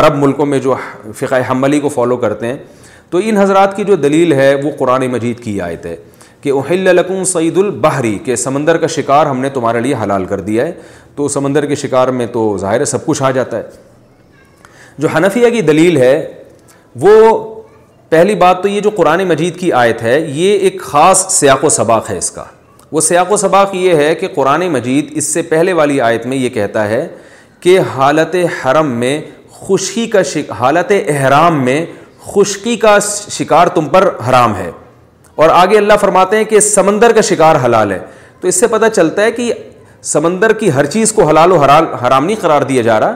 عرب 0.00 0.16
ملکوں 0.16 0.46
میں 0.46 0.58
جو 0.66 0.74
فقہ 1.18 1.34
حملی 1.50 1.78
کو 1.80 1.88
فالو 1.94 2.16
کرتے 2.24 2.46
ہیں 2.46 2.56
تو 3.10 3.18
ان 3.24 3.36
حضرات 3.38 3.74
کی 3.76 3.84
جو 3.84 3.96
دلیل 3.96 4.32
ہے 4.40 4.54
وہ 4.64 4.70
قرآن 4.78 5.06
مجید 5.12 5.40
کی 5.44 5.60
آیت 5.60 5.86
ہے 5.86 5.96
کہ 6.40 6.50
اہل 6.54 6.94
لکم 6.96 7.24
سعید 7.32 7.56
البحری 7.58 8.16
کہ 8.24 8.36
سمندر 8.42 8.76
کا 8.76 8.86
شکار 8.96 9.26
ہم 9.26 9.40
نے 9.40 9.48
تمہارے 9.54 9.80
لیے 9.86 9.94
حلال 10.02 10.24
کر 10.24 10.40
دیا 10.50 10.66
ہے 10.66 10.72
تو 11.14 11.26
سمندر 11.38 11.66
کے 11.66 11.74
شکار 11.82 12.08
میں 12.20 12.26
تو 12.32 12.42
ظاہر 12.60 12.80
ہے 12.80 12.84
سب 12.92 13.06
کچھ 13.06 13.22
آ 13.22 13.30
جاتا 13.38 13.56
ہے 13.58 13.62
جو 14.98 15.08
حنفیہ 15.16 15.48
کی 15.52 15.62
دلیل 15.72 15.96
ہے 15.96 16.14
وہ 17.00 17.12
پہلی 18.08 18.34
بات 18.44 18.62
تو 18.62 18.68
یہ 18.68 18.80
جو 18.80 18.90
قرآن 18.96 19.24
مجید 19.28 19.58
کی 19.60 19.72
آیت 19.82 20.02
ہے 20.02 20.18
یہ 20.20 20.58
ایک 20.68 20.80
خاص 20.82 21.26
سیاق 21.38 21.64
و 21.64 21.68
سباق 21.80 22.10
ہے 22.10 22.16
اس 22.18 22.30
کا 22.30 22.44
وہ 22.92 23.00
سیاق 23.00 23.32
و 23.32 23.36
سباق 23.36 23.74
یہ 23.74 23.94
ہے 23.96 24.14
کہ 24.20 24.28
قرآن 24.34 24.66
مجید 24.72 25.10
اس 25.18 25.32
سے 25.32 25.42
پہلے 25.48 25.72
والی 25.78 26.00
آیت 26.00 26.26
میں 26.26 26.36
یہ 26.36 26.48
کہتا 26.50 26.86
ہے 26.88 27.06
کہ 27.60 27.78
حالت 27.96 28.36
حرم 28.64 28.90
میں 29.00 29.20
خشکی 29.60 30.06
کا 30.10 30.22
شک 30.32 30.50
حالت 30.58 30.92
احرام 31.06 31.64
میں 31.64 31.84
خشکی 32.26 32.76
کا 32.86 32.98
شکار 33.30 33.66
تم 33.74 33.88
پر 33.88 34.08
حرام 34.28 34.54
ہے 34.56 34.70
اور 35.40 35.48
آگے 35.54 35.76
اللہ 35.78 35.96
فرماتے 36.00 36.36
ہیں 36.36 36.44
کہ 36.52 36.60
سمندر 36.68 37.12
کا 37.14 37.20
شکار 37.30 37.56
حلال 37.64 37.92
ہے 37.92 37.98
تو 38.40 38.48
اس 38.48 38.60
سے 38.60 38.66
پتہ 38.76 38.86
چلتا 38.94 39.22
ہے 39.24 39.32
کہ 39.32 39.52
سمندر 40.12 40.52
کی 40.58 40.70
ہر 40.74 40.84
چیز 40.96 41.12
کو 41.12 41.28
حلال 41.28 41.52
و 41.52 41.56
حرال 41.62 41.84
حرام 42.06 42.24
نہیں 42.24 42.36
قرار 42.40 42.62
دیا 42.72 42.82
جا 42.82 42.98
رہا 43.00 43.14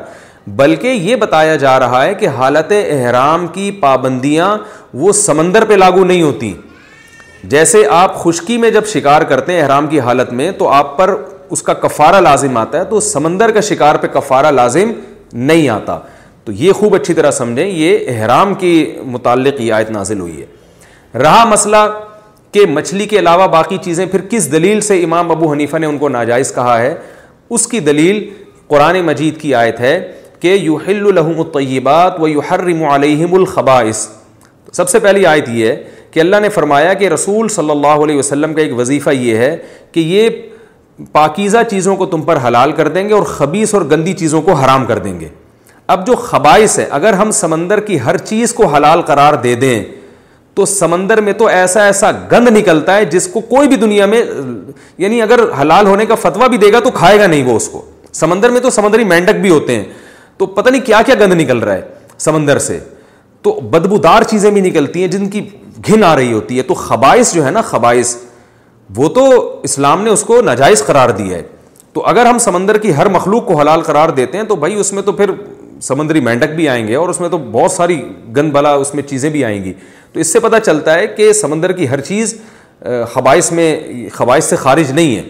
بلکہ 0.57 0.89
یہ 1.09 1.17
بتایا 1.17 1.57
جا 1.65 1.79
رہا 1.81 2.03
ہے 2.05 2.15
کہ 2.21 2.29
حالت 2.37 2.73
احرام 2.79 3.47
کی 3.57 3.71
پابندیاں 3.81 4.57
وہ 5.03 5.13
سمندر 5.23 5.65
پہ 5.65 5.75
لاگو 5.75 6.05
نہیں 6.05 6.23
ہوتی 6.23 6.53
جیسے 7.51 7.83
آپ 7.91 8.15
خشکی 8.25 8.57
میں 8.59 8.71
جب 8.71 8.87
شکار 8.87 9.23
کرتے 9.31 9.53
ہیں 9.53 9.63
احرام 9.63 9.87
کی 9.89 10.01
حالت 10.01 10.33
میں 10.33 10.51
تو 10.59 10.69
آپ 10.73 10.97
پر 10.99 11.15
اس 11.53 11.63
کا 11.63 11.75
کفارہ 11.85 12.21
لازم 12.21 12.57
آتا 12.57 12.79
ہے 12.79 12.85
تو 12.91 13.01
سمندر 13.01 13.51
کا 13.55 13.61
شکار 13.61 13.95
پہ 14.01 14.07
کفارہ 14.13 14.51
لازم 14.51 14.91
نہیں 15.33 15.69
آتا 15.69 15.99
تو 16.45 16.53
یہ 16.57 16.73
خوب 16.73 16.95
اچھی 16.95 17.15
طرح 17.15 17.31
سمجھیں 17.31 17.67
یہ 17.67 18.09
احرام 18.09 18.55
کی 18.59 18.71
متعلق 19.11 19.61
یہ 19.61 19.73
آیت 19.73 19.91
نازل 19.91 20.21
ہوئی 20.21 20.41
ہے 20.41 21.19
رہا 21.23 21.45
مسئلہ 21.49 21.77
کہ 22.53 22.65
مچھلی 22.69 23.07
کے 23.07 23.19
علاوہ 23.19 23.47
باقی 23.53 23.77
چیزیں 23.85 24.05
پھر 24.13 24.21
کس 24.31 24.51
دلیل 24.53 24.81
سے 24.91 25.03
امام 25.05 25.31
ابو 25.31 25.53
حنیفہ 25.53 25.77
نے 25.77 25.87
ان 25.87 25.99
کو 25.99 26.09
ناجائز 26.09 26.55
کہا 26.55 26.79
ہے 26.81 26.95
اس 27.55 27.67
کی 27.69 27.81
دلیل 27.91 28.29
قرآن 28.69 29.01
مجید 29.07 29.41
کی 29.41 29.55
آیت 29.55 29.81
ہے 29.81 29.97
کہ 30.41 30.55
یو 30.61 30.77
ہل 30.87 31.07
الحمۃ 31.19 32.21
الخباس 33.35 34.09
سب 34.73 34.89
سے 34.89 34.99
پہلی 34.99 35.27
آیت 35.27 35.49
یہ 35.55 35.69
ہے 35.71 35.83
کہ 36.13 36.21
اللہ 36.21 36.41
نے 36.43 36.49
فرمایا 36.57 36.93
کہ 37.03 37.09
رسول 37.09 37.49
صلی 37.49 37.71
اللہ 37.71 38.03
علیہ 38.07 38.17
وسلم 38.19 38.55
کا 38.55 38.63
ایک 38.63 38.79
وظیفہ 38.79 39.11
یہ 39.11 39.37
ہے 39.37 39.57
کہ 39.93 40.01
یہ 40.07 40.29
پاکیزہ 41.13 41.59
چیزوں 41.71 41.95
کو 41.97 42.07
تم 42.07 42.23
پر 42.23 42.39
حلال 42.47 42.73
کر 42.81 42.89
دیں 42.97 43.09
گے 43.09 43.15
اور 43.15 43.23
خبیص 43.29 43.75
اور 43.75 43.83
گندی 43.91 44.13
چیزوں 44.23 44.43
کو 44.49 44.53
حرام 44.63 44.85
کر 44.87 44.99
دیں 45.07 45.19
گے 45.21 45.29
اب 45.93 46.07
جو 46.07 46.15
خبائص 46.17 46.79
ہے 46.79 46.87
اگر 46.99 47.13
ہم 47.21 47.31
سمندر 47.39 47.81
کی 47.87 47.99
ہر 48.05 48.17
چیز 48.31 48.53
کو 48.55 48.67
حلال 48.75 49.03
قرار 49.13 49.35
دے 49.43 49.55
دیں 49.65 49.83
تو 50.55 50.65
سمندر 50.75 51.21
میں 51.27 51.33
تو 51.39 51.47
ایسا 51.47 51.83
ایسا 51.85 52.11
گند 52.33 52.49
نکلتا 52.57 52.97
ہے 52.97 53.05
جس 53.15 53.27
کو 53.33 53.41
کوئی 53.53 53.69
بھی 53.69 53.77
دنیا 53.77 54.07
میں 54.07 54.23
یعنی 54.99 55.21
اگر 55.23 55.41
حلال 55.61 55.87
ہونے 55.87 56.07
کا 56.07 56.15
فتویٰ 56.23 56.49
بھی 56.49 56.59
دے 56.65 56.73
گا 56.73 56.81
تو 56.85 56.91
کھائے 57.01 57.19
گا 57.21 57.27
نہیں 57.27 57.45
وہ 57.45 57.57
اس 57.57 57.69
کو 57.69 57.85
سمندر 58.21 58.51
میں 58.51 58.61
تو 58.61 58.71
سمندری 58.71 59.05
مینڈک 59.15 59.41
بھی 59.41 59.51
ہوتے 59.51 59.77
ہیں 59.77 59.85
تو 60.39 60.47
پتہ 60.61 60.69
نہیں 60.71 60.83
کیا 60.87 61.01
کیا 61.07 61.15
گند 61.21 61.33
نکل 61.41 61.59
رہا 61.59 61.75
ہے 61.75 61.81
سمندر 62.27 62.59
سے 62.71 62.79
تو 63.43 63.59
بدبودار 63.71 64.23
چیزیں 64.31 64.51
بھی 64.51 64.61
نکلتی 64.61 65.01
ہیں 65.01 65.09
جن 65.15 65.29
کی 65.31 65.43
گھن 65.89 66.05
آ 66.05 66.15
رہی 66.17 66.33
ہوتی 66.33 66.57
ہے 66.59 66.63
تو 66.63 66.75
خبائش 66.75 67.33
جو 67.35 67.45
ہے 67.47 67.51
نا 67.51 67.61
خبائش 67.71 68.15
وہ 68.97 69.09
تو 69.15 69.27
اسلام 69.65 70.03
نے 70.05 70.11
اس 70.11 70.23
کو 70.25 70.41
ناجائز 70.43 70.83
قرار 70.87 71.11
دیا 71.19 71.37
ہے 71.37 71.43
تو 71.93 72.05
اگر 72.07 72.27
ہم 72.27 72.39
سمندر 72.39 72.79
کی 72.79 72.95
ہر 72.97 73.09
مخلوق 73.15 73.47
کو 73.47 73.59
حلال 73.61 73.81
قرار 73.87 74.09
دیتے 74.19 74.39
ہیں 74.39 74.45
تو 74.49 74.57
بھائی 74.57 74.75
اس 74.81 74.93
میں 74.93 75.03
تو 75.03 75.13
پھر 75.13 75.31
سمندری 75.83 76.21
مینڈک 76.21 76.55
بھی 76.57 76.69
آئیں 76.69 76.87
گے 76.89 76.95
اور 76.95 77.09
اس 77.09 77.21
میں 77.21 77.29
تو 77.29 77.39
بہت 77.53 77.71
ساری 77.73 78.01
گند 78.37 78.53
بلا 78.53 78.73
اس 78.83 78.95
میں 78.95 79.03
چیزیں 79.09 79.29
بھی 79.31 79.45
آئیں 79.45 79.63
گی 79.65 79.73
تو 80.13 80.21
اس 80.21 80.33
سے 80.33 80.41
پتہ 80.41 80.57
چلتا 80.67 80.95
ہے 80.99 81.07
کہ 81.17 81.33
سمندر 81.33 81.73
کی 81.73 81.89
ہر 81.89 82.01
چیز 82.11 82.35
خبائش 83.13 83.51
میں 83.53 83.75
خبائش 84.13 84.45
سے 84.45 84.57
خارج 84.57 84.91
نہیں 84.93 85.17
ہے 85.17 85.23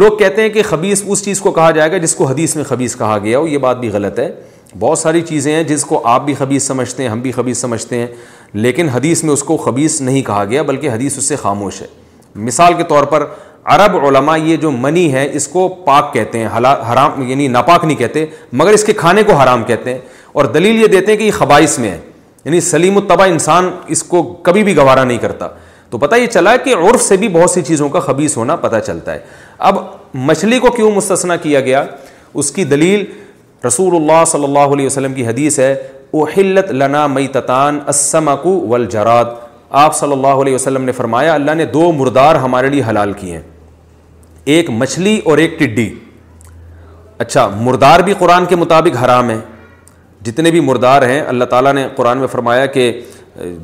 لوگ 0.00 0.16
کہتے 0.18 0.42
ہیں 0.42 0.48
کہ 0.52 0.62
خبیص 0.62 1.02
اس 1.06 1.24
چیز 1.24 1.40
کو 1.40 1.50
کہا 1.50 1.70
جائے 1.76 1.92
گا 1.92 1.96
جس 1.98 2.14
کو 2.14 2.24
حدیث 2.26 2.54
میں 2.56 2.64
خبیص 2.68 2.96
کہا 2.96 3.18
گیا 3.24 3.38
ہو 3.38 3.46
یہ 3.48 3.58
بات 3.58 3.78
بھی 3.80 3.88
غلط 3.92 4.18
ہے 4.18 4.30
بہت 4.78 4.98
ساری 4.98 5.20
چیزیں 5.28 5.52
ہیں 5.54 5.62
جس 5.64 5.84
کو 5.84 6.00
آپ 6.08 6.24
بھی 6.24 6.34
خبیص 6.38 6.66
سمجھتے 6.66 7.02
ہیں 7.02 7.10
ہم 7.10 7.20
بھی 7.20 7.32
خبیص 7.32 7.58
سمجھتے 7.58 7.98
ہیں 7.98 8.06
لیکن 8.54 8.88
حدیث 8.88 9.22
میں 9.24 9.32
اس 9.32 9.42
کو 9.44 9.56
خبیص 9.56 10.00
نہیں 10.00 10.22
کہا 10.26 10.44
گیا 10.50 10.62
بلکہ 10.62 10.90
حدیث 10.90 11.18
اس 11.18 11.28
سے 11.28 11.36
خاموش 11.36 11.80
ہے 11.82 11.86
مثال 12.36 12.74
کے 12.74 12.82
طور 12.88 13.04
پر 13.12 13.24
عرب 13.74 13.96
علماء 14.06 14.36
یہ 14.36 14.56
جو 14.56 14.70
منی 14.70 15.12
ہے 15.12 15.28
اس 15.36 15.46
کو 15.48 15.66
پاک 15.84 16.12
کہتے 16.12 16.38
ہیں 16.38 16.46
حرام 16.92 17.22
یعنی 17.30 17.48
ناپاک 17.48 17.84
نہیں 17.84 17.96
کہتے 17.96 18.24
مگر 18.52 18.72
اس 18.72 18.84
کے 18.84 18.92
کھانے 18.96 19.22
کو 19.26 19.32
حرام 19.42 19.64
کہتے 19.64 19.92
ہیں 19.92 19.98
اور 20.32 20.44
دلیل 20.54 20.80
یہ 20.82 20.86
دیتے 20.86 21.12
ہیں 21.12 21.18
کہ 21.18 21.24
یہ 21.24 21.30
خباش 21.38 21.78
میں 21.78 21.90
ہے 21.90 21.98
یعنی 22.44 22.60
سلیم 22.60 22.96
الطبع 22.96 23.24
انسان 23.26 23.70
اس 23.94 24.02
کو 24.12 24.22
کبھی 24.42 24.62
بھی 24.64 24.76
گوارا 24.76 25.04
نہیں 25.04 25.18
کرتا 25.20 25.48
تو 25.90 25.98
پتہ 25.98 26.14
یہ 26.16 26.26
چلا 26.26 26.56
کہ 26.64 26.74
عرف 26.74 27.02
سے 27.02 27.16
بھی 27.16 27.28
بہت 27.32 27.50
سی 27.50 27.62
چیزوں 27.62 27.88
کا 27.88 28.00
خبیص 28.00 28.36
ہونا 28.36 28.56
پتہ 28.64 28.76
چلتا 28.86 29.12
ہے 29.14 29.18
اب 29.70 29.76
مچھلی 30.28 30.58
کو 30.58 30.70
کیوں 30.72 30.90
مستثنا 30.94 31.36
کیا 31.42 31.60
گیا 31.60 31.84
اس 32.40 32.50
کی 32.52 32.64
دلیل 32.72 33.04
رسول 33.66 33.94
اللہ 33.96 34.24
صلی 34.32 34.44
اللہ 34.44 34.74
علیہ 34.74 34.86
وسلم 34.86 35.14
کی 35.14 35.26
حدیث 35.26 35.58
ہے 35.58 35.74
اوہلت 36.12 36.70
لنا 36.72 37.06
مئی 37.06 37.26
تتان 37.32 37.78
اسم 37.88 38.28
اکو 38.28 38.76
آپ 39.80 39.94
صلی 39.96 40.12
اللہ 40.12 40.36
علیہ 40.42 40.54
وسلم 40.54 40.84
نے 40.84 40.92
فرمایا 40.92 41.32
اللہ 41.34 41.54
نے 41.56 41.64
دو 41.72 41.90
مردار 41.92 42.34
ہمارے 42.44 42.68
لیے 42.70 42.82
حلال 42.88 43.12
کیے 43.12 43.32
ہیں 43.36 43.42
ایک 44.54 44.70
مچھلی 44.70 45.18
اور 45.30 45.38
ایک 45.38 45.58
ٹڈی 45.58 45.88
اچھا 47.24 47.46
مردار 47.60 48.00
بھی 48.04 48.14
قرآن 48.18 48.46
کے 48.48 48.56
مطابق 48.56 48.96
حرام 49.04 49.30
ہے 49.30 49.36
جتنے 50.24 50.50
بھی 50.50 50.60
مردار 50.70 51.02
ہیں 51.08 51.20
اللہ 51.28 51.44
تعالیٰ 51.50 51.72
نے 51.74 51.86
قرآن 51.96 52.18
میں 52.18 52.26
فرمایا 52.32 52.64
کہ 52.76 52.90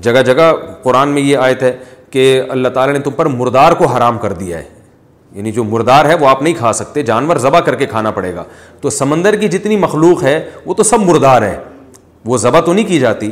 جگہ 0.03 0.22
جگہ 0.26 0.53
قرآن 0.82 1.09
میں 1.14 1.22
یہ 1.22 1.36
آیت 1.47 1.62
ہے 1.62 1.76
کہ 2.11 2.32
اللہ 2.51 2.68
تعالیٰ 2.74 2.95
نے 2.95 3.01
تم 3.05 3.11
پر 3.16 3.26
مردار 3.28 3.72
کو 3.78 3.86
حرام 3.97 4.18
کر 4.18 4.32
دیا 4.40 4.59
ہے 4.59 4.68
یعنی 5.32 5.53
جو 5.53 5.64
مردار 5.64 6.05
ہے 6.05 6.14
وہ 6.20 6.28
آپ 6.28 6.42
نہیں 6.42 6.55
کھا 6.59 6.72
سکتے 6.72 7.03
جانور 7.03 7.36
ذبح 7.47 7.61
کر 7.66 7.74
کے 7.74 7.86
کھانا 7.86 8.11
پڑے 8.18 8.34
گا 8.34 8.45
تو 8.80 8.90
سمندر 9.01 9.36
کی 9.36 9.49
جتنی 9.57 9.76
مخلوق 9.76 10.22
ہے 10.24 10.40
وہ 10.64 10.74
تو 10.74 10.82
سب 10.82 11.01
مردار 11.09 11.42
ہیں 11.42 11.57
وہ 12.27 12.37
ذبح 12.43 12.61
تو 12.66 12.72
نہیں 12.72 12.87
کی 12.89 12.99
جاتی 12.99 13.31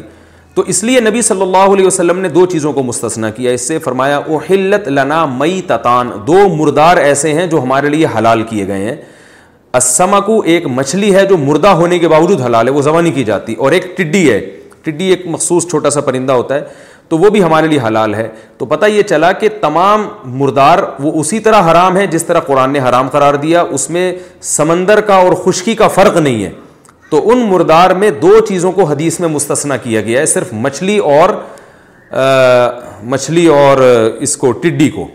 تو 0.55 0.63
اس 0.73 0.83
لیے 0.85 1.01
نبی 1.01 1.21
صلی 1.23 1.43
اللہ 1.43 1.73
علیہ 1.75 1.87
وسلم 1.87 2.19
نے 2.21 2.29
دو 2.29 2.45
چیزوں 2.55 2.73
کو 2.73 2.83
مستثنا 2.83 3.31
کیا 3.37 3.51
اس 3.53 3.67
سے 3.69 3.79
فرمایا 3.85 4.17
او 4.17 4.37
حلت 4.49 4.89
لنا 4.89 5.25
مئی 5.37 5.61
تتان 5.67 6.11
دو 6.27 6.39
مردار 6.57 6.97
ایسے 7.05 7.33
ہیں 7.35 7.47
جو 7.55 7.63
ہمارے 7.63 7.89
لیے 7.89 8.07
حلال 8.19 8.43
کیے 8.49 8.67
گئے 8.69 8.85
ہیں 8.85 8.97
اسما 9.79 10.19
کو 10.21 10.41
ایک 10.55 10.67
مچھلی 10.81 11.15
ہے 11.15 11.25
جو 11.27 11.37
مردہ 11.47 11.69
ہونے 11.81 11.99
کے 11.99 12.09
باوجود 12.09 12.41
حلال 12.47 12.69
ہے 12.69 12.73
وہ 12.73 12.83
ذبح 12.83 13.01
نہیں 13.01 13.13
کی 13.15 13.25
جاتی 13.25 13.55
اور 13.67 13.73
ایک 13.73 13.97
ٹڈی 13.97 14.31
ہے 14.31 14.39
ٹڈی 14.83 15.05
ایک 15.11 15.23
مخصوص 15.37 15.67
چھوٹا 15.71 15.91
سا 15.91 16.01
پرندہ 16.11 16.33
ہوتا 16.33 16.55
ہے 16.55 16.61
تو 17.09 17.19
وہ 17.19 17.31
بھی 17.31 17.43
ہمارے 17.43 17.67
لیے 17.69 17.79
حلال 17.87 18.15
ہے 18.15 18.29
تو 18.59 18.67
پتہ 18.67 18.87
یہ 18.89 19.03
چلا 19.09 19.31
کہ 19.43 19.49
تمام 19.61 20.05
مردار 20.39 20.79
وہ 21.03 21.13
اسی 21.21 21.39
طرح 21.47 21.71
حرام 21.71 21.97
ہے 21.97 22.07
جس 22.17 22.25
طرح 22.25 22.41
قرآن 22.47 22.73
نے 22.73 22.81
حرام 22.89 23.09
قرار 23.13 23.35
دیا 23.47 23.63
اس 23.79 23.89
میں 23.97 24.13
سمندر 24.57 25.01
کا 25.09 25.15
اور 25.25 25.33
خشکی 25.45 25.75
کا 25.83 25.89
فرق 25.99 26.17
نہیں 26.17 26.45
ہے 26.45 26.51
تو 27.13 27.19
ان 27.33 27.39
مردار 27.49 27.91
میں 28.03 28.09
دو 28.21 28.39
چیزوں 28.49 28.71
کو 28.73 28.85
حدیث 28.91 29.19
میں 29.21 29.29
مستثنا 29.29 29.77
کیا 29.77 30.01
گیا 30.03 30.21
ہے 30.21 30.27
صرف 30.27 30.53
مچھلی 30.67 30.97
اور 31.15 31.29
مچھلی 33.15 33.45
اور 33.57 33.79
اس 34.27 34.37
کو 34.45 34.53
ٹڈی 34.63 34.89
کو 34.95 35.07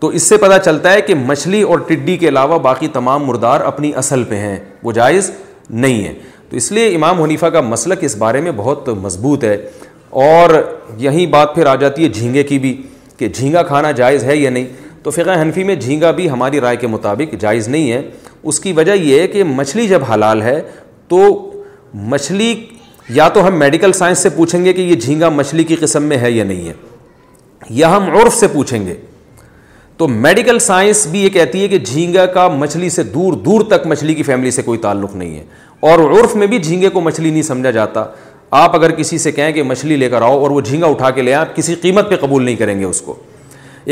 تو 0.00 0.08
اس 0.18 0.28
سے 0.28 0.36
پتہ 0.46 0.58
چلتا 0.64 0.92
ہے 0.92 1.00
کہ 1.08 1.14
مچھلی 1.24 1.60
اور 1.72 1.78
ٹڈی 1.88 2.16
کے 2.22 2.28
علاوہ 2.28 2.58
باقی 2.68 2.88
تمام 2.96 3.24
مردار 3.26 3.60
اپنی 3.72 3.90
اصل 4.04 4.24
پہ 4.28 4.36
ہیں 4.46 4.56
وہ 4.82 4.92
جائز 5.00 5.30
نہیں 5.84 6.02
ہے 6.04 6.14
تو 6.50 6.56
اس 6.56 6.70
لیے 6.72 6.94
امام 6.94 7.22
حنیفہ 7.22 7.46
کا 7.46 7.60
مسلک 7.74 8.04
اس 8.04 8.16
بارے 8.24 8.40
میں 8.46 8.52
بہت 8.62 8.88
مضبوط 9.02 9.44
ہے 9.44 9.56
اور 10.24 10.58
یہی 11.06 11.26
بات 11.38 11.54
پھر 11.54 11.66
آ 11.66 11.74
جاتی 11.84 12.04
ہے 12.04 12.08
جھینگے 12.20 12.42
کی 12.52 12.58
بھی 12.58 12.76
کہ 13.18 13.28
جھینگا 13.34 13.62
کھانا 13.72 13.90
جائز 14.02 14.24
ہے 14.24 14.36
یا 14.36 14.50
نہیں 14.50 14.66
تو 15.02 15.10
فقہ 15.10 15.40
حنفی 15.42 15.64
میں 15.64 15.74
جھینگا 15.86 16.10
بھی 16.20 16.30
ہماری 16.30 16.60
رائے 16.60 16.76
کے 16.76 16.86
مطابق 16.96 17.34
جائز 17.40 17.68
نہیں 17.68 17.90
ہے 17.92 18.02
اس 18.50 18.60
کی 18.60 18.72
وجہ 18.72 18.92
یہ 18.98 19.20
ہے 19.20 19.26
کہ 19.28 19.44
مچھلی 19.44 19.86
جب 19.88 20.02
حلال 20.12 20.42
ہے 20.42 20.60
تو 21.10 21.22
مچھلی 22.10 22.54
یا 23.14 23.28
تو 23.34 23.46
ہم 23.46 23.58
میڈیکل 23.58 23.92
سائنس 23.92 24.18
سے 24.22 24.28
پوچھیں 24.30 24.64
گے 24.64 24.72
کہ 24.72 24.80
یہ 24.80 24.94
جھینگا 24.94 25.28
مچھلی 25.36 25.62
کی 25.70 25.76
قسم 25.76 26.02
میں 26.12 26.16
ہے 26.18 26.30
یا 26.30 26.44
نہیں 26.44 26.68
ہے 26.68 26.72
یا 27.78 27.96
ہم 27.96 28.04
عرف 28.16 28.34
سے 28.34 28.48
پوچھیں 28.52 28.86
گے 28.86 28.94
تو 29.96 30.06
میڈیکل 30.08 30.58
سائنس 30.66 31.06
بھی 31.10 31.22
یہ 31.22 31.28
کہتی 31.28 31.62
ہے 31.62 31.68
کہ 31.68 31.78
جھینگا 31.78 32.26
کا 32.34 32.46
مچھلی 32.48 32.90
سے 32.90 33.02
دور 33.16 33.32
دور 33.48 33.60
تک 33.70 33.86
مچھلی 33.86 34.14
کی 34.14 34.22
فیملی 34.28 34.50
سے 34.50 34.62
کوئی 34.68 34.78
تعلق 34.86 35.16
نہیں 35.16 35.34
ہے 35.36 35.44
اور 35.90 35.98
عرف 36.20 36.36
میں 36.36 36.46
بھی 36.52 36.58
جھینگے 36.58 36.88
کو 36.90 37.00
مچھلی 37.00 37.30
نہیں 37.30 37.42
سمجھا 37.42 37.70
جاتا 37.80 38.04
آپ 38.60 38.74
اگر 38.76 38.90
کسی 39.00 39.18
سے 39.24 39.32
کہیں 39.32 39.50
کہ 39.52 39.62
مچھلی 39.62 39.96
لے 39.96 40.08
کر 40.10 40.22
آؤ 40.28 40.38
اور 40.42 40.50
وہ 40.50 40.60
جھینگا 40.60 40.86
اٹھا 40.90 41.10
کے 41.18 41.22
لے 41.22 41.34
آپ 41.34 41.54
کسی 41.56 41.74
قیمت 41.82 42.10
پہ 42.10 42.16
قبول 42.20 42.44
نہیں 42.44 42.56
کریں 42.56 42.78
گے 42.80 42.84
اس 42.84 43.00
کو 43.06 43.14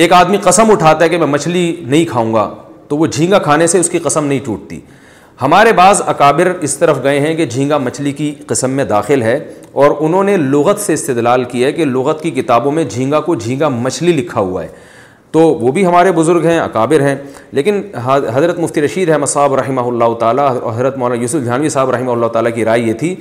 ایک 0.04 0.12
آدمی 0.12 0.36
قسم 0.42 0.70
اٹھاتا 0.70 1.04
ہے 1.04 1.08
کہ 1.08 1.18
میں 1.18 1.26
مچھلی 1.26 1.66
نہیں 1.86 2.04
کھاؤں 2.10 2.32
گا 2.34 2.48
تو 2.88 2.96
وہ 2.96 3.06
جھینگا 3.06 3.38
کھانے 3.48 3.66
سے 3.66 3.78
اس 3.78 3.90
کی 3.90 3.98
قسم 4.04 4.24
نہیں 4.24 4.40
ٹوٹتی 4.44 4.80
ہمارے 5.42 5.72
بعض 5.72 6.00
اکابر 6.08 6.50
اس 6.68 6.76
طرف 6.76 7.02
گئے 7.02 7.18
ہیں 7.20 7.34
کہ 7.36 7.44
جھینگا 7.46 7.76
مچھلی 7.78 8.12
کی 8.12 8.32
قسم 8.46 8.70
میں 8.76 8.84
داخل 8.84 9.22
ہے 9.22 9.38
اور 9.82 9.90
انہوں 10.06 10.24
نے 10.24 10.36
لغت 10.36 10.80
سے 10.80 10.92
استدلال 10.94 11.44
کیا 11.52 11.66
ہے 11.66 11.72
کہ 11.72 11.84
لغت 11.84 12.22
کی 12.22 12.30
کتابوں 12.40 12.72
میں 12.78 12.84
جھینگا 12.84 13.20
کو 13.28 13.34
جھینگا 13.34 13.68
مچھلی 13.68 14.12
لکھا 14.12 14.40
ہوا 14.40 14.62
ہے 14.62 14.68
تو 15.32 15.40
وہ 15.40 15.72
بھی 15.72 15.84
ہمارے 15.86 16.12
بزرگ 16.12 16.44
ہیں 16.46 16.58
اکابر 16.58 17.00
ہیں 17.06 17.14
لیکن 17.58 17.80
حضرت 18.06 18.58
مفتی 18.58 18.82
رشید 18.82 19.10
احمد 19.10 19.26
صاحب 19.30 19.54
رحمہ 19.60 19.80
اللہ 19.86 20.14
تعالیٰ 20.20 20.48
حضرت 20.76 20.96
مولانا 20.98 21.20
یوسف 21.22 21.44
جھانوی 21.44 21.68
صاحب 21.74 21.90
رحمہ 21.94 22.10
اللہ 22.12 22.26
تعالیٰ 22.36 22.52
کی 22.54 22.64
رائے 22.64 22.80
یہ 22.80 22.92
تھی 23.00 23.14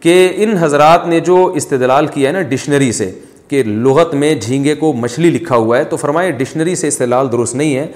کہ 0.00 0.16
ان 0.44 0.56
حضرات 0.60 1.06
نے 1.06 1.20
جو 1.30 1.44
استدلال 1.56 2.06
کیا 2.14 2.28
ہے 2.28 2.32
نا 2.34 2.42
ڈکشنری 2.50 2.90
سے 2.92 3.10
کہ 3.48 3.62
لغت 3.64 4.14
میں 4.24 4.34
جھینگے 4.34 4.74
کو 4.74 4.92
مچھلی 5.04 5.30
لکھا 5.30 5.56
ہوا 5.56 5.78
ہے 5.78 5.84
تو 5.84 5.96
فرمائے 5.96 6.30
ڈکشنری 6.38 6.74
سے 6.82 6.88
استدلال 6.88 7.32
درست 7.32 7.54
نہیں 7.56 7.74
ہے 7.76 7.86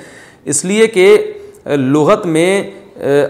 اس 0.54 0.64
لیے 0.64 0.86
کہ 0.98 1.16
لغت 1.76 2.26
میں 2.36 2.50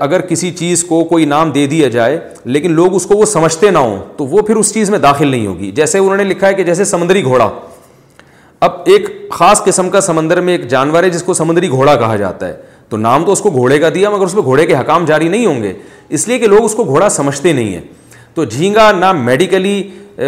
اگر 0.01 0.21
کسی 0.27 0.51
چیز 0.59 0.83
کو 0.89 1.03
کوئی 1.05 1.25
نام 1.25 1.51
دے 1.53 1.67
دیا 1.67 1.89
جائے 1.91 2.19
لیکن 2.45 2.73
لوگ 2.73 2.95
اس 2.95 3.07
کو 3.07 3.17
وہ 3.19 3.25
سمجھتے 3.27 3.71
نہ 3.71 3.79
ہوں 3.79 3.97
تو 4.17 4.27
وہ 4.27 4.43
پھر 4.47 4.57
اس 4.57 4.73
چیز 4.75 4.91
میں 4.91 4.99
داخل 4.99 5.29
نہیں 5.29 5.47
ہوگی 5.47 5.71
جیسے 5.77 5.99
انہوں 5.99 6.17
نے 6.17 6.25
لکھا 6.25 6.47
ہے 6.49 6.55
کہ 6.55 6.65
جیسے 6.65 6.85
سمندری 6.85 7.23
گھوڑا 7.25 7.49
اب 8.67 8.73
ایک 8.93 9.09
خاص 9.33 9.63
قسم 9.65 9.91
کا 9.91 10.01
سمندر 10.01 10.41
میں 10.41 10.57
ایک 10.59 10.69
جانور 10.69 11.03
ہے 11.03 11.11
جس 11.11 11.23
کو 11.23 11.35
سمندری 11.35 11.69
گھوڑا 11.69 11.95
کہا 11.97 12.17
جاتا 12.17 12.49
ہے 12.49 12.55
تو 12.89 12.97
نام 12.97 13.25
تو 13.25 13.33
اس 13.33 13.41
کو 13.41 13.51
گھوڑے 13.51 13.79
کا 13.79 13.89
دیا 13.95 14.11
مگر 14.11 14.25
اس 14.27 14.35
میں 14.35 14.43
گھوڑے 14.43 14.67
کے 14.67 14.77
حکام 14.77 15.05
جاری 15.05 15.29
نہیں 15.29 15.47
ہوں 15.47 15.63
گے 15.63 15.73
اس 16.09 16.29
لیے 16.29 16.39
کہ 16.39 16.47
لوگ 16.47 16.65
اس 16.65 16.75
کو 16.75 16.85
گھوڑا 16.85 17.09
سمجھتے 17.11 17.53
نہیں 17.53 17.73
ہیں 17.75 17.81
تو 18.35 18.45
جھینگا 18.45 18.91
نہ 18.99 19.13
میڈیکلی 19.25 19.83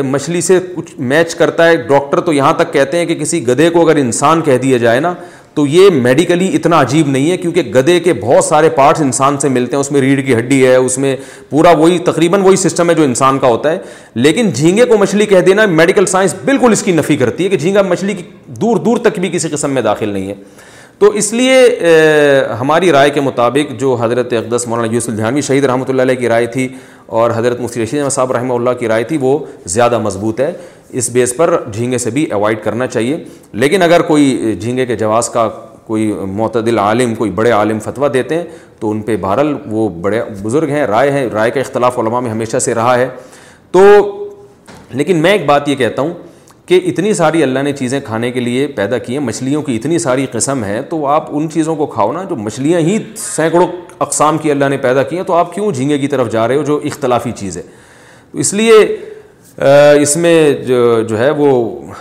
مچھلی 0.05 0.41
سے 0.41 0.59
کچھ 0.75 0.95
میچ 1.11 1.35
کرتا 1.35 1.67
ہے 1.69 1.77
ڈاکٹر 1.89 2.21
تو 2.21 2.33
یہاں 2.33 2.53
تک 2.57 2.73
کہتے 2.73 2.99
ہیں 2.99 3.05
کہ 3.07 3.15
کسی 3.19 3.47
گدھے 3.47 3.69
کو 3.71 3.83
اگر 3.83 3.97
انسان 4.01 4.41
کہہ 4.45 4.57
دیا 4.63 4.77
جائے 4.79 5.01
نا 5.01 5.13
تو 5.59 5.65
یہ 5.67 5.89
میڈیکلی 5.91 6.49
اتنا 6.55 6.81
عجیب 6.81 7.07
نہیں 7.09 7.31
ہے 7.31 7.37
کیونکہ 7.37 7.63
گدے 7.75 7.99
کے 8.01 8.13
بہت 8.21 8.45
سارے 8.45 8.69
پارٹس 8.75 9.01
انسان 9.01 9.39
سے 9.41 9.49
ملتے 9.49 9.77
ہیں 9.77 9.81
اس 9.81 9.91
میں 9.93 10.01
ریڑھ 10.01 10.21
کی 10.27 10.35
ہڈی 10.39 10.63
ہے 10.67 10.75
اس 10.75 10.99
میں 10.99 11.15
پورا 11.51 11.71
وہی 11.79 11.99
تقریباً 12.11 12.43
وہی 12.43 12.57
سسٹم 12.65 12.91
ہے 12.91 12.95
جو 12.95 13.03
انسان 13.03 13.39
کا 13.39 13.47
ہوتا 13.49 13.71
ہے 13.73 13.79
لیکن 14.15 14.51
جھینگے 14.55 14.85
کو 14.93 14.99
مچھلی 14.99 15.27
کہہ 15.27 15.41
دینا 15.47 15.65
میڈیکل 15.81 16.07
سائنس 16.15 16.35
بالکل 16.45 16.73
اس 16.73 16.83
کی 16.83 16.93
نفی 16.99 17.17
کرتی 17.25 17.45
ہے 17.45 17.49
کہ 17.49 17.57
جھینگا 17.57 17.83
مچھلی 17.89 18.15
کی 18.15 18.23
دور 18.61 18.77
دور 18.85 18.99
تک 19.05 19.19
بھی 19.21 19.29
کسی 19.33 19.49
قسم 19.53 19.71
میں 19.75 19.83
داخل 19.83 20.09
نہیں 20.09 20.29
ہے 20.29 20.35
تو 20.99 21.11
اس 21.19 21.33
لیے 21.33 21.59
ہماری 22.61 22.93
رائے 22.93 23.11
کے 23.15 23.21
مطابق 23.21 23.79
جو 23.81 23.95
حضرت 24.01 24.33
اقدس 24.33 24.67
مولانا 24.69 24.95
یوس 24.95 25.09
الجھانوی 25.09 25.41
شہید 25.49 25.65
رحمۃ 25.71 25.89
اللہ 25.89 26.03
علیہ 26.03 26.15
کی 26.21 26.29
رائے 26.29 26.47
تھی 26.55 26.69
اور 27.19 27.31
حضرت 27.35 27.61
مفتی 27.61 27.83
رشید 27.83 28.09
صاحب 28.13 28.33
رحمہ 28.33 28.55
اللہ 28.55 28.71
کی 28.79 28.89
رائے 28.89 29.05
تھی 29.11 29.19
وہ 29.21 29.39
زیادہ 29.75 29.99
مضبوط 30.07 30.41
ہے 30.41 30.53
اس 30.97 31.09
بیس 31.13 31.35
پر 31.37 31.55
جھینگے 31.73 31.99
سے 31.99 32.11
بھی 32.11 32.25
اوائڈ 32.33 32.63
کرنا 32.65 32.87
چاہیے 32.87 33.17
لیکن 33.53 33.83
اگر 33.83 34.03
کوئی 34.07 34.55
جھینگے 34.61 34.87
کے 34.87 34.97
جواز 34.97 35.29
کا 35.31 35.49
کوئی 35.87 36.07
معتدل 36.37 36.79
عالم 36.79 37.15
کوئی 37.15 37.31
بڑے 37.35 37.51
عالم 37.51 37.79
فتویٰ 37.83 38.13
دیتے 38.15 38.35
ہیں 38.37 38.45
تو 38.81 38.91
ان 38.91 39.01
پہ 39.03 39.17
بہرحال 39.21 39.55
وہ 39.71 39.89
بڑے 40.01 40.23
بزرگ 40.43 40.69
ہیں 40.71 40.87
رائے 40.87 41.11
ہیں 41.11 41.27
رائے 41.33 41.51
کا 41.51 41.61
اختلاف 41.61 41.99
علماء 41.99 42.21
میں 42.21 42.31
ہمیشہ 42.31 42.59
سے 42.69 42.75
رہا 42.75 42.97
ہے 42.99 43.09
تو 43.73 43.85
لیکن 44.91 45.23
میں 45.23 45.31
ایک 45.33 45.45
بات 45.47 45.69
یہ 45.69 45.75
کہتا 45.77 46.03
ہوں 46.03 46.13
کہ 46.67 46.81
اتنی 46.87 47.13
ساری 47.15 47.43
اللہ 47.43 47.59
نے 47.65 47.73
چیزیں 47.73 47.99
کھانے 48.05 48.31
کے 48.31 48.41
لیے 48.41 48.67
پیدا 48.77 48.99
کی 48.99 49.13
ہیں 49.17 49.21
مچھلیوں 49.25 49.63
کی 49.63 49.77
اتنی 49.77 49.99
ساری 49.99 50.27
قسم 50.33 50.65
ہے 50.65 50.81
تو 50.89 51.07
آپ 51.07 51.29
ان 51.37 51.49
چیزوں 51.51 51.77
کو 51.77 51.87
کھاؤ 51.95 52.13
نا 52.13 52.25
جو 52.31 52.37
مچھلیاں 52.37 52.81
ہی 52.81 52.99
سینکڑوں 53.17 53.67
اقسام 54.07 54.39
کی 54.39 54.51
اللہ 54.51 54.69
نے 54.71 54.77
پیدا 54.79 55.03
کی 55.03 55.17
ہیں 55.17 55.23
تو 55.27 55.33
آپ 55.35 55.55
کیوں 55.55 55.71
جھینگے 55.73 55.99
کی 55.99 56.09
طرف 56.09 56.31
جا 56.33 56.47
رہے 56.49 56.57
ہو 56.57 56.63
جو 56.65 56.81
اختلافی 56.91 57.31
چیز 57.37 57.57
ہے 57.57 57.63
اس 58.43 58.53
لیے 58.55 58.73
اس 60.03 60.17
میں 60.17 60.33
جو 60.67 61.01
جو 61.09 61.19
ہے 61.19 61.31
وہ 61.37 61.47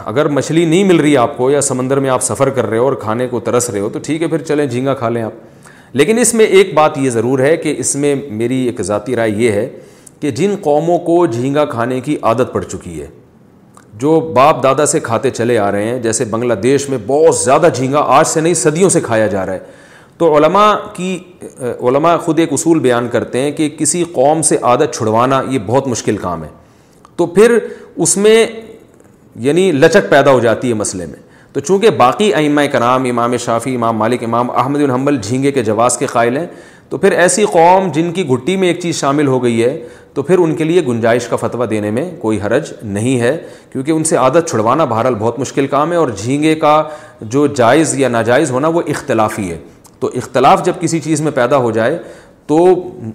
اگر 0.06 0.26
مچھلی 0.30 0.64
نہیں 0.66 0.84
مل 0.84 0.98
رہی 1.00 1.16
آپ 1.18 1.38
کو 1.38 1.50
یا 1.52 1.62
سمندر 1.62 2.00
میں 2.00 2.10
آپ 2.10 2.24
سفر 2.24 2.50
کر 2.58 2.66
رہے 2.66 2.78
ہو 2.78 2.84
اور 2.86 2.94
کھانے 3.02 3.28
کو 3.28 3.40
ترس 3.44 3.70
رہے 3.70 3.80
ہو 3.80 3.90
تو 3.94 4.00
ٹھیک 4.06 4.22
ہے 4.22 4.28
پھر 4.28 4.42
چلیں 4.48 4.66
جھینگا 4.68 4.94
کھا 4.96 5.10
لیں 5.10 5.22
آپ 5.24 5.68
لیکن 5.96 6.20
اس 6.20 6.34
میں 6.34 6.46
ایک 6.46 6.74
بات 6.76 6.98
یہ 6.98 7.10
ضرور 7.10 7.40
ہے 7.40 7.56
کہ 7.58 7.74
اس 7.80 7.96
میں 7.96 8.14
میری 8.42 8.58
ایک 8.66 8.82
ذاتی 8.82 9.16
رائے 9.16 9.30
یہ 9.38 9.52
ہے 9.52 9.68
کہ 10.20 10.32
جن 10.42 10.54
قوموں 10.64 10.98
کو 11.08 11.26
جھینگا 11.28 11.64
کھانے 11.72 12.00
کی 12.02 12.18
عادت 12.22 12.54
پڑ 12.54 12.62
چکی 12.64 13.00
ہے 13.02 13.08
جو 14.00 14.20
باپ 14.36 14.62
دادا 14.64 14.86
سے 14.86 15.00
کھاتے 15.04 15.30
چلے 15.30 15.58
آ 15.60 15.72
رہے 15.72 15.86
ہیں 15.88 15.98
جیسے 16.02 16.26
بنگلہ 16.32 16.54
دیش 16.64 16.88
میں 16.90 16.98
بہت 17.08 17.36
زیادہ 17.38 17.70
جھینگا 17.76 18.04
آج 18.20 18.28
سے 18.28 18.42
نہیں 18.42 18.54
صدیوں 18.64 18.90
سے 18.90 19.02
کھایا 19.04 19.28
جا 19.28 19.46
رہا 19.46 19.54
ہے 19.54 19.60
تو 20.18 20.36
علماء 20.38 20.72
کی 20.96 21.18
علماء 21.90 22.16
خود 22.26 22.40
ایک 22.40 22.54
اصول 22.54 22.80
بیان 22.80 23.08
کرتے 23.12 23.40
ہیں 23.42 23.52
کہ 23.58 23.70
کسی 23.78 24.04
قوم 24.14 24.42
سے 24.42 24.58
عادت 24.64 24.96
چھڑوانا 24.98 25.42
یہ 25.50 25.60
بہت 25.68 25.88
مشکل 25.88 26.18
کام 26.18 26.44
ہے 26.44 26.50
تو 27.18 27.26
پھر 27.26 27.58
اس 28.06 28.16
میں 28.18 28.46
یعنی 29.46 29.72
لچک 29.72 30.10
پیدا 30.10 30.32
ہو 30.32 30.40
جاتی 30.40 30.70
ہے 30.70 30.74
مسئلے 30.74 31.06
میں 31.06 31.26
تو 31.54 31.60
چونکہ 31.60 31.90
باقی 31.98 32.34
ائمہ 32.34 32.62
کرام 32.72 33.06
امام 33.10 33.36
شافی 33.46 33.76
امام 33.76 33.98
مالک 33.98 34.24
امام 34.24 34.50
احمد 34.64 34.82
الحمل 34.84 35.18
جھینگے 35.22 35.52
کے 35.52 35.64
جواز 35.64 35.98
کے 35.98 36.06
قائل 36.12 36.38
ہیں 36.38 36.46
تو 36.90 36.98
پھر 36.98 37.12
ایسی 37.22 37.46
قوم 37.52 37.92
جن 37.92 38.12
کی 38.14 38.28
گھٹی 38.32 38.56
میں 38.58 38.68
ایک 38.68 38.80
چیز 38.82 38.96
شامل 39.00 39.28
ہو 39.28 39.44
گئی 39.44 39.64
ہے 39.64 39.78
تو 40.14 40.22
پھر 40.28 40.38
ان 40.42 40.54
کے 40.56 40.64
لیے 40.64 40.82
گنجائش 40.88 41.28
کا 41.28 41.36
فتویٰ 41.36 41.70
دینے 41.70 41.90
میں 41.96 42.10
کوئی 42.20 42.40
حرج 42.42 42.72
نہیں 42.84 43.20
ہے 43.22 43.38
کیونکہ 43.72 43.92
ان 43.92 44.04
سے 44.12 44.16
عادت 44.18 44.50
چھڑوانا 44.50 44.86
بہرحال 44.94 45.16
بہت 45.20 45.40
مشکل 45.40 45.68
کام 45.74 45.92
ہے 45.92 45.98
اور 45.98 46.10
جھینگے 46.22 46.54
کا 46.66 46.82
جو 47.36 47.46
جائز 47.62 47.98
یا 48.00 48.08
ناجائز 48.10 48.52
ہونا 48.52 48.68
وہ 48.78 48.82
اختلافی 48.96 49.50
ہے 49.52 49.58
تو 50.00 50.10
اختلاف 50.16 50.66
جب 50.66 50.74
کسی 50.80 51.00
چیز 51.04 51.22
میں 51.22 51.32
پیدا 51.36 51.58
ہو 51.68 51.72
جائے 51.78 51.98
تو 52.48 52.58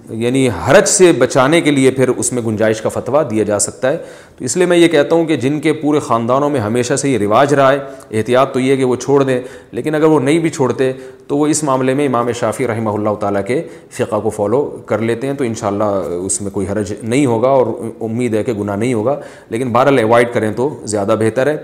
یعنی 0.09 0.47
حرج 0.65 0.87
سے 0.87 1.11
بچانے 1.19 1.59
کے 1.61 1.71
لیے 1.71 1.91
پھر 1.91 2.07
اس 2.15 2.31
میں 2.33 2.41
گنجائش 2.45 2.81
کا 2.81 2.89
فتویٰ 2.93 3.21
دیا 3.29 3.43
جا 3.43 3.57
سکتا 3.59 3.91
ہے 3.91 3.97
تو 4.37 4.43
اس 4.45 4.55
لیے 4.57 4.65
میں 4.67 4.75
یہ 4.77 4.87
کہتا 4.87 5.15
ہوں 5.15 5.25
کہ 5.25 5.35
جن 5.45 5.59
کے 5.59 5.71
پورے 5.73 5.99
خاندانوں 6.07 6.49
میں 6.49 6.59
ہمیشہ 6.59 6.95
سے 7.03 7.09
یہ 7.09 7.17
رواج 7.19 7.53
رہا 7.53 7.71
ہے 7.71 7.77
احتیاط 8.17 8.51
تو 8.53 8.59
یہ 8.59 8.75
کہ 8.75 8.85
وہ 8.91 8.95
چھوڑ 8.95 9.21
دیں 9.23 9.39
لیکن 9.71 9.95
اگر 9.95 10.05
وہ 10.07 10.19
نہیں 10.19 10.39
بھی 10.39 10.49
چھوڑتے 10.49 10.91
تو 11.27 11.37
وہ 11.37 11.47
اس 11.47 11.63
معاملے 11.63 11.93
میں 11.93 12.05
امام 12.07 12.31
شافی 12.39 12.67
رحمہ 12.67 12.89
اللہ 12.97 13.15
تعالیٰ 13.19 13.41
کے 13.47 13.61
فقہ 13.97 14.19
کو 14.23 14.29
فالو 14.35 14.61
کر 14.85 14.99
لیتے 15.09 15.27
ہیں 15.27 15.33
تو 15.37 15.43
انشاءاللہ 15.43 15.89
اس 16.25 16.41
میں 16.41 16.51
کوئی 16.51 16.67
حرج 16.71 16.93
نہیں 17.01 17.25
ہوگا 17.25 17.49
اور 17.61 17.67
امید 18.09 18.33
ہے 18.35 18.43
کہ 18.43 18.53
گناہ 18.59 18.75
نہیں 18.75 18.93
ہوگا 18.93 19.19
لیکن 19.49 19.71
بہرحال 19.73 19.97
ایوائڈ 19.99 20.33
کریں 20.33 20.51
تو 20.57 20.69
زیادہ 20.95 21.15
بہتر 21.19 21.47
ہے 21.47 21.57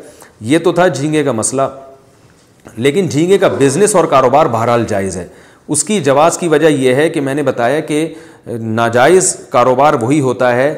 یہ 0.53 0.59
تو 0.63 0.71
تھا 0.79 0.87
جھینگے 0.87 1.23
کا 1.23 1.31
مسئلہ 1.43 1.69
لیکن 2.77 3.07
جھینگے 3.09 3.37
کا 3.37 3.47
بزنس 3.59 3.95
اور 3.95 4.05
کاروبار 4.15 4.45
بہرحال 4.57 4.85
جائز 4.89 5.17
ہے 5.17 5.27
اس 5.71 5.83
کی 5.83 5.99
جواز 6.03 6.37
کی 6.37 6.47
وجہ 6.47 6.67
یہ 6.67 6.93
ہے 6.95 7.09
کہ 7.09 7.21
میں 7.21 7.33
نے 7.35 7.43
بتایا 7.43 7.79
کہ 7.89 8.07
ناجائز 8.59 9.35
کاروبار 9.51 9.93
وہی 10.01 10.19
ہوتا 10.19 10.55
ہے 10.55 10.73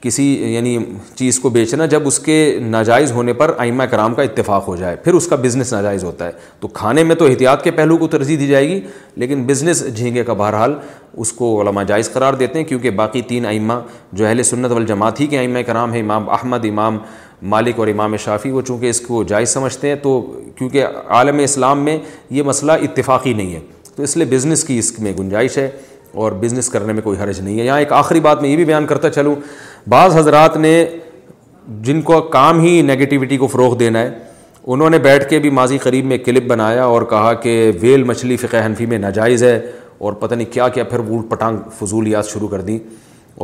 کسی 0.00 0.24
یعنی 0.52 0.76
چیز 1.16 1.38
کو 1.40 1.48
بیچنا 1.56 1.86
جب 1.86 2.06
اس 2.06 2.18
کے 2.18 2.36
ناجائز 2.60 3.10
ہونے 3.12 3.32
پر 3.42 3.52
آئمہ 3.64 3.82
کرام 3.90 4.14
کا 4.14 4.22
اتفاق 4.22 4.66
ہو 4.68 4.74
جائے 4.76 4.96
پھر 5.04 5.14
اس 5.14 5.26
کا 5.28 5.36
بزنس 5.42 5.72
ناجائز 5.72 6.04
ہوتا 6.04 6.26
ہے 6.26 6.30
تو 6.60 6.68
کھانے 6.78 7.04
میں 7.10 7.14
تو 7.16 7.24
احتیاط 7.26 7.62
کے 7.64 7.70
پہلو 7.76 7.96
کو 7.96 8.06
ترجیح 8.16 8.38
دی 8.38 8.46
جائے 8.46 8.68
گی 8.68 8.80
لیکن 9.22 9.44
بزنس 9.46 9.84
جھینگے 9.96 10.24
کا 10.24 10.32
بہرحال 10.40 10.74
اس 11.24 11.32
کو 11.40 11.60
علماء 11.62 11.82
جائز 11.92 12.10
قرار 12.12 12.34
دیتے 12.42 12.58
ہیں 12.58 12.66
کیونکہ 12.68 12.90
باقی 13.02 13.22
تین 13.28 13.46
آئمہ 13.46 13.72
جو 14.12 14.26
اہل 14.26 14.42
سنت 14.42 14.70
والجماعت 14.72 15.20
ہی 15.20 15.26
کے 15.26 15.38
آئمہ 15.38 15.58
کرام 15.66 15.92
ہیں 15.92 16.00
امام 16.02 16.28
احمد 16.38 16.64
امام 16.68 16.98
مالک 17.54 17.78
اور 17.80 17.88
امام 17.88 18.16
شافی 18.24 18.50
وہ 18.50 18.60
چونکہ 18.66 18.90
اس 18.90 19.00
کو 19.06 19.22
جائز 19.34 19.50
سمجھتے 19.54 19.88
ہیں 19.88 19.96
تو 20.02 20.20
کیونکہ 20.58 20.84
عالم 21.18 21.38
اسلام 21.44 21.84
میں 21.84 21.96
یہ 22.30 22.42
مسئلہ 22.52 22.72
اتفاقی 22.88 23.34
نہیں 23.34 23.52
ہے 23.54 23.60
تو 23.96 24.02
اس 24.02 24.16
لیے 24.16 24.26
بزنس 24.36 24.62
کی 24.64 24.78
اس 24.78 24.98
میں 25.00 25.12
گنجائش 25.18 25.56
ہے 25.58 25.68
اور 26.22 26.32
بزنس 26.40 26.68
کرنے 26.68 26.92
میں 26.92 27.02
کوئی 27.02 27.18
حرج 27.18 27.40
نہیں 27.40 27.58
ہے 27.58 27.64
یہاں 27.64 27.78
ایک 27.78 27.92
آخری 27.92 28.20
بات 28.20 28.42
میں 28.42 28.48
یہ 28.50 28.56
بھی 28.56 28.64
بیان 28.64 28.86
کرتا 28.86 29.10
چلوں 29.10 29.34
بعض 29.90 30.16
حضرات 30.16 30.56
نے 30.56 30.70
جن 31.84 32.00
کو 32.02 32.20
کام 32.36 32.60
ہی 32.60 32.80
نگیٹیوٹی 32.82 33.36
کو 33.36 33.46
فروغ 33.46 33.76
دینا 33.78 34.00
ہے 34.02 34.10
انہوں 34.74 34.90
نے 34.90 34.98
بیٹھ 35.04 35.28
کے 35.30 35.38
بھی 35.44 35.50
ماضی 35.58 35.78
قریب 35.82 36.04
میں 36.06 36.18
کلپ 36.24 36.42
بنایا 36.48 36.84
اور 36.84 37.02
کہا 37.10 37.32
کہ 37.44 37.70
ویل 37.80 38.04
مچھلی 38.10 38.36
فقہ 38.36 38.64
حنفی 38.66 38.86
میں 38.86 38.98
ناجائز 38.98 39.42
ہے 39.44 39.58
اور 40.06 40.12
پتہ 40.20 40.34
نہیں 40.34 40.52
کیا 40.52 40.68
کیا 40.76 40.84
پھر 40.84 40.98
وہ 41.08 41.22
پٹانگ 41.30 41.58
فضول 41.78 42.08
یاد 42.08 42.28
شروع 42.32 42.48
کر 42.48 42.60
دیں 42.60 42.78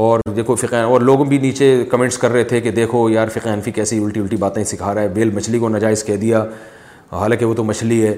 اور 0.05 0.21
دیکھو 0.37 0.55
فقہ 0.55 0.77
اور 0.91 1.01
لوگ 1.01 1.25
بھی 1.29 1.39
نیچے 1.39 1.75
کمنٹس 1.91 2.19
کر 2.19 2.33
رہے 2.33 2.45
تھے 2.51 2.61
کہ 2.61 2.71
دیکھو 2.71 3.09
یار 3.11 3.29
فقہ 3.35 3.49
حنفی 3.49 3.71
کیسی 3.73 4.03
الٹی 4.05 4.21
الٹی 4.21 4.37
باتیں 4.37 4.63
سکھا 4.73 4.95
رہا 4.95 5.03
ہے 5.03 5.09
بیل 5.15 5.31
مچھلی 5.35 5.59
کو 5.59 5.69
ناجائز 5.69 6.05
کہہ 6.05 6.17
دیا 6.23 6.45
حالانکہ 7.13 7.45
وہ 7.45 7.55
تو 7.55 7.65
مچھلی 7.65 8.03
ہے 8.07 8.15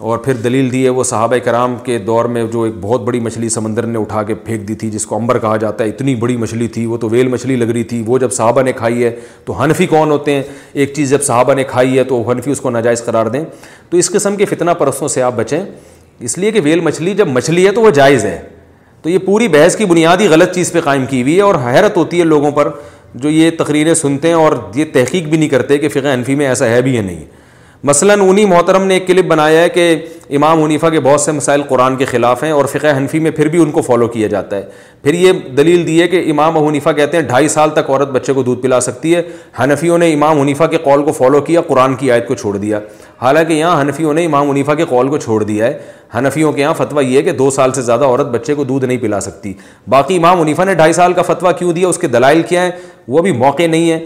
اور 0.00 0.18
پھر 0.18 0.34
دلیل 0.44 0.70
دی 0.72 0.82
ہے 0.84 0.88
وہ 0.90 1.02
صحابہ 1.04 1.36
کرام 1.44 1.74
کے 1.84 1.98
دور 2.06 2.24
میں 2.34 2.44
جو 2.52 2.62
ایک 2.62 2.74
بہت 2.80 3.00
بڑی 3.04 3.18
مچھلی 3.20 3.48
سمندر 3.48 3.86
نے 3.86 3.98
اٹھا 3.98 4.22
کے 4.22 4.34
پھینک 4.44 4.66
دی 4.68 4.74
تھی 4.76 4.90
جس 4.90 5.04
کو 5.06 5.16
عمبر 5.16 5.38
کہا 5.38 5.56
جاتا 5.56 5.84
ہے 5.84 5.88
اتنی 5.88 6.14
بڑی 6.24 6.36
مچھلی 6.36 6.66
تھی 6.76 6.84
وہ 6.86 6.96
تو 7.00 7.08
ویل 7.10 7.28
مچھلی 7.28 7.56
لگ 7.56 7.70
رہی 7.72 7.84
تھی 7.92 8.02
وہ 8.06 8.18
جب 8.18 8.32
صحابہ 8.32 8.62
نے 8.62 8.72
کھائی 8.76 9.04
ہے 9.04 9.14
تو 9.44 9.52
حنفی 9.62 9.86
کون 9.86 10.10
ہوتے 10.10 10.34
ہیں 10.34 10.42
ایک 10.72 10.92
چیز 10.94 11.10
جب 11.10 11.22
صحابہ 11.22 11.54
نے 11.54 11.64
کھائی 11.68 11.98
ہے 11.98 12.04
تو 12.04 12.20
حنفی 12.30 12.50
اس 12.50 12.60
کو 12.60 12.70
ناجائز 12.70 13.04
قرار 13.04 13.26
دیں 13.36 13.44
تو 13.90 13.96
اس 13.96 14.10
قسم 14.12 14.36
کے 14.36 14.44
فتنہ 14.44 14.70
پرستوں 14.78 15.08
سے 15.08 15.22
آپ 15.22 15.34
بچیں 15.36 15.60
اس 16.20 16.36
لیے 16.38 16.50
کہ 16.52 16.60
ویل 16.64 16.80
مچھلی 16.80 17.14
جب 17.14 17.28
مچھلی 17.28 17.66
ہے 17.66 17.72
تو 17.72 17.80
وہ 17.82 17.90
جائز 17.90 18.24
ہے 18.24 18.38
تو 19.02 19.10
یہ 19.10 19.18
پوری 19.26 19.48
بحث 19.48 19.76
کی 19.76 19.84
بنیادی 19.84 20.26
غلط 20.30 20.54
چیز 20.54 20.72
پہ 20.72 20.80
قائم 20.84 21.06
کی 21.06 21.22
ہوئی 21.22 21.36
ہے 21.36 21.42
اور 21.42 21.54
حیرت 21.66 21.96
ہوتی 21.96 22.18
ہے 22.18 22.24
لوگوں 22.24 22.50
پر 22.58 22.68
جو 23.14 23.30
یہ 23.30 23.50
تقریریں 23.58 23.94
سنتے 23.94 24.28
ہیں 24.28 24.34
اور 24.34 24.52
یہ 24.74 24.84
تحقیق 24.92 25.24
بھی 25.28 25.38
نہیں 25.38 25.48
کرتے 25.48 25.78
کہ 25.78 25.88
فقہ 25.88 26.14
حنفی 26.14 26.34
میں 26.34 26.46
ایسا 26.48 26.66
ہے 26.68 26.80
بھی 26.82 26.94
یا 26.94 27.02
نہیں 27.02 27.24
مثلاً 27.84 28.12
انہی 28.28 28.44
محترم 28.46 28.84
نے 28.86 28.94
ایک 28.94 29.06
کلپ 29.06 29.24
بنایا 29.28 29.60
ہے 29.62 29.68
کہ 29.68 29.88
امام 30.36 30.62
حنیفہ 30.62 30.86
کے 30.90 31.00
بہت 31.06 31.20
سے 31.20 31.32
مسائل 31.32 31.62
قرآن 31.68 31.96
کے 31.96 32.04
خلاف 32.10 32.42
ہیں 32.44 32.50
اور 32.50 32.64
فقہ 32.72 32.94
حنفی 32.96 33.18
میں 33.20 33.30
پھر 33.36 33.48
بھی 33.54 33.58
ان 33.62 33.70
کو 33.70 33.80
فالو 33.88 34.06
کیا 34.14 34.28
جاتا 34.34 34.56
ہے 34.56 34.62
پھر 35.02 35.14
یہ 35.14 35.32
دلیل 35.56 35.86
دی 35.86 36.00
ہے 36.00 36.06
کہ 36.08 36.22
امام 36.30 36.56
حنیفہ 36.66 36.90
کہتے 36.96 37.16
ہیں 37.16 37.24
ڈھائی 37.26 37.48
سال 37.56 37.70
تک 37.80 37.90
عورت 37.90 38.08
بچے 38.12 38.32
کو 38.32 38.42
دودھ 38.42 38.60
پلا 38.62 38.80
سکتی 38.88 39.14
ہے 39.14 39.22
حنفیوں 39.62 39.98
نے 39.98 40.12
امام 40.12 40.40
حنیفہ 40.40 40.64
کے 40.70 40.76
قول 40.84 41.04
کو 41.04 41.12
فالو 41.18 41.40
کیا 41.50 41.60
قرآن 41.68 41.94
کی 42.02 42.10
آیت 42.12 42.26
کو 42.28 42.34
چھوڑ 42.44 42.56
دیا 42.56 42.80
حالانکہ 43.22 43.52
یہاں 43.52 43.80
حنفیوں 43.80 44.14
نے 44.14 44.24
امام 44.24 44.50
حنیفہ 44.50 44.72
کے 44.78 44.84
قول 44.88 45.08
کو 45.08 45.18
چھوڑ 45.26 45.42
دیا 45.42 45.66
ہے 45.66 45.78
حنفیوں 46.18 46.52
کے 46.52 46.60
یہاں 46.60 46.74
فتویٰ 46.76 47.04
یہ 47.10 47.16
ہے 47.18 47.22
کہ 47.22 47.32
دو 47.42 47.50
سال 47.50 47.72
سے 47.72 47.82
زیادہ 47.82 48.04
عورت 48.04 48.26
بچے 48.38 48.54
کو 48.54 48.64
دودھ 48.64 48.84
نہیں 48.84 48.98
پلا 49.02 49.20
سکتی 49.20 49.52
باقی 49.96 50.16
امام 50.16 50.40
حنیفہ 50.40 50.62
نے 50.62 50.74
ڈھائی 50.80 50.92
سال 51.02 51.12
کا 51.12 51.22
فتویٰ 51.32 51.52
کیوں 51.58 51.72
دیا 51.80 51.88
اس 51.88 51.98
کے 51.98 52.06
دلائل 52.16 52.42
کیا 52.48 52.62
ہیں 52.64 52.70
وہ 53.14 53.22
بھی 53.22 53.32
موقع 53.42 53.66
نہیں 53.70 53.90
ہے 53.90 54.04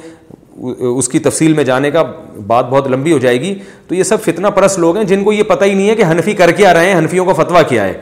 اس 0.98 1.08
کی 1.08 1.18
تفصیل 1.18 1.52
میں 1.54 1.64
جانے 1.64 1.90
کا 1.90 2.02
بات 2.46 2.66
بہت 2.70 2.88
لمبی 2.90 3.12
ہو 3.12 3.18
جائے 3.18 3.40
گی 3.40 3.54
تو 3.88 3.94
یہ 3.94 4.02
سب 4.04 4.22
فتنہ 4.22 4.46
پرست 4.54 4.78
لوگ 4.78 4.96
ہیں 4.96 5.04
جن 5.04 5.22
کو 5.24 5.32
یہ 5.32 5.42
پتہ 5.48 5.64
ہی 5.64 5.74
نہیں 5.74 5.88
ہے 5.90 5.94
کہ 5.96 6.04
حنفی 6.10 6.32
کر 6.40 6.50
کے 6.56 6.66
آ 6.66 6.72
رہے 6.74 6.86
ہیں 6.90 6.98
حنفیوں 6.98 7.24
کا 7.26 7.32
فتویٰ 7.42 7.62
کیا 7.68 7.84
ہے 7.84 7.92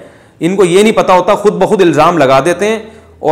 ان 0.46 0.56
کو 0.56 0.64
یہ 0.64 0.82
نہیں 0.82 0.92
پتہ 0.96 1.12
ہوتا 1.12 1.34
خود 1.42 1.60
بخود 1.62 1.82
الزام 1.82 2.18
لگا 2.18 2.38
دیتے 2.44 2.66
ہیں 2.68 2.78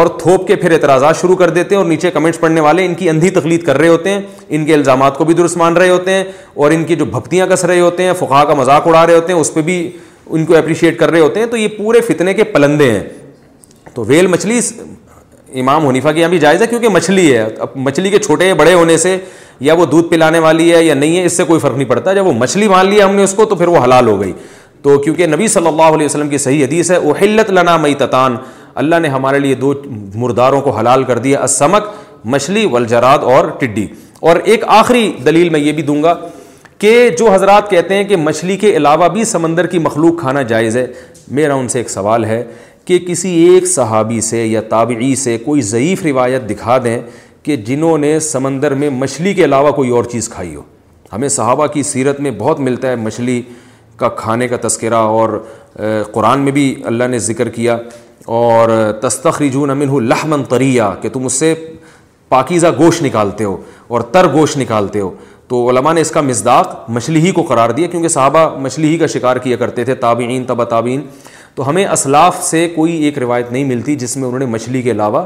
اور 0.01 0.07
تھوپ 0.21 0.47
کے 0.47 0.55
پھر 0.57 0.73
اعتراضات 0.73 1.17
شروع 1.21 1.37
کر 1.37 1.51
دیتے 1.57 1.75
ہیں 1.75 1.81
اور 1.83 1.89
نیچے 1.91 2.11
کمنٹس 2.11 2.41
پڑھنے 2.41 2.61
والے 2.61 2.85
ان 2.87 2.95
کی 2.95 3.09
اندھی 3.11 3.31
تخلیق 3.31 3.65
کر 3.67 3.79
رہے 3.79 3.89
ہوتے 3.89 4.11
ہیں 4.11 4.21
ان 4.49 4.65
کے 4.67 4.75
الزامات 4.75 5.17
کو 5.19 5.25
بھی 5.25 5.35
درست 5.41 5.57
مان 5.57 5.77
رہے 5.77 5.89
ہوتے 5.91 6.13
ہیں 6.15 6.25
اور 6.63 6.71
ان 6.71 6.85
کی 6.85 6.97
جو 6.97 7.05
بھپتیاں 7.05 7.47
کس 7.47 7.65
رہے 7.65 7.81
ہوتے 7.81 8.03
ہیں 8.05 8.13
فقہ 8.19 8.43
کا 8.49 8.55
مذاق 8.63 8.87
اڑا 8.89 9.07
رہے 9.07 9.15
ہوتے 9.17 9.33
ہیں 9.33 9.41
اس 9.41 9.53
پہ 9.55 9.63
بھی 9.71 9.77
ان 10.27 10.45
کو 10.47 10.57
اپریشیٹ 10.57 10.99
کر 10.99 11.11
رہے 11.11 11.21
ہوتے 11.21 11.41
ہیں 11.41 11.47
تو 11.47 11.57
یہ 11.57 11.69
پورے 11.77 12.01
فتنے 12.09 12.35
کے 12.35 12.45
پلندے 12.55 12.91
ہیں 12.91 13.03
تو 13.95 14.05
ویل 14.05 14.27
مچھلی 14.27 14.61
امام 15.61 15.87
حنیفہ 15.87 16.09
کی 16.15 16.21
یہاں 16.21 16.31
بھی 16.31 16.39
جائز 16.39 16.63
ہے 16.63 16.67
کیونکہ 16.67 16.89
مچھلی 16.89 17.33
ہے 17.37 17.43
اب 17.65 17.77
مچھلی 17.89 18.11
کے 18.11 18.19
چھوٹے 18.19 18.53
بڑے 18.59 18.73
ہونے 18.75 18.97
سے 18.99 19.17
یا 19.67 19.75
وہ 19.79 19.85
دودھ 19.87 20.09
پلانے 20.11 20.39
والی 20.47 20.73
ہے 20.75 20.83
یا 20.85 20.95
نہیں 20.95 21.17
ہے 21.17 21.25
اس 21.25 21.37
سے 21.37 21.45
کوئی 21.51 21.61
فرق 21.61 21.77
نہیں 21.77 21.89
پڑتا 21.89 22.13
جب 22.15 22.27
وہ 22.27 22.33
مچھلی 22.39 22.69
مان 22.69 22.89
لی 22.89 23.03
ہم 23.03 23.15
نے 23.15 23.25
اس 23.25 23.35
کو 23.37 23.45
تو 23.47 23.55
پھر 23.57 23.69
وہ 23.75 23.85
حلال 23.85 24.09
ہو 24.09 24.21
گئی 24.21 24.33
تو 24.83 24.99
کیونکہ 25.03 25.27
نبی 25.27 25.49
صلی 25.49 25.67
اللہ 25.67 25.95
علیہ 25.97 26.07
وسلم 26.07 26.29
کی 26.29 26.39
صحیح 26.39 26.65
حدیث 26.65 26.91
ہے 26.91 26.97
حلت 27.21 27.51
لنا 27.59 27.77
مئی 27.85 27.95
تتان 27.99 28.37
اللہ 28.83 28.99
نے 29.03 29.09
ہمارے 29.09 29.39
لیے 29.39 29.55
دو 29.55 29.73
مرداروں 30.23 30.61
کو 30.63 30.71
حلال 30.79 31.05
کر 31.11 31.19
دیا 31.27 31.43
اسمک 31.45 31.87
مچھلی 32.35 32.67
ولجرات 32.73 33.23
اور 33.37 33.49
ٹڈی 33.59 33.87
اور 34.29 34.37
ایک 34.53 34.65
آخری 34.81 35.11
دلیل 35.27 35.49
میں 35.57 35.61
یہ 35.61 35.73
بھی 35.79 35.83
دوں 35.93 36.03
گا 36.03 36.15
کہ 36.79 36.93
جو 37.19 37.33
حضرات 37.33 37.71
کہتے 37.71 37.95
ہیں 37.95 38.05
کہ 38.05 38.17
مچھلی 38.17 38.57
کے 38.65 38.77
علاوہ 38.77 39.09
بھی 39.09 39.25
سمندر 39.33 39.67
کی 39.75 39.79
مخلوق 39.89 40.21
کھانا 40.21 40.43
جائز 40.53 40.77
ہے 40.77 40.87
میرا 41.39 41.55
ان 41.55 41.69
سے 41.75 41.79
ایک 41.79 41.91
سوال 41.91 42.25
ہے 42.25 42.43
کہ 42.87 42.99
کسی 43.07 43.29
ایک 43.49 43.67
صحابی 43.69 44.21
سے 44.21 44.45
یا 44.47 44.61
تابعی 44.69 45.15
سے 45.17 45.37
کوئی 45.45 45.61
ضعیف 45.73 46.03
روایت 46.05 46.49
دکھا 46.51 46.77
دیں 46.85 47.01
کہ 47.43 47.57
جنہوں 47.69 47.97
نے 47.99 48.19
سمندر 48.31 48.75
میں 48.83 48.89
مچھلی 48.91 49.33
کے 49.35 49.45
علاوہ 49.45 49.71
کوئی 49.77 49.91
اور 49.97 50.05
چیز 50.13 50.29
کھائی 50.29 50.55
ہو 50.55 50.63
ہمیں 51.13 51.29
صحابہ 51.37 51.67
کی 51.73 51.83
سیرت 51.91 52.21
میں 52.21 52.31
بہت 52.39 52.61
ملتا 52.61 52.89
ہے 52.91 52.97
مچھلی 52.97 53.41
کا 53.97 54.09
کھانے 54.19 54.49
کا 54.49 54.57
تذکرہ 54.67 55.01
اور 55.19 55.39
قرآن 56.13 56.41
میں 56.45 56.53
بھی 56.53 56.73
اللہ 56.87 57.05
نے 57.11 57.19
ذکر 57.27 57.49
کیا 57.57 57.77
اور 58.39 58.69
تستخرجون 59.03 59.77
منہ 59.79 59.99
لحمن 60.09 60.43
طریہ 60.49 60.83
کہ 61.03 61.09
تم 61.13 61.25
اس 61.27 61.33
سے 61.39 61.55
پاکیزہ 62.29 62.67
گوشت 62.79 63.03
نکالتے 63.03 63.45
ہو 63.45 63.57
اور 63.95 64.01
تر 64.13 64.27
گوشت 64.33 64.57
نکالتے 64.59 65.01
ہو 65.01 65.11
تو 65.49 65.69
علماء 65.71 65.93
نے 65.93 66.01
اس 66.01 66.11
کا 66.11 66.21
مزداق 66.21 66.75
مچھلی 66.91 67.21
ہی 67.21 67.31
کو 67.33 67.43
قرار 67.49 67.71
دیا 67.79 67.87
کیونکہ 67.91 68.09
صحابہ 68.09 68.49
مچھلی 68.63 68.89
ہی 68.89 68.97
کا 68.99 69.07
شکار 69.15 69.37
کیا 69.47 69.57
کرتے 69.57 69.85
تھے 69.85 69.95
تابعین 70.05 70.45
تبہ 70.45 70.65
تابعین 70.75 71.01
تو 71.57 71.69
ہمیں 71.69 71.85
اسلاف 71.87 72.43
سے 72.45 72.67
کوئی 72.75 72.93
ایک 73.05 73.19
روایت 73.19 73.51
نہیں 73.53 73.65
ملتی 73.65 73.95
جس 73.97 74.17
میں 74.17 74.25
انہوں 74.27 74.39
نے 74.39 74.47
مچھلی 74.55 74.83
کے 74.83 74.91
علاوہ 74.91 75.25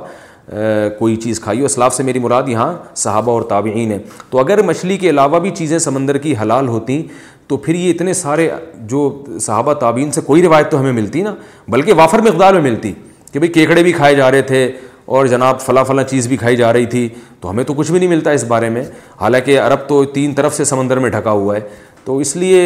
کوئی 0.98 1.14
چیز 1.22 1.40
کھائی 1.40 1.60
ہو 1.60 1.64
اسلاف 1.64 1.94
سے 1.94 2.02
میری 2.02 2.18
مراد 2.18 2.48
یہاں 2.48 2.72
صحابہ 2.96 3.32
اور 3.32 3.42
تابعین 3.48 3.90
ہیں 3.92 3.98
تو 4.30 4.38
اگر 4.38 4.62
مچھلی 4.64 4.96
کے 4.98 5.10
علاوہ 5.10 5.38
بھی 5.46 5.50
چیزیں 5.56 5.78
سمندر 5.86 6.18
کی 6.18 6.34
حلال 6.42 6.68
ہوتیں 6.68 7.02
تو 7.48 7.56
پھر 7.56 7.74
یہ 7.74 7.90
اتنے 7.92 8.12
سارے 8.14 8.48
جو 8.88 9.00
صحابہ 9.40 9.74
تابعین 9.80 10.10
سے 10.12 10.20
کوئی 10.26 10.42
روایت 10.42 10.70
تو 10.70 10.80
ہمیں 10.80 10.92
ملتی 10.92 11.22
نا 11.22 11.34
بلکہ 11.76 11.92
وافر 11.96 12.20
مقدار 12.30 12.54
میں 12.54 12.60
ملتی 12.70 12.92
کہ 13.32 13.38
بھئی 13.38 13.48
کیکڑے 13.52 13.82
بھی 13.82 13.92
کھائے 13.92 14.14
جا 14.14 14.30
رہے 14.30 14.42
تھے 14.52 14.70
اور 15.16 15.26
جناب 15.26 15.60
فلاں 15.60 15.84
فلاں 15.84 16.02
چیز 16.08 16.26
بھی 16.28 16.36
کھائی 16.36 16.56
جا 16.56 16.72
رہی 16.72 16.86
تھی 16.86 17.08
تو 17.40 17.50
ہمیں 17.50 17.62
تو 17.64 17.74
کچھ 17.76 17.90
بھی 17.90 17.98
نہیں 17.98 18.08
ملتا 18.08 18.30
اس 18.38 18.44
بارے 18.48 18.68
میں 18.70 18.82
حالانکہ 19.20 19.60
عرب 19.60 19.88
تو 19.88 20.04
تین 20.14 20.32
طرف 20.34 20.54
سے 20.54 20.64
سمندر 20.72 20.98
میں 21.04 21.10
ڈھکا 21.10 21.30
ہوا 21.30 21.56
ہے 21.56 21.60
تو 22.08 22.16
اس 22.18 22.34
لیے 22.36 22.60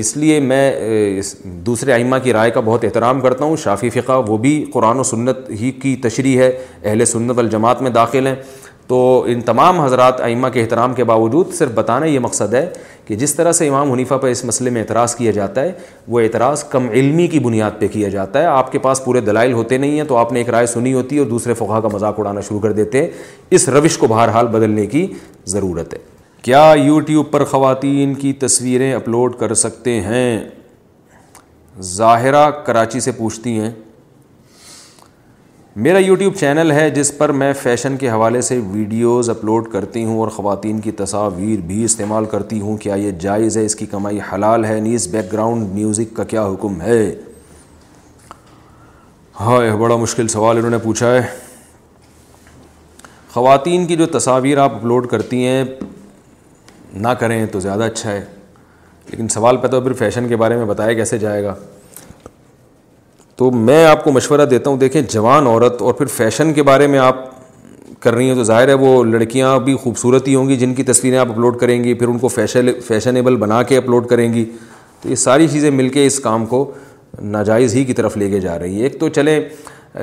اس 0.00 0.16
لیے 0.16 0.38
میں 0.40 0.64
دوسرے 1.66 1.92
آئمہ 1.92 2.16
کی 2.22 2.32
رائے 2.32 2.50
کا 2.56 2.60
بہت 2.64 2.84
احترام 2.84 3.20
کرتا 3.20 3.44
ہوں 3.44 3.56
شافی 3.62 3.88
فقہ 3.90 4.20
وہ 4.28 4.36
بھی 4.44 4.52
قرآن 4.72 4.98
و 5.00 5.02
سنت 5.02 5.48
ہی 5.60 5.70
کی 5.82 5.94
تشریح 6.02 6.38
ہے 6.42 6.50
اہل 6.84 7.04
سنت 7.12 7.36
والجماعت 7.36 7.82
میں 7.82 7.90
داخل 7.96 8.26
ہیں 8.26 8.34
تو 8.92 8.98
ان 9.32 9.40
تمام 9.46 9.80
حضرات 9.80 10.20
آئمہ 10.20 10.48
کے 10.54 10.60
احترام 10.62 10.94
کے 10.94 11.04
باوجود 11.12 11.52
صرف 11.54 11.70
بتانا 11.74 12.06
یہ 12.06 12.18
مقصد 12.28 12.54
ہے 12.54 12.66
کہ 13.06 13.16
جس 13.24 13.34
طرح 13.34 13.52
سے 13.60 13.68
امام 13.68 13.92
حنیفہ 13.92 14.14
پر 14.22 14.28
اس 14.28 14.44
مسئلے 14.44 14.70
میں 14.76 14.80
اعتراض 14.82 15.14
کیا 15.16 15.30
جاتا 15.40 15.62
ہے 15.62 15.72
وہ 16.14 16.20
اعتراض 16.20 16.64
کم 16.74 16.86
علمی 16.92 17.26
کی 17.34 17.38
بنیاد 17.48 17.78
پہ 17.80 17.88
کیا 17.92 18.08
جاتا 18.16 18.40
ہے 18.42 18.46
آپ 18.46 18.72
کے 18.72 18.78
پاس 18.86 19.04
پورے 19.04 19.20
دلائل 19.32 19.52
ہوتے 19.60 19.78
نہیں 19.78 19.96
ہیں 19.96 20.04
تو 20.08 20.16
آپ 20.24 20.32
نے 20.32 20.40
ایک 20.40 20.50
رائے 20.58 20.66
سنی 20.78 20.92
ہوتی 20.94 21.16
ہے 21.16 21.20
اور 21.20 21.28
دوسرے 21.30 21.54
فقہ 21.64 21.80
کا 21.80 21.96
مذاق 21.96 22.18
اڑانا 22.20 22.40
شروع 22.48 22.60
کر 22.60 22.72
دیتے 22.82 23.02
ہیں 23.04 23.08
اس 23.58 23.68
روش 23.78 23.98
کو 23.98 24.06
بہرحال 24.14 24.46
بدلنے 24.56 24.86
کی 24.96 25.06
ضرورت 25.56 25.94
ہے 25.94 26.13
کیا 26.44 26.64
یوٹیوب 26.76 27.30
پر 27.32 27.42
خواتین 27.50 28.12
کی 28.14 28.32
تصویریں 28.40 28.92
اپلوڈ 28.94 29.34
کر 29.38 29.52
سکتے 29.54 29.90
ہیں 30.02 30.38
ظاہرہ 31.92 32.50
کراچی 32.64 33.00
سے 33.00 33.12
پوچھتی 33.18 33.58
ہیں 33.60 33.70
میرا 35.86 35.98
یوٹیوب 35.98 36.34
چینل 36.38 36.70
ہے 36.72 36.88
جس 36.98 37.16
پر 37.18 37.28
میں 37.42 37.52
فیشن 37.62 37.96
کے 38.00 38.10
حوالے 38.10 38.40
سے 38.48 38.58
ویڈیوز 38.72 39.30
اپلوڈ 39.30 39.68
کرتی 39.72 40.04
ہوں 40.04 40.18
اور 40.20 40.28
خواتین 40.36 40.80
کی 40.80 40.90
تصاویر 40.98 41.60
بھی 41.66 41.82
استعمال 41.84 42.24
کرتی 42.34 42.60
ہوں 42.60 42.76
کیا 42.84 42.94
یہ 43.04 43.10
جائز 43.20 43.56
ہے 43.58 43.64
اس 43.66 43.76
کی 43.76 43.86
کمائی 43.90 44.18
حلال 44.32 44.64
ہے 44.64 44.78
نیز 44.80 45.08
بیک 45.14 45.32
گراؤنڈ 45.32 45.68
میوزک 45.74 46.14
کا 46.16 46.24
کیا 46.34 46.46
حکم 46.48 46.80
ہے 46.80 47.00
ہاں 49.40 49.62
یہ 49.64 49.76
بڑا 49.86 49.96
مشکل 50.04 50.28
سوال 50.36 50.56
انہوں 50.58 50.70
نے 50.70 50.78
پوچھا 50.84 51.14
ہے 51.14 51.26
خواتین 53.32 53.86
کی 53.86 53.96
جو 53.96 54.06
تصاویر 54.18 54.58
آپ 54.66 54.74
اپلوڈ 54.74 55.06
کرتی 55.10 55.46
ہیں 55.46 55.62
نہ 57.02 57.08
کریں 57.18 57.44
تو 57.52 57.60
زیادہ 57.60 57.84
اچھا 57.84 58.10
ہے 58.10 58.24
لیکن 59.10 59.28
سوال 59.28 59.56
پہ 59.62 59.68
تو 59.68 59.80
پھر 59.80 59.92
فیشن 59.98 60.28
کے 60.28 60.36
بارے 60.42 60.56
میں 60.56 60.64
بتایا 60.64 60.92
کیسے 60.94 61.18
جائے 61.18 61.42
گا 61.44 61.54
تو 63.36 63.50
میں 63.50 63.84
آپ 63.84 64.04
کو 64.04 64.12
مشورہ 64.12 64.44
دیتا 64.50 64.70
ہوں 64.70 64.76
دیکھیں 64.78 65.00
جوان 65.10 65.46
عورت 65.46 65.82
اور 65.82 65.94
پھر 65.94 66.06
فیشن 66.16 66.52
کے 66.54 66.62
بارے 66.62 66.86
میں 66.86 66.98
آپ 66.98 67.16
کر 68.00 68.14
رہی 68.14 68.28
ہیں 68.28 68.34
تو 68.34 68.42
ظاہر 68.44 68.68
ہے 68.68 68.74
وہ 68.84 69.02
لڑکیاں 69.04 69.58
بھی 69.64 69.74
خوبصورت 69.82 70.28
ہی 70.28 70.34
ہوں 70.34 70.48
گی 70.48 70.56
جن 70.56 70.74
کی 70.74 70.82
تصویریں 70.84 71.18
آپ 71.18 71.30
اپلوڈ 71.30 71.58
کریں 71.60 71.82
گی 71.84 71.94
پھر 71.94 72.08
ان 72.08 72.18
کو 72.18 72.28
فیشن 72.28 72.68
فیشنیبل 72.86 73.36
بنا 73.36 73.62
کے 73.70 73.76
اپلوڈ 73.76 74.06
کریں 74.08 74.32
گی 74.32 74.44
تو 75.02 75.08
یہ 75.08 75.14
ساری 75.24 75.48
چیزیں 75.52 75.70
مل 75.70 75.88
کے 75.98 76.06
اس 76.06 76.18
کام 76.20 76.46
کو 76.46 76.70
ناجائز 77.22 77.74
ہی 77.74 77.84
کی 77.84 77.92
طرف 77.94 78.16
لے 78.16 78.28
کے 78.30 78.40
جا 78.40 78.58
رہی 78.58 78.78
ہے 78.78 78.82
ایک 78.82 78.98
تو 79.00 79.08
چلیں 79.18 79.38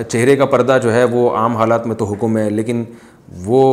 چہرے 0.09 0.35
کا 0.35 0.45
پردہ 0.55 0.77
جو 0.83 0.93
ہے 0.93 1.03
وہ 1.11 1.29
عام 1.37 1.57
حالات 1.57 1.87
میں 1.87 1.95
تو 1.95 2.05
حکم 2.13 2.37
ہے 2.37 2.49
لیکن 2.49 2.83
وہ 3.45 3.63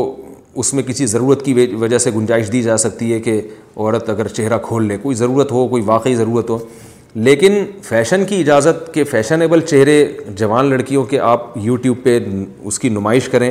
اس 0.61 0.73
میں 0.75 0.83
کسی 0.83 1.07
ضرورت 1.07 1.45
کی 1.45 1.53
وجہ 1.81 1.99
سے 1.99 2.11
گنجائش 2.15 2.51
دی 2.53 2.63
جا 2.63 2.77
سکتی 2.77 3.13
ہے 3.13 3.19
کہ 3.27 3.41
عورت 3.77 4.09
اگر 4.11 4.29
چہرہ 4.39 4.57
کھول 4.63 4.87
لے 4.89 4.97
کوئی 5.03 5.17
ضرورت 5.17 5.53
ہو 5.53 5.67
کوئی 5.69 5.83
واقعی 5.87 6.15
ضرورت 6.17 6.49
ہو 6.51 6.57
لیکن 7.27 7.65
فیشن 7.83 8.25
کی 8.29 8.39
اجازت 8.41 8.93
کہ 8.95 9.05
فیشنیبل 9.11 9.61
چہرے 9.67 9.95
جوان 10.37 10.67
لڑکیوں 10.71 11.05
کے 11.13 11.21
آپ 11.35 11.45
یوٹیوب 11.67 12.03
پہ 12.05 12.19
اس 12.65 12.79
کی 12.79 12.89
نمائش 12.89 13.29
کریں 13.33 13.51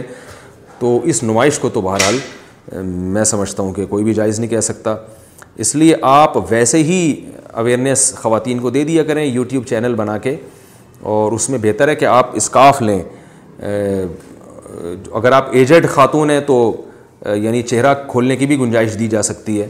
تو 0.80 1.00
اس 1.14 1.24
نمائش 1.24 1.60
کو 1.60 1.70
تو 1.74 1.82
بہرحال 1.82 2.84
میں 3.16 3.24
سمجھتا 3.32 3.64
ہوں 3.64 3.72
کہ 3.74 3.86
کوئی 3.90 4.04
بھی 4.04 4.14
جائز 4.14 4.40
نہیں 4.40 4.50
کہہ 4.50 4.66
سکتا 4.72 4.96
اس 5.64 5.74
لیے 5.76 5.96
آپ 6.10 6.36
ویسے 6.50 6.84
ہی 6.84 7.00
اویرنیس 7.64 8.12
خواتین 8.22 8.60
کو 8.60 8.70
دے 8.70 8.84
دیا 8.92 9.04
کریں 9.04 9.24
یوٹیوب 9.26 9.66
چینل 9.70 9.94
بنا 10.02 10.18
کے 10.28 10.36
اور 11.14 11.32
اس 11.32 11.50
میں 11.50 11.60
بہتر 11.62 11.88
ہے 11.88 11.96
کہ 11.96 12.06
آپ 12.06 12.36
اسکاف 12.42 12.82
لیں 12.82 13.02
اگر 15.20 15.32
آپ 15.32 15.48
ایجڈ 15.58 15.88
خاتون 15.94 16.30
ہیں 16.30 16.40
تو 16.48 16.60
یعنی 17.26 17.62
چہرہ 17.62 17.94
کھولنے 18.08 18.36
کی 18.38 18.46
بھی 18.48 18.58
گنجائش 18.60 18.98
دی 19.00 19.08
جا 19.08 19.22
سکتی 19.24 19.62
ہے 19.62 19.68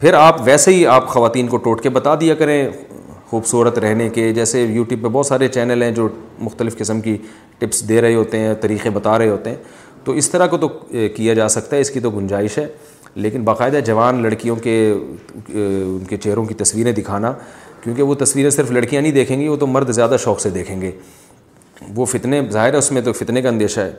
پھر 0.00 0.14
آپ 0.14 0.40
ویسے 0.44 0.72
ہی 0.74 0.84
آپ 0.86 1.06
خواتین 1.08 1.48
کو 1.48 1.56
ٹوٹ 1.56 1.82
کے 1.82 1.88
بتا 1.90 2.14
دیا 2.20 2.34
کریں 2.34 2.66
خوبصورت 3.30 3.78
رہنے 3.78 4.08
کے 4.14 4.32
جیسے 4.34 4.62
یوٹیوب 4.62 5.02
پہ 5.02 5.08
بہت 5.08 5.26
سارے 5.26 5.48
چینل 5.48 5.82
ہیں 5.82 5.90
جو 5.92 6.08
مختلف 6.38 6.76
قسم 6.78 7.00
کی 7.00 7.16
ٹپس 7.58 7.88
دے 7.88 8.00
رہے 8.00 8.14
ہوتے 8.14 8.38
ہیں 8.38 8.52
طریقے 8.60 8.90
بتا 8.94 9.18
رہے 9.18 9.28
ہوتے 9.28 9.50
ہیں 9.50 9.56
تو 10.04 10.12
اس 10.12 10.30
طرح 10.30 10.46
کو 10.46 10.56
تو 10.58 10.68
کیا 11.16 11.34
جا 11.34 11.48
سکتا 11.48 11.76
ہے 11.76 11.80
اس 11.80 11.90
کی 11.90 12.00
تو 12.00 12.10
گنجائش 12.10 12.58
ہے 12.58 12.66
لیکن 13.14 13.42
باقاعدہ 13.44 13.80
جوان 13.86 14.22
لڑکیوں 14.22 14.56
کے 14.62 14.78
ان 15.48 16.04
کے 16.08 16.16
چہروں 16.16 16.44
کی 16.44 16.54
تصویریں 16.64 16.92
دکھانا 16.92 17.32
کیونکہ 17.82 18.02
وہ 18.02 18.14
تصویریں 18.18 18.50
صرف 18.50 18.70
لڑکیاں 18.70 19.02
نہیں 19.02 19.12
دیکھیں 19.12 19.38
گی 19.40 19.48
وہ 19.48 19.56
تو 19.56 19.66
مرد 19.66 19.90
زیادہ 19.92 20.16
شوق 20.24 20.40
سے 20.40 20.50
دیکھیں 20.50 20.80
گے 20.80 20.90
وہ 21.96 22.04
فتنے 22.06 22.40
ظاہر 22.52 22.72
ہے 22.72 22.78
اس 22.78 22.90
میں 22.92 23.02
تو 23.02 23.12
فتنے 23.12 23.42
کا 23.42 23.48
اندیشہ 23.48 23.80
ہے 23.80 23.92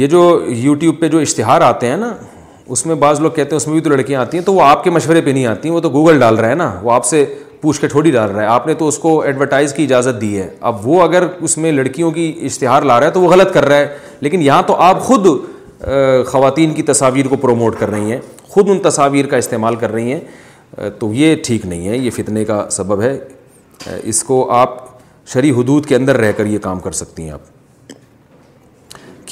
یہ 0.00 0.06
جو 0.06 0.20
یوٹیوب 0.48 0.98
پہ 1.00 1.08
جو 1.08 1.18
اشتہار 1.18 1.60
آتے 1.60 1.86
ہیں 1.90 1.96
نا 1.96 2.12
اس 2.74 2.84
میں 2.86 2.94
بعض 2.94 3.20
لوگ 3.20 3.30
کہتے 3.30 3.50
ہیں 3.50 3.56
اس 3.56 3.66
میں 3.66 3.74
بھی 3.74 3.80
تو 3.82 3.90
لڑکیاں 3.90 4.20
آتی 4.20 4.38
ہیں 4.38 4.44
تو 4.44 4.52
وہ 4.54 4.62
آپ 4.64 4.84
کے 4.84 4.90
مشورے 4.90 5.20
پہ 5.22 5.30
نہیں 5.30 5.46
آتی 5.46 5.68
ہیں 5.68 5.74
وہ 5.74 5.80
تو 5.80 5.90
گوگل 5.90 6.18
ڈال 6.20 6.36
رہا 6.38 6.48
ہے 6.50 6.54
نا 6.54 6.70
وہ 6.82 6.92
آپ 6.92 7.04
سے 7.06 7.24
پوچھ 7.60 7.80
کے 7.80 7.88
تھوڑی 7.88 8.10
ڈال 8.10 8.30
رہا 8.30 8.42
ہے 8.42 8.46
آپ 8.48 8.66
نے 8.66 8.74
تو 8.74 8.86
اس 8.88 8.98
کو 8.98 9.18
ایڈورٹائز 9.20 9.72
کی 9.74 9.84
اجازت 9.84 10.20
دی 10.20 10.36
ہے 10.38 10.48
اب 10.70 10.86
وہ 10.88 11.02
اگر 11.02 11.26
اس 11.40 11.56
میں 11.58 11.72
لڑکیوں 11.72 12.10
کی 12.12 12.32
اشتہار 12.46 12.82
لا 12.82 12.98
رہا 13.00 13.06
ہے 13.06 13.12
تو 13.12 13.20
وہ 13.20 13.28
غلط 13.32 13.52
کر 13.54 13.64
رہا 13.68 13.76
ہے 13.78 13.96
لیکن 14.20 14.42
یہاں 14.42 14.62
تو 14.66 14.74
آپ 14.88 15.02
خود 15.04 15.26
خواتین 16.30 16.72
کی 16.74 16.82
تصاویر 16.92 17.28
کو 17.28 17.36
پروموٹ 17.42 17.78
کر 17.78 17.90
رہی 17.90 18.12
ہیں 18.12 18.20
خود 18.48 18.68
ان 18.70 18.78
تصاویر 18.90 19.26
کا 19.26 19.36
استعمال 19.36 19.76
کر 19.76 19.92
رہی 19.92 20.12
ہیں 20.12 20.90
تو 20.98 21.12
یہ 21.14 21.34
ٹھیک 21.44 21.66
نہیں 21.66 21.88
ہے 21.88 21.96
یہ 21.96 22.10
فتنے 22.16 22.44
کا 22.44 22.64
سبب 22.70 23.02
ہے 23.02 23.16
اس 24.02 24.22
کو 24.24 24.46
آپ 24.54 24.80
شرح 25.32 25.58
حدود 25.58 25.86
کے 25.86 25.96
اندر 25.96 26.16
رہ 26.20 26.32
کر 26.36 26.46
یہ 26.46 26.58
کام 26.62 26.78
کر 26.80 26.92
سکتی 27.02 27.22
ہیں 27.22 27.30
آپ 27.30 27.51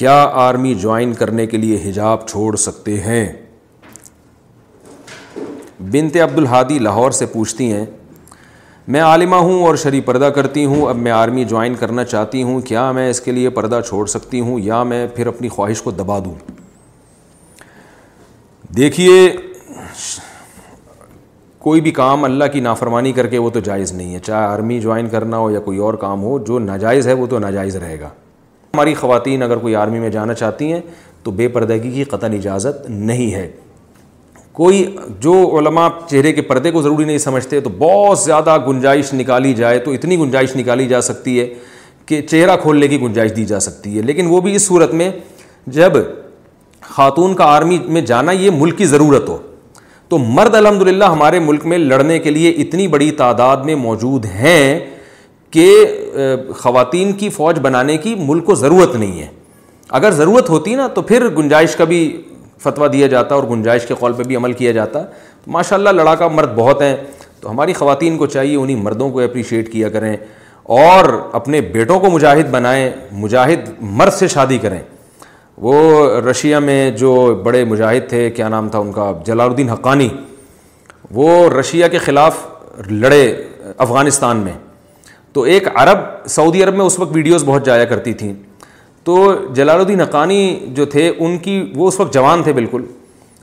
کیا 0.01 0.13
آرمی 0.41 0.73
جوائن 0.73 1.11
کرنے 1.13 1.45
کے 1.47 1.57
لیے 1.57 1.77
حجاب 1.83 2.25
چھوڑ 2.27 2.55
سکتے 2.57 2.95
ہیں 2.99 3.25
بنتے 5.91 6.19
عبد 6.19 6.37
الحادی 6.37 6.77
لاہور 6.79 7.11
سے 7.17 7.25
پوچھتی 7.33 7.71
ہیں 7.73 7.85
میں 8.95 9.01
عالمہ 9.09 9.35
ہوں 9.47 9.61
اور 9.65 9.75
شری 9.83 9.99
پردہ 10.07 10.29
کرتی 10.35 10.63
ہوں 10.71 10.81
اب 10.89 10.97
میں 11.07 11.11
آرمی 11.11 11.43
جوائن 11.51 11.75
کرنا 11.79 12.03
چاہتی 12.05 12.41
ہوں 12.43 12.61
کیا 12.69 12.91
میں 12.97 13.09
اس 13.09 13.19
کے 13.21 13.31
لیے 13.31 13.49
پردہ 13.59 13.79
چھوڑ 13.87 14.05
سکتی 14.15 14.39
ہوں 14.47 14.59
یا 14.63 14.81
میں 14.93 15.05
پھر 15.15 15.27
اپنی 15.33 15.49
خواہش 15.57 15.81
کو 15.81 15.91
دبا 15.99 16.17
دوں 16.25 16.33
دیکھیے 18.77 19.19
کوئی 21.67 21.81
بھی 21.87 21.91
کام 22.01 22.23
اللہ 22.23 22.51
کی 22.53 22.59
نافرمانی 22.69 23.11
کر 23.19 23.27
کے 23.27 23.37
وہ 23.45 23.49
تو 23.53 23.59
جائز 23.69 23.91
نہیں 23.91 24.13
ہے 24.13 24.19
چاہے 24.31 24.43
آرمی 24.47 24.79
جوائن 24.87 25.09
کرنا 25.09 25.37
ہو 25.45 25.51
یا 25.51 25.59
کوئی 25.69 25.77
اور 25.87 25.93
کام 26.05 26.23
ہو 26.23 26.37
جو 26.47 26.59
ناجائز 26.67 27.07
ہے 27.07 27.13
وہ 27.23 27.27
تو 27.35 27.39
ناجائز 27.47 27.75
رہے 27.85 27.99
گا 28.01 28.09
ہماری 28.73 28.93
خواتین 28.95 29.41
اگر 29.43 29.57
کوئی 29.57 29.75
آرمی 29.75 29.99
میں 29.99 30.09
جانا 30.09 30.33
چاہتی 30.33 30.71
ہیں 30.71 30.79
تو 31.23 31.31
بے 31.39 31.47
پردگی 31.55 31.91
کی 31.91 32.03
قطع 32.11 32.27
اجازت 32.35 32.89
نہیں 32.89 33.33
ہے 33.33 33.47
کوئی 34.59 34.85
جو 35.21 35.33
علماء 35.59 35.87
چہرے 36.09 36.31
کے 36.33 36.41
پردے 36.41 36.71
کو 36.71 36.81
ضروری 36.81 37.05
نہیں 37.05 37.17
سمجھتے 37.17 37.59
تو 37.61 37.69
بہت 37.79 38.19
زیادہ 38.19 38.57
گنجائش 38.67 39.13
نکالی 39.13 39.53
جائے 39.53 39.77
تو 39.85 39.91
اتنی 39.91 40.17
گنجائش 40.19 40.55
نکالی 40.55 40.87
جا 40.87 41.01
سکتی 41.01 41.39
ہے 41.39 41.47
کہ 42.05 42.21
چہرہ 42.21 42.55
کھولنے 42.61 42.87
کی 42.87 42.99
گنجائش 43.01 43.35
دی 43.35 43.45
جا 43.45 43.59
سکتی 43.67 43.95
ہے 43.97 44.01
لیکن 44.01 44.27
وہ 44.29 44.39
بھی 44.41 44.55
اس 44.55 44.65
صورت 44.67 44.93
میں 45.01 45.09
جب 45.79 45.93
خاتون 46.95 47.35
کا 47.35 47.45
آرمی 47.55 47.77
میں 47.87 48.01
جانا 48.11 48.31
یہ 48.31 48.49
ملک 48.53 48.77
کی 48.77 48.85
ضرورت 48.93 49.29
ہو 49.29 49.37
تو 50.09 50.17
مرد 50.17 50.55
الحمد 50.55 50.87
ہمارے 51.11 51.39
ملک 51.39 51.65
میں 51.73 51.77
لڑنے 51.77 52.19
کے 52.19 52.31
لیے 52.31 52.49
اتنی 52.63 52.87
بڑی 52.95 53.11
تعداد 53.19 53.57
میں 53.65 53.75
موجود 53.83 54.25
ہیں 54.39 54.79
کہ 55.51 55.65
خواتین 56.57 57.11
کی 57.17 57.29
فوج 57.29 57.59
بنانے 57.61 57.97
کی 58.03 58.13
ملک 58.17 58.45
کو 58.45 58.55
ضرورت 58.55 58.95
نہیں 58.95 59.19
ہے 59.21 59.27
اگر 59.99 60.11
ضرورت 60.17 60.49
ہوتی 60.49 60.75
نا 60.75 60.87
تو 60.95 61.01
پھر 61.09 61.27
گنجائش 61.37 61.75
کا 61.75 61.83
بھی 61.85 61.97
فتویٰ 62.63 62.91
دیا 62.93 63.07
جاتا 63.13 63.35
اور 63.35 63.43
گنجائش 63.49 63.85
کے 63.87 63.93
قول 63.99 64.13
پہ 64.17 64.23
بھی 64.27 64.35
عمل 64.35 64.53
کیا 64.61 64.71
جاتا 64.71 64.99
تو 65.45 65.51
ماشاء 65.51 65.75
اللہ 65.77 65.89
لڑاکا 66.01 66.27
مرد 66.27 66.53
بہت 66.55 66.81
ہیں 66.81 66.95
تو 67.41 67.49
ہماری 67.51 67.73
خواتین 67.73 68.17
کو 68.17 68.25
چاہیے 68.35 68.55
انہیں 68.55 68.75
مردوں 68.83 69.09
کو 69.11 69.19
اپریشیٹ 69.23 69.71
کیا 69.71 69.89
کریں 69.89 70.15
اور 70.77 71.05
اپنے 71.39 71.61
بیٹوں 71.75 71.99
کو 71.99 72.09
مجاہد 72.11 72.49
بنائیں 72.51 72.89
مجاہد 73.23 73.69
مرد 74.01 74.13
سے 74.13 74.27
شادی 74.35 74.57
کریں 74.65 74.79
وہ 75.65 75.73
رشیا 76.29 76.59
میں 76.67 76.79
جو 76.97 77.13
بڑے 77.43 77.63
مجاہد 77.71 78.09
تھے 78.09 78.29
کیا 78.35 78.47
نام 78.49 78.69
تھا 78.69 78.79
ان 78.79 78.91
کا 78.91 79.11
جلال 79.25 79.49
الدین 79.49 79.69
حقانی 79.69 80.09
وہ 81.13 81.29
رشیا 81.59 81.87
کے 81.93 81.97
خلاف 82.05 82.45
لڑے 82.89 83.23
افغانستان 83.87 84.37
میں 84.43 84.51
تو 85.33 85.41
ایک 85.51 85.67
عرب 85.81 85.99
سعودی 86.35 86.63
عرب 86.63 86.75
میں 86.75 86.85
اس 86.85 86.97
وقت 86.99 87.15
ویڈیوز 87.15 87.43
بہت 87.45 87.65
جایا 87.65 87.85
کرتی 87.89 88.13
تھیں 88.21 88.33
تو 89.03 89.17
جلال 89.55 89.79
الدین 89.79 90.01
حقانی 90.01 90.39
جو 90.75 90.85
تھے 90.95 91.11
ان 91.17 91.37
کی 91.45 91.61
وہ 91.75 91.87
اس 91.87 91.99
وقت 91.99 92.13
جوان 92.13 92.43
تھے 92.43 92.53
بالکل 92.53 92.83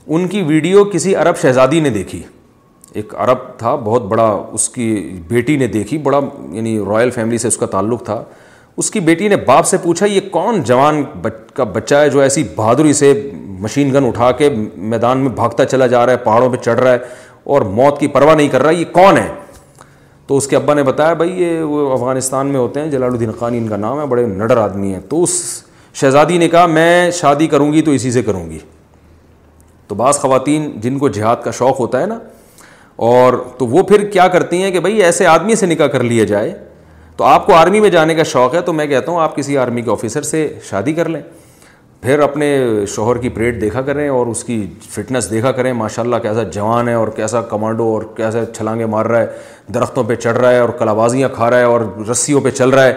ان 0.07 0.27
کی 0.27 0.41
ویڈیو 0.43 0.83
کسی 0.93 1.15
عرب 1.23 1.37
شہزادی 1.41 1.79
نے 1.79 1.89
دیکھی 1.95 2.21
ایک 2.99 3.13
عرب 3.23 3.37
تھا 3.57 3.73
بہت 3.85 4.03
بڑا 4.11 4.27
اس 4.53 4.67
کی 4.75 4.85
بیٹی 5.27 5.55
نے 5.57 5.67
دیکھی 5.73 5.97
بڑا 6.07 6.19
یعنی 6.51 6.77
رائل 6.89 7.09
فیملی 7.17 7.37
سے 7.37 7.47
اس 7.47 7.57
کا 7.57 7.65
تعلق 7.75 8.03
تھا 8.05 8.23
اس 8.81 8.89
کی 8.91 8.99
بیٹی 9.09 9.27
نے 9.27 9.35
باپ 9.45 9.65
سے 9.67 9.77
پوچھا 9.83 10.05
یہ 10.05 10.19
کون 10.31 10.61
جوان 10.65 11.03
کا 11.55 11.63
بچہ 11.73 11.95
ہے 11.95 12.09
جو 12.09 12.19
ایسی 12.21 12.43
بہادری 12.55 12.93
سے 13.01 13.13
مشین 13.61 13.93
گن 13.93 14.05
اٹھا 14.07 14.31
کے 14.39 14.49
میدان 14.93 15.17
میں 15.19 15.29
بھاگتا 15.35 15.65
چلا 15.65 15.87
جا 15.93 16.05
رہا 16.05 16.13
ہے 16.13 16.17
پہاڑوں 16.23 16.49
پہ 16.49 16.57
چڑھ 16.63 16.79
رہا 16.79 16.91
ہے 16.93 16.97
اور 17.53 17.61
موت 17.81 17.99
کی 17.99 18.07
پرواہ 18.15 18.35
نہیں 18.35 18.47
کر 18.51 18.63
رہا 18.63 18.71
یہ 18.71 18.85
کون 18.93 19.17
ہے 19.17 19.27
تو 20.29 20.35
اس 20.37 20.45
کے 20.47 20.55
ابا 20.55 20.73
نے 20.73 20.81
بتایا 20.87 21.13
بھائی 21.19 21.41
یہ 21.41 21.61
وہ 21.61 21.89
افغانستان 21.93 22.47
میں 22.53 22.59
ہوتے 22.59 22.79
ہیں 22.79 22.89
جلال 22.89 23.11
الدین 23.13 23.31
خان 23.37 23.53
ان 23.57 23.67
کا 23.67 23.77
نام 23.77 23.99
ہے 23.99 24.05
بڑے 24.07 24.25
نڈر 24.25 24.57
آدمی 24.63 24.93
ہیں 24.93 24.99
تو 25.09 25.21
اس 25.23 25.31
شہزادی 26.01 26.37
نے 26.37 26.49
کہا 26.49 26.65
میں 26.73 27.11
شادی 27.19 27.47
کروں 27.53 27.71
گی 27.73 27.81
تو 27.87 27.91
اسی 27.91 28.11
سے 28.11 28.21
کروں 28.23 28.43
گی 28.49 28.59
تو 29.87 29.95
بعض 30.01 30.19
خواتین 30.19 30.69
جن 30.81 30.97
کو 30.99 31.09
جہاد 31.15 31.35
کا 31.43 31.51
شوق 31.59 31.79
ہوتا 31.79 32.01
ہے 32.01 32.05
نا 32.07 32.19
اور 33.07 33.33
تو 33.57 33.67
وہ 33.67 33.83
پھر 33.91 34.05
کیا 34.11 34.27
کرتی 34.37 34.61
ہیں 34.63 34.71
کہ 34.71 34.79
بھائی 34.85 35.01
ایسے 35.03 35.25
آدمی 35.27 35.55
سے 35.61 35.65
نکاح 35.65 35.87
کر 35.93 36.03
لیا 36.13 36.23
جائے 36.33 36.53
تو 37.17 37.23
آپ 37.25 37.45
کو 37.45 37.55
آرمی 37.55 37.79
میں 37.79 37.89
جانے 37.97 38.15
کا 38.15 38.23
شوق 38.33 38.55
ہے 38.55 38.61
تو 38.69 38.73
میں 38.73 38.87
کہتا 38.87 39.11
ہوں 39.11 39.19
آپ 39.21 39.35
کسی 39.35 39.57
آرمی 39.65 39.81
کے 39.87 39.91
آفیسر 39.91 40.21
سے 40.33 40.47
شادی 40.69 40.93
کر 40.99 41.09
لیں 41.09 41.21
پھر 42.01 42.19
اپنے 42.21 42.45
شوہر 42.93 43.17
کی 43.21 43.29
پریڈ 43.29 43.59
دیکھا 43.61 43.81
کریں 43.85 44.07
اور 44.09 44.27
اس 44.27 44.43
کی 44.43 44.65
فٹنس 44.89 45.29
دیکھا 45.31 45.51
کریں 45.51 45.71
ماشاء 45.73 46.03
اللہ 46.03 46.15
کیسا 46.21 46.43
جوان 46.53 46.87
ہے 46.89 46.93
اور 46.93 47.07
کیسا 47.15 47.41
کمانڈو 47.49 47.87
اور 47.93 48.01
کیسا 48.17 48.43
چھلانگے 48.57 48.85
مار 48.93 49.05
رہا 49.05 49.19
ہے 49.21 49.25
درختوں 49.73 50.03
پہ 50.07 50.15
چڑھ 50.15 50.37
رہا 50.37 50.51
ہے 50.51 50.59
اور 50.59 50.69
کلابازیاں 50.79 51.29
کھا 51.35 51.49
رہا 51.49 51.57
ہے 51.59 51.63
اور 51.63 51.81
رسیوں 52.11 52.41
پہ 52.43 52.51
چل 52.51 52.69
رہا 52.69 52.85
ہے 52.85 52.93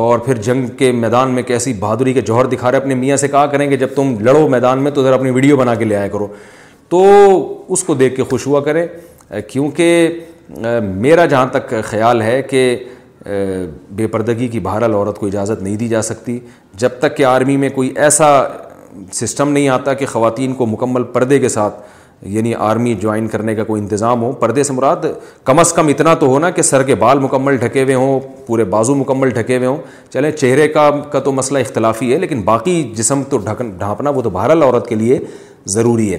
اور 0.00 0.18
پھر 0.18 0.38
جنگ 0.42 0.66
کے 0.78 0.90
میدان 0.92 1.30
میں 1.34 1.42
کیسی 1.52 1.72
بہادری 1.80 2.12
کے 2.12 2.20
جوہر 2.28 2.46
دکھا 2.54 2.70
رہے 2.70 2.78
اپنے 2.78 2.94
میاں 2.94 3.16
سے 3.16 3.28
کہا 3.28 3.46
کریں 3.46 3.68
کہ 3.70 3.76
جب 3.76 3.94
تم 3.96 4.14
لڑو 4.26 4.46
میدان 4.48 4.82
میں 4.82 4.90
تو 4.94 5.02
ذرا 5.02 5.14
اپنی 5.14 5.30
ویڈیو 5.36 5.56
بنا 5.56 5.74
کے 5.74 5.84
لے 5.84 5.96
آیا 5.96 6.08
کرو 6.12 6.26
تو 6.88 7.04
اس 7.72 7.82
کو 7.84 7.94
دیکھ 8.02 8.16
کے 8.16 8.24
خوش 8.30 8.46
ہوا 8.46 8.60
کریں 8.64 8.86
کیونکہ 9.50 10.18
میرا 10.94 11.24
جہاں 11.26 11.46
تک 11.52 11.74
خیال 11.84 12.22
ہے 12.22 12.40
کہ 12.50 12.60
بے 13.96 14.06
پردگی 14.06 14.48
کی 14.48 14.60
بہرحال 14.60 14.94
عورت 14.94 15.18
کو 15.18 15.26
اجازت 15.26 15.62
نہیں 15.62 15.76
دی 15.76 15.88
جا 15.88 16.02
سکتی 16.02 16.38
جب 16.80 16.88
تک 17.00 17.16
کہ 17.16 17.24
آرمی 17.24 17.56
میں 17.56 17.68
کوئی 17.74 17.92
ایسا 18.02 18.26
سسٹم 19.12 19.50
نہیں 19.52 19.68
آتا 19.68 19.94
کہ 19.94 20.06
خواتین 20.06 20.52
کو 20.54 20.66
مکمل 20.66 21.04
پردے 21.12 21.38
کے 21.38 21.48
ساتھ 21.48 21.80
یعنی 22.34 22.54
آرمی 22.54 22.94
جوائن 23.00 23.26
کرنے 23.28 23.54
کا 23.54 23.64
کوئی 23.64 23.80
انتظام 23.82 24.22
ہو 24.22 24.30
پردے 24.40 24.62
سے 24.64 24.72
مراد 24.72 25.04
کم 25.44 25.58
از 25.58 25.72
کم 25.72 25.88
اتنا 25.88 26.14
تو 26.20 26.26
ہونا 26.26 26.50
کہ 26.50 26.62
سر 26.62 26.82
کے 26.82 26.94
بال 27.02 27.18
مکمل 27.20 27.56
ڈھکے 27.56 27.82
ہوئے 27.82 27.94
ہوں 27.94 28.20
پورے 28.46 28.64
بازو 28.74 28.94
مکمل 28.94 29.30
ڈھکے 29.30 29.56
ہوئے 29.56 29.66
ہوں 29.68 29.76
چلیں 30.12 30.30
چہرے 30.32 30.68
کا 30.78 30.88
کا 31.12 31.20
تو 31.24 31.32
مسئلہ 31.32 31.58
اختلافی 31.58 32.12
ہے 32.12 32.18
لیکن 32.18 32.40
باقی 32.42 32.82
جسم 32.96 33.22
تو 33.30 33.38
ڈھکن 33.50 33.70
ڈھانپنا 33.78 34.10
وہ 34.10 34.22
تو 34.22 34.30
بہرحال 34.38 34.62
عورت 34.62 34.88
کے 34.88 34.94
لیے 34.94 35.18
ضروری 35.74 36.12
ہے 36.12 36.18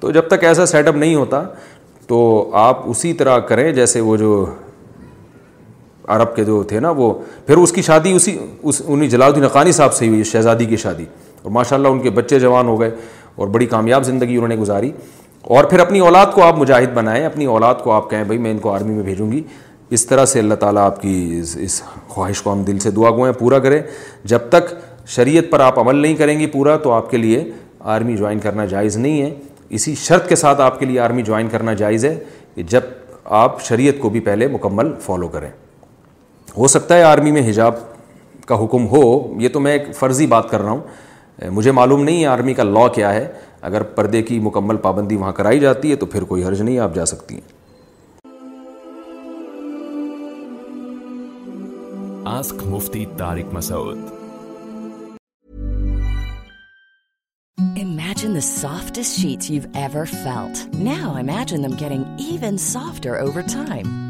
تو 0.00 0.10
جب 0.10 0.28
تک 0.28 0.44
ایسا 0.48 0.66
سیٹ 0.66 0.88
اپ 0.88 0.96
نہیں 0.96 1.14
ہوتا 1.14 1.42
تو 2.08 2.22
آپ 2.66 2.88
اسی 2.90 3.12
طرح 3.14 3.38
کریں 3.48 3.70
جیسے 3.72 4.00
وہ 4.00 4.16
جو 4.16 4.44
عرب 6.14 6.34
کے 6.36 6.44
جو 6.44 6.62
تھے 6.68 6.80
نا 6.80 6.90
وہ 6.96 7.12
پھر 7.46 7.56
اس 7.58 7.72
کی 7.72 7.82
شادی 7.82 8.12
اسی 8.12 8.36
اس 8.62 8.80
انہیں 8.86 9.08
جلال 9.10 9.32
الدین 9.34 9.46
قانی 9.52 9.72
صاحب 9.72 9.94
سے 9.94 10.08
ہوئی 10.08 10.24
شہزادی 10.32 10.64
کی 10.66 10.76
شادی 10.84 11.04
اور 11.42 11.50
ماشاء 11.52 11.76
اللہ 11.76 11.88
ان 11.94 11.98
کے 12.02 12.10
بچے 12.20 12.38
جوان 12.40 12.66
ہو 12.66 12.80
گئے 12.80 12.90
اور 13.42 13.48
بڑی 13.56 13.66
کامیاب 13.66 14.04
زندگی 14.04 14.34
انہوں 14.36 14.48
نے 14.48 14.56
گزاری 14.56 14.90
اور 15.56 15.64
پھر 15.64 15.80
اپنی 15.80 15.98
اولاد 16.06 16.26
کو 16.34 16.42
آپ 16.44 16.58
مجاہد 16.58 16.94
بنائیں 16.94 17.24
اپنی 17.26 17.44
اولاد 17.54 17.74
کو 17.84 17.92
آپ 17.92 18.10
کہیں 18.10 18.24
بھائی 18.30 18.38
میں 18.46 18.50
ان 18.50 18.58
کو 18.64 18.72
آرمی 18.74 18.94
میں 18.94 19.02
بھیجوں 19.04 19.30
گی 19.32 19.42
اس 19.96 20.06
طرح 20.06 20.24
سے 20.32 20.38
اللہ 20.38 20.54
تعالیٰ 20.64 20.82
آپ 20.86 21.00
کی 21.02 21.14
اس 21.64 21.80
خواہش 22.08 22.42
کو 22.42 22.52
ہم 22.52 22.62
دل 22.64 22.78
سے 22.84 22.90
دعا 22.98 23.10
گوئیں 23.16 23.32
پورا 23.38 23.58
کریں 23.64 23.80
جب 24.32 24.48
تک 24.50 24.72
شریعت 25.16 25.50
پر 25.50 25.60
آپ 25.68 25.78
عمل 25.80 25.96
نہیں 25.96 26.14
کریں 26.16 26.38
گی 26.40 26.46
پورا 26.56 26.76
تو 26.84 26.92
آپ 26.92 27.10
کے 27.10 27.16
لیے 27.16 27.42
آرمی 27.96 28.16
جوائن 28.16 28.38
کرنا 28.40 28.64
جائز 28.74 28.96
نہیں 29.06 29.22
ہے 29.22 29.34
اسی 29.78 29.94
شرط 30.04 30.28
کے 30.28 30.36
ساتھ 30.36 30.60
آپ 30.60 30.78
کے 30.78 30.86
لیے 30.86 31.00
آرمی 31.00 31.22
جوائن 31.30 31.48
کرنا 31.52 31.72
جائز 31.82 32.04
ہے 32.04 32.14
کہ 32.54 32.62
جب 32.74 32.84
آپ 33.42 33.60
شریعت 33.64 34.00
کو 34.02 34.08
بھی 34.10 34.20
پہلے 34.30 34.46
مکمل 34.54 34.92
فالو 35.06 35.28
کریں 35.34 35.50
ہو 36.56 36.66
سکتا 36.68 36.96
ہے 36.96 37.02
آرمی 37.04 37.30
میں 37.32 37.48
حجاب 37.48 37.74
کا 38.46 38.56
حکم 38.64 38.86
ہو 38.92 39.02
یہ 39.40 39.48
تو 39.52 39.60
میں 39.60 39.72
ایک 39.72 39.82
فرضی 39.96 40.26
بات 40.26 40.50
کر 40.50 40.60
رہا 40.62 40.70
ہوں 40.70 41.50
مجھے 41.52 41.72
معلوم 41.72 42.02
نہیں 42.04 42.20
ہے 42.20 42.26
آرمی 42.26 42.54
کا 42.54 42.62
لا 42.62 42.86
کیا 42.94 43.12
ہے 43.14 43.26
اگر 43.68 43.82
پردے 43.98 44.22
کی 44.28 44.38
مکمل 44.42 44.76
پابندی 44.86 45.16
وہاں 45.16 45.32
کرائی 45.32 45.60
جاتی 45.60 45.90
ہے 45.90 45.96
تو 46.02 46.06
پھر 46.14 46.24
کوئی 46.32 46.44
حرج 46.44 46.62
نہیں 46.62 46.78
آپ 46.86 46.94
جا 46.94 47.04
سکتی 47.06 47.34
ہیں 47.38 47.58
ask 52.36 52.64
Mufti 52.72 53.04
Tariq 53.18 53.54
Masood 53.54 54.18
imagine 57.60 58.38
this 58.38 58.44
softest 58.60 59.14
sheets 59.20 59.50
you 59.50 59.62
ever 59.74 60.04
felt 60.22 60.74
now 60.82 61.10
imagine 61.16 61.62
them 61.64 61.76
carry 61.78 62.02
even 62.30 62.56
softer 62.70 63.18
over 63.20 63.40
time 63.54 64.09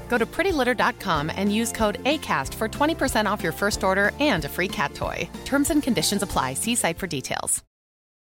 Twenty 0.11 2.95
percent 2.99 3.27
off 3.27 3.43
your 3.43 3.53
first 3.59 3.83
or 3.83 3.97
free 4.55 4.67
kit 4.75 5.01
ہوئے 5.01 5.23
terms 5.43 5.69
and 5.71 5.83
conditions 5.85 6.23
apply 6.23 6.55
see 6.63 6.75
site 6.85 6.99
for 6.99 7.07
details 7.11 7.70